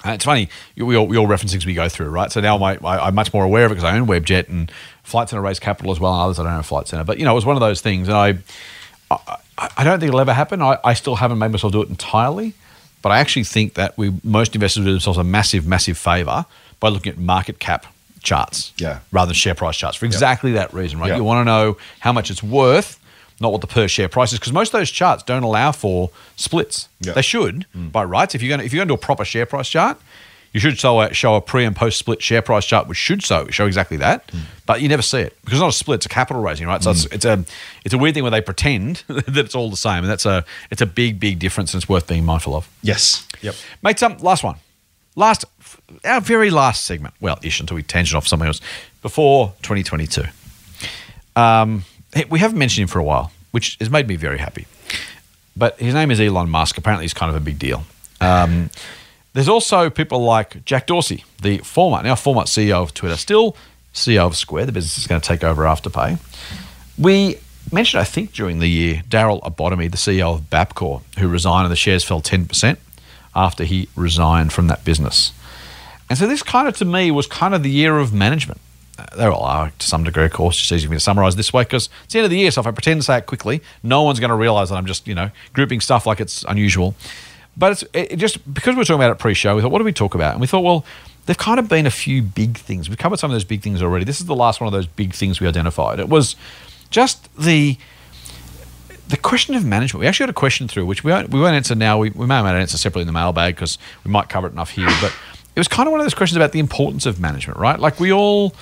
uh, 0.05 0.11
it's 0.11 0.25
funny 0.25 0.49
we 0.75 0.95
all, 0.95 1.07
we 1.07 1.17
all 1.17 1.27
reference 1.27 1.51
things 1.51 1.65
we 1.65 1.73
go 1.73 1.89
through, 1.89 2.09
right? 2.09 2.31
So 2.31 2.41
now 2.41 2.57
my, 2.57 2.77
I, 2.83 3.07
I'm 3.07 3.15
much 3.15 3.33
more 3.33 3.43
aware 3.43 3.65
of 3.65 3.71
it 3.71 3.75
because 3.75 3.83
I 3.83 3.95
own 3.97 4.07
Webjet 4.07 4.49
and 4.49 4.71
Flight 5.03 5.29
Centre 5.29 5.41
raised 5.41 5.61
capital 5.61 5.91
as 5.91 5.99
well, 5.99 6.13
and 6.13 6.21
others 6.23 6.39
I 6.39 6.43
don't 6.43 6.53
own 6.53 6.63
Flight 6.63 6.87
Centre. 6.87 7.03
But 7.03 7.19
you 7.19 7.25
know, 7.25 7.31
it 7.31 7.35
was 7.35 7.45
one 7.45 7.55
of 7.55 7.61
those 7.61 7.81
things, 7.81 8.07
and 8.07 8.17
I 8.17 8.37
I, 9.11 9.37
I 9.77 9.83
don't 9.83 9.99
think 9.99 10.09
it'll 10.09 10.19
ever 10.19 10.33
happen. 10.33 10.61
I, 10.61 10.77
I 10.83 10.93
still 10.93 11.15
haven't 11.15 11.37
made 11.37 11.51
myself 11.51 11.73
do 11.73 11.81
it 11.81 11.89
entirely, 11.89 12.53
but 13.01 13.11
I 13.11 13.19
actually 13.19 13.43
think 13.43 13.75
that 13.75 13.97
we 13.97 14.13
most 14.23 14.55
investors 14.55 14.83
do 14.83 14.91
themselves 14.91 15.19
a 15.19 15.23
massive, 15.23 15.67
massive 15.67 15.97
favor 15.97 16.45
by 16.79 16.89
looking 16.89 17.11
at 17.11 17.19
market 17.19 17.59
cap 17.59 17.85
charts, 18.21 18.73
Yeah. 18.77 18.99
rather 19.11 19.29
than 19.29 19.35
share 19.35 19.55
price 19.55 19.77
charts 19.77 19.97
for 19.97 20.05
exactly 20.05 20.53
that 20.53 20.73
reason, 20.73 20.99
right? 20.99 21.09
Yeah. 21.09 21.17
You 21.17 21.23
want 21.23 21.41
to 21.41 21.45
know 21.45 21.77
how 21.99 22.13
much 22.13 22.29
it's 22.29 22.43
worth, 22.43 22.99
not 23.39 23.51
what 23.51 23.61
the 23.61 23.67
per 23.67 23.87
share 23.87 24.07
price 24.07 24.31
is, 24.31 24.39
because 24.39 24.53
most 24.53 24.73
of 24.73 24.79
those 24.79 24.91
charts 24.91 25.23
don't 25.23 25.43
allow 25.43 25.71
for 25.71 26.11
splits. 26.35 26.87
Yeah. 26.99 27.13
They 27.13 27.21
should 27.21 27.65
mm. 27.75 27.91
by 27.91 28.03
rights. 28.03 28.35
If 28.35 28.41
you're 28.41 28.49
going 28.49 28.59
to, 28.59 28.65
if 28.65 28.73
you're 28.73 28.79
going 28.79 28.87
to 28.87 28.91
do 28.91 29.01
a 29.01 29.05
proper 29.05 29.25
share 29.25 29.45
price 29.45 29.69
chart. 29.69 29.99
You 30.53 30.59
should 30.59 30.77
show 30.77 30.99
a, 30.99 31.13
show 31.13 31.35
a 31.35 31.41
pre 31.41 31.63
and 31.63 31.73
post 31.73 31.97
split 31.97 32.21
share 32.21 32.41
price 32.41 32.65
chart, 32.65 32.85
which 32.89 32.97
should 32.97 33.23
show 33.23 33.47
show 33.47 33.67
exactly 33.67 33.95
that, 33.97 34.27
mm. 34.27 34.41
but 34.65 34.81
you 34.81 34.89
never 34.89 35.01
see 35.01 35.19
it 35.19 35.37
because 35.45 35.59
it's 35.59 35.61
not 35.61 35.69
a 35.69 35.71
split; 35.71 35.99
it's 35.99 36.07
a 36.07 36.09
capital 36.09 36.41
raising, 36.41 36.67
right? 36.67 36.83
So 36.83 36.91
it's, 36.91 37.05
mm. 37.05 37.13
it's 37.13 37.23
a 37.23 37.45
it's 37.85 37.93
a 37.93 37.97
weird 37.97 38.15
thing 38.15 38.23
where 38.23 38.31
they 38.31 38.41
pretend 38.41 39.03
that 39.07 39.37
it's 39.37 39.55
all 39.55 39.69
the 39.69 39.77
same, 39.77 39.99
and 39.99 40.09
that's 40.09 40.25
a 40.25 40.43
it's 40.69 40.81
a 40.81 40.85
big 40.85 41.21
big 41.21 41.39
difference, 41.39 41.73
and 41.73 41.81
it's 41.81 41.87
worth 41.87 42.05
being 42.05 42.25
mindful 42.25 42.53
of. 42.53 42.69
Yes. 42.81 43.25
Yep. 43.41 43.55
Mate, 43.81 43.97
some 43.97 44.17
last 44.17 44.43
one, 44.43 44.57
last 45.15 45.45
our 46.03 46.21
very 46.21 46.49
last 46.49 46.85
segment. 46.85 47.13
Well, 47.19 47.39
ish 47.43 47.59
until 47.59 47.75
we 47.75 47.83
tangent 47.83 48.15
off 48.15 48.27
something 48.27 48.47
else 48.47 48.61
before 49.01 49.53
2022. 49.61 50.23
Um, 51.35 51.83
we 52.29 52.39
haven't 52.39 52.57
mentioned 52.57 52.83
him 52.83 52.87
for 52.87 52.99
a 52.99 53.03
while, 53.03 53.31
which 53.51 53.77
has 53.79 53.89
made 53.89 54.07
me 54.07 54.15
very 54.15 54.37
happy. 54.37 54.67
But 55.55 55.79
his 55.79 55.93
name 55.93 56.11
is 56.11 56.19
Elon 56.19 56.49
Musk. 56.49 56.77
Apparently, 56.77 57.05
he's 57.05 57.13
kind 57.13 57.29
of 57.29 57.35
a 57.35 57.43
big 57.43 57.59
deal. 57.59 57.83
Um, 58.19 58.69
there's 59.33 59.49
also 59.49 59.89
people 59.89 60.23
like 60.23 60.63
Jack 60.65 60.87
Dorsey, 60.87 61.23
the 61.41 61.59
former, 61.59 62.03
now 62.03 62.15
former 62.15 62.43
CEO 62.43 62.81
of 62.81 62.93
Twitter, 62.93 63.15
still 63.15 63.55
CEO 63.93 64.25
of 64.25 64.35
Square. 64.35 64.67
The 64.67 64.71
business 64.71 64.97
is 64.97 65.07
going 65.07 65.21
to 65.21 65.27
take 65.27 65.43
over 65.43 65.63
Afterpay. 65.63 66.19
We 66.97 67.37
mentioned, 67.71 68.01
I 68.01 68.03
think, 68.03 68.33
during 68.33 68.59
the 68.59 68.67
year, 68.67 69.03
Darryl 69.07 69.41
Abotomey, 69.43 69.89
the 69.89 69.97
CEO 69.97 70.35
of 70.35 70.49
Bapcor, 70.49 71.01
who 71.17 71.27
resigned 71.27 71.65
and 71.65 71.71
the 71.71 71.77
shares 71.77 72.03
fell 72.03 72.21
10% 72.21 72.77
after 73.35 73.63
he 73.63 73.87
resigned 73.95 74.53
from 74.53 74.67
that 74.67 74.83
business. 74.83 75.33
And 76.09 76.17
so 76.17 76.27
this 76.27 76.43
kind 76.43 76.67
of, 76.67 76.75
to 76.77 76.85
me, 76.85 77.11
was 77.11 77.27
kind 77.27 77.55
of 77.55 77.63
the 77.63 77.69
year 77.69 77.97
of 77.97 78.13
management. 78.13 78.59
Uh, 78.99 79.05
They 79.15 79.25
all 79.25 79.43
are 79.43 79.71
to 79.79 79.87
some 79.87 80.03
degree, 80.03 80.25
of 80.25 80.33
course. 80.33 80.57
Just 80.57 80.71
easy 80.71 80.85
for 80.85 80.91
me 80.91 80.97
to 80.97 81.01
summarize 81.01 81.35
this 81.35 81.53
way 81.53 81.63
because 81.63 81.89
it's 82.03 82.13
the 82.13 82.19
end 82.19 82.25
of 82.25 82.31
the 82.31 82.37
year. 82.37 82.51
So 82.51 82.61
if 82.61 82.67
I 82.67 82.71
pretend 82.71 82.99
to 83.01 83.05
say 83.05 83.17
it 83.17 83.25
quickly, 83.25 83.61
no 83.81 84.03
one's 84.03 84.19
going 84.19 84.29
to 84.29 84.35
realize 84.35 84.69
that 84.69 84.75
I'm 84.75 84.85
just, 84.85 85.07
you 85.07 85.15
know, 85.15 85.31
grouping 85.53 85.79
stuff 85.79 86.05
like 86.05 86.19
it's 86.19 86.43
unusual. 86.47 86.95
But 87.55 87.71
it's 87.71 87.83
it 87.93 88.17
just 88.17 88.53
because 88.53 88.75
we 88.75 88.81
are 88.81 88.85
talking 88.85 89.01
about 89.01 89.11
it 89.11 89.19
pre-show, 89.19 89.55
we 89.55 89.61
thought, 89.61 89.71
what 89.71 89.79
do 89.79 89.85
we 89.85 89.93
talk 89.93 90.15
about? 90.15 90.33
And 90.33 90.41
we 90.41 90.47
thought, 90.47 90.63
well, 90.63 90.85
there've 91.25 91.37
kind 91.37 91.59
of 91.59 91.69
been 91.69 91.85
a 91.85 91.91
few 91.91 92.21
big 92.21 92.57
things. 92.57 92.89
We've 92.89 92.97
covered 92.97 93.19
some 93.19 93.29
of 93.29 93.35
those 93.35 93.43
big 93.43 93.61
things 93.61 93.81
already. 93.81 94.05
This 94.05 94.19
is 94.19 94.25
the 94.25 94.35
last 94.35 94.59
one 94.59 94.67
of 94.67 94.73
those 94.73 94.87
big 94.87 95.13
things 95.13 95.39
we 95.39 95.47
identified. 95.47 95.99
It 95.99 96.09
was 96.09 96.35
just 96.89 97.33
the 97.37 97.77
the 99.11 99.17
question 99.17 99.55
of 99.55 99.65
management. 99.65 99.99
We 99.99 100.07
actually 100.07 100.23
had 100.23 100.29
a 100.29 100.33
question 100.33 100.67
through 100.67 100.85
which 100.85 101.03
we 101.03 101.11
won't, 101.11 101.29
we 101.29 101.39
won't 101.39 101.53
answer 101.53 101.75
now. 101.75 101.97
We, 101.97 102.09
we 102.11 102.25
may 102.25 102.41
not 102.41 102.55
answer 102.55 102.77
separately 102.77 103.01
in 103.01 103.07
the 103.07 103.13
mailbag 103.13 103.55
because 103.55 103.77
we 104.03 104.11
might 104.11 104.29
cover 104.29 104.47
it 104.47 104.53
enough 104.53 104.71
here. 104.71 104.87
But 105.01 105.13
it 105.55 105.59
was 105.59 105.67
kind 105.67 105.87
of 105.87 105.91
one 105.91 105.99
of 105.99 106.05
those 106.05 106.13
questions 106.13 106.37
about 106.37 106.53
the 106.53 106.59
importance 106.59 107.05
of 107.05 107.19
management, 107.19 107.59
right? 107.59 107.77
Like 107.77 107.99
we 107.99 108.11
all, 108.13 108.55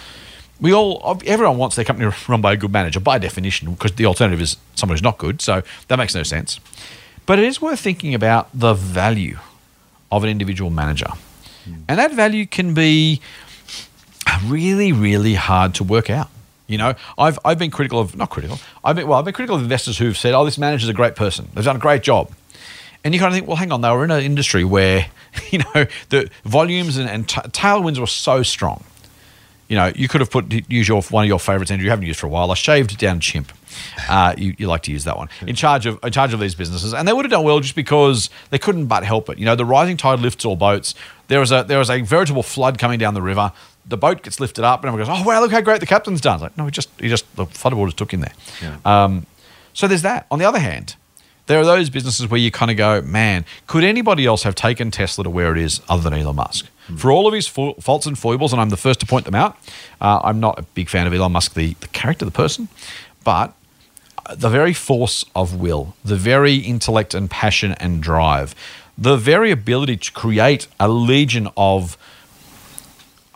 we 0.59 0.73
all, 0.73 1.19
everyone 1.25 1.57
wants 1.57 1.75
their 1.75 1.85
company 1.85 2.11
run 2.27 2.41
by 2.41 2.53
a 2.53 2.57
good 2.57 2.71
manager 2.71 2.99
by 2.99 3.19
definition 3.19 3.71
because 3.71 3.93
the 3.93 4.07
alternative 4.07 4.41
is 4.41 4.57
someone 4.75 4.95
who's 4.95 5.03
not 5.03 5.19
good. 5.19 5.41
So 5.41 5.61
that 5.87 5.97
makes 5.97 6.15
no 6.15 6.23
sense. 6.23 6.59
But 7.27 7.37
it 7.37 7.45
is 7.45 7.61
worth 7.61 7.79
thinking 7.79 8.15
about 8.15 8.49
the 8.53 8.73
value 8.73 9.37
of 10.11 10.23
an 10.23 10.29
individual 10.29 10.71
manager. 10.71 11.09
Hmm. 11.65 11.73
And 11.87 11.99
that 11.99 12.11
value 12.13 12.47
can 12.47 12.73
be 12.73 13.21
really, 14.45 14.91
really 14.91 15.35
hard 15.35 15.75
to 15.75 15.83
work 15.83 16.09
out. 16.09 16.29
You 16.69 16.77
know, 16.77 16.93
I've, 17.17 17.39
I've 17.43 17.57
been 17.57 17.71
critical 17.71 17.99
of, 17.99 18.15
not 18.15 18.29
critical, 18.29 18.59
I've 18.83 18.95
been, 18.95 19.07
well, 19.07 19.17
I've 19.17 19.25
been 19.25 19.33
critical 19.33 19.55
of 19.55 19.63
investors 19.63 19.97
who've 19.97 20.15
said, 20.15 20.33
oh, 20.35 20.45
this 20.45 20.57
manager's 20.57 20.87
a 20.87 20.93
great 20.93 21.15
person. 21.15 21.49
They've 21.53 21.65
done 21.65 21.75
a 21.75 21.79
great 21.79 22.03
job. 22.03 22.31
And 23.03 23.13
you 23.13 23.19
kind 23.19 23.33
of 23.33 23.35
think, 23.35 23.47
well, 23.47 23.57
hang 23.57 23.71
on, 23.71 23.81
they 23.81 23.89
were 23.89 24.03
in 24.03 24.11
an 24.11 24.23
industry 24.23 24.63
where, 24.63 25.07
you 25.49 25.59
know, 25.59 25.87
the 26.09 26.29
volumes 26.43 26.97
and, 26.97 27.09
and 27.09 27.27
t- 27.27 27.41
tailwinds 27.41 27.97
were 27.97 28.07
so 28.07 28.43
strong. 28.43 28.83
You 29.67 29.77
know, 29.77 29.91
you 29.95 30.07
could 30.07 30.21
have 30.21 30.31
put, 30.31 30.51
use 30.69 30.87
your, 30.87 31.01
one 31.03 31.23
of 31.25 31.27
your 31.27 31.39
favorites, 31.39 31.71
Andrew, 31.71 31.85
you 31.85 31.89
haven't 31.89 32.05
used 32.05 32.19
for 32.19 32.27
a 32.27 32.29
while, 32.29 32.51
I 32.51 32.55
shaved 32.55 32.97
down 32.97 33.19
chimp. 33.19 33.51
Uh, 34.09 34.33
you, 34.37 34.55
you 34.57 34.67
like 34.67 34.83
to 34.83 34.91
use 34.91 35.03
that 35.03 35.17
one 35.17 35.29
in 35.45 35.55
charge 35.55 35.85
of 35.85 35.99
in 36.03 36.11
charge 36.11 36.33
of 36.33 36.39
these 36.39 36.55
businesses, 36.55 36.93
and 36.93 37.07
they 37.07 37.13
would 37.13 37.23
have 37.23 37.31
done 37.31 37.43
well 37.43 37.59
just 37.59 37.75
because 37.75 38.29
they 38.49 38.57
couldn't 38.57 38.87
but 38.87 39.03
help 39.03 39.29
it. 39.29 39.37
You 39.37 39.45
know, 39.45 39.55
the 39.55 39.63
rising 39.63 39.95
tide 39.95 40.19
lifts 40.19 40.43
all 40.43 40.55
boats. 40.55 40.95
There 41.27 41.39
was 41.39 41.51
a 41.51 41.63
there 41.63 41.77
was 41.77 41.89
a 41.89 42.01
veritable 42.01 42.43
flood 42.43 42.79
coming 42.79 42.97
down 42.97 43.13
the 43.13 43.21
river. 43.21 43.53
The 43.89 43.97
boat 43.97 44.21
gets 44.23 44.39
lifted 44.39 44.63
up, 44.63 44.81
and 44.81 44.89
everyone 44.89 45.07
goes, 45.07 45.19
"Oh 45.19 45.27
wow, 45.27 45.41
look 45.41 45.51
how 45.51 45.61
great 45.61 45.79
the 45.79 45.85
captain's 45.85 46.21
done!" 46.21 46.35
It's 46.35 46.43
like, 46.43 46.57
no, 46.57 46.65
he 46.65 46.71
just 46.71 46.89
he 46.99 47.09
just 47.09 47.25
the 47.35 47.45
floodwaters 47.45 47.95
took 47.95 48.13
him 48.13 48.21
there. 48.21 48.33
Um, 48.85 49.25
so 49.73 49.87
there's 49.87 50.03
that. 50.03 50.25
On 50.29 50.39
the 50.39 50.45
other 50.45 50.59
hand, 50.59 50.95
there 51.47 51.59
are 51.59 51.65
those 51.65 51.89
businesses 51.89 52.29
where 52.29 52.39
you 52.39 52.51
kind 52.51 52.69
of 52.69 52.77
go, 52.77 53.01
man, 53.01 53.43
could 53.65 53.83
anybody 53.83 54.25
else 54.25 54.43
have 54.43 54.53
taken 54.55 54.91
Tesla 54.91 55.23
to 55.23 55.29
where 55.29 55.51
it 55.55 55.57
is 55.61 55.81
other 55.89 56.03
than 56.03 56.13
Elon 56.13 56.35
Musk? 56.35 56.67
For 56.97 57.11
all 57.11 57.27
of 57.27 57.33
his 57.33 57.47
faults 57.47 58.05
and 58.07 58.17
foibles, 58.17 58.51
and 58.51 58.59
I'm 58.61 58.69
the 58.69 58.77
first 58.77 58.99
to 59.01 59.05
point 59.05 59.25
them 59.25 59.35
out, 59.35 59.57
uh, 60.01 60.19
I'm 60.23 60.39
not 60.39 60.57
a 60.57 60.63
big 60.63 60.89
fan 60.89 61.05
of 61.05 61.13
Elon 61.13 61.31
Musk, 61.31 61.53
the, 61.53 61.75
the 61.81 61.87
character, 61.89 62.25
the 62.25 62.31
person, 62.31 62.67
but 63.23 63.53
the 64.35 64.49
very 64.49 64.73
force 64.73 65.23
of 65.35 65.55
will, 65.55 65.95
the 66.03 66.15
very 66.15 66.55
intellect 66.55 67.13
and 67.13 67.29
passion 67.29 67.73
and 67.73 68.01
drive, 68.01 68.55
the 68.97 69.17
very 69.17 69.51
ability 69.51 69.97
to 69.97 70.11
create 70.11 70.67
a 70.79 70.87
legion 70.87 71.47
of 71.55 71.97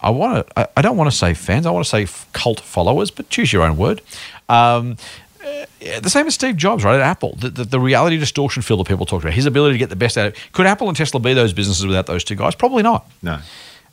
I 0.03 0.09
want 0.09 0.47
to. 0.47 0.69
I- 0.77 0.81
don't 0.81 0.97
want 0.97 1.09
to 1.09 1.15
say 1.15 1.33
fans. 1.33 1.65
I 1.65 1.71
want 1.71 1.85
to 1.85 1.89
say 1.89 2.07
cult 2.33 2.59
followers, 2.59 3.09
but 3.11 3.29
choose 3.29 3.51
your 3.53 3.63
own 3.63 3.77
word. 3.77 4.01
Um, 4.49 4.97
uh, 5.43 5.99
the 5.99 6.09
same 6.09 6.27
as 6.27 6.35
Steve 6.35 6.57
Jobs, 6.57 6.83
right? 6.83 6.95
At 6.95 7.01
Apple, 7.01 7.35
the, 7.37 7.49
the, 7.49 7.63
the 7.65 7.79
reality 7.79 8.17
distortion 8.17 8.61
field 8.63 8.79
that 8.81 8.87
people 8.87 9.05
talk 9.05 9.21
about, 9.23 9.33
his 9.33 9.45
ability 9.45 9.73
to 9.73 9.77
get 9.77 9.89
the 9.89 9.95
best 9.95 10.17
out 10.17 10.27
of 10.27 10.33
it. 10.33 10.39
Could 10.53 10.65
Apple 10.65 10.87
and 10.87 10.95
Tesla 10.97 11.19
be 11.19 11.33
those 11.33 11.53
businesses 11.53 11.85
without 11.85 12.05
those 12.05 12.23
two 12.23 12.35
guys? 12.35 12.55
Probably 12.55 12.83
not. 12.83 13.09
No. 13.21 13.39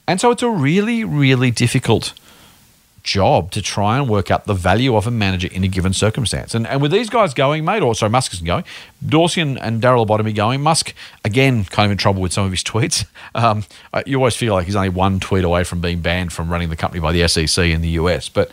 And 0.06 0.20
so 0.20 0.30
it's 0.30 0.42
a 0.42 0.48
really, 0.50 1.04
really 1.04 1.50
difficult 1.50 2.12
job 3.02 3.50
to 3.52 3.62
try 3.62 3.98
and 3.98 4.08
work 4.08 4.30
out 4.30 4.44
the 4.44 4.54
value 4.54 4.96
of 4.96 5.06
a 5.06 5.10
manager 5.10 5.48
in 5.50 5.64
a 5.64 5.68
given 5.68 5.92
circumstance. 5.92 6.54
And, 6.54 6.66
and 6.66 6.80
with 6.80 6.90
these 6.90 7.10
guys 7.10 7.34
going, 7.34 7.64
mate, 7.64 7.82
or 7.82 7.94
sorry, 7.94 8.10
Musk 8.10 8.32
isn't 8.34 8.46
going, 8.46 8.64
Dorsey 9.06 9.40
and, 9.40 9.58
and 9.60 9.82
Daryl 9.82 10.06
Bottomy 10.06 10.34
going, 10.34 10.60
Musk, 10.60 10.94
again, 11.24 11.64
kind 11.64 11.86
of 11.86 11.92
in 11.92 11.98
trouble 11.98 12.22
with 12.22 12.32
some 12.32 12.44
of 12.44 12.50
his 12.50 12.62
tweets. 12.62 13.04
Um, 13.32 13.64
you 14.06 14.16
always 14.16 14.34
feel 14.34 14.54
like 14.54 14.66
he's 14.66 14.74
only 14.74 14.88
one 14.88 15.20
tweet 15.20 15.44
away 15.44 15.62
from 15.62 15.80
being 15.80 16.00
banned 16.00 16.32
from 16.32 16.50
running 16.50 16.68
the 16.68 16.74
company 16.74 17.00
by 17.00 17.12
the 17.12 17.28
SEC 17.28 17.64
in 17.64 17.80
the 17.80 17.90
US. 17.90 18.28
But 18.28 18.50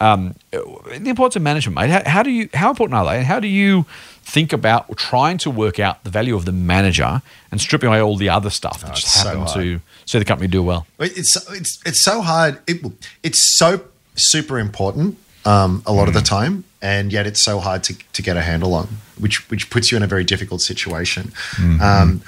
um, 0.00 0.36
the 0.50 1.10
importance 1.10 1.34
of 1.34 1.42
management, 1.42 1.74
mate, 1.76 1.90
how, 1.90 2.02
how 2.08 2.22
do 2.22 2.30
you, 2.30 2.48
how 2.54 2.70
important 2.70 2.94
are 2.94 3.04
they? 3.06 3.18
And 3.18 3.26
how 3.26 3.40
do 3.40 3.48
you 3.48 3.86
think 4.22 4.52
about 4.52 4.96
trying 4.96 5.38
to 5.38 5.50
work 5.50 5.80
out 5.80 6.04
the 6.04 6.10
value 6.10 6.36
of 6.36 6.44
the 6.44 6.52
manager 6.52 7.22
and 7.50 7.60
stripping 7.60 7.88
away 7.88 8.00
all 8.00 8.16
the 8.16 8.28
other 8.28 8.50
stuff 8.50 8.80
that 8.80 8.90
Oh, 8.90 8.94
just 8.94 9.06
it's 9.06 9.22
so 9.22 9.60
to 9.60 9.80
see 10.06 10.18
the 10.18 10.24
company 10.24 10.48
do 10.48 10.62
well? 10.62 10.86
It's 10.98 11.36
it's 11.50 11.80
it's 11.84 12.00
so 12.00 12.22
hard. 12.22 12.60
It, 12.66 12.84
it's 13.22 13.58
so 13.58 13.82
super 14.20 14.58
important 14.58 15.16
um, 15.44 15.82
a 15.86 15.92
lot 15.92 16.08
of 16.08 16.14
the 16.14 16.20
time, 16.20 16.64
and 16.82 17.12
yet 17.12 17.26
it's 17.26 17.40
so 17.40 17.60
hard 17.60 17.82
to, 17.84 17.94
to 18.12 18.22
get 18.22 18.36
a 18.36 18.42
handle 18.42 18.74
on, 18.74 18.88
which 19.18 19.48
which 19.50 19.70
puts 19.70 19.90
you 19.90 19.96
in 19.96 20.02
a 20.02 20.06
very 20.06 20.24
difficult 20.24 20.60
situation. 20.60 21.32
Um, 21.80 22.22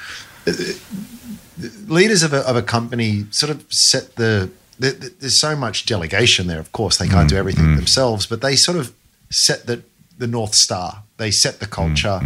leaders 1.86 2.22
of 2.22 2.32
a, 2.32 2.40
of 2.48 2.56
a 2.56 2.62
company 2.62 3.26
sort 3.30 3.50
of 3.50 3.64
set 3.68 4.16
the, 4.16 4.50
the, 4.78 4.90
the 4.92 5.14
there's 5.20 5.38
so 5.38 5.54
much 5.54 5.84
delegation 5.86 6.46
there. 6.46 6.58
Of 6.60 6.72
course, 6.72 6.96
they 6.96 7.08
can't 7.08 7.28
do 7.28 7.36
everything 7.36 7.76
themselves, 7.76 8.26
but 8.26 8.40
they 8.40 8.56
sort 8.56 8.78
of 8.78 8.94
set 9.30 9.66
the 9.66 9.82
the 10.18 10.26
north 10.26 10.54
star. 10.54 11.02
They 11.18 11.30
set 11.30 11.60
the 11.60 11.66
culture, 11.66 12.20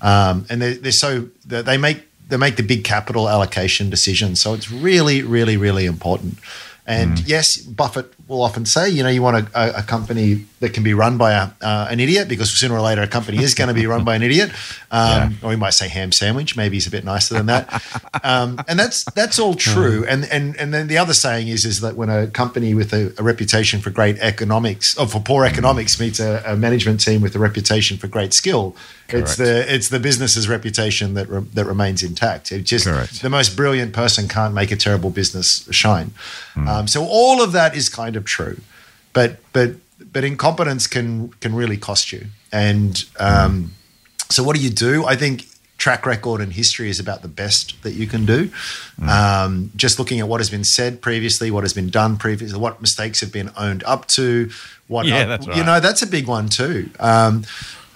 um, 0.00 0.46
and 0.48 0.62
they, 0.62 0.74
they're 0.74 0.92
so 0.92 1.28
they 1.44 1.62
they 1.62 1.76
make 1.76 2.04
they 2.28 2.38
make 2.38 2.56
the 2.56 2.62
big 2.62 2.84
capital 2.84 3.28
allocation 3.28 3.90
decisions. 3.90 4.40
So 4.40 4.54
it's 4.54 4.70
really, 4.70 5.22
really, 5.22 5.58
really 5.58 5.84
important. 5.84 6.38
And 6.86 7.20
yes, 7.20 7.58
Buffett 7.58 8.12
will 8.28 8.42
often 8.42 8.64
say, 8.64 8.88
you 8.88 9.02
know, 9.02 9.08
you 9.08 9.22
want 9.22 9.48
a, 9.54 9.78
a, 9.78 9.82
company 9.82 10.46
that 10.60 10.72
can 10.72 10.82
be 10.82 10.94
run 10.94 11.18
by 11.18 11.32
a, 11.32 11.50
uh, 11.60 11.88
an 11.90 12.00
idiot 12.00 12.28
because 12.28 12.50
sooner 12.50 12.74
or 12.74 12.80
later 12.80 13.02
a 13.02 13.06
company 13.06 13.42
is 13.42 13.54
going 13.54 13.68
to 13.68 13.74
be 13.74 13.86
run 13.86 14.04
by 14.04 14.14
an 14.16 14.22
idiot. 14.22 14.50
Um, 14.94 15.38
Or 15.42 15.48
we 15.48 15.56
might 15.56 15.72
say 15.72 15.88
ham 15.88 16.12
sandwich. 16.12 16.54
Maybe 16.54 16.76
he's 16.76 16.86
a 16.86 16.90
bit 16.90 17.02
nicer 17.02 17.32
than 17.32 17.46
that. 17.46 17.82
Um, 18.22 18.60
and 18.68 18.78
that's 18.78 19.04
that's 19.14 19.38
all 19.38 19.54
true. 19.72 20.04
And 20.06 20.26
and 20.30 20.54
and 20.56 20.74
then 20.74 20.86
the 20.86 20.98
other 20.98 21.14
saying 21.14 21.48
is 21.48 21.64
is 21.64 21.80
that 21.80 21.96
when 21.96 22.10
a 22.10 22.26
company 22.26 22.74
with 22.74 22.92
a, 22.92 23.14
a 23.18 23.22
reputation 23.22 23.80
for 23.80 23.88
great 23.88 24.18
economics 24.18 24.94
or 24.98 25.06
for 25.06 25.18
poor 25.18 25.46
economics 25.46 25.98
meets 25.98 26.20
a, 26.20 26.42
a 26.44 26.56
management 26.56 27.00
team 27.00 27.22
with 27.22 27.34
a 27.34 27.38
reputation 27.38 27.96
for 27.96 28.06
great 28.06 28.34
skill, 28.34 28.76
it's 29.08 29.36
the 29.36 29.74
it's 29.74 29.88
the 29.88 29.98
business's 29.98 30.46
reputation 30.46 31.14
that 31.14 31.28
re- 31.30 31.46
that 31.54 31.64
remains 31.64 32.02
intact. 32.02 32.52
Just 32.62 32.86
Correct. 32.86 33.22
the 33.22 33.30
most 33.30 33.56
brilliant 33.56 33.94
person 33.94 34.28
can't 34.28 34.52
make 34.52 34.70
a 34.70 34.76
terrible 34.76 35.08
business 35.08 35.66
shine. 35.70 36.12
Um, 36.54 36.86
so 36.86 37.04
all 37.04 37.42
of 37.42 37.52
that 37.52 37.74
is 37.74 37.88
kind 37.88 38.11
of 38.16 38.24
true, 38.24 38.60
but 39.12 39.38
but 39.52 39.76
but 40.12 40.24
incompetence 40.24 40.86
can 40.86 41.28
can 41.40 41.54
really 41.54 41.76
cost 41.76 42.12
you. 42.12 42.26
And 42.52 43.02
um, 43.18 43.72
so 44.28 44.42
what 44.42 44.56
do 44.56 44.62
you 44.62 44.70
do? 44.70 45.04
I 45.06 45.16
think 45.16 45.46
track 45.78 46.06
record 46.06 46.40
and 46.40 46.52
history 46.52 46.88
is 46.88 47.00
about 47.00 47.22
the 47.22 47.28
best 47.28 47.82
that 47.82 47.94
you 47.94 48.06
can 48.06 48.24
do. 48.24 48.50
Um, 49.08 49.72
just 49.74 49.98
looking 49.98 50.20
at 50.20 50.28
what 50.28 50.38
has 50.40 50.48
been 50.48 50.62
said 50.64 51.00
previously, 51.02 51.50
what 51.50 51.64
has 51.64 51.72
been 51.72 51.90
done 51.90 52.16
previously, 52.18 52.56
what 52.58 52.80
mistakes 52.80 53.20
have 53.20 53.32
been 53.32 53.50
owned 53.56 53.82
up 53.84 54.06
to, 54.08 54.50
what 54.86 55.06
Yeah, 55.06 55.24
that's 55.24 55.48
right. 55.48 55.56
you 55.56 55.64
know 55.64 55.80
that's 55.80 56.02
a 56.02 56.06
big 56.06 56.28
one 56.28 56.48
too. 56.48 56.90
Um, 57.00 57.44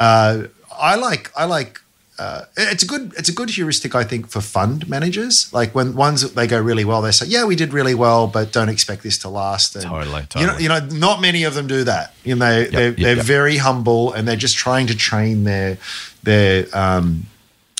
uh, 0.01 0.45
I 0.77 0.97
like 0.97 1.31
I 1.37 1.45
like. 1.45 1.81
Uh, 2.19 2.45
it's 2.57 2.83
a 2.83 2.87
good 2.87 3.13
it's 3.17 3.29
a 3.29 3.33
good 3.33 3.51
heuristic 3.51 3.95
I 3.95 4.05
think 4.05 4.29
for 4.29 4.41
fund 4.41 4.89
managers. 4.89 5.53
Like 5.53 5.75
when 5.75 5.95
ones 5.95 6.23
that 6.23 6.35
they 6.35 6.47
go 6.47 6.61
really 6.61 6.85
well, 6.85 7.03
they 7.03 7.11
say, 7.11 7.27
"Yeah, 7.27 7.45
we 7.45 7.57
did 7.57 7.73
really 7.73 7.95
well, 7.95 8.27
but 8.27 8.53
don't 8.53 8.69
expect 8.69 9.03
this 9.03 9.19
to 9.19 9.29
last." 9.29 9.77
And, 9.77 9.85
Totally, 9.85 10.07
You 10.07 10.13
know, 10.13 10.27
totally. 10.29 10.63
you 10.63 10.69
know, 10.69 10.81
not 10.81 11.21
many 11.21 11.45
of 11.45 11.55
them 11.55 11.67
do 11.67 11.85
that. 11.85 12.15
You 12.25 12.37
know, 12.37 12.65
they, 12.65 12.71
they're, 12.71 12.89
yep, 12.89 12.97
they're 12.97 13.17
yep. 13.17 13.25
very 13.25 13.57
humble 13.59 14.13
and 14.13 14.27
they're 14.27 14.37
just 14.37 14.57
trying 14.57 14.87
to 14.89 14.97
train 14.97 15.45
their 15.45 15.79
their 16.23 16.67
um, 16.73 17.27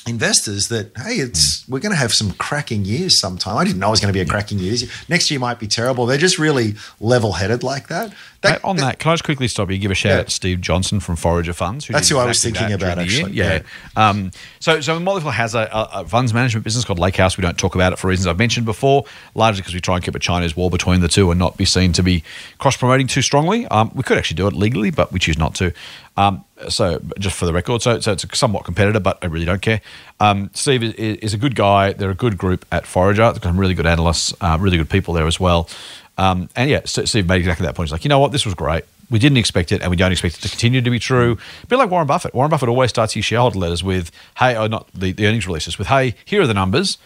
investors 0.07 0.69
that 0.69 0.91
hey, 0.97 1.15
it's 1.15 1.67
we're 1.67 1.79
going 1.79 1.91
to 1.91 1.97
have 1.97 2.13
some 2.13 2.31
cracking 2.33 2.85
years 2.85 3.19
sometime. 3.19 3.57
I 3.57 3.63
didn't 3.63 3.79
know 3.79 3.87
it 3.87 3.91
was 3.91 3.99
going 3.99 4.13
to 4.13 4.17
be 4.17 4.21
a 4.21 4.25
cracking 4.25 4.59
year. 4.59 4.75
Next 5.09 5.29
year 5.31 5.39
might 5.39 5.59
be 5.59 5.67
terrible. 5.67 6.05
They're 6.05 6.17
just 6.17 6.39
really 6.39 6.75
level 6.99 7.33
headed 7.33 7.63
like 7.63 7.87
that. 7.87 8.13
Mate, 8.43 8.59
on 8.63 8.77
that, 8.77 8.99
can 8.99 9.11
I 9.11 9.13
just 9.13 9.23
quickly 9.23 9.47
stop 9.47 9.69
you? 9.71 9.77
Give 9.79 9.89
a 9.91 9.95
shout 9.95 10.11
Yeah. 10.11 10.19
out 10.19 10.27
to 10.27 10.31
Steve 10.31 10.61
Johnson 10.61 10.99
from 10.99 11.15
Forager 11.15 11.53
Funds. 11.53 11.85
who 11.85 11.93
That's 11.93 12.07
who 12.07 12.17
I 12.19 12.25
was 12.25 12.41
thinking 12.41 12.71
about, 12.71 12.95
during 12.97 13.07
the 13.07 13.13
year. 13.13 13.25
actually. 13.25 13.65
Yeah. 13.97 14.09
Um, 14.09 14.31
so, 14.59 14.79
so 14.79 14.99
Motley 14.99 15.29
has 15.31 15.55
a, 15.55 15.61
a, 15.71 15.89
a 16.01 16.05
funds 16.07 16.33
management 16.35 16.63
business 16.63 16.85
called 16.85 16.99
Lakehouse. 16.99 17.35
We 17.35 17.41
don't 17.41 17.57
talk 17.57 17.73
about 17.75 17.93
it 17.93 17.99
for 17.99 18.07
reasons 18.07 18.27
I've 18.27 18.37
mentioned 18.37 18.65
before, 18.67 19.05
largely 19.33 19.61
because 19.61 19.73
we 19.73 19.81
try 19.81 19.95
and 19.95 20.05
keep 20.05 20.13
a 20.15 20.19
Chinese 20.19 20.55
wall 20.55 20.69
between 20.69 21.01
the 21.01 21.07
two 21.07 21.31
and 21.31 21.39
not 21.39 21.57
be 21.57 21.65
seen 21.65 21.93
to 21.93 22.03
be 22.03 22.23
cross 22.59 22.77
promoting 22.77 23.07
too 23.07 23.23
strongly. 23.23 23.65
Um, 23.67 23.91
we 23.95 24.03
could 24.03 24.19
actually 24.19 24.35
do 24.35 24.45
it 24.47 24.53
legally, 24.53 24.91
but 24.91 25.11
we 25.11 25.19
choose 25.19 25.37
not 25.39 25.55
to. 25.55 25.73
Um, 26.15 26.45
so, 26.69 27.01
just 27.19 27.35
for 27.35 27.45
the 27.45 27.53
record, 27.53 27.81
so, 27.81 27.99
so 27.99 28.11
it's 28.11 28.23
a 28.23 28.35
somewhat 28.35 28.65
competitor, 28.65 28.99
but 28.99 29.17
I 29.21 29.27
really 29.27 29.45
don't 29.45 29.61
care. 29.61 29.81
Um, 30.19 30.49
Steve 30.53 30.83
is, 30.83 30.93
is 30.93 31.33
a 31.33 31.37
good 31.37 31.55
guy. 31.55 31.93
They're 31.93 32.09
a 32.09 32.15
good 32.15 32.37
group 32.37 32.65
at 32.71 32.85
Forager. 32.85 33.31
They've 33.31 33.41
got 33.41 33.49
some 33.49 33.59
really 33.59 33.73
good 33.73 33.85
analysts, 33.85 34.33
uh, 34.41 34.57
really 34.59 34.77
good 34.77 34.89
people 34.89 35.13
there 35.13 35.27
as 35.27 35.39
well. 35.39 35.69
Um, 36.17 36.49
and 36.55 36.69
yeah, 36.69 36.81
Steve 36.85 37.27
made 37.27 37.37
exactly 37.37 37.65
that 37.65 37.75
point. 37.75 37.89
He's 37.89 37.91
like, 37.91 38.03
you 38.03 38.09
know 38.09 38.19
what, 38.19 38.31
this 38.31 38.45
was 38.45 38.55
great. 38.55 38.83
We 39.09 39.19
didn't 39.19 39.37
expect 39.37 39.71
it, 39.71 39.81
and 39.81 39.89
we 39.89 39.95
don't 39.95 40.11
expect 40.11 40.37
it 40.37 40.41
to 40.41 40.49
continue 40.49 40.81
to 40.81 40.89
be 40.89 40.99
true. 40.99 41.37
A 41.63 41.67
bit 41.67 41.77
like 41.77 41.89
Warren 41.89 42.07
Buffett. 42.07 42.33
Warren 42.33 42.49
Buffett 42.49 42.67
always 42.67 42.89
starts 42.89 43.13
his 43.13 43.23
shareholder 43.23 43.57
letters 43.59 43.83
with, 43.83 44.11
"Hey, 44.37 44.57
or 44.57 44.67
not 44.67 44.87
the, 44.93 45.13
the 45.13 45.27
earnings 45.27 45.47
releases 45.47 45.77
with, 45.77 45.87
hey, 45.87 46.15
here 46.25 46.41
are 46.41 46.47
the 46.47 46.53
numbers. 46.53 46.97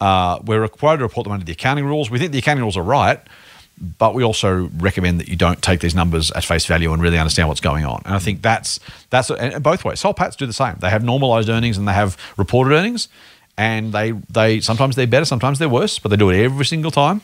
Uh, 0.00 0.38
we're 0.44 0.60
required 0.60 0.96
to 0.96 1.02
report 1.04 1.24
them 1.24 1.32
under 1.32 1.44
the 1.44 1.52
accounting 1.52 1.84
rules. 1.84 2.10
We 2.10 2.18
think 2.18 2.32
the 2.32 2.38
accounting 2.38 2.62
rules 2.62 2.76
are 2.76 2.82
right, 2.82 3.20
but 3.82 4.14
we 4.14 4.22
also 4.22 4.70
recommend 4.78 5.18
that 5.18 5.28
you 5.28 5.34
don't 5.34 5.60
take 5.60 5.80
these 5.80 5.94
numbers 5.94 6.30
at 6.30 6.44
face 6.44 6.64
value 6.66 6.92
and 6.92 7.02
really 7.02 7.18
understand 7.18 7.48
what's 7.48 7.60
going 7.60 7.84
on. 7.84 8.00
And 8.04 8.14
I 8.14 8.20
think 8.20 8.40
that's 8.40 8.78
that's 9.10 9.30
and 9.30 9.60
both 9.62 9.84
ways. 9.84 9.98
Soul 9.98 10.14
Patts 10.14 10.36
do 10.36 10.46
the 10.46 10.52
same. 10.52 10.76
They 10.80 10.90
have 10.90 11.02
normalized 11.02 11.48
earnings 11.48 11.76
and 11.76 11.88
they 11.88 11.92
have 11.92 12.16
reported 12.36 12.74
earnings, 12.74 13.08
and 13.58 13.92
they 13.92 14.12
they 14.30 14.60
sometimes 14.60 14.94
they're 14.94 15.08
better, 15.08 15.24
sometimes 15.24 15.58
they're 15.58 15.68
worse, 15.68 15.98
but 15.98 16.10
they 16.10 16.16
do 16.16 16.30
it 16.30 16.42
every 16.42 16.64
single 16.64 16.92
time. 16.92 17.22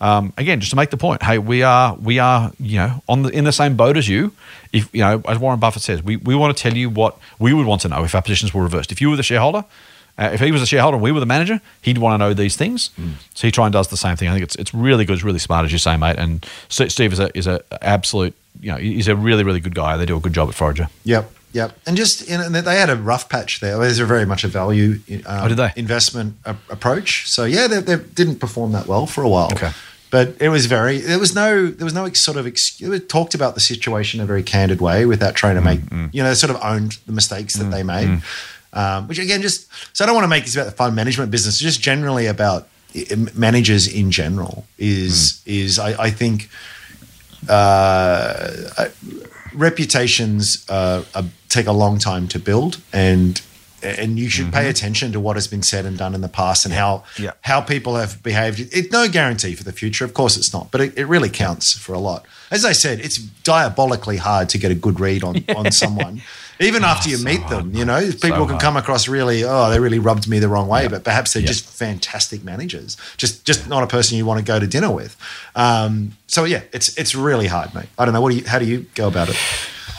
Um, 0.00 0.34
again, 0.36 0.60
just 0.60 0.70
to 0.70 0.76
make 0.76 0.90
the 0.90 0.98
point, 0.98 1.22
hey, 1.22 1.38
we 1.38 1.62
are 1.62 1.94
we 1.94 2.18
are 2.18 2.52
you 2.60 2.76
know 2.76 3.02
on 3.08 3.22
the 3.22 3.30
in 3.30 3.44
the 3.44 3.52
same 3.52 3.74
boat 3.74 3.96
as 3.96 4.06
you. 4.06 4.32
If 4.72 4.94
you 4.94 5.00
know, 5.00 5.22
as 5.26 5.38
Warren 5.38 5.58
Buffett 5.60 5.82
says, 5.82 6.02
we, 6.02 6.16
we 6.16 6.34
want 6.34 6.54
to 6.54 6.62
tell 6.62 6.76
you 6.76 6.90
what 6.90 7.18
we 7.38 7.54
would 7.54 7.64
want 7.64 7.80
to 7.82 7.88
know 7.88 8.04
if 8.04 8.14
our 8.14 8.20
positions 8.20 8.52
were 8.52 8.62
reversed. 8.62 8.92
If 8.92 9.00
you 9.00 9.08
were 9.08 9.16
the 9.16 9.22
shareholder, 9.22 9.64
uh, 10.16 10.30
if 10.32 10.40
he 10.40 10.52
was 10.52 10.62
a 10.62 10.66
shareholder 10.66 10.94
and 10.96 11.02
we 11.02 11.10
were 11.10 11.20
the 11.20 11.26
manager, 11.26 11.60
he'd 11.82 11.98
want 11.98 12.14
to 12.14 12.18
know 12.18 12.34
these 12.34 12.56
things. 12.56 12.90
Mm. 12.98 13.14
So 13.34 13.48
he 13.48 13.50
try 13.50 13.66
and 13.66 13.72
does 13.72 13.88
the 13.88 13.96
same 13.96 14.16
thing. 14.16 14.28
I 14.28 14.32
think 14.32 14.44
it's 14.44 14.56
it's 14.56 14.72
really 14.72 15.04
good, 15.04 15.14
it's 15.14 15.24
really 15.24 15.38
smart, 15.38 15.64
as 15.64 15.72
you 15.72 15.78
say, 15.78 15.96
mate. 15.96 16.16
And 16.18 16.46
Steve 16.68 17.12
is 17.12 17.18
a 17.18 17.36
is 17.36 17.46
a 17.46 17.62
absolute 17.82 18.34
you 18.60 18.70
know 18.70 18.78
he's 18.78 19.08
a 19.08 19.16
really 19.16 19.42
really 19.42 19.60
good 19.60 19.74
guy. 19.74 19.96
They 19.96 20.06
do 20.06 20.16
a 20.16 20.20
good 20.20 20.32
job 20.32 20.48
at 20.48 20.54
Forager. 20.54 20.88
Yep, 21.04 21.30
yep. 21.52 21.78
And 21.86 21.96
just 21.96 22.28
know, 22.28 22.48
they 22.48 22.76
had 22.76 22.90
a 22.90 22.96
rough 22.96 23.28
patch 23.28 23.60
there. 23.60 23.78
There's 23.78 23.98
a 23.98 24.06
very 24.06 24.24
much 24.24 24.44
a 24.44 24.48
value 24.48 25.00
um, 25.10 25.22
Oh, 25.26 25.48
did 25.48 25.56
they? 25.56 25.72
investment 25.76 26.36
a- 26.44 26.56
approach. 26.70 27.28
So 27.28 27.44
yeah, 27.44 27.66
they, 27.66 27.80
they 27.80 27.96
didn't 27.96 28.36
perform 28.36 28.72
that 28.72 28.86
well 28.86 29.06
for 29.06 29.22
a 29.22 29.28
while. 29.28 29.52
Okay. 29.52 29.70
But 30.10 30.36
it 30.40 30.48
was 30.48 30.66
very. 30.66 30.98
There 30.98 31.18
was 31.18 31.34
no. 31.34 31.66
There 31.66 31.84
was 31.84 31.92
no 31.92 32.08
sort 32.12 32.36
of. 32.36 32.46
Ex, 32.46 32.80
it 32.80 33.08
talked 33.08 33.34
about 33.34 33.56
the 33.56 33.60
situation 33.60 34.20
in 34.20 34.24
a 34.24 34.26
very 34.28 34.44
candid 34.44 34.80
way 34.80 35.06
without 35.06 35.34
trying 35.34 35.56
to 35.56 35.60
mm, 35.60 35.64
make. 35.64 35.80
Mm. 35.80 36.14
You 36.14 36.22
know, 36.22 36.32
sort 36.34 36.54
of 36.54 36.62
owned 36.62 36.98
the 37.06 37.12
mistakes 37.12 37.54
that 37.54 37.64
they 37.64 37.82
made. 37.82 38.22
Um, 38.74 39.06
which 39.08 39.18
again, 39.18 39.40
just 39.40 39.68
so 39.96 40.04
I 40.04 40.06
don't 40.06 40.16
want 40.16 40.24
to 40.24 40.28
make 40.28 40.44
this 40.44 40.54
about 40.56 40.66
the 40.66 40.72
fund 40.72 40.94
management 40.96 41.30
business. 41.30 41.58
Just 41.58 41.80
generally 41.80 42.26
about 42.26 42.66
managers 43.34 43.86
in 43.86 44.10
general 44.10 44.66
is 44.78 45.42
is 45.46 45.78
I, 45.78 46.04
I 46.04 46.10
think 46.10 46.48
uh, 47.48 48.50
I- 48.78 48.90
reputations 49.54 50.64
uh, 50.68 51.04
uh, 51.14 51.22
take 51.48 51.66
a 51.66 51.72
long 51.72 51.98
time 51.98 52.28
to 52.28 52.38
build, 52.38 52.80
and 52.92 53.40
and 53.82 54.18
you 54.18 54.30
should 54.30 54.50
pay 54.50 54.70
attention 54.70 55.12
to 55.12 55.20
what 55.20 55.36
has 55.36 55.46
been 55.46 55.62
said 55.62 55.84
and 55.84 55.98
done 55.98 56.14
in 56.14 56.22
the 56.22 56.28
past 56.28 56.64
and 56.64 56.72
how 56.72 57.04
Yeah. 57.18 57.32
how 57.42 57.60
people 57.60 57.96
have 57.96 58.22
behaved. 58.22 58.58
It's 58.72 58.90
no 58.90 59.08
guarantee 59.08 59.54
for 59.54 59.62
the 59.62 59.72
future, 59.72 60.06
of 60.06 60.14
course, 60.14 60.38
it's 60.38 60.54
not, 60.54 60.70
but 60.70 60.80
it, 60.80 60.96
it 60.96 61.04
really 61.04 61.28
counts 61.28 61.74
for 61.76 61.92
a 61.92 61.98
lot. 61.98 62.24
As 62.50 62.64
I 62.64 62.72
said, 62.72 62.98
it's 63.00 63.18
diabolically 63.18 64.16
hard 64.16 64.48
to 64.50 64.58
get 64.58 64.70
a 64.70 64.74
good 64.74 65.00
read 65.00 65.22
on 65.22 65.44
on 65.56 65.70
someone. 65.70 66.22
Even 66.60 66.84
after 66.84 67.08
you 67.08 67.18
meet 67.18 67.46
them, 67.48 67.74
you 67.74 67.84
know, 67.84 68.00
people 68.10 68.46
can 68.46 68.48
hard. 68.50 68.60
come 68.60 68.76
across 68.76 69.08
really, 69.08 69.42
oh, 69.44 69.70
they 69.70 69.80
really 69.80 69.98
rubbed 69.98 70.28
me 70.28 70.38
the 70.38 70.48
wrong 70.48 70.68
way, 70.68 70.86
but 70.86 71.02
perhaps 71.02 71.32
they're 71.32 71.42
just 71.42 71.66
fantastic 71.66 72.44
managers, 72.44 72.96
just 73.16 73.44
just 73.44 73.68
not 73.68 73.82
a 73.82 73.86
person 73.86 74.16
you 74.16 74.24
want 74.24 74.38
to 74.38 74.44
go 74.44 74.60
to 74.60 74.66
dinner 74.66 74.90
with. 74.90 75.16
Um, 75.56 76.12
so 76.26 76.44
yeah, 76.44 76.62
it's 76.72 76.96
it's 76.96 77.14
really 77.14 77.48
hard, 77.48 77.74
mate. 77.74 77.88
I 77.98 78.04
don't 78.04 78.14
know. 78.14 78.20
What 78.20 78.30
do 78.30 78.36
you? 78.38 78.44
How 78.44 78.58
do 78.58 78.66
you 78.66 78.86
go 78.94 79.08
about 79.08 79.28
it? 79.30 79.36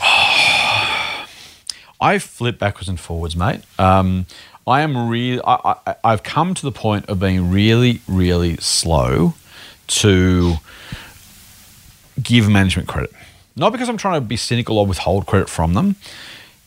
I 2.00 2.18
flip 2.18 2.58
backwards 2.58 2.88
and 2.88 3.00
forwards, 3.00 3.36
mate. 3.36 3.62
Um, 3.78 4.26
I 4.66 4.80
am 4.80 5.08
really. 5.08 5.40
I, 5.44 5.76
I, 5.86 5.94
I've 6.04 6.22
come 6.22 6.54
to 6.54 6.62
the 6.62 6.72
point 6.72 7.06
of 7.06 7.20
being 7.20 7.50
really, 7.50 8.00
really 8.08 8.56
slow 8.56 9.34
to 9.88 10.54
give 12.22 12.48
management 12.48 12.88
credit. 12.88 13.12
Not 13.54 13.72
because 13.72 13.88
I'm 13.88 13.96
trying 13.96 14.20
to 14.20 14.26
be 14.26 14.36
cynical 14.36 14.78
or 14.78 14.86
withhold 14.86 15.26
credit 15.26 15.48
from 15.48 15.74
them, 15.74 15.96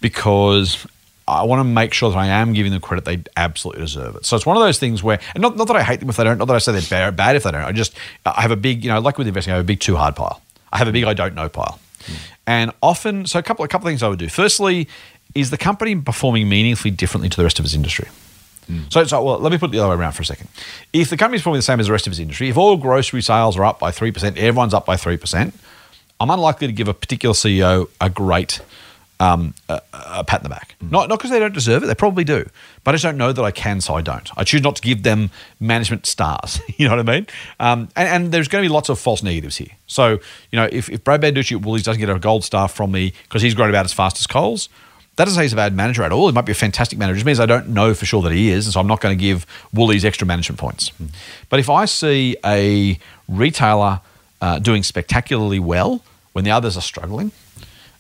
because 0.02 0.86
I 1.30 1.44
want 1.44 1.60
to 1.60 1.64
make 1.64 1.94
sure 1.94 2.10
that 2.10 2.18
I 2.18 2.28
am 2.28 2.54
giving 2.54 2.72
them 2.72 2.82
credit 2.82 3.06
they 3.06 3.22
absolutely 3.38 3.84
deserve 3.84 4.16
it. 4.16 4.26
So 4.26 4.36
it's 4.36 4.46
one 4.46 4.58
of 4.58 4.64
those 4.64 4.80
things 4.80 5.04
where, 5.04 5.20
and 5.36 5.42
not, 5.42 5.56
not 5.56 5.68
that 5.68 5.76
I 5.76 5.84
hate 5.84 6.00
them 6.00 6.10
if 6.10 6.18
they 6.18 6.24
don't, 6.24 6.40
not 6.40 6.46
that 6.46 6.56
I 6.56 6.60
say 6.60 6.72
they're 6.72 6.82
bad, 6.82 7.16
bad 7.16 7.36
if 7.36 7.44
they 7.44 7.52
don't. 7.52 7.62
I 7.62 7.72
just 7.72 7.96
I 8.26 8.42
have 8.42 8.52
a 8.52 8.56
big, 8.56 8.84
you 8.84 8.90
know, 8.90 9.00
like 9.00 9.18
with 9.18 9.28
investing, 9.28 9.54
I 9.54 9.58
have 9.58 9.66
a 9.66 9.68
big 9.68 9.80
too 9.80 9.96
hard 9.96 10.16
pile. 10.16 10.42
I 10.72 10.78
have 10.78 10.88
a 10.88 10.92
big 10.92 11.04
I 11.04 11.14
don't 11.14 11.36
know 11.36 11.50
pile, 11.50 11.80
hmm. 12.06 12.14
and 12.46 12.72
often, 12.82 13.26
so 13.26 13.40
a 13.40 13.44
couple 13.44 13.66
a 13.66 13.68
couple 13.68 13.88
of 13.88 13.92
things 13.92 14.04
I 14.04 14.08
would 14.08 14.20
do. 14.20 14.30
Firstly, 14.30 14.88
is 15.36 15.50
the 15.52 15.58
company 15.58 15.96
performing 15.96 16.50
meaningfully 16.50 16.92
differently 16.92 17.30
to 17.30 17.38
the 17.38 17.44
rest 17.44 17.60
of 17.60 17.66
its 17.66 17.74
industry? 17.74 18.08
Hmm. 18.68 18.82
So, 18.90 19.04
so 19.06 19.24
well, 19.24 19.40
let 19.40 19.52
me 19.52 19.58
put 19.58 19.70
it 19.70 19.74
the 19.74 19.80
other 19.80 19.90
way 19.90 19.96
around 19.96 20.14
for 20.14 20.22
a 20.22 20.26
second. 20.26 20.48
If 20.94 21.10
the 21.10 21.18
company's 21.18 21.42
performing 21.42 21.60
the 21.60 21.64
same 21.64 21.80
as 21.80 21.88
the 21.88 21.92
rest 21.92 22.08
of 22.08 22.14
its 22.14 22.20
industry, 22.20 22.50
if 22.50 22.58
all 22.58 22.78
grocery 22.78 23.22
sales 23.22 23.58
are 23.58 23.66
up 23.66 23.80
by 23.80 23.92
3%, 23.92 24.38
everyone's 24.38 24.74
up 24.74 24.86
by 24.86 24.96
3%, 24.96 25.54
I'm 26.20 26.30
unlikely 26.30 26.68
to 26.68 26.74
give 26.74 26.88
a 26.88 26.94
particular 26.94 27.34
CEO 27.34 27.90
a 28.00 28.10
great 28.10 28.62
um, 29.20 29.54
a, 29.68 29.82
a 29.94 30.24
pat 30.24 30.40
in 30.40 30.44
the 30.44 30.50
back. 30.50 30.76
Not 30.82 31.10
not 31.10 31.20
because 31.20 31.32
they 31.32 31.40
don't 31.40 31.54
deserve 31.54 31.84
it, 31.84 31.88
they 31.88 31.96
probably 31.96 32.24
do. 32.24 32.50
But 32.84 32.92
I 32.92 32.94
just 32.96 33.04
don't 33.04 33.18
know 33.18 33.34
that 33.34 33.44
I 33.44 33.52
can, 33.52 33.82
so 33.82 33.96
I 33.96 34.02
don't. 34.02 34.30
I 34.38 34.44
choose 34.44 34.62
not 34.62 34.78
to 34.78 34.82
give 34.82 35.04
them 35.04 35.30
management 35.60 36.06
stars. 36.06 36.62
you 36.78 36.88
know 36.88 36.96
what 36.96 37.10
I 37.10 37.12
mean? 37.12 37.28
Um, 37.60 37.90
and, 37.96 38.08
and 38.08 38.32
there's 38.32 38.48
going 38.48 38.64
to 38.64 38.70
be 38.70 38.74
lots 38.74 38.90
of 38.90 39.00
false 39.00 39.22
negatives 39.22 39.58
here. 39.58 39.72
So, 39.88 40.20
you 40.52 40.56
know, 40.56 40.70
if, 40.72 40.90
if 40.90 41.04
Brad 41.04 41.22
Banducci 41.22 41.58
at 41.58 41.66
Woolies 41.66 41.84
doesn't 41.84 42.00
get 42.00 42.10
a 42.10 42.18
gold 42.18 42.44
star 42.44 42.68
from 42.68 42.92
me 42.92 43.14
because 43.24 43.42
he's 43.42 43.54
grown 43.54 43.70
about 43.70 43.86
as 43.86 43.94
fast 43.94 44.18
as 44.20 44.28
Coles, 44.28 44.70
that 45.18 45.26
doesn't 45.26 45.38
say 45.38 45.44
he's 45.44 45.54
a 45.54 45.58
bad 45.58 45.76
manager 45.76 46.04
at 46.04 46.14
all. 46.14 46.28
He 46.30 46.34
might 46.34 46.46
be 46.46 46.54
a 46.54 46.56
fantastic 46.56 46.98
manager. 46.98 47.16
It 47.16 47.20
just 47.20 47.26
means 47.26 47.40
I 47.42 47.46
don't 47.46 47.70
know 47.70 47.94
for 47.94 48.06
sure 48.06 48.22
that 48.22 48.32
he 48.32 48.52
is, 48.52 48.66
and 48.68 48.74
so 48.74 48.80
I'm 48.80 48.88
not 48.88 49.02
going 49.02 49.18
to 49.18 49.22
give 49.22 49.46
Woolies 49.74 50.06
extra 50.06 50.26
management 50.26 50.60
points. 50.60 50.92
But 51.50 51.60
if 51.60 51.70
I 51.70 51.84
see 51.84 52.38
a 52.46 52.98
retailer 53.28 54.00
uh, 54.40 54.60
doing 54.60 54.82
spectacularly 54.82 55.60
well 55.60 56.02
when 56.32 56.46
the 56.46 56.52
others 56.52 56.78
are 56.78 56.82
struggling, 56.82 57.34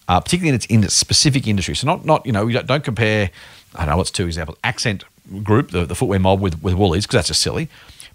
uh, 0.09 0.19
particularly 0.19 0.49
in 0.49 0.55
its, 0.55 0.65
in 0.65 0.83
its 0.83 0.93
specific 0.93 1.47
industry. 1.47 1.75
So 1.75 1.87
not 1.87 2.03
not 2.03 2.25
you 2.25 2.33
know 2.33 2.45
we 2.45 2.53
don't, 2.53 2.67
don't 2.67 2.83
compare. 2.83 3.29
I 3.75 3.85
don't 3.85 3.89
know 3.89 3.97
what's 3.97 4.11
two 4.11 4.25
examples. 4.25 4.57
Accent 4.63 5.05
Group, 5.43 5.69
the, 5.69 5.85
the 5.85 5.95
footwear 5.95 6.19
mob 6.19 6.41
with 6.41 6.61
with 6.63 6.73
Woolies, 6.73 7.05
because 7.05 7.17
that's 7.19 7.27
just 7.27 7.41
silly. 7.41 7.69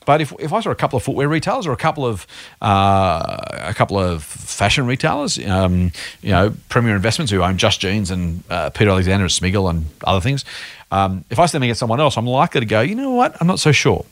But 0.06 0.20
if, 0.20 0.34
if 0.38 0.52
I 0.52 0.60
saw 0.60 0.70
a 0.70 0.74
couple 0.74 0.96
of 0.98 1.02
footwear 1.02 1.28
retailers 1.28 1.66
or 1.66 1.72
a 1.72 1.76
couple 1.76 2.04
of 2.04 2.26
uh, 2.60 3.36
a 3.70 3.72
couple 3.72 3.98
of 3.98 4.22
fashion 4.24 4.84
retailers, 4.86 5.38
um, 5.46 5.92
you 6.20 6.30
know, 6.30 6.54
Premier 6.68 6.94
Investments 6.94 7.32
who 7.32 7.42
own 7.42 7.56
Just 7.56 7.80
Jeans 7.80 8.10
and 8.10 8.42
uh, 8.50 8.70
Peter 8.70 8.90
Alexander 8.90 9.24
and 9.24 9.30
Smiggle 9.30 9.70
and 9.70 9.86
other 10.02 10.20
things, 10.20 10.44
um, 10.90 11.24
if 11.30 11.38
I 11.38 11.46
see 11.46 11.52
them 11.52 11.62
against 11.62 11.78
someone 11.78 12.00
else, 12.00 12.18
I'm 12.18 12.26
likely 12.26 12.60
to 12.60 12.66
go, 12.66 12.80
you 12.80 12.94
know 12.94 13.12
what, 13.12 13.36
I'm 13.40 13.46
not 13.46 13.60
so 13.60 13.72
sure. 13.72 14.04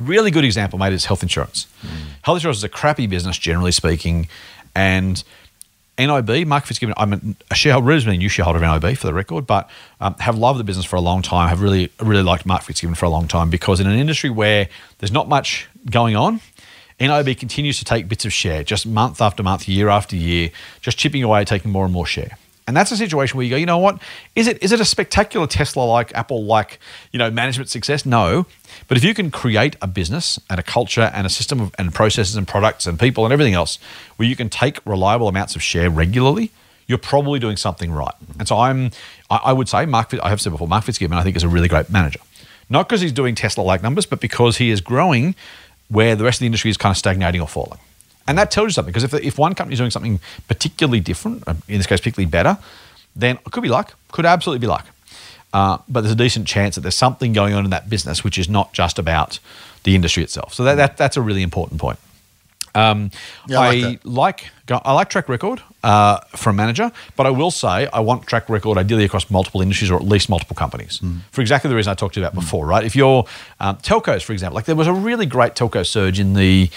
Really 0.00 0.30
good 0.30 0.44
example, 0.44 0.78
mate, 0.78 0.92
is 0.92 1.04
health 1.04 1.22
insurance. 1.22 1.66
Health 2.22 2.36
insurance 2.38 2.58
is 2.58 2.64
a 2.64 2.68
crappy 2.68 3.06
business, 3.06 3.38
generally 3.38 3.72
speaking, 3.72 4.28
and 4.74 5.22
NIB, 5.98 6.46
Mark 6.46 6.64
Fitzgibbon, 6.64 6.94
I'm 6.96 7.36
a 7.50 7.54
shareholder, 7.54 7.86
reasonably 7.86 8.18
new 8.18 8.28
shareholder 8.28 8.62
of 8.62 8.82
NIB 8.82 8.96
for 8.96 9.08
the 9.08 9.14
record, 9.14 9.46
but 9.46 9.68
um, 10.00 10.14
have 10.20 10.38
loved 10.38 10.60
the 10.60 10.64
business 10.64 10.86
for 10.86 10.96
a 10.96 11.00
long 11.00 11.22
time. 11.22 11.48
Have 11.48 11.60
really, 11.60 11.90
really 12.00 12.22
liked 12.22 12.46
Mark 12.46 12.62
Fitzgibbon 12.62 12.94
for 12.94 13.06
a 13.06 13.10
long 13.10 13.26
time 13.26 13.50
because 13.50 13.80
in 13.80 13.86
an 13.86 13.98
industry 13.98 14.30
where 14.30 14.68
there's 14.98 15.10
not 15.10 15.28
much 15.28 15.68
going 15.90 16.14
on, 16.14 16.40
NIB 17.00 17.36
continues 17.38 17.78
to 17.78 17.84
take 17.84 18.08
bits 18.08 18.24
of 18.24 18.32
share, 18.32 18.62
just 18.62 18.86
month 18.86 19.20
after 19.20 19.42
month, 19.42 19.68
year 19.68 19.88
after 19.88 20.16
year, 20.16 20.50
just 20.80 20.98
chipping 20.98 21.22
away, 21.22 21.44
taking 21.44 21.70
more 21.70 21.84
and 21.84 21.92
more 21.92 22.06
share. 22.06 22.38
And 22.68 22.76
that's 22.76 22.92
a 22.92 22.98
situation 22.98 23.38
where 23.38 23.44
you 23.44 23.50
go, 23.50 23.56
you 23.56 23.64
know 23.64 23.78
what? 23.78 23.98
Is 24.36 24.46
it 24.46 24.62
is 24.62 24.72
it 24.72 24.80
a 24.80 24.84
spectacular 24.84 25.46
Tesla 25.46 25.84
like 25.84 26.14
Apple 26.14 26.44
like 26.44 26.78
you 27.12 27.18
know 27.18 27.30
management 27.30 27.70
success? 27.70 28.04
No, 28.04 28.44
but 28.88 28.98
if 28.98 29.02
you 29.02 29.14
can 29.14 29.30
create 29.30 29.74
a 29.80 29.86
business 29.86 30.38
and 30.50 30.60
a 30.60 30.62
culture 30.62 31.10
and 31.14 31.26
a 31.26 31.30
system 31.30 31.62
of, 31.62 31.74
and 31.78 31.94
processes 31.94 32.36
and 32.36 32.46
products 32.46 32.86
and 32.86 33.00
people 33.00 33.24
and 33.24 33.32
everything 33.32 33.54
else 33.54 33.78
where 34.16 34.28
you 34.28 34.36
can 34.36 34.50
take 34.50 34.84
reliable 34.84 35.28
amounts 35.28 35.56
of 35.56 35.62
share 35.62 35.88
regularly, 35.88 36.50
you're 36.86 36.98
probably 36.98 37.38
doing 37.38 37.56
something 37.56 37.90
right. 37.90 38.14
And 38.38 38.46
so 38.46 38.58
I'm 38.58 38.90
I, 39.30 39.54
would 39.54 39.70
say 39.70 39.86
Mark 39.86 40.12
I 40.22 40.28
have 40.28 40.38
said 40.38 40.52
before 40.52 40.68
Mark 40.68 40.84
Fitzgibbon 40.84 41.16
I 41.16 41.22
think 41.22 41.36
is 41.36 41.44
a 41.44 41.48
really 41.48 41.68
great 41.68 41.88
manager, 41.88 42.20
not 42.68 42.86
because 42.86 43.00
he's 43.00 43.12
doing 43.12 43.34
Tesla 43.34 43.62
like 43.62 43.82
numbers, 43.82 44.04
but 44.04 44.20
because 44.20 44.58
he 44.58 44.68
is 44.68 44.82
growing 44.82 45.34
where 45.88 46.14
the 46.14 46.24
rest 46.24 46.36
of 46.36 46.40
the 46.40 46.46
industry 46.46 46.70
is 46.70 46.76
kind 46.76 46.90
of 46.90 46.98
stagnating 46.98 47.40
or 47.40 47.48
falling. 47.48 47.78
And 48.28 48.38
that 48.38 48.50
tells 48.50 48.66
you 48.66 48.70
something 48.72 48.92
because 48.92 49.04
if, 49.04 49.14
if 49.14 49.38
one 49.38 49.54
company 49.54 49.72
is 49.72 49.78
doing 49.78 49.90
something 49.90 50.20
particularly 50.46 51.00
different, 51.00 51.42
uh, 51.48 51.54
in 51.66 51.78
this 51.78 51.86
case, 51.86 51.98
particularly 52.00 52.30
better, 52.30 52.58
then 53.16 53.36
it 53.44 53.50
could 53.50 53.62
be 53.62 53.68
luck, 53.68 53.94
could 54.12 54.26
absolutely 54.26 54.60
be 54.60 54.66
luck. 54.68 54.86
Uh, 55.52 55.78
but 55.88 56.02
there's 56.02 56.12
a 56.12 56.16
decent 56.16 56.46
chance 56.46 56.74
that 56.74 56.82
there's 56.82 56.94
something 56.94 57.32
going 57.32 57.54
on 57.54 57.64
in 57.64 57.70
that 57.70 57.88
business 57.88 58.22
which 58.22 58.38
is 58.38 58.48
not 58.48 58.72
just 58.74 58.98
about 58.98 59.38
the 59.84 59.94
industry 59.94 60.22
itself. 60.22 60.52
So 60.52 60.62
that, 60.64 60.74
that 60.74 60.96
that's 60.98 61.16
a 61.16 61.22
really 61.22 61.42
important 61.42 61.80
point. 61.80 61.98
Um, 62.74 63.10
Yeah, 63.46 63.60
I 63.60 63.66
I, 63.68 63.98
like 64.04 64.50
like, 64.68 64.82
I 64.84 64.92
like 64.92 65.08
track 65.08 65.28
record 65.28 65.62
uh, 65.82 66.18
for 66.36 66.50
a 66.50 66.52
manager, 66.52 66.92
but 67.16 67.26
I 67.26 67.30
will 67.30 67.50
say 67.50 67.88
I 67.92 68.00
want 68.00 68.26
track 68.26 68.50
record 68.50 68.76
ideally 68.76 69.04
across 69.04 69.30
multiple 69.30 69.62
industries 69.62 69.90
or 69.90 69.96
at 69.96 70.04
least 70.06 70.28
multiple 70.28 70.54
companies 70.54 71.00
for 71.30 71.40
exactly 71.40 71.70
the 71.70 71.76
reason 71.76 71.90
I 71.90 71.94
talked 71.94 72.14
to 72.14 72.20
you 72.20 72.26
about 72.26 72.34
before, 72.34 72.66
right? 72.66 72.84
If 72.84 72.94
you're 72.94 73.24
um, 73.58 73.78
telcos, 73.78 74.22
for 74.22 74.34
example, 74.34 74.56
like 74.56 74.66
there 74.66 74.76
was 74.76 74.86
a 74.86 74.92
really 74.92 75.24
great 75.26 75.54
telco 75.54 75.84
surge 75.86 76.20
in 76.20 76.34
the 76.34 76.68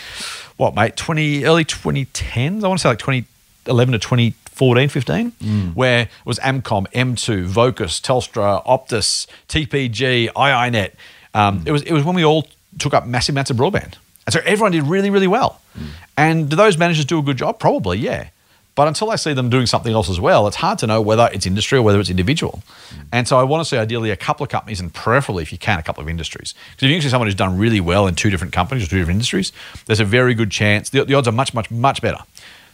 what, 0.62 0.76
mate, 0.76 0.96
twenty 0.96 1.44
early 1.44 1.66
2010s. 1.66 2.64
I 2.64 2.68
want 2.68 2.80
to 2.80 2.84
say 2.84 2.90
like 2.90 3.00
2011 3.00 3.94
to 3.94 4.00
2014, 4.00 4.90
15, 4.90 5.32
mm. 5.32 5.76
where 5.76 6.02
it 6.02 6.10
was 6.24 6.38
Amcom, 6.40 6.86
M2, 6.94 7.46
Vocus, 7.46 8.00
Telstra, 8.00 8.64
Optus, 8.66 9.26
TPG, 9.50 10.30
IINet. 10.30 10.92
Um, 11.34 11.62
mm. 11.62 11.68
It 11.68 11.72
was 11.72 11.82
it 11.82 11.94
was 11.94 12.04
when 12.04 12.16
we 12.16 12.24
all 12.24 12.48
took 12.78 12.94
up 12.94 13.08
massive 13.08 13.34
amounts 13.34 13.50
of 13.50 13.58
broadband. 13.58 13.96
And 14.28 14.34
so 14.34 14.40
everyone 14.46 14.72
did 14.72 14.84
really, 14.84 15.10
really 15.10 15.28
well. 15.28 15.62
Mm. 15.76 15.88
And 16.16 16.50
do 16.50 16.56
those 16.56 16.78
managers 16.78 17.06
do 17.06 17.18
a 17.18 17.24
good 17.24 17.38
job? 17.38 17.60
Probably, 17.60 17.98
yeah. 17.98 18.30
But 18.74 18.88
until 18.88 19.10
I 19.12 19.16
see 19.18 19.34
them 19.34 19.50
doing 19.50 19.66
something 19.66 19.94
else 19.94 20.10
as 20.10 20.20
well, 20.20 20.48
it's 20.48 20.58
hard 20.58 20.80
to 20.80 20.88
know 20.88 21.02
whether 21.02 21.30
it's 21.34 21.46
industry 21.46 21.78
or 21.78 21.82
whether 21.82 22.00
it's 22.00 22.10
individual. 22.10 22.64
And 23.12 23.28
so 23.28 23.38
I 23.38 23.44
want 23.44 23.62
to 23.62 23.66
see 23.66 23.78
ideally 23.78 24.12
a 24.12 24.16
couple 24.16 24.44
of 24.44 24.50
companies 24.50 24.80
and 24.80 24.94
preferably, 24.94 25.44
if 25.44 25.52
you 25.52 25.58
can, 25.58 25.78
a 25.78 25.84
couple 25.84 26.02
of 26.02 26.10
industries. 26.10 26.54
Because 26.72 26.84
if 26.84 26.90
you 26.90 26.96
can 26.96 27.02
see 27.02 27.10
someone 27.10 27.28
who's 27.28 27.36
done 27.36 27.58
really 27.58 27.82
well 27.82 28.08
in 28.08 28.16
two 28.16 28.30
different 28.30 28.54
companies 28.54 28.86
or 28.86 28.88
two 28.88 29.00
different 29.00 29.18
industries, 29.18 29.52
there's 29.86 30.00
a 30.00 30.06
very 30.06 30.34
good 30.34 30.52
chance, 30.52 30.90
the, 30.90 31.04
the 31.04 31.14
odds 31.14 31.28
are 31.28 31.34
much, 31.34 31.54
much, 31.54 31.70
much 31.70 32.02
better 32.02 32.20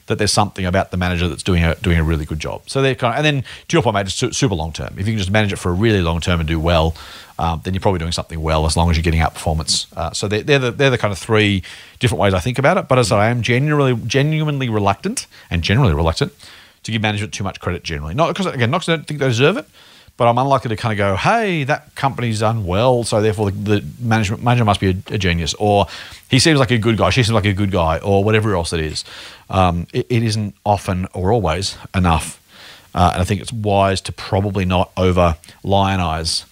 that 0.08 0.18
there's 0.18 0.34
something 0.34 0.66
about 0.66 0.92
the 0.92 0.98
manager 0.98 1.28
that's 1.28 1.44
doing 1.44 1.64
a 1.64 1.76
doing 1.76 1.98
a 1.98 2.04
really 2.04 2.26
good 2.26 2.40
job. 2.40 2.64
So 2.68 2.82
they're 2.82 2.96
kind 2.96 3.14
of, 3.14 3.18
and 3.18 3.26
then 3.26 3.44
to 3.68 3.76
your 3.76 3.84
point, 3.84 3.94
mate, 3.94 4.08
it's 4.08 4.38
super 4.38 4.56
long 4.56 4.74
term. 4.74 4.96
If 4.98 5.08
you 5.08 5.14
can 5.14 5.18
just 5.18 5.32
manage 5.32 5.54
it 5.54 5.58
for 5.58 5.70
a 5.70 5.74
really 5.74 6.02
long 6.02 6.20
term 6.20 6.40
and 6.40 6.48
do 6.48 6.60
well, 6.60 6.96
um, 7.40 7.62
then 7.64 7.74
you're 7.74 7.82
probably 7.82 8.00
doing 8.00 8.12
something 8.12 8.42
well 8.42 8.66
as 8.66 8.76
long 8.76 8.90
as 8.90 8.98
you're 8.98 9.04
getting 9.04 9.20
out 9.20 9.34
performance. 9.34 9.88
Uh, 9.96 10.12
so 10.12 10.28
they're, 10.28 10.44
they're 10.44 10.60
the 10.60 10.72
they're 10.72 10.90
the 10.90 10.98
kind 10.98 11.12
of 11.12 11.18
three 11.18 11.64
different 12.00 12.20
ways 12.20 12.34
I 12.34 12.40
think 12.40 12.58
about 12.58 12.78
it. 12.78 12.88
But 12.88 13.00
as 13.00 13.12
I 13.12 13.30
am 13.30 13.42
genuinely 13.42 13.96
genuinely 14.08 14.70
reluctant 14.70 15.28
and 15.50 15.62
generally 15.62 15.94
reluctant 15.94 16.34
to 16.84 16.92
give 16.92 17.02
management 17.02 17.34
too 17.34 17.44
much 17.44 17.60
credit 17.60 17.84
generally. 17.84 18.14
Not 18.14 18.30
because 18.30 18.46
again, 18.48 18.72
not 18.72 18.80
because 18.80 18.90
I 18.90 18.96
don't 18.96 19.08
think 19.08 19.20
they 19.20 19.28
deserve 19.28 19.58
it. 19.58 19.66
But 20.18 20.28
I'm 20.28 20.38
unlikely 20.40 20.70
to 20.70 20.76
kind 20.76 20.92
of 20.94 20.98
go, 20.98 21.16
hey, 21.16 21.64
that 21.66 21.94
company's 21.94 22.40
done 22.40 22.66
well, 22.66 23.04
so 23.04 23.22
therefore 23.22 23.52
the, 23.52 23.80
the 23.80 23.86
management 24.00 24.44
manager 24.44 24.66
must 24.66 24.80
be 24.80 24.90
a, 24.90 25.14
a 25.14 25.18
genius, 25.18 25.54
or 25.56 25.86
he 26.30 26.40
seems 26.40 26.60
like 26.60 26.72
a 26.72 26.78
good 26.80 26.98
guy, 26.98 27.12
she 27.12 27.22
seems 27.22 27.34
like 27.34 27.46
a 27.46 27.54
good 27.54 27.72
guy, 27.72 28.00
or 28.00 28.24
whatever 28.24 28.56
else 28.56 28.74
it 28.74 28.80
is. 28.80 29.06
Um, 29.50 29.86
it, 29.94 30.08
it 30.10 30.24
isn't 30.24 30.56
often 30.66 31.08
or 31.14 31.32
always 31.32 31.78
enough, 31.94 32.42
uh, 32.96 33.12
and 33.14 33.22
I 33.22 33.26
think 33.26 33.42
it's 33.42 33.54
wise 33.54 34.02
to 34.02 34.12
probably 34.12 34.66
not 34.66 34.92
over 34.98 35.38
lionize 35.64 36.46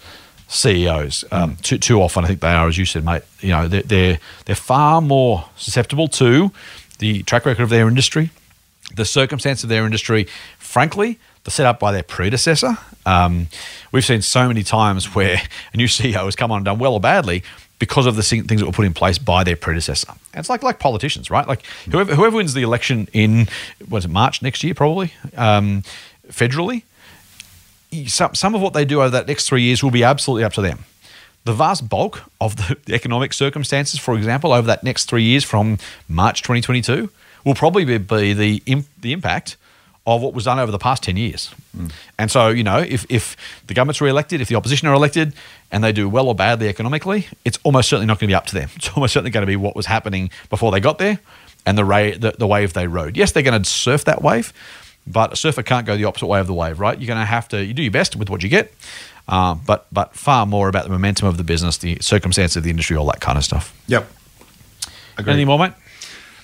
CEOs. 0.47 1.25
Um, 1.31 1.57
too, 1.57 1.77
too 1.77 2.01
often, 2.01 2.23
I 2.23 2.27
think 2.27 2.41
they 2.41 2.53
are, 2.53 2.67
as 2.67 2.77
you 2.77 2.85
said, 2.85 3.03
mate. 3.03 3.23
You 3.39 3.49
know, 3.49 3.67
they're, 3.67 3.81
they're 3.81 4.19
they're 4.45 4.55
far 4.55 5.01
more 5.01 5.45
susceptible 5.57 6.07
to 6.09 6.51
the 6.99 7.23
track 7.23 7.45
record 7.45 7.63
of 7.63 7.69
their 7.69 7.87
industry, 7.87 8.29
the 8.95 9.05
circumstance 9.05 9.63
of 9.63 9.69
their 9.69 9.85
industry, 9.85 10.27
frankly, 10.75 11.17
the 11.45 11.51
setup 11.51 11.79
by 11.79 11.93
their 11.93 12.03
predecessor. 12.03 12.77
Um, 13.05 13.47
we've 13.93 14.03
seen 14.03 14.21
so 14.21 14.45
many 14.45 14.61
times 14.61 15.15
where 15.15 15.37
a 15.73 15.77
new 15.77 15.87
CEO 15.87 16.25
has 16.25 16.35
come 16.35 16.51
on 16.51 16.57
and 16.57 16.65
done 16.65 16.79
well 16.79 16.95
or 16.95 16.99
badly 16.99 17.43
because 17.79 18.05
of 18.05 18.17
the 18.17 18.23
things 18.23 18.59
that 18.59 18.65
were 18.65 18.73
put 18.73 18.85
in 18.85 18.93
place 18.93 19.17
by 19.17 19.45
their 19.45 19.55
predecessor. 19.55 20.11
And 20.33 20.41
it's 20.41 20.49
like 20.49 20.63
like 20.63 20.79
politicians, 20.79 21.31
right? 21.31 21.47
Like 21.47 21.65
whoever 21.89 22.13
whoever 22.13 22.35
wins 22.35 22.53
the 22.53 22.61
election 22.61 23.07
in 23.13 23.47
what 23.87 23.99
is 23.99 24.05
it 24.05 24.09
March 24.09 24.41
next 24.41 24.65
year, 24.65 24.73
probably 24.73 25.13
um, 25.37 25.83
federally. 26.27 26.83
Some 28.07 28.35
some 28.35 28.53
of 28.53 28.61
what 28.61 28.73
they 28.73 28.83
do 28.83 28.99
over 28.99 29.11
that 29.11 29.29
next 29.29 29.47
three 29.47 29.61
years 29.61 29.81
will 29.81 29.91
be 29.91 30.03
absolutely 30.03 30.43
up 30.43 30.51
to 30.53 30.61
them. 30.61 30.83
The 31.45 31.53
vast 31.53 31.87
bulk 31.87 32.23
of 32.41 32.57
the 32.57 32.77
economic 32.93 33.31
circumstances, 33.31 33.97
for 33.97 34.17
example, 34.17 34.51
over 34.51 34.67
that 34.67 34.83
next 34.83 35.05
three 35.05 35.23
years 35.23 35.45
from 35.45 35.77
March 36.09 36.41
2022, 36.41 37.09
will 37.45 37.55
probably 37.55 37.85
be, 37.85 38.33
the 38.33 38.61
the 38.99 39.13
impact 39.13 39.55
of 40.07 40.21
what 40.21 40.33
was 40.33 40.43
done 40.45 40.59
over 40.59 40.71
the 40.71 40.77
past 40.79 41.03
10 41.03 41.17
years. 41.17 41.53
And 42.19 42.29
so, 42.29 42.49
you 42.49 42.63
know, 42.63 42.77
if, 42.77 43.05
if 43.09 43.35
the 43.67 43.73
government's 43.73 43.99
re-elected, 44.01 44.39
if 44.39 44.47
the 44.47 44.55
opposition 44.55 44.87
are 44.87 44.93
elected, 44.93 45.33
and 45.71 45.83
they 45.83 45.91
do 45.91 46.07
well 46.07 46.27
or 46.27 46.35
badly 46.35 46.69
economically, 46.69 47.27
it's 47.43 47.57
almost 47.63 47.89
certainly 47.89 48.05
not 48.05 48.19
going 48.19 48.27
to 48.27 48.31
be 48.31 48.35
up 48.35 48.45
to 48.47 48.53
them. 48.53 48.69
It's 48.75 48.89
almost 48.95 49.13
certainly 49.13 49.31
going 49.31 49.41
to 49.41 49.47
be 49.47 49.55
what 49.55 49.75
was 49.75 49.87
happening 49.87 50.29
before 50.49 50.71
they 50.71 50.79
got 50.79 50.99
there 50.99 51.19
and 51.65 51.77
the, 51.77 51.83
ra- 51.83 52.11
the, 52.17 52.35
the 52.37 52.47
wave 52.47 52.73
they 52.73 52.87
rode. 52.87 53.17
Yes, 53.17 53.31
they're 53.31 53.43
going 53.43 53.61
to 53.61 53.67
surf 53.69 54.05
that 54.05 54.21
wave, 54.21 54.53
but 55.07 55.33
a 55.33 55.35
surfer 55.35 55.63
can't 55.63 55.87
go 55.87 55.97
the 55.97 56.05
opposite 56.05 56.27
way 56.27 56.39
of 56.39 56.47
the 56.47 56.53
wave, 56.53 56.79
right? 56.79 56.97
You're 56.99 57.07
going 57.07 57.19
to 57.19 57.25
have 57.25 57.47
to, 57.49 57.65
you 57.65 57.73
do 57.73 57.81
your 57.81 57.91
best 57.91 58.15
with 58.15 58.29
what 58.29 58.43
you 58.43 58.49
get, 58.49 58.71
uh, 59.27 59.55
but, 59.55 59.87
but 59.91 60.15
far 60.15 60.45
more 60.45 60.69
about 60.69 60.83
the 60.83 60.91
momentum 60.91 61.27
of 61.27 61.37
the 61.37 61.43
business, 61.43 61.77
the 61.77 61.97
circumstance 61.99 62.55
of 62.55 62.63
the 62.63 62.69
industry, 62.69 62.95
all 62.95 63.07
that 63.07 63.21
kind 63.21 63.37
of 63.39 63.43
stuff. 63.43 63.75
Yep. 63.87 64.07
Agreed. 65.17 65.33
Anything 65.33 65.47
more, 65.47 65.59
mate? 65.59 65.73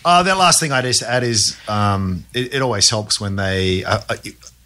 Uh, 0.03 0.23
the 0.23 0.33
last 0.35 0.59
thing 0.59 0.71
I 0.71 0.81
just 0.81 1.03
add 1.03 1.23
is 1.23 1.57
um, 1.67 2.25
it, 2.33 2.55
it 2.55 2.61
always 2.61 2.89
helps 2.89 3.19
when 3.21 3.35
they 3.35 3.83
a, 3.83 4.01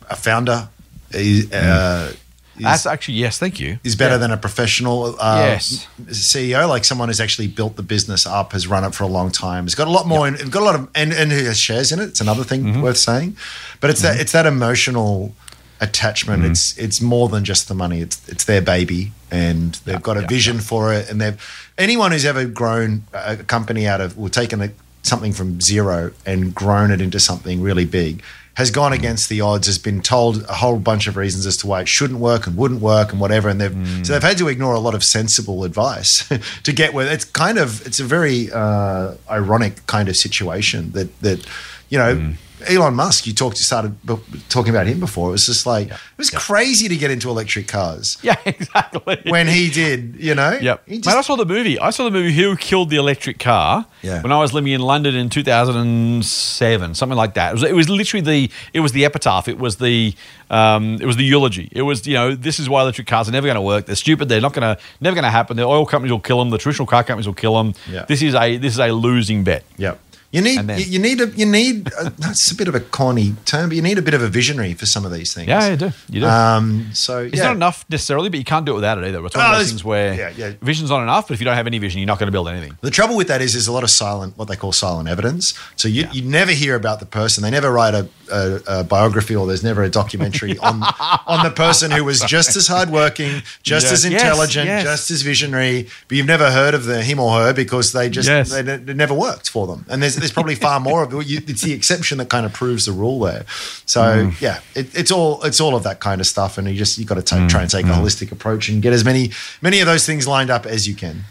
a, 0.10 0.16
founder 0.16 0.70
is, 1.12 1.52
uh, 1.52 2.14
is, 2.58 2.64
That's 2.64 2.86
actually, 2.86 3.16
yes, 3.16 3.38
thank 3.38 3.60
you. 3.60 3.80
is 3.84 3.96
better 3.98 4.18
than 4.18 4.32
a 4.32 4.38
professional 4.38 5.16
uh, 5.20 5.40
Yes. 5.40 5.88
CEO, 6.08 6.70
like 6.70 6.86
someone 6.86 7.10
who's 7.10 7.20
actually 7.20 7.48
built 7.48 7.76
the 7.76 7.84
business 7.84 8.26
up, 8.26 8.54
has 8.54 8.66
run 8.66 8.86
it 8.86 8.96
for 8.96 9.04
a 9.04 9.08
long 9.08 9.30
time, 9.30 9.66
has 9.66 9.76
got 9.76 9.88
a 9.88 9.92
lot 9.92 10.08
more, 10.08 10.26
in, 10.28 10.36
got 10.50 10.62
a 10.62 10.66
lot 10.66 10.76
of, 10.76 10.90
and, 10.96 11.12
and 11.12 11.32
who 11.34 11.44
has 11.46 11.60
shares 11.60 11.92
in 11.92 12.00
it. 12.00 12.06
It's 12.10 12.22
another 12.22 12.44
thing 12.46 12.64
Mm-hmm. 12.64 12.82
worth 12.82 12.98
saying, 12.98 13.36
but 13.82 13.90
it's 13.90 14.02
that 14.04 14.20
it's 14.20 14.32
that 14.32 14.46
emotional 14.46 15.34
attachment. 15.82 16.44
Mm-hmm. 16.44 16.52
It's 16.52 16.78
it's 16.78 17.02
more 17.02 17.28
than 17.28 17.44
just 17.44 17.68
the 17.68 17.76
money. 17.76 18.00
It's 18.00 18.28
it's 18.30 18.46
their 18.46 18.62
baby, 18.62 19.12
and 19.30 19.74
they've 19.86 20.02
got 20.02 20.16
a 20.18 20.22
yeah, 20.22 20.28
vision 20.28 20.60
for 20.60 20.94
it, 20.94 21.10
and 21.10 21.20
they've 21.20 21.72
anyone 21.78 22.12
who's 22.14 22.26
ever 22.26 22.46
grown 22.46 23.04
a 23.14 23.36
company 23.36 23.86
out 23.86 24.00
of 24.00 24.18
or 24.18 24.30
taken 24.30 24.62
a, 24.62 24.70
something 25.06 25.34
from 25.34 25.62
zero 25.62 26.12
and 26.26 26.54
grown 26.54 26.92
it 26.92 27.02
into 27.02 27.20
something 27.20 27.62
really 27.62 27.86
big 27.86 28.22
has 28.56 28.72
gone 28.72 28.94
Mm. 28.94 29.00
against 29.00 29.28
the 29.28 29.42
odds, 29.42 29.68
has 29.68 29.78
been 29.78 30.02
told 30.02 30.44
a 30.48 30.54
whole 30.54 30.80
bunch 30.80 31.08
of 31.08 31.18
reasons 31.18 31.46
as 31.46 31.58
to 31.58 31.68
why 31.68 31.82
it 31.82 31.90
shouldn't 31.90 32.22
work 32.22 32.48
and 32.48 32.56
wouldn't 32.56 32.80
work 32.80 33.12
and 33.12 33.20
whatever, 33.20 33.50
and 33.50 33.60
they've 33.60 33.72
Mm. 33.74 34.06
so 34.06 34.14
they've 34.14 34.24
had 34.24 34.38
to 34.38 34.48
ignore 34.48 34.74
a 34.74 34.80
lot 34.80 34.96
of 34.96 35.04
sensible 35.04 35.66
advice 35.66 36.24
to 36.64 36.72
get 36.72 36.94
where 36.94 37.06
it's 37.12 37.26
kind 37.26 37.58
of 37.58 37.86
it's 37.86 38.00
a 38.00 38.06
very 38.06 38.50
uh, 38.54 39.16
ironic 39.30 39.86
kind 39.88 40.08
of 40.08 40.16
situation 40.16 40.92
that 40.94 41.10
that 41.22 41.46
you 41.90 41.98
know. 41.98 42.16
Mm. 42.16 42.34
Elon 42.68 42.94
Musk, 42.96 43.28
you 43.28 43.34
talked, 43.34 43.58
you 43.58 43.64
started 43.64 43.96
b- 44.06 44.18
talking 44.50 44.70
about 44.72 44.88
him 44.88 45.00
before. 45.00 45.30
It 45.30 45.32
was 45.34 45.46
just 45.46 45.66
like 45.66 45.88
it 45.90 45.98
was 46.18 46.30
crazy 46.30 46.88
to 46.88 46.96
get 46.98 47.12
into 47.12 47.30
electric 47.30 47.68
cars 47.68 48.18
Yeah, 48.24 48.36
exactly. 48.46 49.20
when 49.28 49.48
he 49.48 49.70
did. 49.70 50.16
You 50.20 50.36
know, 50.36 50.58
Yep. 50.62 50.84
He 50.88 50.96
Mate, 50.98 51.08
I 51.08 51.22
saw 51.22 51.36
the 51.36 51.46
movie. 51.46 51.80
I 51.80 51.90
saw 51.92 52.04
the 52.06 52.12
movie 52.12 52.34
Who 52.34 52.56
Killed 52.58 52.90
the 52.90 52.98
Electric 52.98 53.40
Car 53.40 53.86
Yeah. 54.02 54.22
when 54.22 54.32
I 54.32 54.40
was 54.40 54.54
living 54.54 54.72
in 54.74 54.82
London 54.82 55.16
in 55.16 55.30
2007, 55.30 56.96
something 56.96 57.18
like 57.18 57.34
that. 57.36 57.50
It 57.52 57.54
was, 57.54 57.64
it 57.64 57.74
was 57.76 57.90
literally 57.90 58.22
the 58.22 58.52
it 58.74 58.80
was 58.80 58.92
the 58.92 59.06
epitaph. 59.06 59.48
It 59.48 59.58
was 59.58 59.78
the 59.78 60.14
um, 60.50 60.98
it 61.02 61.06
was 61.06 61.18
the 61.18 61.24
eulogy. 61.24 61.70
It 61.72 61.82
was 61.84 62.06
you 62.08 62.14
know 62.14 62.36
this 62.36 62.60
is 62.60 62.70
why 62.70 62.82
electric 62.82 63.08
cars 63.08 63.28
are 63.28 63.32
never 63.32 63.48
going 63.48 63.56
to 63.56 63.62
work. 63.62 63.86
They're 63.88 63.96
stupid. 63.96 64.30
They're 64.30 64.42
not 64.42 64.54
going 64.54 64.76
to 64.76 64.82
never 65.02 65.16
going 65.16 65.24
to 65.24 65.30
happen. 65.32 65.58
The 65.58 65.64
oil 65.64 65.86
companies 65.86 66.12
will 66.12 66.20
kill 66.20 66.40
them. 66.40 66.50
The 66.50 66.58
traditional 66.58 66.86
car 66.86 67.04
companies 67.04 67.28
will 67.28 67.34
kill 67.34 67.56
them. 67.56 67.74
Yeah. 67.90 68.06
This 68.06 68.22
is 68.22 68.36
a 68.36 68.58
this 68.58 68.74
is 68.74 68.80
a 68.80 68.92
losing 68.92 69.44
bet. 69.44 69.64
Yep. 69.78 70.00
You 70.36 70.42
need 70.42 70.60
then- 70.68 70.80
you, 70.80 71.00
need 71.00 71.22
a 71.22 71.28
you 71.30 71.46
need 71.46 71.88
a, 72.00 72.10
that's 72.18 72.52
a 72.52 72.56
bit 72.56 72.68
of 72.68 72.76
a 72.76 72.80
corny 72.80 73.36
term, 73.46 73.70
but 73.70 73.76
you 73.76 73.82
need 73.82 73.98
a 73.98 74.02
bit 74.02 74.14
of 74.14 74.22
a 74.22 74.28
visionary 74.28 74.74
for 74.74 74.86
some 74.86 75.06
of 75.06 75.12
these 75.14 75.34
things. 75.34 75.48
Yeah, 75.48 75.70
you 75.70 75.78
do. 75.78 75.92
You 76.10 76.20
do. 76.22 76.26
Um, 76.28 76.90
so 76.94 77.20
It's 77.24 77.38
yeah. 77.38 77.44
not 77.46 77.56
enough 77.56 77.86
necessarily, 77.90 78.30
but 78.30 78.38
you 78.40 78.46
can't 78.46 78.66
do 78.66 78.74
it 78.74 78.76
without 78.76 78.98
it 78.98 79.06
either. 79.08 79.22
We're 79.22 79.30
talking 79.30 79.46
Oh, 79.50 79.54
about 79.56 79.66
things 79.66 79.84
where 79.84 80.14
yeah, 80.14 80.32
yeah. 80.36 80.54
vision's 80.62 80.90
not 80.90 81.02
enough, 81.04 81.28
but 81.28 81.34
if 81.36 81.40
you 81.42 81.46
don't 81.46 81.56
have 81.56 81.68
any 81.68 81.80
vision, 81.80 82.00
you're 82.00 82.08
not 82.08 82.20
going 82.20 82.28
to 82.28 82.32
build 82.32 82.48
anything. 82.50 82.78
The 82.82 82.92
trouble 82.92 83.16
with 83.16 83.28
that 83.30 83.42
is 83.42 83.54
there's 83.54 83.68
a 83.68 83.72
lot 83.72 83.84
of 83.84 83.90
silent, 83.90 84.38
what 84.38 84.48
they 84.48 84.56
call 84.56 84.72
silent 84.72 85.08
evidence. 85.10 85.54
So 85.76 85.88
you, 85.88 86.08
you 86.12 86.22
never 86.24 86.52
hear 86.52 86.76
about 86.76 87.00
the 87.00 87.06
person. 87.06 87.42
They 87.44 87.52
never 87.52 87.72
write 87.72 87.94
a, 87.94 88.08
a, 88.32 88.62
a 88.80 88.84
biography 88.84 89.36
or 89.36 89.48
there's 89.48 89.64
never 89.64 89.84
a 89.84 89.90
documentary 89.90 90.58
on 90.68 90.84
on 91.28 91.44
the 91.44 91.52
person 91.56 91.92
who 91.92 92.04
was 92.04 92.20
just 92.22 92.56
as 92.56 92.68
hardworking, 92.68 93.42
just 93.64 93.86
Yeah. 93.88 93.94
as 93.94 94.06
intelligent, 94.06 94.66
yes. 94.68 94.84
just 94.84 95.12
as 95.12 95.22
visionary. 95.22 95.88
But 96.08 96.18
you've 96.18 96.28
never 96.28 96.52
heard 96.52 96.74
of 96.74 96.86
the 96.86 97.02
him 97.04 97.20
or 97.20 97.32
her 97.40 97.54
because 97.54 97.94
they 97.94 98.10
just 98.10 98.28
Yes. 98.28 98.50
they, 98.52 98.60
it 98.62 98.96
never 98.96 99.14
worked 99.14 99.50
for 99.50 99.68
them. 99.68 99.86
And 99.90 100.02
there's 100.02 100.16
there's 100.26 100.34
probably 100.34 100.56
far 100.56 100.80
more 100.80 101.04
of 101.04 101.14
it. 101.14 101.50
It's 101.50 101.62
the 101.62 101.74
exception 101.74 102.18
that 102.18 102.30
kind 102.30 102.46
of 102.46 102.52
proves 102.54 102.86
the 102.88 102.92
rule 102.92 103.20
there. 103.20 103.46
So 103.86 104.02
Mm. 104.02 104.42
yeah, 104.42 104.60
it, 104.74 104.94
it's 104.98 105.12
all 105.12 105.44
it's 105.44 105.62
all 105.62 105.76
of 105.76 105.84
that 105.84 106.00
kind 106.00 106.20
of 106.20 106.26
stuff. 106.28 106.58
And 106.58 106.68
you 106.68 106.74
just 106.76 106.98
you 106.98 107.06
got 107.06 107.16
to 107.16 107.22
take, 107.22 107.40
Mm. 107.42 107.50
try 107.50 107.62
and 107.62 107.70
take 107.70 107.86
a 107.86 107.90
holistic 107.90 108.32
approach 108.32 108.68
and 108.70 108.82
get 108.82 108.92
as 108.94 109.06
many 109.06 109.32
many 109.62 109.80
of 109.82 109.86
those 109.88 110.06
things 110.06 110.28
lined 110.28 110.50
up 110.50 110.66
as 110.66 110.88
you 110.88 110.96
can. 110.96 111.26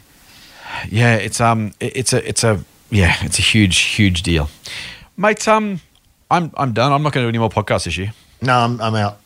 Yeah, 0.88 1.16
it's 1.16 1.40
um, 1.40 1.72
it- 1.80 1.96
it's 1.96 2.12
a, 2.12 2.28
it's 2.28 2.44
a, 2.44 2.64
yeah, 2.90 3.16
it's 3.22 3.38
a 3.38 3.42
huge, 3.42 3.78
huge 3.78 4.22
deal, 4.22 4.48
mate. 5.16 5.46
Um, 5.48 5.80
I'm, 6.30 6.50
I'm 6.56 6.72
done. 6.72 6.92
I'm 6.92 7.02
not 7.02 7.12
going 7.12 7.24
to 7.24 7.26
do 7.26 7.28
any 7.28 7.38
more 7.38 7.50
podcasts 7.50 7.84
this 7.84 7.96
year. 7.96 8.12
No, 8.42 8.58
I'm, 8.58 8.80
I'm 8.80 8.94
out. 8.94 9.18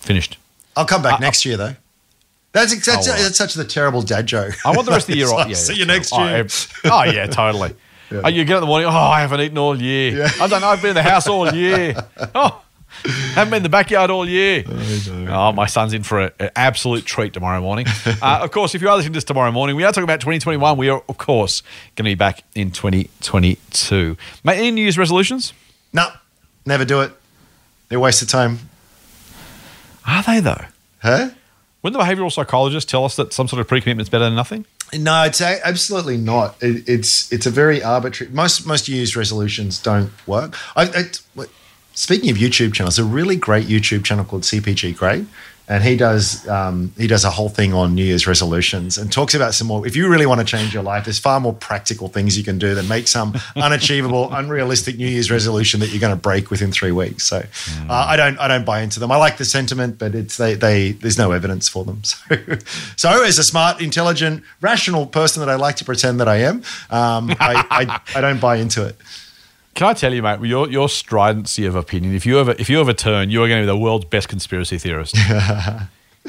Finished. 0.00 0.38
I'll 0.76 0.84
come 0.86 1.02
back 1.02 1.14
Uh, 1.14 1.18
next 1.18 1.44
year 1.44 1.56
though. 1.56 1.74
That's, 2.52 2.72
that's, 2.86 3.08
Oh, 3.08 3.12
that's 3.22 3.36
such 3.36 3.54
the 3.54 3.64
terrible 3.64 4.00
dad 4.02 4.26
joke. 4.26 4.54
I 4.64 4.70
want 4.70 4.86
the 4.86 4.92
rest 4.92 5.08
of 5.08 5.12
the 5.12 5.18
year 5.18 5.28
off. 5.32 5.48
Yeah, 5.48 5.54
See 5.56 5.74
you 5.74 5.84
next 5.86 6.12
oh, 6.14 6.24
year. 6.24 6.36
ev- 6.36 6.72
Oh, 6.84 7.02
yeah, 7.04 7.26
totally. 7.26 7.74
Oh, 8.12 8.28
you 8.28 8.44
get 8.44 8.54
up 8.54 8.58
in 8.58 8.60
the 8.62 8.66
morning. 8.66 8.88
Oh, 8.88 8.92
I 8.92 9.20
haven't 9.20 9.40
eaten 9.40 9.58
all 9.58 9.80
year. 9.80 10.18
Yeah. 10.18 10.30
I 10.40 10.46
don't 10.46 10.60
know. 10.60 10.68
I've 10.68 10.80
been 10.80 10.90
in 10.90 10.94
the 10.96 11.02
house 11.02 11.26
all 11.28 11.52
year. 11.52 11.94
Oh, 12.34 12.62
haven't 13.34 13.50
been 13.50 13.56
in 13.58 13.62
the 13.62 13.68
backyard 13.68 14.10
all 14.10 14.26
year. 14.28 14.64
Oh, 15.28 15.52
my 15.52 15.66
son's 15.66 15.92
in 15.92 16.02
for 16.02 16.20
a- 16.26 16.32
an 16.38 16.50
absolute 16.56 17.04
treat 17.04 17.32
tomorrow 17.34 17.60
morning. 17.60 17.86
uh, 18.22 18.40
of 18.42 18.50
course, 18.52 18.74
if 18.74 18.80
you 18.80 18.88
are 18.88 18.96
listening 18.96 19.12
to 19.12 19.16
this 19.18 19.24
tomorrow 19.24 19.52
morning, 19.52 19.76
we 19.76 19.84
are 19.84 19.92
talking 19.92 20.04
about 20.04 20.20
2021. 20.20 20.76
We 20.78 20.88
are, 20.88 21.02
of 21.08 21.18
course, 21.18 21.62
going 21.94 22.04
to 22.04 22.10
be 22.10 22.14
back 22.14 22.42
in 22.54 22.70
2022. 22.70 24.16
Mate, 24.44 24.58
any 24.58 24.70
New 24.70 24.82
Year's 24.82 24.96
resolutions? 24.98 25.52
No, 25.92 26.08
never 26.64 26.84
do 26.84 27.00
it. 27.02 27.12
They're 27.88 27.98
a 27.98 28.00
waste 28.00 28.22
of 28.22 28.28
time. 28.28 28.60
Are 30.06 30.22
they 30.22 30.40
though? 30.40 30.64
Huh? 31.02 31.30
Wouldn't 31.82 32.00
the 32.00 32.04
behavioural 32.04 32.32
psychologists 32.32 32.90
tell 32.90 33.04
us 33.04 33.16
that 33.16 33.32
some 33.32 33.46
sort 33.48 33.60
of 33.60 33.68
pre-commitment 33.68 34.06
is 34.06 34.10
better 34.10 34.24
than 34.24 34.34
nothing? 34.34 34.64
No, 34.94 35.24
it's 35.24 35.40
a, 35.40 35.60
absolutely 35.66 36.16
not. 36.16 36.62
It, 36.62 36.88
it's 36.88 37.32
it's 37.32 37.46
a 37.46 37.50
very 37.50 37.82
arbitrary. 37.82 38.32
Most 38.32 38.66
most 38.66 38.88
Year's 38.88 39.16
resolutions 39.16 39.78
don't 39.78 40.10
work. 40.26 40.56
I, 40.76 41.10
I, 41.36 41.44
speaking 41.94 42.30
of 42.30 42.36
YouTube 42.36 42.72
channels, 42.72 42.98
a 42.98 43.04
really 43.04 43.36
great 43.36 43.66
YouTube 43.66 44.04
channel 44.04 44.24
called 44.24 44.42
CGP 44.42 44.96
Grey, 44.96 45.26
and 45.68 45.82
he 45.82 45.96
does 45.96 46.46
um, 46.48 46.92
he 46.96 47.06
does 47.06 47.24
a 47.24 47.30
whole 47.30 47.48
thing 47.48 47.74
on 47.74 47.94
New 47.94 48.04
Year's 48.04 48.26
resolutions 48.26 48.96
and 48.98 49.10
talks 49.10 49.34
about 49.34 49.54
some 49.54 49.66
more. 49.66 49.86
If 49.86 49.96
you 49.96 50.08
really 50.08 50.26
want 50.26 50.40
to 50.40 50.46
change 50.46 50.72
your 50.72 50.82
life, 50.82 51.04
there's 51.04 51.18
far 51.18 51.40
more 51.40 51.52
practical 51.52 52.08
things 52.08 52.38
you 52.38 52.44
can 52.44 52.58
do 52.58 52.74
than 52.74 52.86
make 52.86 53.08
some 53.08 53.34
unachievable, 53.56 54.32
unrealistic 54.32 54.96
New 54.96 55.08
Year's 55.08 55.30
resolution 55.30 55.80
that 55.80 55.90
you're 55.90 56.00
going 56.00 56.14
to 56.14 56.20
break 56.20 56.50
within 56.50 56.70
three 56.70 56.92
weeks. 56.92 57.24
So 57.24 57.38
uh, 57.38 57.92
I 57.92 58.16
don't 58.16 58.38
I 58.38 58.48
don't 58.48 58.64
buy 58.64 58.80
into 58.82 59.00
them. 59.00 59.10
I 59.10 59.16
like 59.16 59.38
the 59.38 59.44
sentiment, 59.44 59.98
but 59.98 60.14
it's 60.14 60.36
they 60.36 60.54
they 60.54 60.92
there's 60.92 61.18
no 61.18 61.32
evidence 61.32 61.68
for 61.68 61.84
them. 61.84 62.02
So 62.96 63.06
so 63.06 63.24
as 63.24 63.38
a 63.38 63.44
smart, 63.44 63.80
intelligent, 63.80 64.42
rational 64.60 65.06
person 65.06 65.40
that 65.40 65.48
I 65.48 65.56
like 65.56 65.76
to 65.76 65.84
pretend 65.84 66.20
that 66.20 66.28
I 66.28 66.36
am, 66.38 66.56
um, 66.90 67.30
I, 67.40 67.64
I 67.70 68.00
I 68.18 68.20
don't 68.20 68.40
buy 68.40 68.56
into 68.56 68.84
it. 68.84 68.96
Can 69.76 69.86
I 69.86 69.92
tell 69.92 70.12
you, 70.12 70.22
mate, 70.22 70.40
your 70.40 70.68
your 70.70 70.88
stridency 70.88 71.66
of 71.66 71.76
opinion, 71.76 72.14
if 72.14 72.24
you 72.24 72.40
ever 72.40 72.56
if 72.58 72.70
you 72.70 72.80
ever 72.80 72.94
turn, 72.94 73.28
you 73.30 73.44
are 73.44 73.48
going 73.48 73.60
to 73.60 73.62
be 73.62 73.66
the 73.66 73.76
world's 73.76 74.06
best 74.06 74.26
conspiracy 74.28 74.78
theorist. 74.78 75.14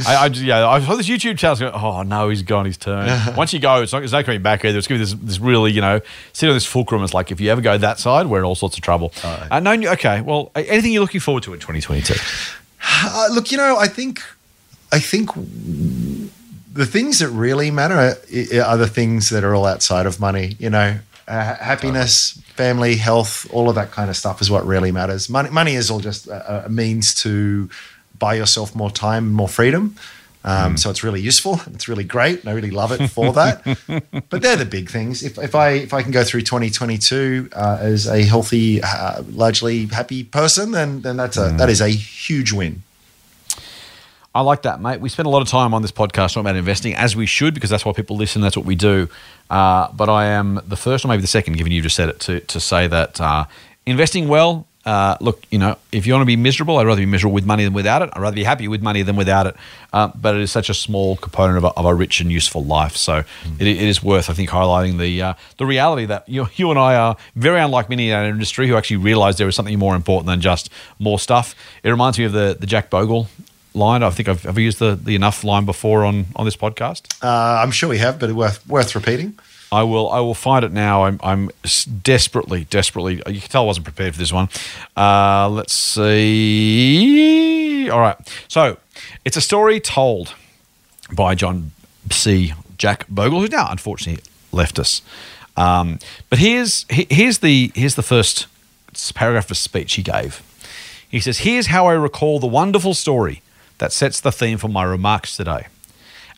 I, 0.05 0.15
I 0.15 0.29
just- 0.29 0.43
yeah, 0.45 0.67
I 0.67 0.79
saw 0.81 0.95
this 0.95 1.07
YouTube 1.07 1.37
channel. 1.37 1.55
Going, 1.55 1.73
oh 1.73 2.03
no, 2.03 2.27
he's 2.29 2.43
gone 2.43 2.65
He's 2.65 2.77
turned. 2.77 3.09
Once 3.37 3.53
you 3.53 3.59
go, 3.59 3.81
it's 3.81 3.93
not, 3.93 4.03
it's 4.03 4.11
not 4.11 4.25
coming 4.25 4.41
back 4.41 4.65
either. 4.65 4.77
It's 4.77 4.85
going 4.85 4.99
to 5.01 5.05
be 5.07 5.11
this, 5.11 5.37
this 5.37 5.39
really, 5.39 5.71
you 5.71 5.81
know, 5.81 6.01
sit 6.33 6.49
on 6.49 6.55
this 6.55 6.65
fulcrum. 6.65 7.03
It's 7.03 7.13
like 7.13 7.31
if 7.31 7.39
you 7.39 7.49
ever 7.49 7.61
go 7.61 7.77
that 7.77 7.99
side, 7.99 8.27
we're 8.27 8.39
in 8.39 8.43
all 8.43 8.53
sorts 8.53 8.75
of 8.77 8.83
trouble. 8.83 9.11
Uh, 9.23 9.59
no, 9.59 9.71
okay. 9.93 10.21
Well, 10.21 10.51
anything 10.55 10.91
you're 10.91 11.01
looking 11.01 11.21
forward 11.21 11.43
to 11.43 11.53
in 11.53 11.59
2022? 11.59 12.13
Uh, 12.83 13.27
look, 13.31 13.51
you 13.51 13.57
know, 13.57 13.77
I 13.77 13.87
think, 13.87 14.21
I 14.91 14.99
think 14.99 15.31
the 16.73 16.85
things 16.85 17.19
that 17.19 17.29
really 17.29 17.71
matter 17.71 17.95
are, 17.95 18.61
are 18.63 18.77
the 18.77 18.87
things 18.87 19.29
that 19.29 19.43
are 19.43 19.55
all 19.55 19.65
outside 19.65 20.05
of 20.05 20.19
money. 20.19 20.55
You 20.59 20.69
know, 20.69 20.99
uh, 21.27 21.55
happiness, 21.55 22.41
family, 22.55 22.95
health, 22.95 23.47
all 23.51 23.69
of 23.69 23.75
that 23.75 23.91
kind 23.91 24.09
of 24.09 24.15
stuff 24.15 24.41
is 24.41 24.49
what 24.49 24.65
really 24.65 24.91
matters. 24.91 25.29
Money, 25.29 25.49
money 25.49 25.75
is 25.75 25.89
all 25.91 25.99
just 25.99 26.27
a, 26.27 26.65
a 26.65 26.69
means 26.69 27.13
to 27.23 27.69
buy 28.17 28.35
yourself 28.35 28.75
more 28.75 28.89
time, 28.91 29.31
more 29.33 29.49
freedom. 29.49 29.95
Um, 30.43 30.77
So 30.77 30.89
it's 30.89 31.03
really 31.03 31.19
useful. 31.21 31.59
It's 31.73 31.87
really 31.89 32.05
great. 32.05 32.39
and 32.39 32.49
I 32.49 32.53
really 32.53 32.71
love 32.71 32.91
it 32.93 33.09
for 33.09 33.33
that. 33.33 33.63
but 34.29 34.41
they're 34.41 34.55
the 34.55 34.65
big 34.65 34.89
things. 34.89 35.21
If, 35.23 35.37
if 35.37 35.53
I 35.55 35.69
if 35.71 35.93
I 35.93 36.01
can 36.03 36.11
go 36.11 36.23
through 36.23 36.41
2022 36.41 37.49
uh, 37.53 37.77
as 37.81 38.07
a 38.07 38.23
healthy, 38.23 38.81
uh, 38.81 39.23
largely 39.33 39.87
happy 39.87 40.23
person, 40.23 40.71
then 40.71 41.01
then 41.01 41.17
that's 41.17 41.37
a 41.37 41.49
that 41.57 41.69
is 41.69 41.81
a 41.81 41.89
huge 41.89 42.53
win. 42.53 42.83
I 44.37 44.41
like 44.41 44.61
that, 44.61 44.79
mate. 44.79 45.01
We 45.01 45.09
spend 45.09 45.25
a 45.25 45.31
lot 45.31 45.41
of 45.41 45.47
time 45.47 45.73
on 45.73 45.81
this 45.81 45.91
podcast 45.91 46.33
talking 46.33 46.41
about 46.41 46.55
investing, 46.55 46.93
as 46.93 47.15
we 47.15 47.25
should, 47.25 47.55
because 47.55 47.71
that's 47.71 47.83
why 47.83 47.93
people 47.93 48.15
listen. 48.17 48.39
That's 48.39 48.55
what 48.55 48.67
we 48.67 48.75
do. 48.75 49.09
Uh, 49.49 49.91
but 49.93 50.09
I 50.09 50.27
am 50.27 50.61
the 50.67 50.75
first, 50.75 51.03
or 51.03 51.07
maybe 51.07 51.21
the 51.21 51.27
second, 51.27 51.57
given 51.57 51.71
you 51.71 51.81
just 51.81 51.95
said 51.95 52.07
it, 52.07 52.19
to 52.19 52.41
to 52.41 52.59
say 52.59 52.85
that 52.85 53.19
uh, 53.19 53.45
investing 53.87 54.27
well. 54.27 54.67
Uh, 54.85 55.17
look, 55.21 55.43
you 55.49 55.57
know, 55.57 55.75
if 55.91 56.05
you 56.05 56.13
want 56.13 56.21
to 56.21 56.27
be 56.27 56.35
miserable, 56.35 56.77
I'd 56.77 56.85
rather 56.85 57.01
be 57.01 57.07
miserable 57.07 57.33
with 57.33 57.47
money 57.47 57.63
than 57.63 57.73
without 57.73 58.03
it. 58.03 58.11
I'd 58.13 58.21
rather 58.21 58.35
be 58.35 58.43
happy 58.43 58.67
with 58.67 58.81
money 58.81 59.01
than 59.01 59.15
without 59.15 59.47
it. 59.47 59.55
Uh, 59.91 60.11
but 60.13 60.35
it 60.35 60.41
is 60.41 60.51
such 60.51 60.69
a 60.69 60.73
small 60.75 61.17
component 61.17 61.57
of 61.57 61.63
a, 61.63 61.67
of 61.69 61.85
a 61.85 61.95
rich 61.95 62.21
and 62.21 62.31
useful 62.31 62.63
life. 62.63 62.95
So 62.95 63.23
it, 63.59 63.67
it 63.67 63.77
is 63.79 64.03
worth, 64.03 64.29
I 64.29 64.33
think, 64.33 64.51
highlighting 64.51 64.99
the 64.99 65.21
uh, 65.23 65.33
the 65.57 65.65
reality 65.65 66.05
that 66.05 66.29
you, 66.29 66.47
you 66.55 66.69
and 66.69 66.77
I 66.77 66.95
are 66.95 67.17
very 67.35 67.59
unlike 67.59 67.89
many 67.89 68.11
in 68.11 68.15
our 68.15 68.25
industry 68.25 68.67
who 68.67 68.75
actually 68.75 68.97
realize 68.97 69.37
there 69.37 69.47
is 69.47 69.55
something 69.55 69.79
more 69.79 69.95
important 69.95 70.27
than 70.27 70.41
just 70.41 70.69
more 70.99 71.17
stuff. 71.17 71.55
It 71.81 71.89
reminds 71.89 72.19
me 72.19 72.25
of 72.25 72.33
the, 72.33 72.55
the 72.57 72.67
Jack 72.67 72.91
Bogle 72.91 73.27
line. 73.77 74.03
I 74.03 74.09
think 74.09 74.27
I've, 74.27 74.43
have 74.43 74.57
used 74.57 74.79
the, 74.79 74.95
the 74.95 75.15
enough 75.15 75.43
line 75.43 75.65
before 75.65 76.03
on, 76.05 76.25
on 76.35 76.45
this 76.45 76.57
podcast. 76.57 77.23
Uh, 77.23 77.61
I'm 77.61 77.71
sure 77.71 77.87
we 77.89 77.99
have, 77.99 78.19
but 78.19 78.31
worth 78.31 78.67
worth 78.67 78.95
repeating. 78.95 79.37
I 79.71 79.83
will 79.83 80.09
I 80.09 80.19
will 80.19 80.33
find 80.33 80.63
it 80.63 80.71
now. 80.71 81.03
I'm 81.03 81.19
I'm 81.21 81.51
desperately 82.01 82.63
desperately. 82.65 83.15
You 83.15 83.41
can 83.41 83.49
tell 83.49 83.63
I 83.63 83.65
wasn't 83.65 83.85
prepared 83.85 84.13
for 84.13 84.19
this 84.19 84.31
one. 84.31 84.49
Uh, 84.95 85.49
let's 85.49 85.73
see. 85.73 87.09
All 87.89 87.99
right. 87.99 88.15
So 88.47 88.77
it's 89.25 89.35
a 89.35 89.41
story 89.41 89.79
told 89.79 90.33
by 91.13 91.35
John 91.35 91.71
C. 92.11 92.53
Jack 92.77 93.05
Bogle, 93.09 93.41
who 93.41 93.47
now 93.47 93.67
unfortunately 93.69 94.23
left 94.51 94.79
us. 94.79 95.01
Um, 95.57 95.99
but 96.29 96.39
here's 96.39 96.85
here's 96.89 97.39
the 97.39 97.71
here's 97.75 97.95
the 97.95 98.03
first 98.03 98.47
paragraph 99.15 99.51
of 99.51 99.57
speech 99.57 99.95
he 99.95 100.03
gave. 100.03 100.41
He 101.09 101.19
says, 101.19 101.39
"Here's 101.39 101.67
how 101.67 101.87
I 101.87 101.93
recall 101.93 102.39
the 102.39 102.47
wonderful 102.47 102.93
story 102.93 103.41
that 103.77 103.93
sets 103.93 104.19
the 104.19 104.31
theme 104.31 104.57
for 104.57 104.67
my 104.67 104.83
remarks 104.83 105.35
today." 105.35 105.67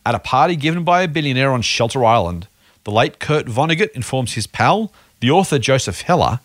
At 0.04 0.14
a 0.14 0.18
party 0.18 0.56
given 0.56 0.84
by 0.84 1.02
a 1.02 1.08
billionaire 1.08 1.52
on 1.52 1.62
Shelter 1.62 2.04
Island, 2.04 2.48
the 2.84 2.90
late 2.90 3.18
Kurt 3.18 3.46
Vonnegut 3.46 3.90
informs 3.90 4.32
his 4.32 4.46
pal, 4.46 4.90
the 5.20 5.30
author 5.30 5.58
Joseph 5.58 6.00
Heller, 6.02 6.40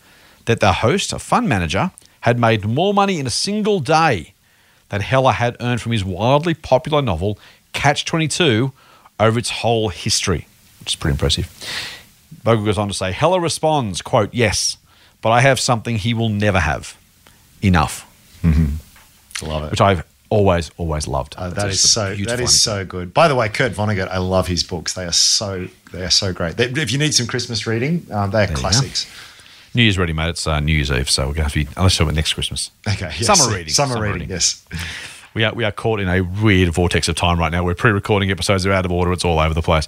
that 0.46 0.60
the 0.60 0.74
host, 0.74 1.14
a 1.14 1.20
fund 1.20 1.48
manager, 1.48 1.92
had 2.22 2.40
made 2.40 2.66
more 2.66 2.94
money 2.94 3.20
in 3.20 3.28
a 3.28 3.32
single 3.32 3.80
day 3.80 4.34
than 4.90 5.02
Heller 5.02 5.32
had 5.32 5.56
earned 5.60 5.82
from 5.82 5.92
his 5.92 6.04
wildly 6.04 6.54
popular 6.54 7.02
novel 7.02 7.40
Catch 7.74 8.06
22 8.06 8.72
over 9.20 9.38
its 9.38 9.50
whole 9.50 9.90
history, 9.90 10.48
which 10.80 10.94
is 10.94 10.96
pretty 10.96 11.14
impressive. 11.14 11.52
Bogle 12.44 12.66
goes 12.66 12.78
on 12.78 12.88
to 12.88 12.94
say, 12.94 13.12
Heller 13.12 13.40
responds, 13.40 14.02
quote, 14.02 14.34
yes, 14.34 14.78
but 15.22 15.32
I 15.32 15.42
have 15.42 15.60
something 15.60 15.98
he 15.98 16.14
will 16.14 16.30
never 16.30 16.60
have. 16.60 16.98
Enough. 17.62 18.08
Mm-hmm. 18.44 19.48
Love 19.48 19.64
it. 19.66 19.72
Which 19.72 19.82
I've 19.82 20.04
always, 20.30 20.72
always 20.78 21.08
loved. 21.08 21.36
That's 21.38 21.54
that 21.56 21.70
is 21.70 21.94
so. 21.94 22.16
That 22.16 22.40
is 22.40 22.62
so 22.62 22.86
good. 22.86 23.14
By 23.14 23.28
the 23.28 23.36
way, 23.36 23.50
Kurt 23.50 23.74
Vonnegut, 23.74 24.08
I 24.08 24.18
love 24.18 24.48
his 24.48 24.64
books. 24.64 24.94
They 24.94 25.06
are 25.06 25.12
so. 25.12 25.68
They 25.92 26.04
are 26.04 26.12
so 26.12 26.34
great. 26.34 26.58
They, 26.58 26.66
if 26.66 26.92
you 26.92 26.98
need 26.98 27.14
some 27.14 27.28
Christmas 27.28 27.66
reading, 27.68 28.08
um, 28.12 28.32
they 28.32 28.44
are 28.44 28.48
go. 28.48 28.56
classics. 28.56 29.08
New 29.74 29.84
Year's 29.84 29.98
ready, 29.98 30.14
mate. 30.14 30.30
It's 30.30 30.48
uh, 30.48 30.60
New 30.62 30.74
Year's 30.74 30.90
Eve, 30.90 31.10
so 31.10 31.24
we're 31.24 31.34
going 31.34 31.36
to 31.36 31.44
have 31.44 31.54
to 31.54 31.66
be, 31.66 31.70
unless 31.76 32.00
it's 32.00 32.14
next 32.14 32.34
Christmas. 32.34 32.72
Okay. 32.88 33.12
Yes. 33.20 33.26
Summer 33.26 33.54
reading. 33.54 33.74
Summer, 33.74 34.02
reading. 34.02 34.30
Yes. 34.30 34.66
We 35.34 35.44
are, 35.44 35.54
we 35.54 35.66
are 35.66 35.72
caught 35.74 36.00
in 36.00 36.08
a 36.08 36.22
weird 36.22 36.70
vortex 36.70 37.10
of 37.10 37.18
time 37.18 37.38
right 37.38 37.52
now. 37.52 37.62
We're 37.62 37.76
pre 37.76 37.92
recording 37.92 38.32
episodes, 38.32 38.64
they're 38.64 38.72
out 38.72 38.86
of 38.86 38.92
order, 38.94 39.12
it's 39.12 39.26
all 39.26 39.38
over 39.38 39.54
the 39.54 39.62
place. 39.62 39.86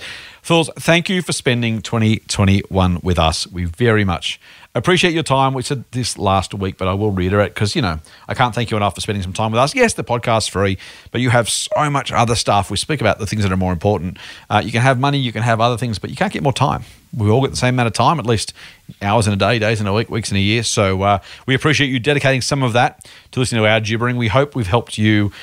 Fools, 0.48 0.70
thank 0.78 1.10
you 1.10 1.22
for 1.22 1.34
spending 1.34 1.82
2021 1.82 3.02
with 3.04 3.20
us. 3.20 3.46
We 3.48 3.66
very 3.66 4.06
much 4.06 4.40
appreciate 4.74 5.14
your 5.14 5.22
time. 5.22 5.54
We 5.54 5.62
said 5.62 5.84
this 5.92 6.18
last 6.18 6.54
week, 6.54 6.78
but 6.78 6.88
I 6.88 6.94
will 6.94 7.12
reiterate 7.12 7.54
because, 7.54 7.76
you 7.76 7.82
know, 7.82 8.00
I 8.30 8.34
can't 8.34 8.56
thank 8.56 8.72
you 8.72 8.78
enough 8.78 8.96
for 8.96 9.02
spending 9.02 9.22
some 9.22 9.34
time 9.34 9.52
with 9.52 9.60
us. 9.60 9.76
Yes, 9.76 9.96
the 9.96 10.06
podcast's 10.06 10.48
free, 10.48 10.78
but 11.12 11.20
you 11.20 11.32
have 11.32 11.50
so 11.50 11.90
much 11.90 12.14
other 12.14 12.34
stuff. 12.34 12.72
We 12.72 12.78
speak 12.78 13.02
about 13.02 13.20
the 13.20 13.28
things 13.28 13.44
that 13.44 13.52
are 13.52 13.58
more 13.58 13.74
important. 13.74 14.20
Uh, 14.50 14.62
you 14.64 14.72
can 14.72 14.82
have 14.82 14.98
money, 14.98 15.18
you 15.18 15.34
can 15.34 15.44
have 15.44 15.60
other 15.60 15.76
things, 15.76 16.00
but 16.00 16.12
you 16.12 16.16
can't 16.16 16.32
get 16.32 16.44
more 16.44 16.54
time. 16.54 16.86
We 17.14 17.30
all 17.30 17.42
get 17.42 17.52
the 17.52 17.58
same 17.58 17.76
amount 17.76 17.88
of 17.88 17.94
time, 17.94 18.18
at 18.18 18.26
least 18.26 18.54
hours 19.02 19.28
in 19.28 19.34
a 19.34 19.38
day, 19.38 19.60
days 19.60 19.82
in 19.82 19.88
a 19.88 19.94
week, 19.94 20.10
weeks 20.10 20.32
in 20.32 20.38
a 20.38 20.42
year. 20.42 20.64
So 20.64 21.02
uh, 21.02 21.20
we 21.46 21.56
appreciate 21.56 21.88
you 21.88 22.00
dedicating 22.00 22.40
some 22.40 22.64
of 22.64 22.72
that 22.72 23.06
to 23.32 23.42
listening 23.42 23.64
to 23.64 23.68
our 23.68 23.82
gibbering. 23.82 24.16
We 24.16 24.30
hope 24.30 24.56
we've 24.56 24.68
helped 24.68 24.98
you 24.98 25.34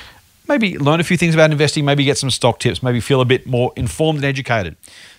maybe 0.47 0.77
learn 0.77 0.99
a 0.99 1.03
few 1.03 1.17
things 1.17 1.33
about 1.33 1.51
investing, 1.51 1.85
maybe 1.85 2.03
get 2.03 2.17
some 2.17 2.29
stock 2.31 2.59
tips, 2.59 2.81
maybe 2.83 2.99
feel 2.99 3.21
a 3.21 3.25
bit 3.25 3.45
more 3.47 3.71
informed 3.75 4.17
and 4.17 4.25
educated 4.25 4.75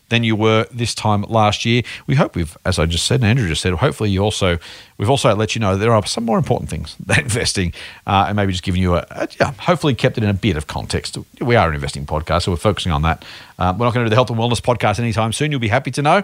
than 0.08 0.22
you 0.22 0.36
were 0.36 0.64
this 0.70 0.94
time 0.94 1.22
last 1.22 1.64
year. 1.64 1.82
We 2.06 2.14
hope 2.14 2.36
we've, 2.36 2.56
as 2.64 2.78
I 2.78 2.86
just 2.86 3.06
said, 3.06 3.16
and 3.22 3.24
Andrew 3.28 3.48
just 3.48 3.60
said, 3.60 3.72
hopefully 3.74 4.08
you 4.10 4.22
also, 4.22 4.56
we've 4.98 5.10
also 5.10 5.34
let 5.34 5.56
you 5.56 5.60
know 5.60 5.76
there 5.76 5.92
are 5.92 6.06
some 6.06 6.24
more 6.24 6.38
important 6.38 6.70
things 6.70 6.94
than 7.04 7.20
investing, 7.20 7.72
uh, 8.06 8.26
and 8.28 8.36
maybe 8.36 8.52
just 8.52 8.62
giving 8.62 8.80
you 8.80 8.94
a, 8.94 9.04
a- 9.10 9.28
yeah, 9.40 9.52
hopefully 9.58 9.94
kept 9.96 10.16
it 10.16 10.22
in 10.22 10.30
a 10.30 10.34
bit 10.34 10.56
of 10.56 10.68
context. 10.68 11.18
We 11.40 11.56
are 11.56 11.68
an 11.68 11.74
investing 11.74 12.06
podcast, 12.06 12.42
so 12.44 12.52
we're 12.52 12.56
focusing 12.56 12.92
on 12.92 13.02
that. 13.02 13.24
Uh, 13.58 13.74
we're 13.76 13.86
not 13.86 13.94
going 13.94 14.04
to 14.04 14.08
do 14.08 14.10
the 14.10 14.14
health 14.16 14.30
and 14.30 14.38
wellness 14.38 14.60
podcast 14.60 15.00
anytime 15.00 15.32
soon. 15.32 15.50
You'll 15.50 15.58
be 15.60 15.66
happy 15.68 15.90
to 15.92 16.02
know. 16.02 16.22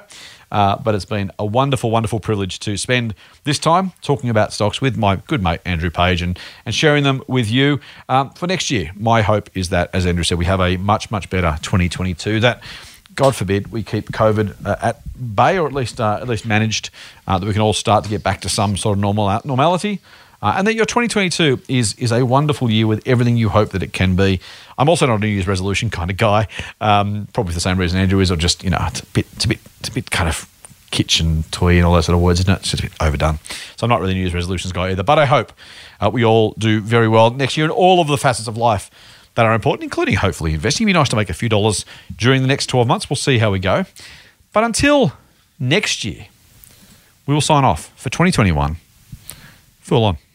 Uh, 0.52 0.76
but 0.76 0.94
it's 0.94 1.06
been 1.06 1.32
a 1.38 1.46
wonderful, 1.46 1.90
wonderful 1.90 2.20
privilege 2.20 2.60
to 2.60 2.76
spend 2.76 3.14
this 3.44 3.58
time 3.58 3.92
talking 4.02 4.28
about 4.28 4.52
stocks 4.52 4.82
with 4.82 4.98
my 4.98 5.16
good 5.16 5.42
mate 5.42 5.60
Andrew 5.64 5.90
Page 5.90 6.20
and, 6.20 6.38
and 6.66 6.74
sharing 6.74 7.04
them 7.04 7.22
with 7.26 7.50
you 7.50 7.80
um, 8.10 8.30
for 8.34 8.46
next 8.46 8.70
year. 8.70 8.92
My 8.94 9.22
hope 9.22 9.48
is 9.54 9.70
that, 9.70 9.88
as 9.94 10.06
Andrew 10.06 10.22
said, 10.22 10.36
we 10.36 10.44
have 10.44 10.60
a 10.60 10.76
much, 10.76 11.10
much 11.10 11.30
better 11.30 11.58
2022. 11.62 12.38
That 12.40 12.62
God 13.14 13.34
forbid 13.34 13.72
we 13.72 13.82
keep 13.82 14.10
COVID 14.10 14.66
uh, 14.66 14.76
at 14.82 15.34
bay 15.36 15.58
or 15.58 15.66
at 15.66 15.72
least 15.72 16.00
uh, 16.00 16.18
at 16.20 16.28
least 16.28 16.44
managed, 16.44 16.90
uh, 17.26 17.38
that 17.38 17.46
we 17.46 17.52
can 17.54 17.62
all 17.62 17.72
start 17.72 18.04
to 18.04 18.10
get 18.10 18.22
back 18.22 18.42
to 18.42 18.50
some 18.50 18.76
sort 18.76 18.98
of 18.98 19.00
normal 19.00 19.40
normality. 19.44 20.00
Uh, 20.42 20.54
and 20.56 20.66
that 20.66 20.74
your 20.74 20.84
2022 20.84 21.62
is 21.68 21.94
is 21.94 22.10
a 22.12 22.24
wonderful 22.26 22.68
year 22.70 22.86
with 22.86 23.06
everything 23.06 23.36
you 23.36 23.48
hope 23.48 23.70
that 23.70 23.82
it 23.82 23.92
can 23.92 24.16
be. 24.16 24.40
I'm 24.76 24.88
also 24.88 25.06
not 25.06 25.16
a 25.16 25.18
New 25.18 25.28
Year's 25.28 25.46
resolution 25.46 25.88
kind 25.88 26.10
of 26.10 26.16
guy, 26.16 26.48
um, 26.80 27.28
probably 27.32 27.52
for 27.52 27.56
the 27.56 27.60
same 27.60 27.78
reason 27.78 28.00
Andrew 28.00 28.18
is, 28.20 28.30
or 28.30 28.36
just 28.36 28.64
you 28.64 28.70
know 28.70 28.84
it's 28.88 29.00
a 29.00 29.06
bit 29.06 29.26
it's 29.34 29.44
a 29.44 29.48
bit 29.48 29.58
it's 29.80 29.88
a 29.88 29.92
bit 29.92 30.10
kind 30.10 30.28
of 30.28 30.48
kitchen 30.90 31.44
toy 31.50 31.76
and 31.76 31.84
all 31.86 31.94
those 31.94 32.06
sort 32.06 32.16
of 32.16 32.22
words, 32.22 32.40
isn't 32.40 32.52
it? 32.52 32.58
It's 32.58 32.70
just 32.70 32.82
a 32.82 32.86
bit 32.86 32.92
overdone. 33.00 33.38
So 33.76 33.84
I'm 33.84 33.88
not 33.88 34.00
really 34.00 34.12
a 34.12 34.14
New 34.14 34.20
Year's 34.20 34.34
resolutions 34.34 34.72
guy 34.72 34.90
either. 34.90 35.02
But 35.02 35.18
I 35.18 35.26
hope 35.26 35.52
uh, 36.00 36.10
we 36.12 36.24
all 36.24 36.54
do 36.58 36.80
very 36.80 37.08
well 37.08 37.30
next 37.30 37.56
year 37.56 37.64
in 37.64 37.70
all 37.70 38.00
of 38.00 38.08
the 38.08 38.18
facets 38.18 38.46
of 38.46 38.56
life 38.56 38.90
that 39.34 39.46
are 39.46 39.54
important, 39.54 39.84
including 39.84 40.16
hopefully 40.16 40.54
investing. 40.54 40.86
It'd 40.86 40.94
be 40.94 40.98
nice 40.98 41.08
to 41.08 41.16
make 41.16 41.30
a 41.30 41.34
few 41.34 41.48
dollars 41.48 41.84
during 42.14 42.42
the 42.42 42.48
next 42.48 42.66
12 42.66 42.86
months. 42.86 43.08
We'll 43.08 43.16
see 43.16 43.38
how 43.38 43.50
we 43.50 43.58
go. 43.58 43.86
But 44.52 44.64
until 44.64 45.12
next 45.58 46.04
year, 46.04 46.26
we 47.26 47.32
will 47.32 47.40
sign 47.40 47.64
off 47.64 47.90
for 47.96 48.10
2021. 48.10 48.76
Full 49.80 50.04
on. 50.04 50.18